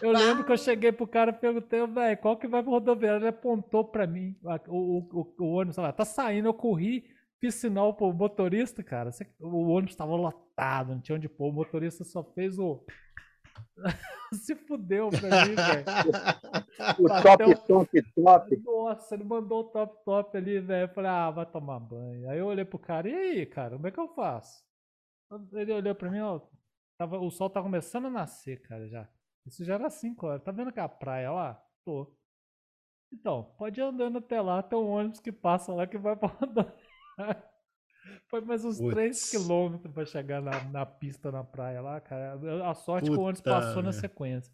Eu 0.00 0.10
lembro 0.12 0.44
que 0.44 0.52
eu 0.52 0.58
cheguei 0.58 0.92
pro 0.92 1.06
cara 1.06 1.30
e 1.30 1.34
perguntei, 1.34 1.86
velho, 1.86 2.18
qual 2.18 2.36
que 2.36 2.46
vai 2.46 2.62
pro 2.62 2.72
rodoviário? 2.72 3.20
Ele 3.20 3.28
apontou 3.28 3.84
pra 3.84 4.06
mim, 4.06 4.36
o, 4.68 4.98
o, 4.98 5.34
o, 5.38 5.52
ônibus, 5.52 5.76
lá, 5.76 5.92
tá 5.92 6.04
saindo, 6.04 6.48
eu 6.48 6.54
corri, 6.54 7.04
fiz 7.40 7.56
sinal 7.56 7.94
pro 7.94 8.12
motorista, 8.12 8.82
cara. 8.82 9.10
O 9.40 9.68
ônibus 9.68 9.96
tava 9.96 10.14
lotado, 10.14 10.94
não 10.94 11.00
tinha 11.00 11.16
onde 11.16 11.28
pôr. 11.28 11.48
O 11.48 11.52
motorista 11.52 12.04
só 12.04 12.22
fez 12.22 12.58
o. 12.58 12.84
Se 14.32 14.54
fudeu 14.54 15.10
pra 15.10 15.46
mim, 15.46 15.54
velho. 15.54 15.84
O 16.98 17.06
top, 17.22 17.66
top, 17.66 18.02
top. 18.14 18.62
Nossa, 18.64 19.14
ele 19.14 19.24
mandou 19.24 19.60
o 19.60 19.64
top, 19.64 20.04
top 20.04 20.36
ali, 20.36 20.58
velho. 20.58 20.84
Eu 20.84 20.94
falei, 20.94 21.10
ah, 21.10 21.30
vai 21.30 21.44
tomar 21.44 21.80
banho. 21.80 22.30
Aí 22.30 22.38
eu 22.38 22.46
olhei 22.46 22.64
pro 22.64 22.78
cara, 22.78 23.08
e 23.08 23.14
aí, 23.14 23.46
cara, 23.46 23.76
como 23.76 23.86
é 23.86 23.90
que 23.90 24.00
eu 24.00 24.08
faço? 24.08 24.64
Ele 25.52 25.72
olhou 25.72 25.94
pra 25.94 26.10
mim, 26.10 26.20
ó, 26.20 26.40
tava, 26.98 27.18
o 27.18 27.30
sol 27.30 27.50
tá 27.50 27.62
começando 27.62 28.06
a 28.06 28.10
nascer, 28.10 28.60
cara, 28.62 28.88
já. 28.88 29.08
Isso 29.46 29.64
já 29.64 29.74
era 29.74 29.90
5 29.90 30.26
horas. 30.26 30.42
Tá 30.42 30.52
vendo 30.52 30.72
que 30.72 30.80
a 30.80 30.88
praia 30.88 31.30
lá? 31.30 31.62
Tô. 31.84 32.12
Então, 33.12 33.54
pode 33.58 33.78
ir 33.78 33.82
andando 33.82 34.18
até 34.18 34.40
lá, 34.40 34.62
tem 34.62 34.78
um 34.78 34.88
ônibus 34.88 35.20
que 35.20 35.30
passa 35.30 35.72
lá 35.72 35.86
que 35.86 35.98
vai 35.98 36.16
pra 36.16 36.28
rodoviária. 36.28 37.52
Foi 38.28 38.40
mais 38.40 38.64
uns 38.64 38.78
Putz. 38.78 38.94
3 38.94 39.30
quilômetros 39.30 39.92
pra 39.92 40.04
chegar 40.04 40.40
na, 40.40 40.64
na 40.64 40.86
pista 40.86 41.30
na 41.30 41.44
praia 41.44 41.80
lá, 41.80 42.00
cara. 42.00 42.38
A 42.68 42.74
sorte 42.74 43.06
Puta 43.06 43.16
que 43.16 43.20
o 43.20 43.24
ônibus 43.24 43.42
passou 43.42 43.82
na 43.82 43.92
sequência. 43.92 44.52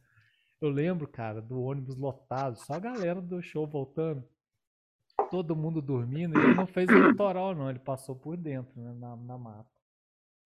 Eu 0.61 0.70
lembro, 0.70 1.07
cara, 1.07 1.41
do 1.41 1.62
ônibus 1.62 1.97
lotado, 1.97 2.57
só 2.57 2.74
a 2.74 2.80
galera 2.80 3.20
do 3.20 3.41
show 3.41 3.66
voltando. 3.66 4.24
Todo 5.30 5.55
mundo 5.55 5.80
dormindo. 5.80 6.39
E 6.39 6.43
ele 6.43 6.55
não 6.55 6.66
fez 6.66 6.89
o 6.89 7.09
litoral, 7.09 7.55
não. 7.55 7.70
Ele 7.70 7.78
passou 7.78 8.16
por 8.16 8.36
dentro, 8.36 8.80
né, 8.80 8.93
na, 8.95 9.16
na 9.16 9.39
mata. 9.39 9.78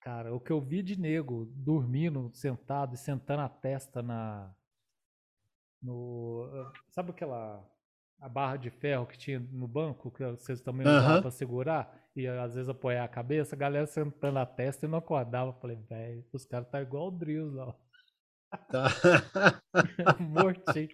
Cara, 0.03 0.34
o 0.34 0.40
que 0.40 0.50
eu 0.50 0.61
vi 0.61 0.82
de 0.82 0.98
nego 0.98 1.46
dormindo, 1.55 2.28
sentado 2.34 2.94
e 2.94 2.98
sentando 2.98 3.42
a 3.42 3.48
testa 3.48 4.03
na. 4.03 4.53
No. 5.80 6.48
Sabe 6.90 7.11
aquela. 7.11 7.64
A 8.20 8.28
barra 8.28 8.57
de 8.57 8.70
ferro 8.70 9.07
que 9.07 9.18
tinha 9.18 9.40
no 9.40 9.66
banco, 9.66 10.11
que 10.11 10.24
vocês 10.24 10.61
também 10.61 10.86
não 10.86 10.96
usavam 10.96 11.22
pra 11.22 11.30
segurar, 11.32 12.09
e 12.14 12.24
às 12.26 12.55
vezes 12.55 12.68
apoiar 12.68 13.03
a 13.03 13.09
cabeça, 13.09 13.57
a 13.57 13.59
galera 13.59 13.84
sentando 13.84 14.38
a 14.38 14.46
testa 14.46 14.86
e 14.86 14.88
não 14.88 14.98
acordava. 14.98 15.53
falei, 15.55 15.76
velho, 15.88 16.24
os 16.32 16.44
caras 16.44 16.68
tá 16.68 16.80
igual 16.80 17.09
o 17.09 17.11
Drills 17.11 17.57
lá. 17.57 17.74
Tá. 18.70 18.88
Mortinho. 20.20 20.88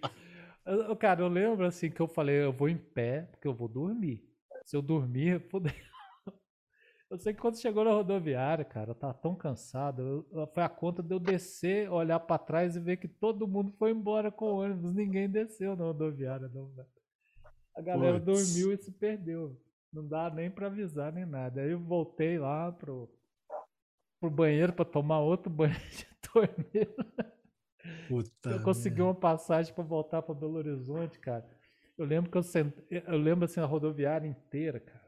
Cara, 0.99 1.21
eu 1.21 1.27
lembro 1.27 1.65
assim 1.65 1.91
que 1.91 1.99
eu 1.99 2.07
falei, 2.07 2.43
eu 2.43 2.53
vou 2.53 2.69
em 2.69 2.77
pé, 2.77 3.23
porque 3.31 3.47
eu 3.47 3.53
vou 3.53 3.67
dormir. 3.67 4.23
Se 4.65 4.75
eu 4.75 4.81
dormir, 4.81 5.39
fodeu. 5.49 5.73
Eu 7.09 7.17
sei 7.17 7.33
que 7.33 7.41
quando 7.41 7.59
chegou 7.59 7.83
na 7.83 7.91
rodoviária, 7.91 8.63
cara, 8.63 8.91
eu 8.91 8.95
tava 8.95 9.15
tão 9.15 9.33
cansado. 9.33 10.27
Eu, 10.31 10.47
foi 10.53 10.61
a 10.61 10.69
conta 10.69 11.01
de 11.01 11.11
eu 11.11 11.19
descer, 11.19 11.91
olhar 11.91 12.19
para 12.19 12.37
trás 12.37 12.75
e 12.75 12.79
ver 12.79 12.97
que 12.97 13.07
todo 13.07 13.47
mundo 13.47 13.71
foi 13.79 13.91
embora 13.91 14.31
com 14.31 14.45
o 14.45 14.57
ônibus. 14.59 14.93
Ninguém 14.93 15.27
desceu 15.27 15.75
na 15.75 15.85
rodoviária, 15.85 16.47
não, 16.53 16.67
velho. 16.67 16.87
A 17.75 17.81
galera 17.81 18.19
Puts. 18.19 18.53
dormiu 18.53 18.73
e 18.73 18.77
se 18.77 18.91
perdeu. 18.91 19.59
Não 19.91 20.07
dá 20.07 20.29
nem 20.29 20.51
para 20.51 20.67
avisar 20.67 21.11
nem 21.11 21.25
nada. 21.25 21.61
Aí 21.61 21.71
eu 21.71 21.79
voltei 21.79 22.37
lá 22.37 22.71
pro, 22.71 23.09
pro 24.19 24.29
banheiro 24.29 24.71
para 24.71 24.85
tomar 24.85 25.19
outro 25.19 25.49
banho 25.51 25.73
de 25.73 26.05
torneira. 26.31 26.93
Puta 28.07 28.49
eu 28.51 28.61
consegui 28.61 29.01
uma 29.01 29.15
passagem 29.15 29.73
para 29.73 29.83
voltar 29.83 30.21
para 30.21 30.35
Belo 30.35 30.57
Horizonte, 30.57 31.17
cara. 31.17 31.49
Eu 31.97 32.05
lembro 32.05 32.29
que 32.29 32.37
eu 32.37 32.43
sentei, 32.43 33.03
eu 33.07 33.17
lembro 33.17 33.45
assim 33.45 33.59
a 33.59 33.65
rodoviária 33.65 34.27
inteira, 34.27 34.79
cara 34.79 34.98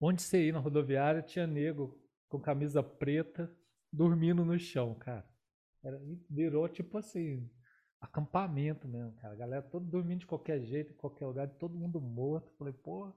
Onde 0.00 0.22
você 0.22 0.46
ia 0.46 0.52
na 0.52 0.58
rodoviária, 0.58 1.22
tinha 1.22 1.46
nego 1.46 1.98
com 2.28 2.38
camisa 2.38 2.82
preta 2.82 3.50
dormindo 3.92 4.44
no 4.44 4.58
chão, 4.58 4.94
cara. 4.94 5.26
Era, 5.82 6.00
virou 6.28 6.68
tipo 6.68 6.98
assim, 6.98 7.48
acampamento 8.00 8.86
mesmo, 8.86 9.12
cara. 9.12 9.34
A 9.34 9.36
galera 9.36 9.62
toda 9.62 9.86
dormindo 9.86 10.20
de 10.20 10.26
qualquer 10.26 10.60
jeito, 10.60 10.92
em 10.92 10.96
qualquer 10.96 11.26
lugar, 11.26 11.48
todo 11.48 11.78
mundo 11.78 12.00
morto. 12.00 12.52
Falei, 12.58 12.72
pô, 12.72 13.12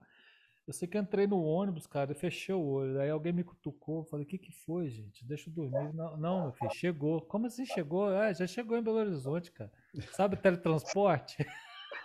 eu 0.68 0.74
sei 0.74 0.88
que 0.88 0.98
entrei 0.98 1.28
no 1.28 1.44
ônibus, 1.44 1.88
cara, 1.88 2.12
e 2.12 2.16
fechei 2.16 2.56
o 2.56 2.64
olho. 2.64 3.00
Aí 3.02 3.10
alguém 3.10 3.34
me 3.34 3.44
cutucou, 3.44 4.06
falei, 4.06 4.26
o 4.26 4.30
que 4.30 4.38
que 4.38 4.52
foi, 4.52 4.90
gente? 4.90 5.26
Deixa 5.26 5.50
eu 5.50 5.54
dormir. 5.54 5.94
Não, 5.94 6.18
não, 6.18 6.44
meu 6.44 6.54
filho, 6.54 6.72
chegou. 6.72 7.22
Como 7.22 7.48
assim 7.48 7.66
chegou? 7.66 8.12
É, 8.14 8.34
já 8.34 8.48
chegou 8.48 8.78
em 8.78 8.84
Belo 8.84 8.98
Horizonte, 8.98 9.52
cara. 9.52 9.72
Sabe 10.12 10.38
teletransporte? 10.42 11.46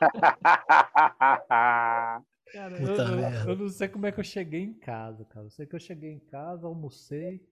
Cara, 2.52 2.80
eu, 2.80 2.94
eu, 2.94 3.48
eu, 3.48 3.56
não 3.56 3.68
sei 3.68 3.88
como 3.88 4.06
é 4.06 4.12
que 4.12 4.20
eu 4.20 4.24
cheguei 4.24 4.60
em 4.60 4.74
casa, 4.74 5.24
cara. 5.24 5.46
Eu 5.46 5.50
sei 5.50 5.66
que 5.66 5.74
eu 5.74 5.80
cheguei 5.80 6.10
em 6.10 6.20
casa, 6.20 6.66
almocei, 6.66 7.44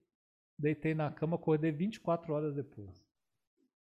deitei 0.57 0.93
na 0.93 1.11
cama, 1.11 1.35
acordei 1.35 1.71
24 1.71 2.33
horas 2.33 2.55
depois. 2.55 3.03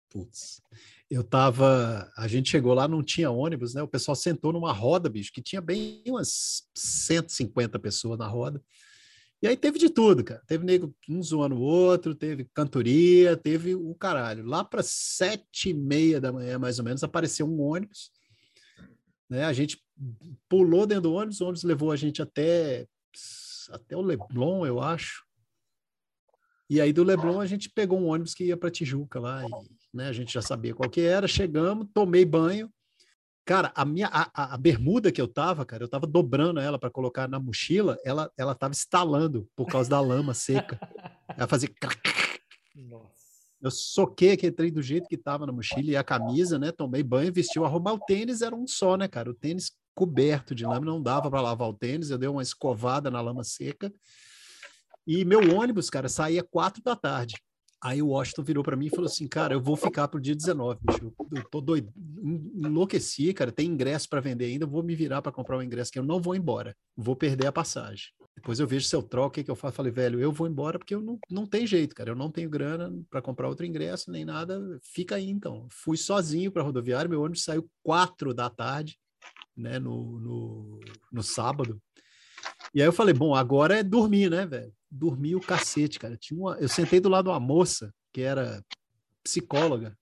Putz. 0.09 0.61
Eu 1.09 1.23
tava. 1.23 2.11
A 2.15 2.27
gente 2.27 2.51
chegou 2.51 2.73
lá, 2.73 2.87
não 2.87 3.03
tinha 3.03 3.31
ônibus, 3.31 3.73
né? 3.73 3.81
O 3.81 3.87
pessoal 3.87 4.15
sentou 4.15 4.53
numa 4.53 4.71
roda, 4.71 5.09
bicho, 5.09 5.33
que 5.33 5.41
tinha 5.41 5.59
bem 5.59 6.03
umas 6.07 6.69
150 6.75 7.79
pessoas 7.79 8.19
na 8.19 8.27
roda. 8.27 8.61
E 9.41 9.47
aí 9.47 9.57
teve 9.57 9.77
de 9.77 9.89
tudo, 9.89 10.23
cara. 10.23 10.41
Teve 10.47 10.63
nego 10.63 10.95
um 11.09 11.21
zoando 11.21 11.55
o 11.55 11.61
outro, 11.61 12.15
teve 12.15 12.45
cantoria, 12.53 13.35
teve 13.35 13.75
o 13.75 13.93
caralho. 13.95 14.45
Lá 14.45 14.63
para 14.63 14.81
sete 14.81 15.71
e 15.71 15.73
meia 15.73 16.21
da 16.21 16.31
manhã, 16.31 16.57
mais 16.57 16.79
ou 16.79 16.85
menos, 16.85 17.03
apareceu 17.03 17.45
um 17.45 17.59
ônibus. 17.59 18.11
Né? 19.33 19.45
A 19.45 19.51
gente 19.51 19.83
pulou 20.47 20.85
dentro 20.85 21.03
do 21.03 21.13
ônibus, 21.13 21.41
o 21.41 21.45
ônibus 21.45 21.63
levou 21.63 21.91
a 21.91 21.95
gente 21.95 22.21
até, 22.21 22.85
até 23.71 23.97
o 23.97 24.01
Leblon, 24.01 24.63
eu 24.63 24.79
acho. 24.79 25.25
E 26.69 26.79
aí 26.79 26.93
do 26.93 27.03
Leblon 27.03 27.41
a 27.41 27.47
gente 27.47 27.67
pegou 27.67 27.99
um 27.99 28.09
ônibus 28.09 28.35
que 28.35 28.45
ia 28.45 28.55
para 28.55 28.69
Tijuca 28.69 29.19
lá, 29.19 29.43
e, 29.43 29.49
né, 29.91 30.07
a 30.07 30.13
gente 30.13 30.31
já 30.31 30.41
sabia 30.41 30.75
qual 30.75 30.87
que 30.87 31.01
era, 31.01 31.27
chegamos, 31.27 31.87
tomei 31.91 32.23
banho. 32.23 32.71
Cara, 33.43 33.73
a 33.75 33.83
minha 33.83 34.07
a, 34.07 34.53
a 34.53 34.57
bermuda 34.57 35.11
que 35.11 35.19
eu 35.19 35.27
tava, 35.27 35.65
cara, 35.65 35.83
eu 35.83 35.89
tava 35.89 36.05
dobrando 36.05 36.59
ela 36.59 36.77
para 36.77 36.91
colocar 36.91 37.27
na 37.27 37.39
mochila, 37.39 37.97
ela 38.05 38.31
ela 38.37 38.53
tava 38.53 38.73
estalando 38.73 39.49
por 39.55 39.65
causa 39.65 39.89
da 39.89 39.99
lama 39.99 40.35
seca. 40.35 40.79
Ela 41.35 41.47
fazia 41.47 41.69
Nossa. 42.75 43.22
Eu 43.63 43.71
soquei 43.71 44.33
aquele 44.33 44.51
trem 44.51 44.73
do 44.73 44.81
jeito 44.81 45.07
que 45.07 45.17
tava 45.17 45.45
na 45.45 45.53
mochila 45.53 45.89
e 45.89 45.95
a 45.95 46.03
camisa, 46.03 46.59
né? 46.59 46.69
Tomei 46.69 47.01
banho, 47.01 47.31
vestiu, 47.31 47.63
arrumar 47.63 47.93
o 47.93 47.99
tênis 47.99 48.41
era 48.41 48.53
um 48.53 48.67
só, 48.67 48.97
né, 48.97 49.07
cara? 49.07 49.29
O 49.29 49.33
tênis 49.33 49.71
coberto 49.95 50.53
de 50.53 50.65
lama, 50.65 50.85
não 50.85 51.01
dava 51.01 51.31
para 51.31 51.39
lavar 51.39 51.69
o 51.69 51.73
tênis, 51.73 52.09
eu 52.09 52.17
dei 52.17 52.27
uma 52.27 52.41
escovada 52.41 53.09
na 53.09 53.21
lama 53.21 53.41
seca. 53.41 53.93
E 55.07 55.23
meu 55.23 55.55
ônibus, 55.55 55.89
cara, 55.89 56.09
saía 56.09 56.43
quatro 56.43 56.83
da 56.83 56.93
tarde. 56.93 57.35
Aí 57.83 58.01
o 58.01 58.07
Washington 58.07 58.43
virou 58.43 58.63
para 58.63 58.77
mim 58.77 58.85
e 58.85 58.89
falou 58.89 59.07
assim, 59.07 59.27
cara, 59.27 59.53
eu 59.53 59.61
vou 59.61 59.75
ficar 59.75 60.07
pro 60.07 60.21
dia 60.21 60.33
19, 60.33 60.79
bicho. 60.81 61.13
Eu 61.35 61.43
tô 61.49 61.59
doido, 61.59 61.91
enlouqueci, 62.55 63.33
cara. 63.33 63.51
Tem 63.51 63.67
ingresso 63.67 64.07
para 64.07 64.21
vender 64.21 64.45
ainda, 64.45 64.65
vou 64.65 64.81
me 64.81 64.95
virar 64.95 65.21
para 65.21 65.33
comprar 65.33 65.57
o 65.57 65.61
ingresso 65.61 65.91
que 65.91 65.99
eu 65.99 66.03
não 66.03 66.21
vou 66.21 66.33
embora. 66.33 66.73
Vou 66.95 67.13
perder 67.13 67.47
a 67.47 67.51
passagem. 67.51 68.05
Depois 68.37 68.57
eu 68.57 68.65
vejo 68.65 68.87
se 68.87 68.95
eu 68.95 69.03
troco, 69.03 69.27
o 69.27 69.31
que, 69.31 69.43
que 69.43 69.51
eu 69.51 69.55
faço? 69.55 69.75
Falei, 69.75 69.91
velho, 69.91 70.17
eu 70.17 70.31
vou 70.31 70.47
embora 70.47 70.79
porque 70.79 70.95
eu 70.95 71.01
não, 71.01 71.19
não 71.29 71.45
tem 71.45 71.67
jeito, 71.67 71.93
cara. 71.93 72.11
Eu 72.11 72.15
não 72.15 72.31
tenho 72.31 72.49
grana 72.49 72.89
para 73.09 73.21
comprar 73.21 73.49
outro 73.49 73.65
ingresso, 73.65 74.09
nem 74.09 74.23
nada. 74.23 74.61
Fica 74.81 75.15
aí, 75.15 75.29
então. 75.29 75.67
Fui 75.69 75.97
sozinho 75.97 76.53
para 76.53 76.63
rodoviária, 76.63 77.09
meu 77.09 77.21
ônibus 77.21 77.43
saiu 77.43 77.69
quatro 77.83 78.33
da 78.33 78.49
tarde, 78.49 78.97
né, 79.57 79.77
no, 79.77 80.19
no, 80.19 80.79
no 81.11 81.21
sábado. 81.21 81.81
E 82.73 82.81
aí 82.81 82.87
eu 82.87 82.93
falei, 82.93 83.13
bom, 83.13 83.35
agora 83.35 83.77
é 83.77 83.83
dormir, 83.83 84.29
né, 84.29 84.45
velho? 84.45 84.73
Dormi 84.89 85.35
o 85.35 85.41
cacete, 85.41 85.99
cara. 85.99 86.17
Tinha 86.17 86.39
uma... 86.39 86.55
Eu 86.55 86.67
sentei 86.67 86.99
do 86.99 87.09
lado 87.09 87.25
de 87.25 87.31
uma 87.31 87.39
moça 87.39 87.93
que 88.11 88.21
era 88.21 88.63
psicóloga. 89.23 89.97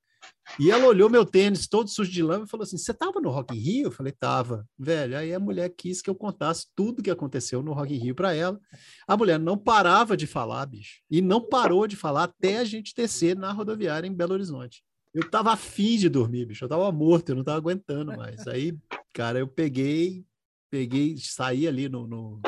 E 0.60 0.70
ela 0.70 0.86
olhou 0.86 1.10
meu 1.10 1.26
tênis 1.26 1.68
todo 1.68 1.90
sujo 1.90 2.12
de 2.12 2.22
lama 2.22 2.46
e 2.46 2.50
falou 2.50 2.64
assim: 2.64 2.78
Você 2.78 2.94
tava 2.94 3.22
no 3.22 3.30
Rock 3.30 3.56
in 3.56 3.60
Rio? 3.60 3.84
Eu 3.86 3.92
falei: 3.92 4.12
Tava. 4.12 4.68
Velho, 4.78 5.18
aí 5.18 5.34
a 5.34 5.40
mulher 5.40 5.70
quis 5.70 6.02
que 6.02 6.10
eu 6.10 6.16
contasse 6.16 6.68
tudo 6.76 7.02
que 7.02 7.10
aconteceu 7.10 7.62
no 7.62 7.74
Rock 7.74 7.94
in 7.94 7.98
Rio 7.98 8.16
para 8.16 8.34
ela. 8.34 8.60
A 9.08 9.16
mulher 9.16 9.40
não 9.40 9.58
parava 9.58 10.18
de 10.18 10.28
falar, 10.28 10.66
bicho. 10.66 11.02
E 11.10 11.22
não 11.22 11.42
parou 11.48 11.88
de 11.88 11.96
falar 11.96 12.24
até 12.24 12.58
a 12.58 12.66
gente 12.66 12.94
descer 12.96 13.36
na 13.36 13.52
rodoviária 13.52 14.08
em 14.08 14.14
Belo 14.14 14.34
Horizonte. 14.34 14.84
Eu 15.14 15.30
tava 15.30 15.52
afim 15.52 15.98
de 15.98 16.10
dormir, 16.10 16.46
bicho. 16.46 16.66
Eu 16.66 16.70
tava 16.70 16.92
morto, 16.92 17.30
eu 17.30 17.36
não 17.36 17.44
tava 17.44 17.58
aguentando 17.58 18.16
mais. 18.16 18.48
Aí, 18.48 18.78
cara, 19.14 19.40
eu 19.40 19.48
peguei, 19.48 20.26
peguei, 20.70 21.16
saí 21.18 21.68
ali 21.68 21.88
no, 21.90 22.08
no 22.08 22.42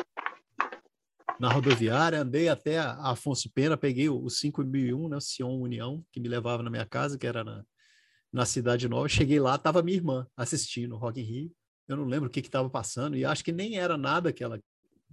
na 1.40 1.52
rodoviária, 1.52 2.22
andei 2.22 2.48
até 2.48 2.80
a 2.80 3.12
Afonso 3.12 3.50
Pena, 3.52 3.76
peguei 3.76 4.10
o, 4.10 4.24
o 4.24 4.30
5001, 4.30 5.10
né, 5.10 5.18
o 5.18 5.22
Sion 5.22 5.60
União, 5.60 6.06
que 6.12 6.20
me 6.20 6.28
levava 6.28 6.64
na 6.64 6.70
minha 6.70 6.86
casa, 6.86 7.18
que 7.18 7.28
era 7.28 7.44
na, 7.44 7.66
na 8.32 8.46
Cidade 8.46 8.88
Nova. 8.88 9.08
Cheguei 9.10 9.40
lá, 9.40 9.58
tava 9.58 9.84
minha 9.84 9.98
irmã 9.98 10.28
assistindo 10.36 10.96
Rock 10.96 11.20
in 11.20 11.24
Rio. 11.24 11.52
Eu 11.88 11.98
não 11.98 12.06
lembro 12.06 12.28
o 12.28 12.32
que 12.32 12.40
estava 12.40 12.70
passando 12.70 13.18
e 13.18 13.26
acho 13.26 13.44
que 13.44 13.52
nem 13.52 13.78
era 13.78 13.98
nada 13.98 14.32
que 14.32 14.44
ela 14.44 14.60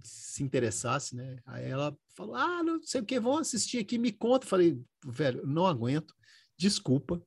se 0.03 0.43
interessasse, 0.43 1.15
né? 1.15 1.37
Aí 1.45 1.65
ela 1.69 1.95
falou: 2.15 2.35
"Ah, 2.35 2.63
não 2.63 2.81
sei 2.81 3.01
o 3.01 3.05
que, 3.05 3.19
vão 3.19 3.37
assistir 3.37 3.79
aqui, 3.79 3.97
me 3.97 4.11
conta". 4.11 4.47
falei: 4.47 4.81
"Velho, 5.05 5.45
não 5.45 5.65
aguento. 5.65 6.13
Desculpa. 6.57 7.21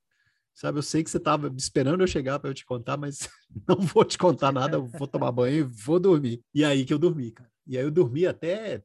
Sabe, 0.55 0.79
eu 0.79 0.83
sei 0.83 1.03
que 1.03 1.11
você 1.11 1.17
estava 1.19 1.53
esperando 1.57 2.03
eu 2.03 2.07
chegar 2.07 2.39
para 2.39 2.49
eu 2.49 2.55
te 2.55 2.65
contar, 2.65 2.97
mas 2.97 3.29
não 3.69 3.77
vou 3.77 4.05
te 4.05 4.17
contar 4.17 4.53
nada, 4.53 4.79
vou 4.79 5.07
tomar 5.07 5.33
banho 5.33 5.57
e 5.59 5.63
vou 5.63 6.01
dormir". 6.01 6.43
E 6.55 6.65
aí 6.65 6.85
que 6.85 6.95
eu 6.95 6.99
dormi, 6.99 7.33
cara. 7.33 7.54
E 7.67 7.79
aí 7.79 7.85
eu 7.85 7.91
dormi 7.91 8.27
até 8.27 8.83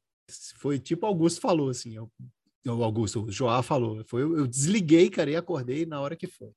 foi 0.55 0.80
tipo 0.80 1.05
Augusto 1.05 1.41
falou, 1.41 1.69
assim, 1.69 1.95
eu, 1.95 2.09
o 2.67 2.84
Augusto, 2.84 3.23
o 3.23 3.32
Joá 3.32 3.63
falou, 3.63 4.03
foi, 4.05 4.21
eu, 4.21 4.38
eu 4.38 4.47
desliguei, 4.47 5.09
cara, 5.09 5.30
e 5.30 5.36
acordei 5.36 5.86
na 5.86 5.99
hora 5.99 6.15
que 6.15 6.27
foi. 6.27 6.51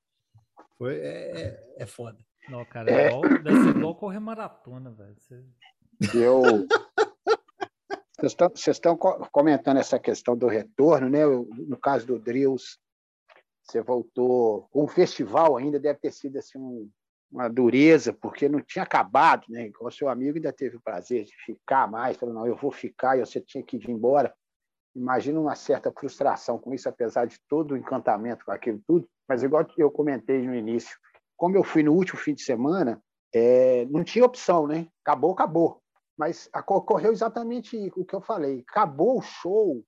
Foi, 0.77 0.95
é, 0.95 1.41
é, 1.41 1.75
é 1.79 1.85
foda. 1.85 2.17
Não, 2.49 2.63
cara, 2.65 2.91
é, 2.91 3.05
é. 3.05 3.07
igual, 3.07 3.21
deve 3.21 3.63
ser 3.63 3.69
igual 3.77 3.95
correr 3.95 4.19
maratona, 4.19 4.91
velho. 4.91 5.15
Você... 5.17 5.43
Eu... 6.13 6.41
Vocês 8.21 8.77
estão 8.77 8.95
comentando 8.95 9.77
essa 9.77 9.99
questão 9.99 10.37
do 10.37 10.47
retorno, 10.47 11.09
né? 11.09 11.25
No 11.25 11.77
caso 11.77 12.07
do 12.07 12.17
Drills, 12.17 12.77
você 13.61 13.81
voltou 13.81 14.67
com 14.71 14.85
um 14.85 14.87
festival 14.87 15.57
ainda, 15.57 15.77
deve 15.77 15.99
ter 15.99 16.11
sido 16.11 16.37
assim, 16.37 16.57
um, 16.57 16.89
uma 17.33 17.49
dureza, 17.49 18.13
porque 18.13 18.47
não 18.47 18.61
tinha 18.61 18.83
acabado, 18.83 19.45
né? 19.49 19.71
O 19.81 19.89
seu 19.89 20.07
amigo 20.07 20.37
ainda 20.37 20.53
teve 20.53 20.77
o 20.77 20.81
prazer 20.81 21.25
de 21.25 21.33
ficar 21.43 21.89
mais, 21.89 22.15
falou, 22.15 22.35
não, 22.35 22.45
eu 22.45 22.55
vou 22.55 22.71
ficar, 22.71 23.17
e 23.17 23.25
você 23.25 23.41
tinha 23.41 23.63
que 23.63 23.77
ir 23.77 23.89
embora. 23.89 24.33
Imagina 24.95 25.39
uma 25.39 25.55
certa 25.55 25.91
frustração 25.91 26.59
com 26.59 26.71
isso, 26.73 26.87
apesar 26.87 27.25
de 27.25 27.39
todo 27.49 27.71
o 27.71 27.77
encantamento 27.77 28.45
com 28.45 28.51
aquilo 28.51 28.79
tudo. 28.85 29.09
Mas, 29.27 29.41
igual 29.41 29.65
eu 29.75 29.89
comentei 29.89 30.43
no 30.43 30.53
início, 30.53 30.95
como 31.35 31.57
eu 31.57 31.63
fui 31.63 31.81
no 31.81 31.93
último 31.93 32.19
fim 32.19 32.35
de 32.35 32.43
semana, 32.43 33.01
é, 33.33 33.85
não 33.85 34.03
tinha 34.03 34.23
opção, 34.23 34.67
né? 34.67 34.87
Acabou, 35.03 35.31
acabou. 35.31 35.81
Mas 36.15 36.47
ocorreu 36.67 37.11
exatamente 37.11 37.91
o 37.95 38.05
que 38.05 38.13
eu 38.13 38.21
falei. 38.21 38.63
Acabou 38.69 39.17
o 39.17 39.23
show 39.23 39.83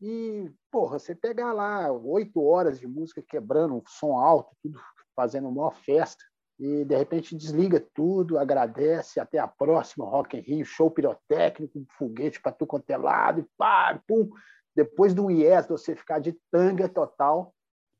e, 0.00 0.50
porra, 0.70 0.98
você 0.98 1.14
pegar 1.14 1.52
lá 1.52 1.92
oito 1.92 2.42
horas 2.42 2.80
de 2.80 2.86
música 2.86 3.20
quebrando, 3.20 3.82
som 3.86 4.16
alto, 4.16 4.56
tudo 4.62 4.80
fazendo 5.14 5.48
uma 5.48 5.70
festa 5.70 6.24
e 6.58 6.84
de 6.84 6.96
repente 6.96 7.36
desliga 7.36 7.84
tudo, 7.94 8.38
agradece, 8.38 9.20
até 9.20 9.38
a 9.38 9.46
próxima, 9.46 10.06
Rock 10.06 10.36
in 10.36 10.40
Rio, 10.40 10.64
show 10.64 10.90
pirotécnico, 10.90 11.84
foguete 11.98 12.40
para 12.40 12.52
tu 12.52 12.66
quanto 12.66 12.88
é 12.90 12.96
lado, 12.96 13.40
e 13.40 13.46
pá, 13.58 14.00
pum. 14.06 14.30
Depois 14.74 15.14
do 15.14 15.30
IES, 15.30 15.66
você 15.68 15.94
ficar 15.94 16.18
de 16.18 16.36
tanga 16.50 16.88
total, 16.88 17.54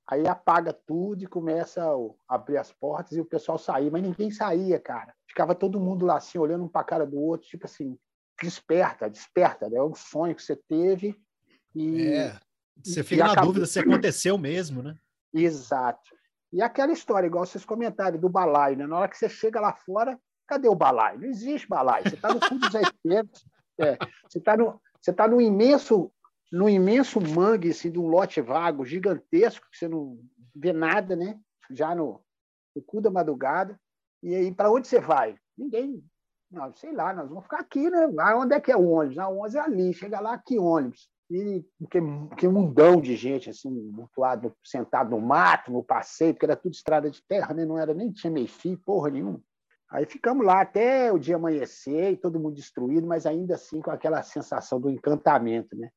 aí 0.07 0.27
apaga 0.27 0.73
tudo 0.73 1.25
e 1.25 1.27
começa 1.27 1.83
a 1.85 2.35
abrir 2.35 2.59
as 2.59 2.73
portas 2.73 3.17
e 3.17 3.21
o 3.21 3.25
pessoal 3.25 3.59
sair, 3.59 3.91
mas 3.91 4.03
ninguém 4.03 4.31
saía, 4.31 4.79
cara. 4.79 5.15
Ficava 5.29 5.55
todo 5.55 5.81
mundo 5.81 6.07
lá 6.07 6.17
assim, 6.17 6.39
olhando 6.39 6.65
um 6.65 6.69
para 6.69 6.83
a 6.83 6.85
cara 6.85 7.07
do 7.07 7.19
outro, 7.19 7.49
tipo 7.49 7.67
assim, 7.67 7.99
desperta, 8.41 9.11
desperta, 9.11 9.69
né? 9.69 9.79
é 9.79 9.83
um 9.83 9.95
sonho 9.95 10.35
que 10.35 10.43
você 10.43 10.57
teve 10.57 11.19
e... 11.75 12.09
É, 12.09 12.39
você 12.85 13.03
fica 13.03 13.25
na 13.25 13.33
acabou... 13.33 13.49
dúvida 13.49 13.67
se 13.67 13.81
aconteceu 13.81 14.37
mesmo, 14.37 14.83
né? 14.83 14.97
Exato. 15.33 16.11
E 16.53 16.63
aquela 16.63 16.93
história, 16.93 17.27
igual 17.27 17.45
vocês 17.45 17.65
comentaram, 17.65 18.19
do 18.19 18.29
balaio, 18.29 18.77
né? 18.77 18.87
Na 18.87 18.99
hora 18.99 19.09
que 19.09 19.17
você 19.17 19.29
chega 19.29 19.61
lá 19.61 19.73
fora, 19.73 20.19
cadê 20.47 20.69
o 20.69 20.75
balaio? 20.75 21.21
Não 21.21 21.29
existe 21.29 21.69
balaio. 21.69 22.09
Você 22.09 22.15
está 22.15 22.33
no 22.33 22.41
fundo 22.41 22.61
dos 22.61 22.75
espetos, 22.75 23.45
é, 23.79 23.99
você 24.29 24.39
está 24.39 24.57
no, 24.57 24.81
você 25.01 25.13
tá 25.13 25.27
no 25.27 25.41
imenso 25.41 26.11
no 26.53 26.69
imenso 26.69 27.21
mangue 27.21 27.71
assim, 27.71 27.91
de 27.91 27.99
um 27.99 28.07
lote 28.07 28.41
vago 28.41 28.85
gigantesco, 28.85 29.67
que 29.71 29.77
você 29.77 29.89
não 29.89 30.19
vê 30.55 30.73
nada, 30.73 31.17
né? 31.17 31.39
Já 31.71 31.95
no, 31.95 32.23
no 32.75 32.83
cu 32.83 33.01
da 33.01 33.11
madrugada. 33.11 33.79
E 34.23 34.35
aí, 34.35 34.55
para 34.55 34.71
onde 34.71 34.87
você 34.87 35.01
vai? 35.01 35.37
Ninguém. 35.59 36.03
Não, 36.51 36.73
sei 36.75 36.93
lá, 36.93 37.13
nós 37.13 37.29
vamos 37.29 37.45
ficar 37.45 37.59
aqui, 37.59 37.91
né? 37.91 38.09
Ah, 38.21 38.37
onde 38.39 38.55
é 38.55 38.61
que 38.61 38.71
é 38.71 38.77
o 38.77 38.89
ônibus? 38.89 39.19
Ah, 39.19 39.29
o 39.29 39.39
ônibus 39.39 39.55
é 39.57 39.61
ali, 39.61 39.93
chega 39.93 40.21
lá, 40.21 40.39
que 40.39 40.59
ônibus? 40.59 41.11
E 41.31 41.65
que, 41.91 41.99
que 42.37 42.49
mundão 42.49 43.01
de 43.01 43.17
gente 43.17 43.51
assim, 43.51 43.71
mutuado, 43.71 44.55
sentado 44.65 45.11
no 45.11 45.21
mato, 45.21 45.73
no 45.73 45.83
passeio, 45.83 46.33
porque 46.33 46.47
era 46.47 46.57
tudo 46.57 46.73
estrada 46.73 47.11
de 47.11 47.23
terra, 47.27 47.53
né? 47.53 47.65
não 47.65 47.79
era 47.79 47.93
nem 47.93 48.13
tinha 48.13 48.31
meio 48.31 48.49
fio, 48.49 48.79
porra 48.79 49.11
nenhuma. 49.11 49.43
Aí 49.91 50.05
ficamos 50.05 50.45
lá 50.45 50.61
até 50.61 51.13
o 51.13 51.19
dia 51.19 51.37
amanhecer 51.37 52.13
e 52.13 52.17
todo 52.17 52.41
mundo 52.41 52.57
destruído, 52.57 53.07
mas 53.07 53.25
ainda 53.25 53.55
assim 53.55 53.81
com 53.81 53.91
aquela 53.91 54.23
sensação 54.23 54.81
do 54.81 54.91
encantamento, 54.91 55.77
né? 55.77 55.91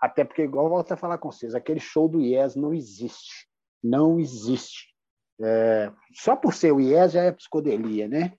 Até 0.00 0.24
porque, 0.24 0.42
igual 0.42 0.68
volto 0.68 0.92
a 0.92 0.96
falar 0.96 1.18
com 1.18 1.30
vocês, 1.30 1.54
aquele 1.54 1.80
show 1.80 2.08
do 2.08 2.20
IES 2.20 2.54
não 2.56 2.74
existe. 2.74 3.48
Não 3.82 4.18
existe. 4.18 4.94
É, 5.40 5.92
só 6.12 6.34
por 6.34 6.54
ser 6.54 6.72
o 6.72 6.80
IES 6.80 7.12
já 7.12 7.22
é 7.22 7.32
psicodelia, 7.32 8.08
né? 8.08 8.32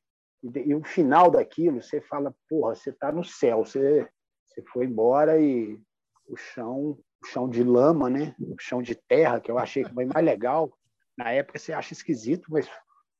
E, 0.43 0.69
e, 0.69 0.75
o 0.75 0.83
final 0.83 1.31
daquilo, 1.31 1.81
você 1.81 2.01
fala, 2.01 2.35
porra, 2.49 2.75
você 2.75 2.89
está 2.89 3.11
no 3.11 3.23
céu, 3.23 3.65
você, 3.65 4.07
você 4.45 4.61
foi 4.71 4.85
embora 4.85 5.39
e 5.39 5.79
o 6.27 6.35
chão, 6.35 6.97
o 7.23 7.27
chão 7.27 7.49
de 7.49 7.63
lama, 7.63 8.09
né? 8.09 8.35
O 8.39 8.55
chão 8.59 8.81
de 8.81 8.95
terra, 8.95 9.39
que 9.39 9.49
eu 9.49 9.57
achei 9.57 9.83
que 9.83 9.93
foi 9.93 10.05
mais 10.05 10.25
legal. 10.25 10.71
Na 11.17 11.31
época 11.31 11.57
você 11.57 11.73
acha 11.73 11.93
esquisito, 11.93 12.47
mas, 12.49 12.69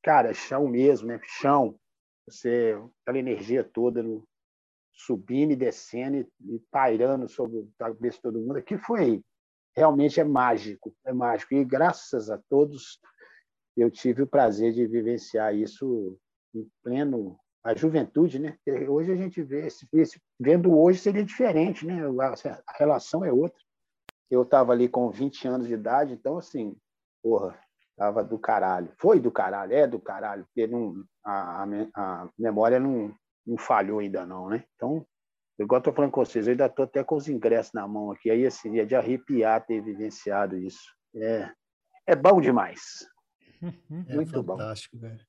cara, 0.02 0.32
chão 0.34 0.68
mesmo, 0.68 1.08
né? 1.08 1.20
Chão. 1.24 1.78
Você, 2.28 2.78
aquela 3.02 3.18
energia 3.18 3.64
toda 3.64 4.02
no, 4.02 4.26
subindo 4.92 5.52
e 5.52 5.56
descendo 5.56 6.16
e, 6.16 6.54
e 6.54 6.58
pairando 6.70 7.28
sobre 7.28 7.60
a 7.60 7.84
cabeça 7.86 8.16
de 8.16 8.22
todo 8.22 8.40
mundo. 8.40 8.56
Aqui 8.56 8.76
foi 8.76 9.22
realmente 9.76 10.20
é 10.20 10.24
mágico, 10.24 10.94
é 11.04 11.12
mágico. 11.12 11.54
E 11.54 11.64
graças 11.64 12.28
a 12.28 12.38
todos 12.48 13.00
eu 13.76 13.90
tive 13.90 14.22
o 14.22 14.26
prazer 14.26 14.72
de 14.72 14.86
vivenciar 14.86 15.54
isso 15.54 16.18
em 16.54 16.68
pleno 16.82 17.38
a 17.68 17.74
juventude, 17.74 18.38
né? 18.38 18.56
Hoje 18.88 19.12
a 19.12 19.16
gente 19.16 19.42
vê, 19.42 19.68
vendo 20.40 20.74
hoje 20.74 21.00
seria 21.00 21.22
diferente, 21.22 21.86
né? 21.86 22.00
A, 22.02 22.78
relação 22.78 23.22
é 23.22 23.30
outra. 23.30 23.60
Eu 24.30 24.42
estava 24.42 24.72
ali 24.72 24.88
com 24.88 25.10
20 25.10 25.46
anos 25.46 25.66
de 25.66 25.74
idade, 25.74 26.14
então, 26.14 26.38
assim, 26.38 26.74
porra, 27.22 27.58
tava 27.94 28.24
do 28.24 28.38
caralho. 28.38 28.90
Foi 28.96 29.20
do 29.20 29.30
caralho, 29.30 29.74
é 29.74 29.86
do 29.86 30.00
caralho, 30.00 30.46
porque 30.46 30.66
não, 30.66 31.04
a, 31.22 31.62
a, 31.62 31.66
a 31.94 32.30
memória 32.38 32.80
não, 32.80 33.14
não 33.46 33.58
falhou 33.58 33.98
ainda 33.98 34.24
não, 34.24 34.48
né? 34.48 34.64
Então, 34.74 35.06
igual 35.58 35.78
estou 35.78 35.92
falando 35.92 36.10
com 36.10 36.24
vocês, 36.24 36.46
eu 36.46 36.52
ainda 36.52 36.66
estou 36.66 36.86
até 36.86 37.04
com 37.04 37.16
os 37.16 37.28
ingressos 37.28 37.74
na 37.74 37.86
mão 37.86 38.10
aqui, 38.12 38.30
aí 38.30 38.46
assim, 38.46 38.78
é 38.78 38.86
de 38.86 38.96
arrepiar 38.96 39.66
ter 39.66 39.82
vivenciado 39.82 40.56
isso. 40.56 40.94
É, 41.14 41.52
é 42.06 42.16
bom 42.16 42.40
demais. 42.40 43.06
É 44.08 44.14
Muito 44.14 44.32
fantástico, 44.32 44.96
bom. 44.96 45.08
velho 45.08 45.28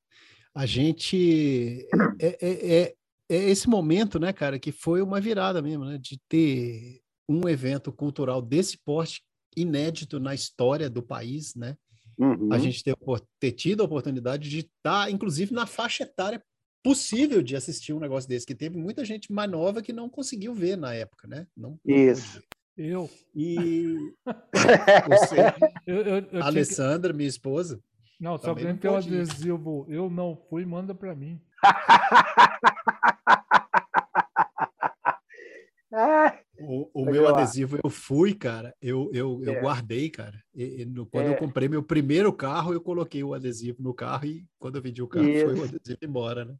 a 0.56 0.66
gente 0.66 1.88
é, 2.20 2.28
é, 2.28 2.38
é, 2.42 2.96
é, 3.30 3.50
esse 3.50 3.70
momento, 3.70 4.20
né, 4.20 4.34
cara, 4.34 4.60
que 4.60 4.72
foi 4.72 5.02
uma 5.02 5.22
virada 5.22 5.62
mesmo, 5.62 5.86
né, 5.86 5.98
de 5.98 6.20
ter 6.28 7.02
um 7.28 7.48
evento 7.48 7.92
cultural 7.92 8.42
desse 8.42 8.78
porte 8.78 9.22
inédito 9.56 10.20
na 10.20 10.34
história 10.34 10.90
do 10.90 11.04
país, 11.04 11.54
né? 11.56 11.76
Uhum. 12.18 12.52
A 12.52 12.58
gente 12.58 12.84
ter, 12.84 12.96
ter 13.40 13.52
tido 13.52 13.82
a 13.82 13.86
oportunidade 13.86 14.50
de 14.50 14.60
estar, 14.60 15.06
tá, 15.06 15.12
inclusive, 15.12 15.54
na 15.54 15.66
faixa 15.66 16.04
etária 16.04 16.44
possível 16.84 17.42
de 17.42 17.56
assistir 17.56 17.94
um 17.94 18.00
negócio 18.00 18.28
desse, 18.28 18.46
que 18.46 18.56
teve 18.56 18.78
muita 18.78 19.06
gente 19.06 19.32
mais 19.32 19.50
nova 19.50 19.82
que 19.82 19.94
não 19.94 20.10
conseguiu 20.10 20.54
ver 20.54 20.78
na 20.78 20.94
época, 20.94 21.28
né? 21.28 21.46
Não, 21.56 21.80
Isso. 21.86 22.42
Eu. 22.76 23.10
E 23.36 23.98
você, 25.10 25.38
eu, 25.86 25.98
eu, 25.98 26.28
eu 26.32 26.44
Alessandra, 26.44 27.12
que... 27.12 27.18
minha 27.18 27.28
esposa. 27.28 27.80
Não, 28.20 28.38
se 28.38 28.50
alguém 28.50 28.76
tem 28.76 28.92
um 28.92 28.98
adesivo, 28.98 29.86
eu 29.88 30.10
não 30.10 30.36
fui, 30.50 30.66
manda 30.66 30.94
para 30.94 31.16
mim. 31.16 31.42
o, 36.60 36.90
o 36.94 37.06
meu 37.06 37.28
adesivo 37.28 37.80
eu 37.82 37.90
fui, 37.90 38.34
cara. 38.34 38.76
Eu, 38.82 39.10
eu, 39.14 39.42
eu 39.44 39.54
é. 39.54 39.62
guardei, 39.62 40.10
cara. 40.10 40.38
E, 40.54 40.82
e 40.82 40.86
no, 40.86 41.06
quando 41.06 41.28
é. 41.28 41.30
eu 41.30 41.38
comprei 41.38 41.70
meu 41.70 41.82
primeiro 41.82 42.34
carro, 42.34 42.74
eu 42.74 42.82
coloquei 42.82 43.24
o 43.24 43.34
adesivo 43.34 43.82
no 43.82 43.94
carro 43.94 44.26
e 44.26 44.46
quando 44.60 44.76
eu 44.76 44.82
vendi 44.82 45.02
o 45.02 45.08
carro, 45.08 45.30
Isso. 45.30 45.46
foi 45.46 45.56
o 45.56 45.64
adesivo 45.64 46.00
embora, 46.04 46.44
né? 46.44 46.56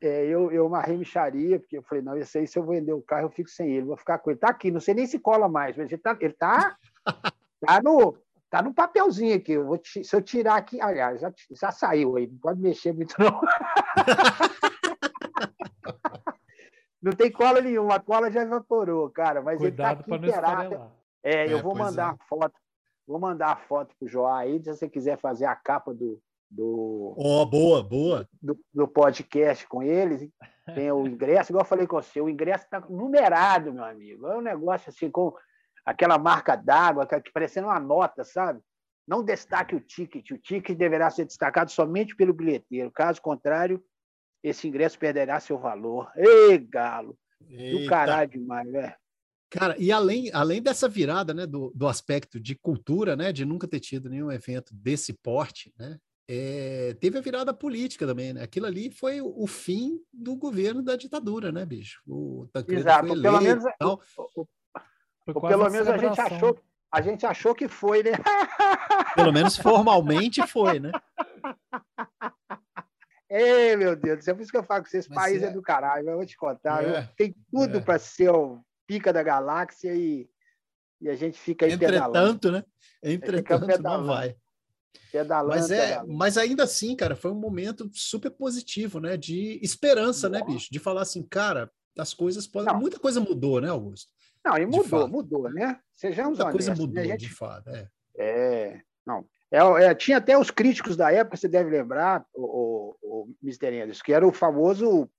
É, 0.00 0.26
eu, 0.26 0.50
eu 0.50 0.66
amarrei 0.66 0.96
micharia, 0.96 1.58
porque 1.58 1.78
eu 1.78 1.82
falei, 1.82 2.04
não, 2.04 2.16
esse 2.16 2.36
aí, 2.36 2.46
se 2.46 2.58
eu 2.58 2.66
vender 2.66 2.92
o 2.92 3.00
carro, 3.00 3.26
eu 3.26 3.30
fico 3.30 3.48
sem 3.48 3.70
ele, 3.70 3.86
vou 3.86 3.96
ficar 3.96 4.18
com 4.18 4.30
ele. 4.30 4.38
Tá 4.38 4.48
aqui, 4.48 4.70
não 4.70 4.80
sei 4.80 4.94
nem 4.94 5.06
se 5.06 5.18
cola 5.18 5.48
mais, 5.48 5.76
mas 5.76 5.90
ele 5.90 6.02
tá, 6.02 6.16
ele 6.20 6.34
tá, 6.34 6.76
tá, 7.60 7.80
no, 7.82 8.18
tá 8.50 8.62
no 8.62 8.74
papelzinho 8.74 9.36
aqui. 9.36 9.52
Eu 9.52 9.66
vou, 9.66 9.80
se 9.84 10.08
eu 10.12 10.22
tirar 10.22 10.56
aqui, 10.56 10.80
aliás, 10.80 11.20
já, 11.20 11.32
já 11.50 11.70
saiu 11.70 12.16
aí, 12.16 12.26
não 12.26 12.38
pode 12.38 12.60
mexer 12.60 12.92
muito, 12.92 13.14
não. 13.18 13.40
não 17.02 17.12
tem 17.12 17.30
cola 17.30 17.60
nenhuma, 17.60 17.96
a 17.96 18.00
cola 18.00 18.30
já 18.30 18.42
evaporou, 18.42 19.10
cara, 19.10 19.42
mas 19.42 19.58
Cuidado 19.58 20.00
ele 20.00 20.08
tá 20.08 20.14
aqui 20.14 20.26
inteirado. 20.26 20.90
É, 21.22 21.52
eu 21.52 21.58
é, 21.58 21.62
vou 21.62 21.74
mandar 21.74 22.12
é. 22.12 22.14
a 22.14 22.18
foto, 22.28 22.54
vou 23.06 23.18
mandar 23.18 23.52
a 23.52 23.56
foto 23.56 23.94
pro 23.98 24.08
Joá 24.08 24.38
aí, 24.38 24.62
se 24.62 24.74
você 24.74 24.88
quiser 24.88 25.18
fazer 25.18 25.46
a 25.46 25.56
capa 25.56 25.92
do, 25.92 26.20
do. 26.50 27.14
Oh, 27.16 27.44
boa, 27.44 27.82
boa. 27.82 28.28
Do, 28.40 28.58
do, 28.72 28.86
podcast 28.86 29.66
com 29.66 29.82
eles. 29.82 30.28
Tem 30.74 30.90
o 30.90 31.06
ingresso, 31.06 31.52
igual 31.52 31.64
eu 31.64 31.68
falei 31.68 31.86
com 31.86 32.00
você, 32.00 32.20
o 32.20 32.28
ingresso 32.28 32.64
está 32.64 32.80
numerado, 32.80 33.72
meu 33.72 33.84
amigo. 33.84 34.26
É 34.26 34.36
um 34.36 34.40
negócio 34.40 34.90
assim, 34.90 35.10
com 35.10 35.32
aquela 35.86 36.18
marca 36.18 36.56
d'água, 36.56 37.06
que 37.06 37.32
parecendo 37.32 37.68
uma 37.68 37.78
nota, 37.78 38.24
sabe? 38.24 38.60
Não 39.06 39.22
destaque 39.22 39.76
o 39.76 39.80
ticket. 39.80 40.32
O 40.32 40.38
ticket 40.38 40.76
deverá 40.76 41.08
ser 41.08 41.24
destacado 41.24 41.70
somente 41.70 42.16
pelo 42.16 42.34
bilheteiro. 42.34 42.90
Caso 42.90 43.22
contrário, 43.22 43.80
esse 44.42 44.66
ingresso 44.66 44.98
perderá 44.98 45.38
seu 45.38 45.56
valor. 45.58 46.10
Ei, 46.16 46.58
galo! 46.58 47.16
Eita. 47.48 47.78
Do 47.78 47.88
caralho 47.88 48.30
demais, 48.30 48.70
velho. 48.70 48.94
Cara, 49.48 49.76
e 49.78 49.92
além, 49.92 50.28
além 50.32 50.60
dessa 50.60 50.88
virada, 50.88 51.32
né, 51.32 51.46
do, 51.46 51.72
do 51.72 51.86
aspecto 51.86 52.40
de 52.40 52.56
cultura, 52.56 53.14
né, 53.14 53.32
de 53.32 53.44
nunca 53.44 53.68
ter 53.68 53.78
tido 53.78 54.10
nenhum 54.10 54.32
evento 54.32 54.74
desse 54.74 55.12
porte, 55.12 55.72
né, 55.78 55.96
é, 56.28 56.94
teve 56.94 57.16
a 57.16 57.20
virada 57.20 57.54
política 57.54 58.04
também, 58.04 58.32
né? 58.32 58.42
Aquilo 58.42 58.66
ali 58.66 58.90
foi 58.90 59.20
o, 59.20 59.32
o, 59.36 59.46
fim 59.46 60.00
do 60.12 60.34
governo 60.34 60.82
da 60.82 60.96
ditadura, 60.96 61.52
né, 61.52 61.64
bicho? 61.64 62.02
O 62.04 62.48
Tancredo 62.52 62.80
Exato, 62.80 63.06
foi 63.06 63.22
pelo 63.22 63.40
menos, 63.40 63.64
o, 63.80 64.40
o, 64.40 64.48
pelo 65.34 65.70
menos 65.70 65.88
a 65.88 65.98
gente 65.98 66.20
achou, 66.20 66.58
a 66.92 67.00
gente 67.00 67.26
achou 67.26 67.54
que 67.54 67.68
foi, 67.68 68.02
né? 68.02 68.12
Pelo 69.14 69.32
menos 69.32 69.56
formalmente 69.56 70.46
foi, 70.46 70.78
né? 70.78 70.92
Ei, 73.28 73.74
meu 73.76 73.96
Deus, 73.96 74.26
é 74.28 74.34
por 74.34 74.42
isso 74.42 74.52
que 74.52 74.56
eu 74.56 74.62
falo 74.62 74.84
que 74.84 74.90
vocês, 74.90 75.08
Mas 75.08 75.18
país 75.18 75.42
é... 75.42 75.46
é... 75.46 75.50
do 75.50 75.60
caralho, 75.60 76.08
eu 76.08 76.16
vou 76.16 76.26
te 76.26 76.36
contar. 76.36 76.84
É, 76.84 77.10
tem 77.16 77.34
tudo 77.50 77.78
é. 77.78 77.80
para 77.80 77.98
ser 77.98 78.30
o 78.30 78.60
pica 78.86 79.12
da 79.12 79.22
galáxia 79.22 79.94
e, 79.94 80.28
e 81.00 81.08
a 81.08 81.16
gente 81.16 81.38
fica 81.38 81.66
aí 81.66 81.72
Entretanto, 81.72 82.12
pedalando. 82.12 82.52
né? 82.52 82.64
Entretanto, 83.02 83.82
não 83.82 84.06
vai. 84.06 84.36
Pedalando, 85.10 85.48
mas 85.48 85.70
é, 85.70 85.88
pedalando. 85.88 86.14
mas 86.14 86.38
ainda 86.38 86.62
assim, 86.62 86.94
cara, 86.94 87.16
foi 87.16 87.30
um 87.30 87.38
momento 87.38 87.90
super 87.92 88.30
positivo, 88.30 89.00
né? 89.00 89.16
De 89.16 89.58
esperança, 89.62 90.28
né, 90.28 90.42
bicho? 90.42 90.68
De 90.70 90.78
falar 90.78 91.02
assim, 91.02 91.22
cara, 91.22 91.70
as 91.98 92.14
coisas 92.14 92.46
podem. 92.46 92.72
Não. 92.72 92.80
Muita 92.80 92.98
coisa 92.98 93.20
mudou, 93.20 93.60
né, 93.60 93.68
Augusto? 93.68 94.10
Não, 94.46 94.56
e 94.56 94.66
mudou, 94.66 95.08
mudou, 95.08 95.50
né? 95.50 95.78
Sejamos 95.94 96.38
Muita 96.38 96.44
honestos. 96.44 96.66
coisa 96.66 96.82
né, 96.82 96.86
mudou, 96.86 97.04
gente... 97.04 97.20
de 97.20 97.34
fato. 97.34 97.70
É. 97.70 97.88
é 98.16 98.80
não. 99.04 99.26
É, 99.50 99.58
é, 99.84 99.94
tinha 99.94 100.18
até 100.18 100.38
os 100.38 100.50
críticos 100.50 100.96
da 100.96 101.12
época, 101.12 101.36
você 101.36 101.48
deve 101.48 101.70
lembrar, 101.70 102.24
o, 102.34 102.44
o, 102.44 102.96
o 103.02 103.34
Mr. 103.42 103.74
Enders, 103.74 104.02
que 104.02 104.12
era 104.12 104.26
o 104.26 104.32
famoso. 104.32 105.10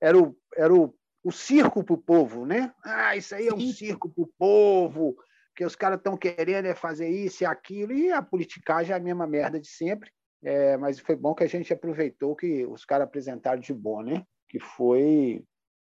Era 0.00 0.18
o, 0.18 0.36
era 0.56 0.72
o, 0.72 0.94
o 1.24 1.32
circo 1.32 1.82
para 1.82 1.94
o 1.94 1.98
povo, 1.98 2.46
né? 2.46 2.72
Ah, 2.84 3.16
isso 3.16 3.34
aí 3.34 3.48
é 3.48 3.54
um 3.54 3.60
circo 3.72 4.08
para 4.08 4.22
o 4.22 4.30
povo 4.38 5.16
porque 5.56 5.64
os 5.64 5.74
caras 5.74 5.96
estão 5.96 6.18
querendo 6.18 6.66
é 6.66 6.74
fazer 6.74 7.08
isso 7.08 7.42
e 7.42 7.46
aquilo, 7.46 7.94
e 7.94 8.12
a 8.12 8.20
politicagem 8.20 8.92
é 8.92 8.96
a 8.96 9.00
mesma 9.00 9.26
merda 9.26 9.58
de 9.58 9.66
sempre. 9.66 10.10
É, 10.42 10.76
mas 10.76 11.00
foi 11.00 11.16
bom 11.16 11.34
que 11.34 11.44
a 11.44 11.46
gente 11.46 11.72
aproveitou 11.72 12.36
que 12.36 12.66
os 12.66 12.84
caras 12.84 13.06
apresentaram 13.06 13.58
de 13.58 13.72
bom, 13.72 14.02
né? 14.02 14.22
Que 14.50 14.60
foi 14.60 15.42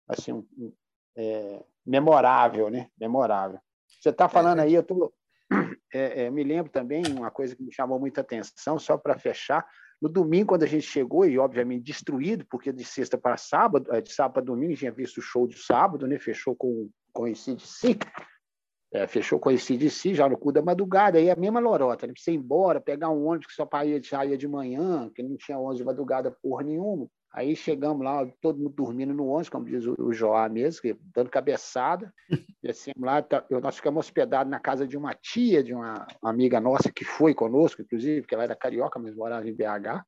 assim 0.07 0.32
um, 0.32 0.74
é, 1.18 1.61
memorável, 1.90 2.70
né? 2.70 2.88
Memorável. 2.99 3.60
Você 3.99 4.10
está 4.10 4.30
falando 4.30 4.60
é, 4.60 4.61
é. 4.61 4.66
aí, 4.66 4.74
eu 4.76 4.84
tô, 4.84 5.11
é, 5.91 6.26
é, 6.26 6.30
me 6.30 6.44
lembro 6.44 6.72
também 6.72 7.03
uma 7.11 7.32
coisa 7.32 7.56
que 7.56 7.64
me 7.64 7.74
chamou 7.74 7.99
muita 7.99 8.22
atenção, 8.22 8.78
só 8.78 8.95
para 8.95 9.18
fechar. 9.18 9.66
No 9.99 10.07
domingo, 10.07 10.49
quando 10.49 10.64
a 10.64 10.68
gente 10.68 10.86
chegou, 10.86 11.26
e 11.26 11.38
obviamente 11.40 11.84
destruído, 11.84 12.45
porque 12.49 12.72
de 12.72 12.86
sexta 12.86 13.18
para 13.18 13.36
sábado, 13.36 13.90
de 14.02 14.14
sábado 14.14 14.34
para 14.34 14.44
domingo, 14.44 14.76
tinha 14.76 14.91
visto 14.91 15.18
o 15.18 15.22
show 15.22 15.48
de 15.48 15.57
sábado, 15.57 16.07
né? 16.07 16.20
Fechou 16.20 16.56
com, 16.56 16.90
com 17.11 17.24
o 17.24 17.28
ICDC. 17.28 17.98
É, 18.91 19.06
fechou 19.06 19.40
com 19.40 19.52
esse 19.52 19.78
de 19.78 19.90
si 19.90 20.16
já 20.16 20.28
no 20.28 20.38
cu 20.38 20.52
da 20.52 20.64
madrugada, 20.64 21.20
aí 21.20 21.30
a 21.30 21.36
mesma 21.36 21.60
lorota, 21.60 22.07
né? 22.07 22.14
Precisa 22.14 22.36
ir 22.36 22.40
embora, 22.40 22.80
pegar 22.80 23.10
um 23.10 23.26
ônibus 23.26 23.48
que 23.48 23.53
só 23.53 23.68
ia 23.84 24.38
de 24.38 24.48
manhã, 24.48 25.11
que 25.14 25.22
não 25.22 25.36
tinha 25.38 25.57
ônibus 25.57 25.78
de 25.78 25.84
madrugada 25.84 26.36
porra 26.41 26.64
nenhuma. 26.64 27.07
Aí 27.31 27.56
chegamos 27.56 28.03
lá, 28.03 28.26
todo 28.41 28.57
mundo 28.57 28.73
dormindo 28.73 29.14
no 29.14 29.27
ônibus, 29.27 29.49
como 29.49 29.65
diz 29.65 29.85
o, 29.85 29.95
o 29.99 30.11
Joá 30.11 30.49
mesmo, 30.49 30.81
que, 30.81 30.97
dando 31.14 31.30
cabeçada. 31.30 32.11
Descemos 32.61 33.01
lá, 33.01 33.22
tá, 33.22 33.45
eu, 33.49 33.61
nós 33.61 33.76
ficamos 33.76 34.06
hospedados 34.06 34.49
na 34.49 34.60
casa 34.60 34.88
de 34.88 34.97
uma 34.97 35.14
tia, 35.14 35.64
de 35.64 35.73
uma, 35.73 36.07
uma 36.22 36.31
amiga 36.31 36.60
nossa 36.60 36.91
que 36.91 37.06
foi 37.06 37.35
conosco, 37.35 37.81
inclusive, 37.81 38.22
porque 38.22 38.34
ela 38.34 38.43
era 38.43 38.56
carioca, 38.56 38.99
mas 38.99 39.15
morava 39.15 39.47
em 39.47 39.53
BH. 39.53 40.03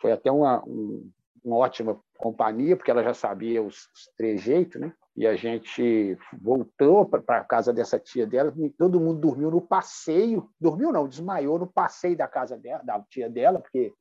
Foi 0.00 0.12
até 0.12 0.30
uma, 0.30 0.64
um, 0.66 1.10
uma 1.44 1.56
ótima 1.56 2.00
companhia, 2.16 2.74
porque 2.74 2.90
ela 2.90 3.02
já 3.02 3.12
sabia 3.12 3.62
os, 3.62 3.76
os 3.76 4.10
trejeitos, 4.16 4.80
né? 4.80 4.92
E 5.14 5.26
a 5.26 5.36
gente 5.36 6.16
voltou 6.42 7.06
para 7.06 7.38
a 7.38 7.44
casa 7.44 7.72
dessa 7.72 7.98
tia 7.98 8.26
dela, 8.26 8.52
e 8.58 8.70
todo 8.70 9.00
mundo 9.00 9.20
dormiu 9.20 9.50
no 9.50 9.60
passeio. 9.60 10.50
Dormiu 10.60 10.90
não, 10.90 11.06
desmaiou 11.06 11.58
no 11.58 11.66
passeio 11.66 12.16
da 12.16 12.26
casa 12.26 12.56
dela, 12.56 12.82
da 12.82 13.00
tia 13.02 13.28
dela, 13.28 13.60
porque 13.60 13.92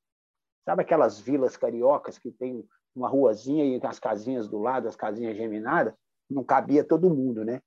sabe 0.65 0.81
aquelas 0.81 1.19
vilas 1.19 1.55
cariocas 1.55 2.17
que 2.17 2.31
tem 2.31 2.65
uma 2.95 3.07
ruazinha 3.07 3.65
e 3.65 3.79
as 3.83 3.99
casinhas 3.99 4.49
do 4.49 4.59
lado, 4.59 4.87
as 4.87 4.95
casinhas 4.95 5.37
geminadas? 5.37 5.93
Não 6.29 6.43
cabia 6.43 6.83
todo 6.83 7.13
mundo, 7.13 7.45
né? 7.45 7.61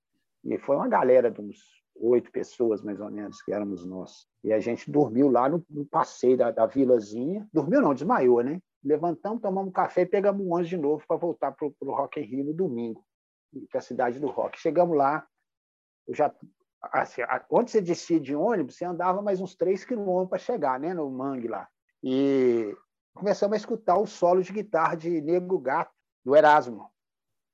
E 0.45 0.59
foi 0.59 0.77
uma 0.77 0.89
galera 0.89 1.31
de 1.31 1.41
uns 1.41 1.59
oito 1.97 2.31
pessoas, 2.31 2.83
mais 2.83 3.01
ou 3.01 3.11
menos, 3.11 3.41
que 3.43 3.53
éramos 3.53 3.85
nós. 3.85 4.27
E 4.43 4.53
a 4.53 4.61
gente 4.61 4.91
dormiu 4.91 5.31
lá 5.31 5.49
no, 5.49 5.65
no 5.71 5.87
passeio 5.87 6.37
da, 6.37 6.51
da 6.51 6.67
vilazinha. 6.67 7.49
Dormiu 7.53 7.81
não, 7.81 7.95
desmaiou, 7.95 8.43
né? 8.43 8.61
Levantamos, 8.85 9.41
tomamos 9.41 9.73
café 9.73 10.03
e 10.03 10.07
pegamos 10.07 10.45
um 10.45 10.53
ônibus 10.53 10.69
de 10.69 10.77
novo 10.77 11.05
para 11.07 11.17
voltar 11.17 11.53
para 11.53 11.67
o 11.67 11.95
Rock 11.95 12.21
in 12.21 12.25
Rio 12.25 12.45
no 12.45 12.55
domingo 12.55 13.05
é 13.73 13.79
a 13.79 13.81
cidade 13.81 14.21
do 14.21 14.29
rock. 14.29 14.59
Chegamos 14.59 14.97
lá, 14.97 15.27
eu 16.07 16.15
já 16.15 16.35
assim, 16.81 17.23
onde 17.51 17.71
você 17.71 17.81
descia 17.81 18.21
de 18.21 18.35
ônibus, 18.35 18.77
você 18.77 18.85
andava 18.85 19.21
mais 19.21 19.41
uns 19.41 19.57
3 19.57 19.85
quilômetros 19.85 20.29
para 20.29 20.39
chegar, 20.39 20.79
né, 20.79 20.95
no 20.95 21.11
mangue 21.11 21.49
lá. 21.49 21.69
E 22.03 22.77
começamos 23.19 23.55
a 23.55 23.57
escutar 23.57 23.99
o 23.99 24.07
solo 24.07 24.43
de 24.43 24.53
guitarra 24.53 24.95
de 24.95 25.21
Nego 25.21 25.59
Gato, 25.59 25.93
do 26.25 26.37
Erasmo. 26.37 26.91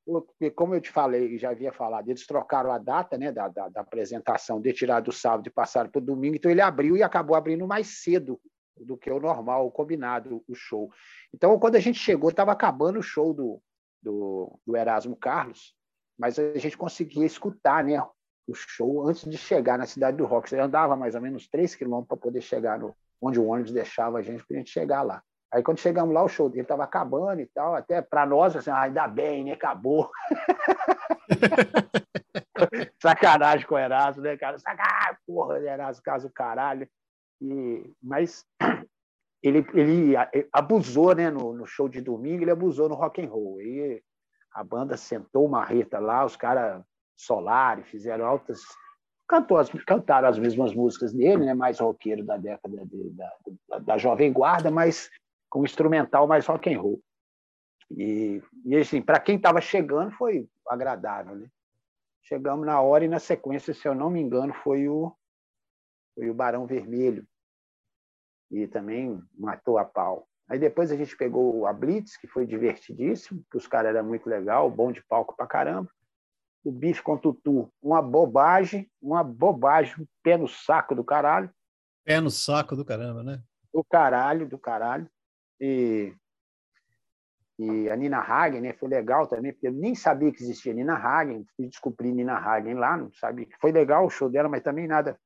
Porque, 0.04 0.50
como 0.50 0.74
eu 0.74 0.80
te 0.80 0.90
falei, 0.90 1.38
já 1.38 1.50
havia 1.50 1.72
falado, 1.72 2.08
eles 2.08 2.26
trocaram 2.26 2.70
a 2.70 2.78
data 2.78 3.16
né, 3.16 3.32
da, 3.32 3.48
da, 3.48 3.70
da 3.70 3.80
apresentação 3.80 4.60
de 4.60 4.72
tirar 4.72 5.00
do 5.00 5.10
sábado 5.10 5.46
e 5.46 5.50
passar 5.50 5.88
para 5.88 5.98
o 5.98 6.04
domingo, 6.04 6.36
então 6.36 6.50
ele 6.50 6.60
abriu 6.60 6.94
e 6.94 7.02
acabou 7.02 7.34
abrindo 7.34 7.66
mais 7.66 8.02
cedo 8.02 8.38
do 8.76 8.98
que 8.98 9.10
o 9.10 9.18
normal, 9.18 9.66
o 9.66 9.70
combinado, 9.70 10.44
o 10.46 10.54
show. 10.54 10.90
Então, 11.32 11.58
quando 11.58 11.76
a 11.76 11.80
gente 11.80 11.98
chegou, 11.98 12.28
estava 12.28 12.52
acabando 12.52 12.98
o 12.98 13.02
show 13.02 13.32
do, 13.32 13.62
do, 14.02 14.60
do 14.66 14.76
Erasmo 14.76 15.16
Carlos, 15.16 15.74
mas 16.18 16.38
a 16.38 16.58
gente 16.58 16.76
conseguia 16.76 17.24
escutar 17.24 17.82
né, 17.82 17.98
o 18.46 18.54
show 18.54 19.08
antes 19.08 19.24
de 19.24 19.38
chegar 19.38 19.78
na 19.78 19.86
cidade 19.86 20.18
do 20.18 20.26
rock. 20.26 20.50
Você 20.50 20.58
andava 20.58 20.96
mais 20.96 21.14
ou 21.14 21.20
menos 21.22 21.48
3 21.48 21.74
quilômetros 21.74 22.08
para 22.08 22.16
poder 22.18 22.42
chegar 22.42 22.78
no, 22.78 22.94
onde 23.22 23.40
o 23.40 23.46
ônibus 23.46 23.72
deixava 23.72 24.18
a 24.18 24.22
gente 24.22 24.44
para 24.44 24.56
a 24.56 24.58
gente 24.58 24.70
chegar 24.70 25.02
lá. 25.02 25.22
Aí 25.54 25.62
quando 25.62 25.78
chegamos 25.78 26.12
lá, 26.12 26.24
o 26.24 26.28
show 26.28 26.48
dele 26.48 26.62
estava 26.62 26.82
acabando 26.82 27.40
e 27.40 27.46
tal, 27.46 27.76
até 27.76 28.02
para 28.02 28.26
nós, 28.26 28.56
assim, 28.56 28.70
ah, 28.70 28.80
ainda 28.80 29.06
bem, 29.06 29.44
né? 29.44 29.52
Acabou. 29.52 30.10
Sacanagem 33.00 33.64
com 33.64 33.76
o 33.76 33.78
Erasmo, 33.78 34.20
né, 34.20 34.36
cara? 34.36 34.58
Sacanagem, 34.58 35.16
porra, 35.24 35.60
Erasmo, 35.60 36.02
caso 36.02 36.28
caralho. 36.28 36.88
E, 37.40 37.88
mas 38.02 38.44
ele, 39.40 39.64
ele 39.74 40.14
abusou, 40.52 41.14
né, 41.14 41.30
no, 41.30 41.52
no 41.52 41.66
show 41.66 41.88
de 41.88 42.00
domingo, 42.00 42.42
ele 42.42 42.50
abusou 42.50 42.88
no 42.88 42.96
rock 42.96 43.24
and 43.24 43.28
roll. 43.28 43.62
E 43.62 44.02
a 44.52 44.64
banda 44.64 44.96
sentou 44.96 45.46
uma 45.46 45.64
reta 45.64 46.00
lá, 46.00 46.24
os 46.24 46.34
caras 46.34 46.82
Solar 47.16 47.80
fizeram 47.84 48.26
altas. 48.26 48.60
Cantou 49.28 49.56
as, 49.56 49.70
cantaram 49.86 50.28
as 50.28 50.36
mesmas 50.36 50.74
músicas 50.74 51.12
dele, 51.12 51.46
né? 51.46 51.54
mais 51.54 51.78
roqueiro 51.78 52.24
da 52.24 52.36
década 52.36 52.84
de, 52.84 53.10
da, 53.10 53.32
da, 53.68 53.78
da, 53.78 53.98
Jovem 53.98 54.32
Guarda, 54.32 54.68
mas 54.68 55.08
com 55.54 55.64
instrumental 55.64 56.26
mais 56.26 56.44
rock 56.46 56.74
and 56.74 56.80
roll. 56.80 57.00
E, 57.96 58.42
e 58.64 58.76
assim, 58.76 59.00
para 59.00 59.20
quem 59.20 59.36
estava 59.36 59.60
chegando 59.60 60.10
foi 60.16 60.48
agradável. 60.68 61.36
Né? 61.36 61.48
chegamos 62.24 62.66
na 62.66 62.80
hora 62.80 63.04
e 63.04 63.08
na 63.08 63.20
sequência, 63.20 63.72
se 63.72 63.86
eu 63.86 63.94
não 63.94 64.10
me 64.10 64.20
engano, 64.20 64.52
foi 64.52 64.88
o, 64.88 65.14
foi 66.16 66.28
o 66.28 66.34
Barão 66.34 66.66
Vermelho. 66.66 67.24
E 68.50 68.66
também 68.66 69.22
matou 69.38 69.78
a 69.78 69.84
pau. 69.84 70.26
Aí 70.48 70.58
depois 70.58 70.90
a 70.90 70.96
gente 70.96 71.16
pegou 71.16 71.68
a 71.68 71.72
Blitz, 71.72 72.16
que 72.16 72.26
foi 72.26 72.46
divertidíssimo, 72.46 73.44
que 73.48 73.56
os 73.56 73.68
caras 73.68 73.94
eram 73.94 74.08
muito 74.08 74.28
legal, 74.28 74.68
bom 74.68 74.90
de 74.90 75.04
palco 75.04 75.36
pra 75.36 75.46
caramba. 75.46 75.88
O 76.64 76.72
bife 76.72 77.00
com 77.00 77.16
tutu, 77.16 77.72
uma 77.80 78.02
bobagem, 78.02 78.90
uma 79.00 79.22
bobagem, 79.22 80.08
pé 80.20 80.36
no 80.36 80.48
saco 80.48 80.96
do 80.96 81.04
caralho. 81.04 81.48
Pé 82.04 82.20
no 82.20 82.30
saco 82.30 82.74
do 82.74 82.84
caramba, 82.84 83.22
né? 83.22 83.40
Do 83.72 83.84
caralho, 83.84 84.48
do 84.48 84.58
caralho. 84.58 85.08
E 85.64 86.14
e 87.58 87.88
a 87.88 87.94
Nina 87.94 88.18
Hagen 88.18 88.60
né, 88.60 88.72
foi 88.72 88.88
legal 88.88 89.28
também, 89.28 89.52
porque 89.52 89.68
eu 89.68 89.72
nem 89.72 89.94
sabia 89.94 90.32
que 90.32 90.42
existia 90.42 90.74
Nina 90.74 90.96
Hagen, 90.96 91.46
fui 91.56 91.68
descobrir 91.68 92.12
Nina 92.12 92.36
Hagen 92.36 92.74
lá, 92.74 92.96
não 92.96 93.12
sabia. 93.12 93.46
Foi 93.60 93.70
legal 93.70 94.04
o 94.04 94.10
show 94.10 94.28
dela, 94.28 94.48
mas 94.48 94.62
também 94.62 94.88
nada. 94.88 95.18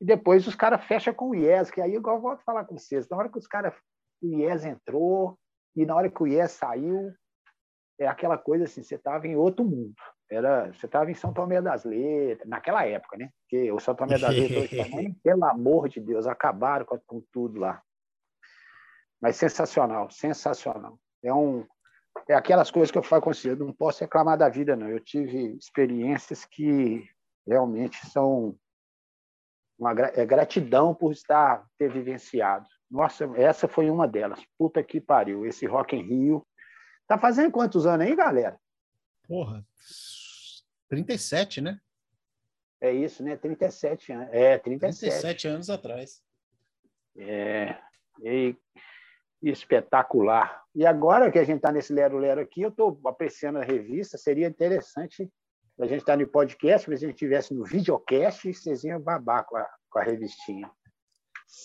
E 0.00 0.04
depois 0.04 0.46
os 0.48 0.56
caras 0.56 0.84
fecham 0.84 1.14
com 1.14 1.30
o 1.30 1.34
Yes, 1.34 1.70
que 1.70 1.80
aí 1.80 1.94
igual 1.94 2.16
eu 2.16 2.22
volto 2.22 2.40
a 2.40 2.44
falar 2.44 2.64
com 2.64 2.76
vocês. 2.76 3.08
Na 3.08 3.16
hora 3.16 3.28
que 3.28 3.38
os 3.38 3.46
caras, 3.46 3.72
o 4.20 4.26
Yes 4.26 4.64
entrou, 4.64 5.38
e 5.76 5.86
na 5.86 5.94
hora 5.94 6.10
que 6.10 6.22
o 6.22 6.26
Yes 6.26 6.52
saiu, 6.52 7.12
é 8.00 8.06
aquela 8.08 8.36
coisa 8.36 8.64
assim, 8.64 8.82
você 8.82 8.96
estava 8.96 9.28
em 9.28 9.36
outro 9.36 9.64
mundo. 9.64 9.94
Era, 10.28 10.72
você 10.72 10.86
estava 10.86 11.10
em 11.10 11.14
São 11.14 11.32
Tomé 11.32 11.60
das 11.60 11.84
Letras, 11.84 12.48
naquela 12.48 12.84
época, 12.84 13.16
né? 13.16 13.30
Porque 13.42 13.70
o 13.70 13.78
São 13.78 13.94
Tomé 13.94 14.18
das 14.18 14.34
Letras 14.34 14.70
também, 14.70 15.14
pelo 15.22 15.44
amor 15.44 15.88
de 15.88 16.00
Deus, 16.00 16.26
acabaram 16.26 16.84
com, 16.84 16.98
com 17.06 17.22
tudo 17.32 17.60
lá. 17.60 17.80
Mas 19.20 19.36
sensacional, 19.36 20.10
sensacional. 20.10 20.98
É, 21.22 21.32
um, 21.32 21.66
é 22.28 22.34
aquelas 22.34 22.70
coisas 22.70 22.90
que 22.90 22.98
eu 22.98 23.02
falo 23.02 23.22
com 23.22 23.32
você, 23.32 23.50
eu 23.50 23.56
não 23.56 23.72
posso 23.72 24.00
reclamar 24.00 24.38
da 24.38 24.48
vida, 24.48 24.74
não. 24.74 24.88
Eu 24.88 25.00
tive 25.00 25.56
experiências 25.56 26.44
que 26.44 27.08
realmente 27.46 28.06
são 28.06 28.56
uma 29.78 29.92
é 29.92 30.26
gratidão 30.26 30.94
por 30.94 31.12
estar 31.12 31.66
ter 31.78 31.90
vivenciado. 31.90 32.66
Nossa, 32.90 33.24
essa 33.36 33.66
foi 33.66 33.88
uma 33.88 34.06
delas. 34.06 34.40
Puta 34.58 34.82
que 34.82 35.00
pariu, 35.00 35.46
esse 35.46 35.66
Rock 35.66 35.96
em 35.96 36.02
Rio. 36.02 36.46
Tá 37.06 37.18
fazendo 37.18 37.50
quantos 37.50 37.86
anos 37.86 38.06
aí, 38.06 38.14
galera? 38.14 38.58
Porra, 39.26 39.64
37, 40.88 41.60
né? 41.60 41.80
É 42.80 42.92
isso, 42.92 43.22
né? 43.22 43.36
37 43.36 44.12
anos. 44.12 44.28
É, 44.32 44.58
37. 44.58 45.10
37 45.10 45.48
anos 45.48 45.70
atrás. 45.70 46.22
É. 47.16 47.76
E 48.22 48.56
espetacular. 49.42 50.62
E 50.74 50.86
agora 50.86 51.30
que 51.30 51.38
a 51.38 51.44
gente 51.44 51.56
está 51.56 51.72
nesse 51.72 51.92
lero-lero 51.92 52.40
aqui, 52.40 52.62
eu 52.62 52.68
estou 52.68 53.00
apreciando 53.06 53.58
a 53.58 53.64
revista, 53.64 54.18
seria 54.18 54.46
interessante 54.46 55.30
a 55.78 55.86
gente 55.86 56.00
estar 56.00 56.12
tá 56.12 56.18
no 56.18 56.28
podcast, 56.28 56.86
se 56.86 56.92
a 56.92 56.96
gente 56.96 57.14
estivesse 57.14 57.54
no 57.54 57.64
videocast, 57.64 58.52
vocês 58.52 58.84
iam 58.84 59.00
babar 59.00 59.44
com 59.46 59.56
a, 59.56 59.66
com 59.88 59.98
a 59.98 60.02
revistinha. 60.02 60.70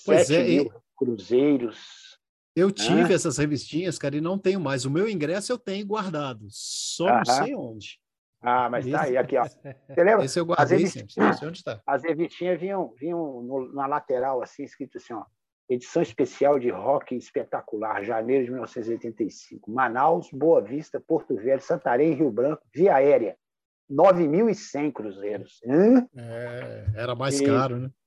Pois 0.06 0.28
Sete 0.28 0.40
é, 0.40 0.44
mil 0.44 0.66
e... 0.66 0.72
cruzeiros. 0.96 2.18
Eu 2.56 2.72
tive 2.72 3.12
ah. 3.12 3.16
essas 3.16 3.38
revistinhas, 3.38 4.00
cara, 4.00 4.16
e 4.16 4.22
não 4.22 4.40
tenho 4.40 4.60
mais. 4.60 4.86
O 4.86 4.90
meu 4.90 5.10
ingresso 5.10 5.52
eu 5.52 5.58
tenho 5.58 5.86
guardado, 5.86 6.48
só 6.50 7.08
Aham. 7.08 7.18
não 7.18 7.26
sei 7.26 7.56
onde. 7.56 8.00
Ah, 8.42 8.70
mas 8.70 8.86
está 8.86 9.02
aí, 9.02 9.18
aqui, 9.18 9.38
ó. 9.38 9.44
Você 9.90 10.04
lembra? 10.04 10.24
Esse 10.24 10.40
eu 10.40 10.46
guardei 10.46 10.84
as 10.84 10.92
sempre, 10.92 11.14
não 11.18 11.34
sei 11.34 11.48
onde 11.48 11.58
está. 11.58 11.82
As 11.86 12.04
revistinhas 12.04 12.60
vinham, 12.60 12.94
vinham 12.98 13.42
no, 13.42 13.74
na 13.74 13.86
lateral, 13.86 14.42
assim, 14.42 14.64
escrito 14.64 14.98
assim, 14.98 15.14
ó, 15.14 15.26
edição 15.70 16.02
especial 16.02 16.60
de 16.60 16.70
rock 16.70 17.16
espetacular, 17.16 18.04
janeiro 18.04 18.46
de 18.46 18.52
1985. 18.52 19.72
Manaus, 19.72 20.30
Boa 20.32 20.62
Vista, 20.62 21.00
Porto 21.00 21.36
Velho, 21.36 21.62
Santarém, 21.62 22.14
Rio 22.14 22.32
Branco, 22.32 22.64
via 22.74 22.96
aérea. 22.96 23.38
9.100 23.90 24.92
cruzeiros. 24.92 25.62
É, 26.16 26.86
era 26.96 27.16
mais 27.16 27.40
e... 27.40 27.46
caro, 27.46 27.78
né? 27.78 27.92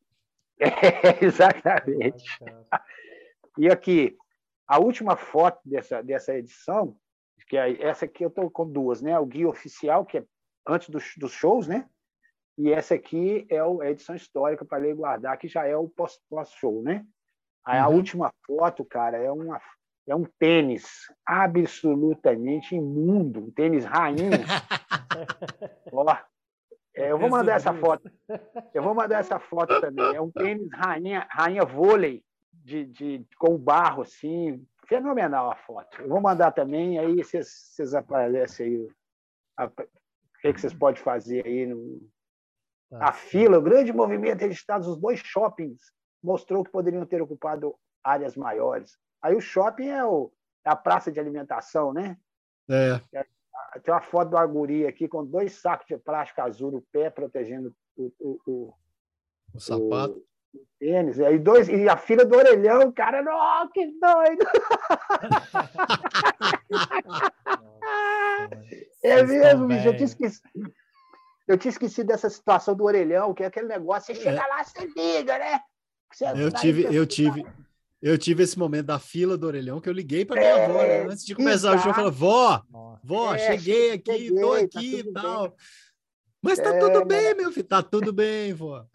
É, 0.61 1.25
exatamente. 1.25 2.25
e 3.57 3.69
aqui, 3.69 4.17
a 4.67 4.81
última 4.81 5.17
foto 5.17 5.61
dessa, 5.65 6.03
dessa 6.03 6.37
edição, 6.37 6.97
que 7.49 7.57
é, 7.57 7.81
essa 7.81 8.07
aqui 8.07 8.25
eu 8.25 8.29
estou 8.29 8.51
com 8.51 8.69
duas, 8.69 9.01
né? 9.01 9.17
O 9.19 9.25
guia 9.25 9.49
oficial, 9.49 10.05
que 10.05 10.19
é 10.19 10.25
antes 10.67 10.89
dos, 10.91 11.15
dos 11.17 11.31
shows, 11.31 11.69
né? 11.69 11.89
E 12.59 12.73
essa 12.73 12.95
aqui 12.95 13.47
é, 13.49 13.57
é 13.57 13.61
a 13.61 13.91
edição 13.91 14.17
histórica 14.17 14.65
para 14.65 14.79
ler 14.79 14.91
e 14.91 14.95
guardar, 14.95 15.39
que 15.39 15.47
já 15.47 15.65
é 15.65 15.77
o 15.77 15.89
pós-show, 15.89 16.83
né? 16.83 17.07
Aí 17.69 17.81
uhum. 17.81 17.85
a 17.85 17.89
última 17.89 18.33
foto, 18.47 18.83
cara, 18.83 19.19
é, 19.19 19.31
uma, 19.31 19.61
é 20.07 20.17
um 20.17 20.25
tênis 20.25 20.87
absolutamente 21.27 22.75
imundo, 22.75 23.41
um 23.41 23.51
tênis 23.51 23.85
rainha. 23.85 24.41
Ó, 25.93 26.17
é, 26.97 27.13
eu 27.13 27.19
vou 27.19 27.29
mandar 27.29 27.57
essa 27.57 27.75
foto. 27.75 28.11
Eu 28.73 28.83
vou 28.83 28.95
mandar 28.95 29.19
essa 29.19 29.39
foto 29.39 29.79
também. 29.83 30.17
É 30.17 30.21
um 30.21 30.31
tênis 30.31 30.67
rainha, 30.73 31.27
rainha 31.31 31.63
vôlei 31.67 32.25
de, 32.51 32.87
de, 32.87 33.27
com 33.37 33.59
barro, 33.59 34.01
assim. 34.01 34.67
Fenomenal 34.87 35.51
a 35.51 35.55
foto. 35.55 36.01
Eu 36.01 36.09
vou 36.09 36.23
mandar 36.23 36.53
também, 36.53 36.99
aí 36.99 37.17
vocês, 37.17 37.49
vocês 37.49 37.93
aparecem 37.93 38.67
aí. 38.67 38.89
A, 39.59 39.67
o 39.67 40.41
que, 40.41 40.55
que 40.55 40.61
vocês 40.61 40.73
podem 40.73 41.03
fazer 41.03 41.45
aí 41.45 41.67
no, 41.67 42.01
tá 42.89 43.09
a 43.09 43.13
fila, 43.13 43.59
o 43.59 43.63
grande 43.63 43.93
movimento 43.93 44.41
registrado 44.41 44.89
nos 44.89 44.97
dois 44.97 45.19
shoppings 45.19 45.98
mostrou 46.23 46.65
que 46.65 46.71
poderiam 46.71 47.07
ter 47.07 47.23
ocupado 47.23 47.75
áreas 48.03 48.37
maiores. 48.37 48.99
Aí 49.23 49.35
o 49.35 49.41
shopping 49.41 49.89
é, 49.89 50.05
o, 50.05 50.31
é 50.65 50.71
a 50.71 50.77
praça 50.77 51.11
de 51.11 51.19
alimentação, 51.19 51.93
né? 51.93 52.17
É. 52.69 53.01
Tem 53.83 53.93
uma 53.93 54.01
foto 54.01 54.31
do 54.31 54.39
Aguri 54.39 54.87
aqui 54.87 55.09
com 55.09 55.25
dois 55.25 55.55
sacos 55.55 55.87
de 55.87 55.99
plástico 55.99 56.41
azul 56.41 56.71
no 56.71 56.83
pé, 56.93 57.11
protegendo 57.11 57.75
o, 57.97 58.13
o, 58.19 58.41
o, 58.47 58.73
o 59.55 59.61
sapato. 59.61 60.15
O, 60.15 60.29
tênis. 60.79 61.19
E, 61.19 61.39
dois, 61.39 61.69
e 61.69 61.89
a 61.89 61.97
filha 61.97 62.25
do 62.25 62.37
orelhão, 62.37 62.93
cara, 62.93 63.23
oh, 63.23 63.69
que 63.71 63.87
doido! 64.01 64.47
é 69.03 69.23
mesmo, 69.23 69.67
bicho, 69.67 69.89
eu 69.89 69.95
tinha 69.95 70.07
esquecido. 70.07 70.49
Eu 71.47 71.57
tinha 71.57 71.71
esquecido 71.71 72.09
dessa 72.09 72.29
situação 72.29 72.75
do 72.75 72.85
orelhão, 72.85 73.33
que 73.33 73.43
é 73.43 73.47
aquele 73.47 73.69
negócio, 73.69 74.15
você 74.15 74.21
chega 74.21 74.43
é. 74.43 74.47
lá, 74.47 74.63
você 74.63 74.85
liga, 74.95 75.39
né? 75.39 75.63
Eu 76.37 76.53
tive, 76.53 76.83
eu 76.95 77.07
tive, 77.07 77.45
eu 78.01 78.17
tive 78.19 78.43
esse 78.43 78.59
momento 78.59 78.87
da 78.87 78.99
fila 78.99 79.37
do 79.37 79.47
orelhão 79.47 79.81
que 79.81 79.89
eu 79.89 79.93
liguei 79.93 80.25
para 80.25 80.41
minha 80.41 80.51
é, 80.51 80.65
avó 80.65 80.83
né? 80.83 81.07
antes 81.13 81.25
de 81.25 81.35
começar 81.35 81.75
exato. 81.75 81.79
o 81.79 81.83
show, 81.83 81.95
falei: 81.95 82.11
"Vó, 82.11 82.63
vó, 83.03 83.35
é, 83.35 83.39
cheguei 83.39 83.93
aqui, 83.93 84.13
cheguei, 84.13 84.41
tô 84.41 84.51
tá 84.51 84.59
aqui 84.59 85.03
tá 85.03 85.11
e 85.11 85.13
tal". 85.13 85.49
Bem. 85.49 85.53
Mas 86.41 86.59
tá 86.59 86.75
é, 86.75 86.79
tudo 86.79 87.05
bem, 87.05 87.35
meu 87.35 87.51
filho, 87.51 87.67
tá 87.67 87.83
tudo 87.83 88.13
bem, 88.13 88.55
vó. 88.55 88.87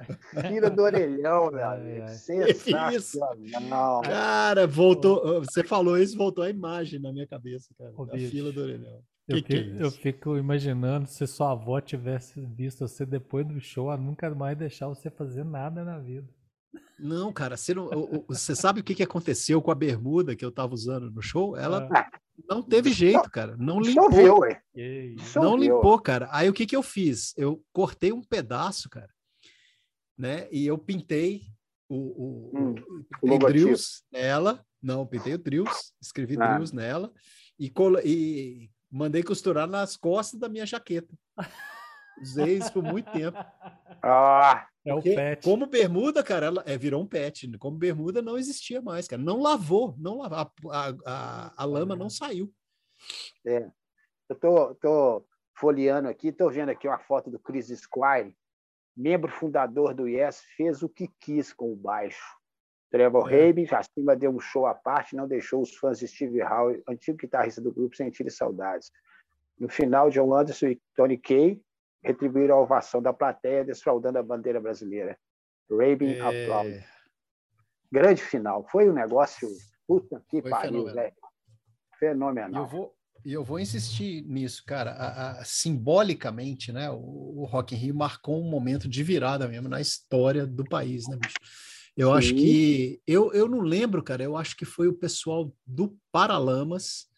Fila 0.48 0.70
do 0.70 0.82
orelhão, 0.82 1.50
meu 1.50 1.68
amigo. 1.68 2.08
Sensacional. 2.08 4.00
Cara, 4.02 4.66
voltou. 4.66 5.40
Você 5.40 5.62
falou 5.62 5.96
isso, 5.98 6.16
voltou 6.16 6.42
a 6.42 6.50
imagem 6.50 6.98
na 7.00 7.12
minha 7.12 7.26
cabeça, 7.26 7.68
cara. 7.78 7.92
a 7.96 8.18
fila 8.18 8.50
do 8.50 8.62
orelhão. 8.62 9.02
Eu, 9.28 9.36
que 9.36 9.42
que 9.42 9.54
é 9.54 9.76
eu, 9.78 9.90
fico 9.90 10.36
imaginando 10.36 11.06
se 11.06 11.24
sua 11.26 11.52
avó 11.52 11.80
tivesse 11.80 12.40
visto 12.40 12.88
você 12.88 13.06
depois 13.06 13.46
do 13.46 13.60
show, 13.60 13.90
a 13.90 13.96
nunca 13.96 14.28
mais 14.34 14.58
deixar 14.58 14.88
você 14.88 15.08
fazer 15.08 15.44
nada 15.44 15.84
na 15.84 15.98
vida. 15.98 16.28
Não, 17.00 17.32
cara, 17.32 17.56
você, 17.56 17.74
não, 17.74 17.88
você 18.28 18.54
sabe 18.54 18.80
o 18.80 18.84
que, 18.84 18.94
que 18.94 19.02
aconteceu 19.02 19.60
com 19.62 19.70
a 19.70 19.74
bermuda 19.74 20.36
que 20.36 20.44
eu 20.44 20.52
tava 20.52 20.74
usando 20.74 21.10
no 21.10 21.22
show? 21.22 21.56
Ela 21.56 21.88
ah. 21.92 22.10
não 22.48 22.62
teve 22.62 22.92
jeito, 22.92 23.30
cara. 23.30 23.56
Não 23.56 23.80
limpou. 23.80 24.10
Choveu, 24.10 24.38
ué. 24.38 24.62
Não 25.36 25.56
limpou, 25.56 25.98
cara. 26.00 26.28
Aí 26.30 26.48
o 26.48 26.52
que, 26.52 26.66
que 26.66 26.76
eu 26.76 26.82
fiz? 26.82 27.32
Eu 27.36 27.64
cortei 27.72 28.12
um 28.12 28.22
pedaço, 28.22 28.88
cara, 28.88 29.10
né? 30.16 30.48
E 30.52 30.66
eu 30.66 30.76
pintei 30.76 31.42
o, 31.88 31.96
o, 31.96 32.52
hum, 32.54 32.74
o, 33.22 33.38
drills 33.38 34.02
nela. 34.12 34.64
Não, 34.82 35.06
pintei 35.06 35.34
o 35.34 35.38
drills, 35.38 35.92
escrevi 36.00 36.36
ah. 36.40 36.54
drills 36.54 36.74
nela 36.74 37.12
e, 37.58 37.72
e 38.04 38.70
mandei 38.90 39.22
costurar 39.22 39.68
nas 39.68 39.96
costas 39.96 40.38
da 40.38 40.48
minha 40.48 40.66
jaqueta. 40.66 41.14
Usei 42.20 42.58
isso 42.58 42.72
por 42.72 42.82
muito 42.82 43.10
tempo. 43.10 43.38
Ah, 44.02 44.66
é 44.84 44.94
o 44.94 45.02
pet. 45.02 45.44
Como 45.44 45.66
bermuda, 45.66 46.22
cara, 46.22 46.46
ela 46.46 46.62
é, 46.66 46.76
virou 46.76 47.02
um 47.02 47.06
pet. 47.06 47.50
Como 47.58 47.76
bermuda 47.76 48.22
não 48.22 48.38
existia 48.38 48.80
mais, 48.80 49.06
cara. 49.06 49.20
Não 49.20 49.40
lavou, 49.40 49.94
não 49.98 50.18
lavou. 50.18 50.38
A, 50.38 50.48
a, 50.70 50.94
a, 51.06 51.52
a 51.56 51.64
lama 51.64 51.96
não 51.96 52.10
saiu. 52.10 52.52
É. 53.46 53.70
Eu 54.28 54.36
tô, 54.36 54.74
tô 54.76 55.26
folheando 55.58 56.08
aqui, 56.08 56.32
tô 56.32 56.48
vendo 56.48 56.70
aqui 56.70 56.86
uma 56.86 56.98
foto 56.98 57.30
do 57.30 57.38
Chris 57.38 57.66
Squire, 57.66 58.36
membro 58.96 59.30
fundador 59.30 59.92
do 59.92 60.08
Yes, 60.08 60.42
fez 60.56 60.82
o 60.82 60.88
que 60.88 61.08
quis 61.20 61.52
com 61.52 61.72
o 61.72 61.76
baixo. 61.76 62.38
Trevor 62.90 63.32
é. 63.32 63.46
Rabin, 63.46 63.66
acima 63.70 64.16
deu 64.16 64.30
um 64.30 64.40
show 64.40 64.66
à 64.66 64.74
parte, 64.74 65.14
não 65.14 65.28
deixou 65.28 65.62
os 65.62 65.76
fãs 65.76 65.98
de 65.98 66.08
Steve 66.08 66.42
Howe, 66.42 66.82
antigo 66.88 67.18
guitarrista 67.18 67.60
do 67.60 67.72
grupo, 67.72 67.96
sentirem 67.96 68.30
saudades. 68.30 68.90
No 69.58 69.68
final, 69.68 70.10
John 70.10 70.34
Anderson 70.34 70.68
e 70.68 70.80
Tony 70.96 71.18
Kay 71.18 71.60
retribuíram 72.02 72.56
a 72.56 72.60
ovação 72.60 73.02
da 73.02 73.12
plateia, 73.12 73.64
desfraudando 73.64 74.18
a 74.18 74.22
bandeira 74.22 74.60
brasileira. 74.60 75.18
Rabin 75.70 76.14
é... 76.14 76.20
aplaude. 76.20 76.84
Grande 77.92 78.22
final. 78.22 78.66
Foi 78.70 78.88
um 78.88 78.92
negócio. 78.92 79.48
Puta 79.86 80.22
que 80.28 80.40
Foi 80.40 80.50
pariu, 80.50 80.84
velho. 80.84 81.12
Fenomenal. 81.98 82.62
Eu 82.62 82.68
vou, 82.68 82.94
E 83.24 83.32
eu 83.32 83.44
vou 83.44 83.58
insistir 83.58 84.22
nisso, 84.22 84.62
cara. 84.64 84.92
A, 84.92 85.40
a, 85.40 85.44
simbolicamente, 85.44 86.72
né? 86.72 86.88
O, 86.90 87.40
o 87.40 87.44
Rock 87.44 87.74
in 87.74 87.78
Rio 87.78 87.94
marcou 87.94 88.40
um 88.40 88.48
momento 88.48 88.88
de 88.88 89.02
virada 89.02 89.48
mesmo 89.48 89.68
na 89.68 89.80
história 89.80 90.46
do 90.46 90.64
país, 90.64 91.08
né, 91.08 91.16
bicho? 91.16 91.36
Eu 91.96 92.12
Sim. 92.12 92.18
acho 92.18 92.34
que. 92.34 93.02
Eu, 93.06 93.32
eu 93.32 93.48
não 93.48 93.60
lembro, 93.60 94.02
cara. 94.02 94.22
Eu 94.22 94.36
acho 94.36 94.56
que 94.56 94.64
foi 94.64 94.86
o 94.86 94.94
pessoal 94.94 95.52
do 95.66 95.98
Paralamas 96.12 97.08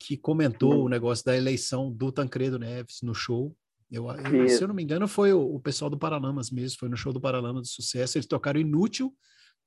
que 0.00 0.16
comentou 0.16 0.84
o 0.84 0.88
negócio 0.88 1.24
da 1.24 1.36
eleição 1.36 1.92
do 1.92 2.10
Tancredo 2.10 2.58
Neves 2.58 3.00
no 3.02 3.14
show. 3.14 3.54
Eu, 3.90 4.08
eu 4.10 4.48
se 4.48 4.62
eu 4.62 4.68
não 4.68 4.74
me 4.74 4.82
engano, 4.82 5.06
foi 5.06 5.32
o, 5.32 5.54
o, 5.54 5.60
pessoal 5.60 5.88
do 5.88 5.98
Paralamas 5.98 6.50
mesmo, 6.50 6.78
foi 6.78 6.88
no 6.88 6.96
show 6.96 7.12
do 7.12 7.20
Paralamas 7.20 7.62
do 7.62 7.68
Sucesso. 7.68 8.18
Eles 8.18 8.26
tocaram 8.26 8.60
Inútil 8.60 9.14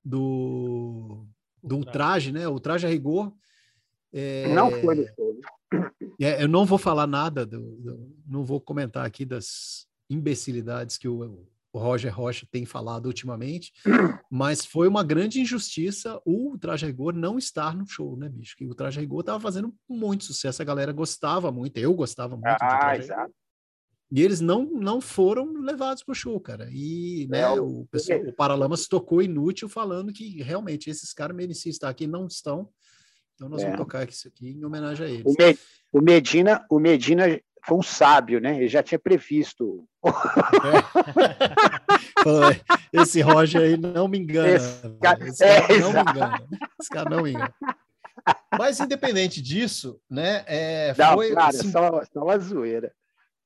do, 0.03 1.25
do 1.63 1.77
Ultraje, 1.77 2.31
né? 2.31 2.47
Ultraje 2.47 2.85
a 2.85 2.89
rigor. 2.89 3.33
É, 4.11 4.53
não 4.53 4.71
foi 4.71 4.95
no 4.95 5.05
show. 5.07 5.39
É, 6.19 6.43
eu 6.43 6.47
não 6.47 6.65
vou 6.65 6.77
falar 6.77 7.07
nada, 7.07 7.45
do, 7.45 7.59
do, 7.77 8.15
não 8.27 8.43
vou 8.43 8.59
comentar 8.59 9.05
aqui 9.05 9.23
das 9.23 9.87
imbecilidades 10.09 10.97
que 10.97 11.07
o, 11.07 11.47
o 11.71 11.79
Roger 11.79 12.13
Rocha 12.13 12.47
tem 12.49 12.65
falado 12.65 13.05
ultimamente, 13.05 13.71
mas 14.29 14.65
foi 14.65 14.87
uma 14.87 15.03
grande 15.03 15.39
injustiça 15.39 16.19
o 16.25 16.57
Traje 16.57 16.85
Rigor 16.87 17.13
não 17.13 17.37
estar 17.37 17.75
no 17.75 17.87
show, 17.87 18.17
né, 18.17 18.27
bicho? 18.27 18.55
Que 18.57 18.65
o 18.65 18.73
Traje 18.73 18.99
Rigor 18.99 19.21
estava 19.21 19.39
fazendo 19.39 19.73
muito 19.87 20.25
sucesso, 20.25 20.61
a 20.61 20.65
galera 20.65 20.91
gostava 20.91 21.51
muito, 21.51 21.77
eu 21.77 21.93
gostava 21.93 22.35
muito 22.35 22.57
ah, 22.59 22.97
exato. 22.97 23.33
E 24.11 24.23
eles 24.23 24.41
não, 24.41 24.65
não 24.65 24.99
foram 24.99 25.53
levados 25.61 26.03
para 26.03 26.11
o 26.13 26.15
show, 26.15 26.39
cara. 26.39 26.67
E 26.71 27.27
né, 27.29 27.41
é, 27.41 27.51
o, 27.51 27.85
pessoal, 27.91 28.19
o 28.21 28.33
Paralamas 28.33 28.87
tocou 28.87 29.21
inútil 29.21 29.69
falando 29.69 30.11
que 30.11 30.41
realmente 30.41 30.89
esses 30.89 31.13
caras 31.13 31.35
mereciam 31.35 31.69
estar 31.69 31.89
aqui, 31.89 32.07
não 32.07 32.25
estão. 32.25 32.67
Então 33.35 33.47
nós 33.47 33.61
é. 33.61 33.65
vamos 33.65 33.77
tocar 33.77 34.09
isso 34.09 34.27
aqui 34.27 34.49
em 34.49 34.65
homenagem 34.65 35.05
a 35.05 35.09
eles. 35.09 35.25
O, 35.25 35.35
Me, 35.37 35.57
o 35.93 36.01
Medina, 36.01 36.65
o 36.69 36.79
Medina 36.79 37.39
foi 37.65 37.77
um 37.77 37.83
sábio, 37.83 38.41
né? 38.41 38.57
Ele 38.57 38.67
já 38.67 38.81
tinha 38.81 38.97
previsto. 38.97 39.87
É. 40.03 40.11
Esse 43.01 43.21
Roger 43.21 43.61
aí 43.61 43.77
não 43.77 44.07
me 44.07 44.17
engana. 44.17 44.49
Esse 44.49 44.89
cara, 44.99 45.27
Esse 45.27 45.43
cara 45.43 45.73
é, 45.73 45.79
não 45.79 45.89
exato. 45.89 46.05
me 46.05 46.11
engana. 46.11 46.47
Esse 46.79 46.89
cara 46.89 47.09
não 47.09 47.23
me 47.23 47.29
engana. 47.31 47.53
Mas 48.57 48.79
independente 48.79 49.41
disso, 49.41 50.01
né? 50.09 50.43
É, 50.47 50.93
não, 50.97 51.13
foi, 51.13 51.31
claro, 51.31 51.55
sim... 51.55 51.71
só, 51.71 52.03
só 52.11 52.23
uma 52.23 52.37
zoeira. 52.39 52.91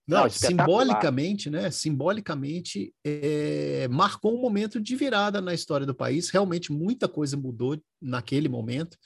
Não, 0.07 0.23
não 0.23 0.29
simbolicamente, 0.29 1.49
né? 1.49 1.71
Simbolicamente, 1.71 2.93
é, 3.05 3.87
marcou 3.89 4.37
um 4.37 4.41
momento 4.41 4.79
de 4.79 4.95
virada 4.95 5.39
na 5.39 5.53
história 5.53 5.85
do 5.85 5.95
país. 5.95 6.29
Realmente, 6.29 6.71
muita 6.71 7.07
coisa 7.07 7.37
mudou 7.37 7.81
naquele 8.01 8.49
momento. 8.49 8.97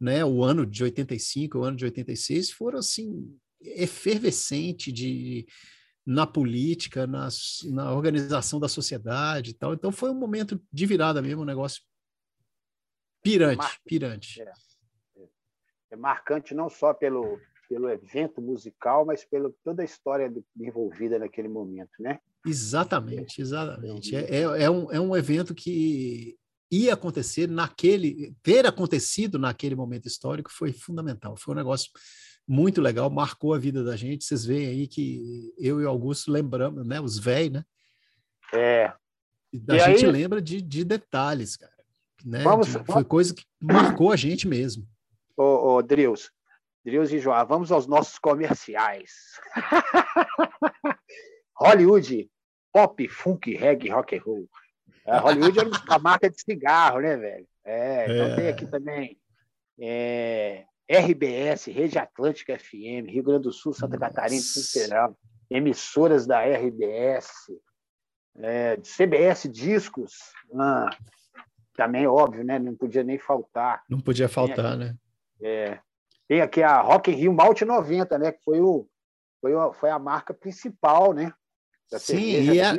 Né? 0.00 0.24
O 0.24 0.42
ano 0.44 0.64
de 0.64 0.84
85, 0.84 1.58
o 1.58 1.64
ano 1.64 1.76
de 1.76 1.84
86 1.84 2.50
foram 2.50 2.78
assim 2.78 3.36
efervescente 3.60 4.90
de 4.90 5.46
na 6.06 6.26
política, 6.26 7.06
nas, 7.06 7.58
na 7.64 7.92
organização 7.92 8.58
da 8.58 8.68
sociedade 8.68 9.50
e 9.50 9.54
tal. 9.54 9.74
Então 9.74 9.92
foi 9.92 10.10
um 10.10 10.18
momento 10.18 10.60
de 10.72 10.86
virada 10.86 11.20
mesmo, 11.20 11.42
um 11.42 11.46
negócio 11.46 11.82
pirante, 13.22 13.80
pirante. 13.84 14.40
É, 14.40 14.52
é, 15.18 15.28
é 15.90 15.96
marcante 15.96 16.54
não 16.54 16.70
só 16.70 16.94
pelo, 16.94 17.38
pelo 17.70 17.88
evento 17.88 18.42
musical, 18.42 19.06
mas 19.06 19.24
pela 19.24 19.52
toda 19.62 19.82
a 19.82 19.84
história 19.84 20.30
envolvida 20.58 21.20
naquele 21.20 21.46
momento, 21.46 21.92
né? 22.00 22.18
Exatamente, 22.44 23.40
exatamente. 23.40 24.16
É, 24.16 24.40
é, 24.40 24.40
é, 24.64 24.70
um, 24.70 24.90
é 24.90 25.00
um 25.00 25.16
evento 25.16 25.54
que 25.54 26.36
ia 26.68 26.94
acontecer 26.94 27.48
naquele, 27.48 28.34
ter 28.42 28.66
acontecido 28.66 29.38
naquele 29.38 29.76
momento 29.76 30.06
histórico 30.06 30.50
foi 30.52 30.72
fundamental. 30.72 31.36
Foi 31.36 31.54
um 31.54 31.58
negócio 31.58 31.90
muito 32.46 32.80
legal, 32.80 33.08
marcou 33.08 33.54
a 33.54 33.58
vida 33.58 33.84
da 33.84 33.94
gente. 33.94 34.24
Vocês 34.24 34.44
veem 34.44 34.66
aí 34.66 34.88
que 34.88 35.54
eu 35.56 35.80
e 35.80 35.84
o 35.84 35.88
Augusto 35.88 36.32
lembramos, 36.32 36.84
né? 36.84 37.00
Os 37.00 37.20
velhos, 37.20 37.52
né? 37.52 37.64
É. 38.52 38.86
A 39.68 39.76
e 39.76 39.78
gente 39.78 40.06
aí... 40.06 40.10
lembra 40.10 40.42
de, 40.42 40.60
de 40.60 40.84
detalhes, 40.84 41.56
cara. 41.56 41.72
Né? 42.24 42.42
Vamos, 42.42 42.66
de, 42.66 42.84
foi 42.84 43.04
coisa 43.04 43.32
que 43.32 43.44
marcou 43.60 44.10
a 44.10 44.16
gente 44.16 44.48
mesmo. 44.48 44.84
Ô, 45.36 45.74
ô 45.74 45.82
Drius, 45.82 46.32
Drius 46.90 47.12
e 47.12 47.20
João, 47.20 47.46
vamos 47.46 47.70
aos 47.70 47.86
nossos 47.86 48.18
comerciais. 48.18 49.12
Hollywood, 51.54 52.28
pop, 52.72 53.08
funk, 53.08 53.54
reggae, 53.54 53.90
rock 53.90 54.16
and 54.16 54.22
roll. 54.22 54.48
É, 55.06 55.18
Hollywood 55.18 55.60
é 55.60 55.62
uma 55.62 55.98
marca 56.00 56.28
de 56.28 56.40
cigarro, 56.40 57.00
né, 57.00 57.16
velho? 57.16 57.46
É, 57.64 58.04
então 58.04 58.26
é. 58.26 58.36
tem 58.36 58.48
aqui 58.48 58.66
também 58.66 59.18
é, 59.78 60.64
RBS, 60.90 61.66
Rede 61.66 61.96
Atlântica 61.96 62.58
FM, 62.58 63.06
Rio 63.08 63.22
Grande 63.22 63.44
do 63.44 63.52
Sul, 63.52 63.72
Santa 63.72 63.96
Catarina, 63.96 64.42
Federal, 64.72 65.16
emissoras 65.48 66.26
da 66.26 66.40
RBS, 66.40 67.30
é, 68.38 68.76
CBS 68.78 69.48
Discos, 69.48 70.12
ah, 70.58 70.90
também 71.76 72.06
óbvio, 72.06 72.42
né? 72.42 72.58
Não 72.58 72.74
podia 72.74 73.04
nem 73.04 73.18
faltar. 73.18 73.82
Não 73.88 74.00
podia 74.00 74.28
faltar, 74.28 74.76
né? 74.76 74.96
É, 75.40 75.78
tem 76.30 76.40
aqui 76.40 76.62
a 76.62 76.80
Rock 76.80 77.10
in 77.10 77.14
Rio 77.14 77.32
Malte 77.32 77.64
90, 77.64 78.16
né? 78.16 78.30
Que 78.30 78.40
foi, 78.44 78.60
o, 78.60 78.88
foi, 79.40 79.52
a, 79.52 79.72
foi 79.72 79.90
a 79.90 79.98
marca 79.98 80.32
principal, 80.32 81.12
né? 81.12 81.34
Sim, 81.98 82.52
e 82.52 82.60
a, 82.60 82.76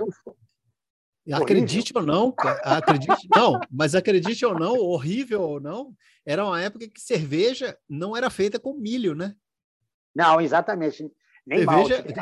Acredite 1.37 1.91
ou 1.93 2.01
não, 2.01 2.33
acredite, 2.63 3.27
não, 3.35 3.59
mas 3.69 3.93
acredite 3.93 4.45
ou 4.45 4.57
não, 4.57 4.77
horrível 4.77 5.41
ou 5.41 5.59
não, 5.59 5.93
era 6.25 6.45
uma 6.45 6.61
época 6.61 6.87
que 6.87 7.01
cerveja 7.01 7.77
não 7.89 8.15
era 8.15 8.29
feita 8.29 8.57
com 8.57 8.73
milho, 8.73 9.13
né? 9.13 9.35
Não, 10.15 10.39
exatamente. 10.39 11.11
Nem 11.45 11.59
cerveja, 11.59 12.05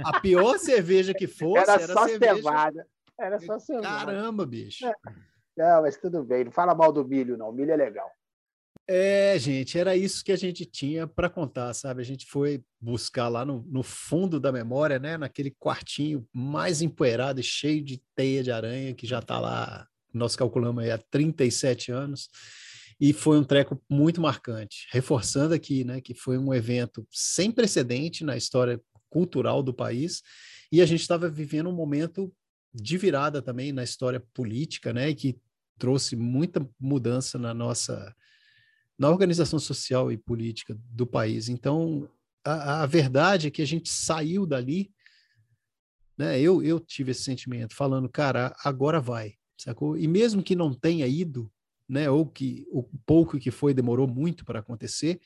a, 0.00 0.16
a, 0.16 0.20
pior 0.20 0.58
cerveja 0.58 1.12
que 1.12 1.26
fosse 1.26 1.70
era, 1.70 1.74
era 1.74 1.92
só 1.92 2.08
cerveja... 2.08 2.36
cevada. 2.36 2.86
Era 3.20 3.38
só 3.38 3.58
cevada. 3.58 4.06
Caramba, 4.06 4.46
bicho. 4.46 4.86
É. 4.86 4.94
Não, 5.58 5.82
mas 5.82 5.98
tudo 5.98 6.24
bem. 6.24 6.44
Não 6.44 6.52
fala 6.52 6.74
mal 6.74 6.90
do 6.90 7.04
milho, 7.04 7.36
não. 7.36 7.50
O 7.50 7.52
milho 7.52 7.70
é 7.70 7.76
legal. 7.76 8.10
É, 8.88 9.38
gente, 9.38 9.78
era 9.78 9.96
isso 9.96 10.24
que 10.24 10.32
a 10.32 10.36
gente 10.36 10.66
tinha 10.66 11.06
para 11.06 11.30
contar, 11.30 11.72
sabe? 11.72 12.02
A 12.02 12.04
gente 12.04 12.26
foi 12.26 12.64
buscar 12.80 13.28
lá 13.28 13.44
no, 13.44 13.64
no, 13.68 13.82
fundo 13.82 14.40
da 14.40 14.50
memória, 14.50 14.98
né? 14.98 15.16
Naquele 15.16 15.52
quartinho 15.52 16.26
mais 16.32 16.82
empoeirado 16.82 17.40
e 17.40 17.44
cheio 17.44 17.82
de 17.82 18.02
teia 18.14 18.42
de 18.42 18.50
aranha, 18.50 18.92
que 18.92 19.06
já 19.06 19.20
está 19.20 19.38
lá, 19.38 19.86
nós 20.12 20.34
calculamos 20.34 20.82
aí 20.82 20.90
há 20.90 20.98
37 20.98 21.92
anos, 21.92 22.28
e 23.00 23.12
foi 23.12 23.38
um 23.38 23.44
treco 23.44 23.80
muito 23.88 24.20
marcante. 24.20 24.88
Reforçando 24.90 25.54
aqui, 25.54 25.84
né, 25.84 26.00
que 26.00 26.14
foi 26.14 26.36
um 26.36 26.52
evento 26.52 27.06
sem 27.10 27.50
precedente 27.50 28.24
na 28.24 28.36
história 28.36 28.80
cultural 29.08 29.62
do 29.62 29.72
país, 29.72 30.22
e 30.72 30.80
a 30.80 30.86
gente 30.86 31.02
estava 31.02 31.28
vivendo 31.28 31.68
um 31.68 31.74
momento 31.74 32.32
de 32.74 32.98
virada 32.98 33.40
também 33.40 33.72
na 33.72 33.84
história 33.84 34.20
política, 34.34 34.92
né? 34.92 35.14
Que 35.14 35.38
trouxe 35.78 36.16
muita 36.16 36.66
mudança 36.80 37.38
na 37.38 37.54
nossa 37.54 38.14
na 38.98 39.10
organização 39.10 39.58
social 39.58 40.12
e 40.12 40.16
política 40.16 40.76
do 40.90 41.06
país. 41.06 41.48
Então, 41.48 42.08
a, 42.44 42.82
a 42.82 42.86
verdade 42.86 43.48
é 43.48 43.50
que 43.50 43.62
a 43.62 43.66
gente 43.66 43.88
saiu 43.88 44.46
dali, 44.46 44.90
né? 46.16 46.40
Eu, 46.40 46.62
eu 46.62 46.78
tive 46.78 47.12
esse 47.12 47.22
sentimento, 47.22 47.74
falando, 47.74 48.08
cara, 48.08 48.54
agora 48.64 49.00
vai, 49.00 49.34
sacou? 49.56 49.96
E 49.96 50.06
mesmo 50.06 50.42
que 50.42 50.54
não 50.54 50.74
tenha 50.74 51.06
ido, 51.06 51.50
né? 51.88 52.10
Ou 52.10 52.26
que 52.26 52.66
o 52.70 52.82
pouco 53.06 53.38
que 53.38 53.50
foi 53.50 53.74
demorou 53.74 54.06
muito 54.06 54.44
para 54.44 54.60
acontecer, 54.60 55.20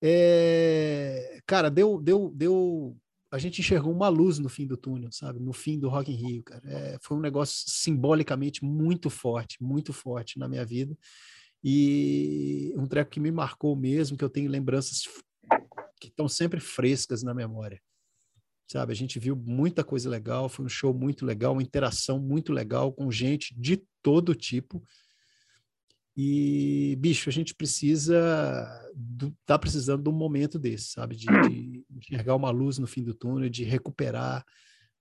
é, 0.00 1.40
cara, 1.46 1.70
deu, 1.70 2.00
deu, 2.00 2.32
deu. 2.34 2.96
A 3.30 3.38
gente 3.38 3.60
enxergou 3.60 3.92
uma 3.92 4.08
luz 4.08 4.38
no 4.38 4.48
fim 4.48 4.66
do 4.66 4.76
túnel, 4.76 5.10
sabe? 5.12 5.38
No 5.38 5.52
fim 5.52 5.78
do 5.78 5.88
Rock 5.88 6.10
in 6.10 6.14
Rio, 6.14 6.42
cara. 6.42 6.62
É, 6.64 6.98
foi 7.00 7.16
um 7.16 7.20
negócio 7.20 7.64
simbolicamente 7.68 8.64
muito 8.64 9.10
forte, 9.10 9.62
muito 9.62 9.92
forte 9.92 10.38
na 10.38 10.48
minha 10.48 10.64
vida. 10.64 10.96
E 11.62 12.72
um 12.76 12.86
treco 12.86 13.10
que 13.10 13.20
me 13.20 13.30
marcou 13.30 13.74
mesmo, 13.74 14.16
que 14.16 14.24
eu 14.24 14.30
tenho 14.30 14.50
lembranças 14.50 15.02
que 16.00 16.08
estão 16.08 16.28
sempre 16.28 16.60
frescas 16.60 17.22
na 17.22 17.34
memória. 17.34 17.80
Sabe, 18.70 18.92
a 18.92 18.96
gente 18.96 19.18
viu 19.18 19.34
muita 19.34 19.82
coisa 19.82 20.10
legal, 20.10 20.48
foi 20.48 20.66
um 20.66 20.68
show 20.68 20.92
muito 20.92 21.24
legal, 21.24 21.54
uma 21.54 21.62
interação 21.62 22.20
muito 22.20 22.52
legal 22.52 22.92
com 22.92 23.10
gente 23.10 23.58
de 23.58 23.82
todo 24.02 24.34
tipo. 24.34 24.84
E, 26.14 26.94
bicho, 26.98 27.30
a 27.30 27.32
gente 27.32 27.54
precisa, 27.54 28.92
do, 28.94 29.34
tá 29.46 29.58
precisando 29.58 30.02
de 30.02 30.08
um 30.10 30.12
momento 30.12 30.58
desse, 30.58 30.90
sabe? 30.90 31.16
De, 31.16 31.26
de 31.48 31.84
enxergar 31.90 32.34
uma 32.34 32.50
luz 32.50 32.76
no 32.76 32.86
fim 32.86 33.02
do 33.02 33.14
túnel, 33.14 33.48
de 33.48 33.64
recuperar 33.64 34.44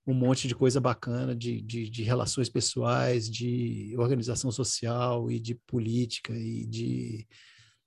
um 0.08 0.14
monte 0.14 0.48
de 0.48 0.56
coisa 0.56 0.80
bacana 0.80 1.36
de, 1.36 1.62
de, 1.62 1.90
de, 1.90 2.02
relações 2.02 2.48
pessoais, 2.48 3.30
de 3.30 3.94
organização 3.98 4.50
social 4.50 5.30
e 5.30 5.38
de 5.38 5.54
política 5.54 6.34
e 6.34 6.66
de 6.66 7.28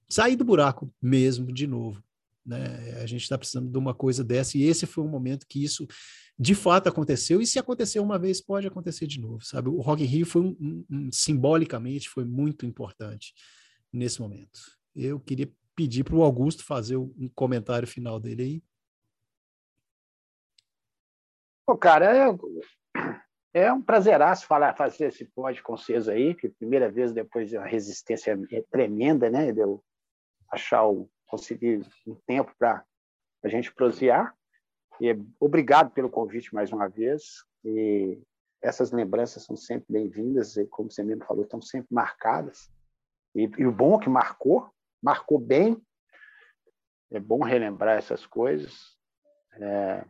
sair 0.06 0.36
do 0.36 0.44
buraco 0.44 0.92
mesmo 1.00 1.50
de 1.50 1.66
novo. 1.66 2.04
Né? 2.44 3.00
A 3.00 3.06
gente 3.06 3.22
está 3.22 3.38
precisando 3.38 3.70
de 3.70 3.78
uma 3.78 3.94
coisa 3.94 4.22
dessa 4.22 4.58
e 4.58 4.64
esse 4.64 4.84
foi 4.84 5.02
um 5.02 5.08
momento 5.08 5.46
que 5.48 5.64
isso 5.64 5.86
de 6.38 6.54
fato 6.54 6.88
aconteceu 6.88 7.40
e 7.40 7.46
se 7.46 7.58
aconteceu 7.58 8.02
uma 8.02 8.18
vez 8.18 8.40
pode 8.40 8.66
acontecer 8.66 9.06
de 9.06 9.20
novo, 9.20 9.44
sabe? 9.44 9.68
O 9.68 9.80
Rock 9.80 10.02
in 10.02 10.06
Rio 10.06 10.26
foi 10.26 10.42
um, 10.42 10.84
um, 10.90 11.10
simbolicamente 11.12 12.08
foi 12.08 12.24
muito 12.24 12.66
importante 12.66 13.32
nesse 13.92 14.20
momento. 14.20 14.60
Eu 14.94 15.18
queria 15.20 15.50
pedir 15.74 16.04
para 16.04 16.16
o 16.16 16.22
Augusto 16.22 16.64
fazer 16.64 16.96
um 16.96 17.30
comentário 17.34 17.88
final 17.88 18.20
dele 18.20 18.42
aí. 18.42 18.62
Pô, 21.70 21.78
cara, 21.78 22.12
é, 22.16 23.62
é 23.62 23.72
um 23.72 23.80
prazeraço 23.80 24.44
falar, 24.44 24.74
fazer 24.74 25.06
esse 25.06 25.24
pod 25.24 25.62
com 25.62 25.76
vocês 25.76 26.08
aí, 26.08 26.34
que 26.34 26.48
primeira 26.48 26.90
vez 26.90 27.12
depois 27.12 27.48
de 27.48 27.56
uma 27.56 27.64
resistência 27.64 28.36
tremenda, 28.72 29.30
né? 29.30 29.52
De 29.52 29.60
eu 29.60 29.80
achar 30.50 30.84
o, 30.84 31.08
conseguir 31.28 31.86
um 32.04 32.16
tempo 32.26 32.52
para 32.58 32.84
a 33.44 33.48
gente 33.48 33.72
prosear. 33.72 34.34
E 35.00 35.16
obrigado 35.38 35.92
pelo 35.92 36.10
convite 36.10 36.52
mais 36.52 36.72
uma 36.72 36.88
vez. 36.88 37.44
E 37.64 38.20
essas 38.60 38.90
lembranças 38.90 39.44
são 39.44 39.54
sempre 39.54 39.86
bem-vindas, 39.88 40.56
e 40.56 40.66
como 40.66 40.90
você 40.90 41.04
mesmo 41.04 41.24
falou, 41.24 41.44
estão 41.44 41.62
sempre 41.62 41.94
marcadas. 41.94 42.68
E, 43.32 43.48
e, 43.58 43.64
o 43.64 43.70
bom 43.70 43.94
é 43.94 44.02
que 44.02 44.10
marcou, 44.10 44.68
marcou 45.00 45.38
bem. 45.38 45.80
É 47.12 47.20
bom 47.20 47.44
relembrar 47.44 47.96
essas 47.96 48.26
coisas 48.26 48.98
é, 49.52 50.04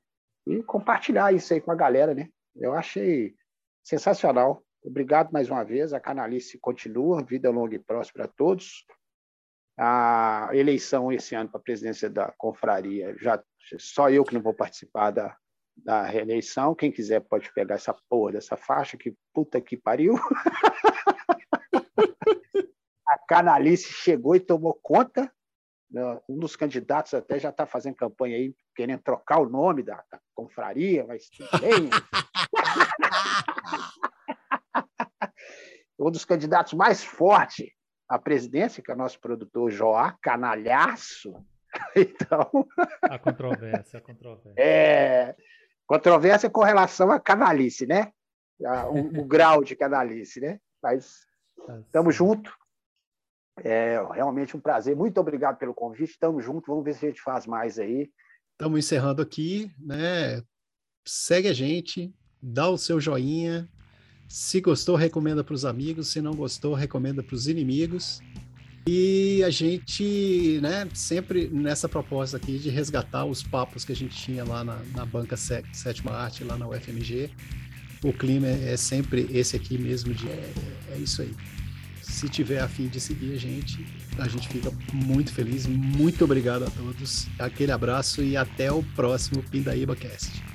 e 0.47 0.62
compartilhar 0.62 1.33
isso 1.33 1.53
aí 1.53 1.61
com 1.61 1.71
a 1.71 1.77
galera, 1.77 2.15
né? 2.15 2.29
Eu 2.57 2.75
achei 2.75 3.35
sensacional. 3.83 4.62
Obrigado 4.83 5.31
mais 5.31 5.51
uma 5.51 5.65
vez. 5.65 5.93
A 5.93 6.01
Canalice 6.01 6.59
continua, 6.59 7.25
vida 7.25 7.51
longa 7.51 7.75
e 7.75 7.79
próspera 7.79 8.25
a 8.25 8.29
todos. 8.29 8.85
A 9.79 10.51
eleição 10.53 11.12
esse 11.12 11.35
ano 11.35 11.49
para 11.49 11.61
a 11.61 11.62
presidência 11.62 12.11
da 12.11 12.33
confraria, 12.37 13.17
já 13.19 13.43
só 13.79 14.11
eu 14.11 14.25
que 14.25 14.35
não 14.35 14.43
vou 14.43 14.55
participar 14.55 15.11
da, 15.11 15.37
da 15.77 16.03
reeleição. 16.03 16.75
Quem 16.75 16.91
quiser 16.91 17.21
pode 17.21 17.53
pegar 17.53 17.77
essa 17.77 17.95
porra 18.09 18.33
dessa 18.33 18.57
faixa, 18.57 18.97
que 18.97 19.15
puta 19.33 19.61
que 19.61 19.77
pariu. 19.77 20.15
a 23.07 23.19
canalice 23.29 23.93
chegou 23.93 24.37
e 24.37 24.41
tomou 24.41 24.79
conta. 24.83 25.33
Né? 25.91 26.21
Um 26.29 26.39
dos 26.39 26.57
candidatos 26.57 27.15
até 27.15 27.39
já 27.39 27.49
está 27.51 27.67
fazendo 27.67 27.97
campanha 27.97 28.37
aí, 28.37 28.55
querendo 28.75 29.03
trocar 29.03 29.41
o 29.41 29.49
nome 29.49 29.83
da, 29.83 30.03
da 30.11 30.21
confraria, 30.35 31.05
mas 31.07 31.29
bem. 31.61 31.91
um 35.99 36.11
dos 36.11 36.25
candidatos 36.25 36.73
mais 36.75 37.05
fortes 37.05 37.71
a 38.11 38.19
presidência, 38.19 38.83
que 38.83 38.91
é 38.91 38.95
o 38.95 38.99
nosso 38.99 39.21
produtor 39.21 39.71
Joá, 39.71 40.19
canalhaço. 40.21 41.33
Então. 41.95 42.67
A 43.01 43.17
controvérsia, 43.17 44.01
a 44.01 44.03
controvérsia. 44.03 44.61
É, 44.61 45.37
controvérsia 45.87 46.51
com 46.51 46.65
relação 46.65 47.12
à 47.12 47.21
canalice, 47.21 47.87
né? 47.87 48.11
O, 48.91 49.21
o 49.21 49.25
grau 49.25 49.62
de 49.62 49.77
canalice, 49.77 50.41
né? 50.41 50.59
Mas 50.83 51.21
estamos 51.87 52.17
tá 52.17 52.19
juntos. 52.19 52.53
É 53.65 54.01
realmente 54.12 54.57
um 54.57 54.61
prazer. 54.61 54.97
Muito 54.97 55.20
obrigado 55.20 55.59
pelo 55.59 55.74
convite. 55.74 56.11
Estamos 56.11 56.45
juntos. 56.45 56.66
Vamos 56.66 56.85
ver 56.85 56.95
se 56.95 57.07
a 57.07 57.09
gente 57.09 57.20
faz 57.20 57.47
mais 57.47 57.78
aí. 57.78 58.11
Estamos 58.53 58.78
encerrando 58.78 59.23
aqui, 59.23 59.70
né? 59.78 60.43
Segue 61.07 61.49
a 61.49 61.53
gente, 61.53 62.15
dá 62.43 62.69
o 62.69 62.77
seu 62.77 63.01
joinha, 63.01 63.69
se 64.28 64.61
gostou, 64.61 64.97
recomenda 64.97 65.43
para 65.43 65.55
os 65.55 65.65
amigos. 65.65 66.09
Se 66.09 66.20
não 66.20 66.35
gostou, 66.35 66.74
recomenda 66.74 67.23
para 67.23 67.35
os 67.35 67.49
inimigos. 67.49 68.20
E 68.87 69.43
a 69.45 69.51
gente, 69.51 70.59
né, 70.62 70.89
sempre 70.95 71.49
nessa 71.49 71.89
proposta 71.89 72.37
aqui 72.37 72.59
de 72.59 72.70
resgatar 72.70 73.24
os 73.24 73.43
papos 73.43 73.85
que 73.85 73.93
a 73.93 73.97
gente 73.97 74.16
tinha 74.16 74.43
lá 74.43 74.65
na, 74.65 74.78
na 74.95 75.05
banca 75.05 75.37
Sétima 75.37 76.12
Arte, 76.12 76.45
lá 76.45 76.57
na 76.57 76.66
UFMG. 76.66 77.31
O 78.03 78.12
clima 78.12 78.47
é, 78.47 78.77
sempre 78.77 79.28
esse 79.31 79.55
aqui 79.55 79.77
mesmo, 79.77 80.15
de 80.15 80.28
é, 80.28 80.53
é 80.93 80.97
isso 80.97 81.20
aí. 81.20 81.35
Se 82.20 82.28
tiver 82.28 82.60
a 82.60 82.68
fim 82.68 82.86
de 82.86 83.01
seguir 83.01 83.32
a 83.32 83.38
gente, 83.38 83.82
a 84.18 84.28
gente 84.28 84.47
fica 84.47 84.70
muito 84.92 85.32
feliz. 85.32 85.64
Muito 85.66 86.22
obrigado 86.22 86.66
a 86.66 86.70
todos. 86.70 87.26
Aquele 87.38 87.72
abraço 87.72 88.22
e 88.22 88.36
até 88.36 88.70
o 88.70 88.82
próximo 88.94 89.42
Pindaíba 89.44 89.97
Cast. 89.97 90.49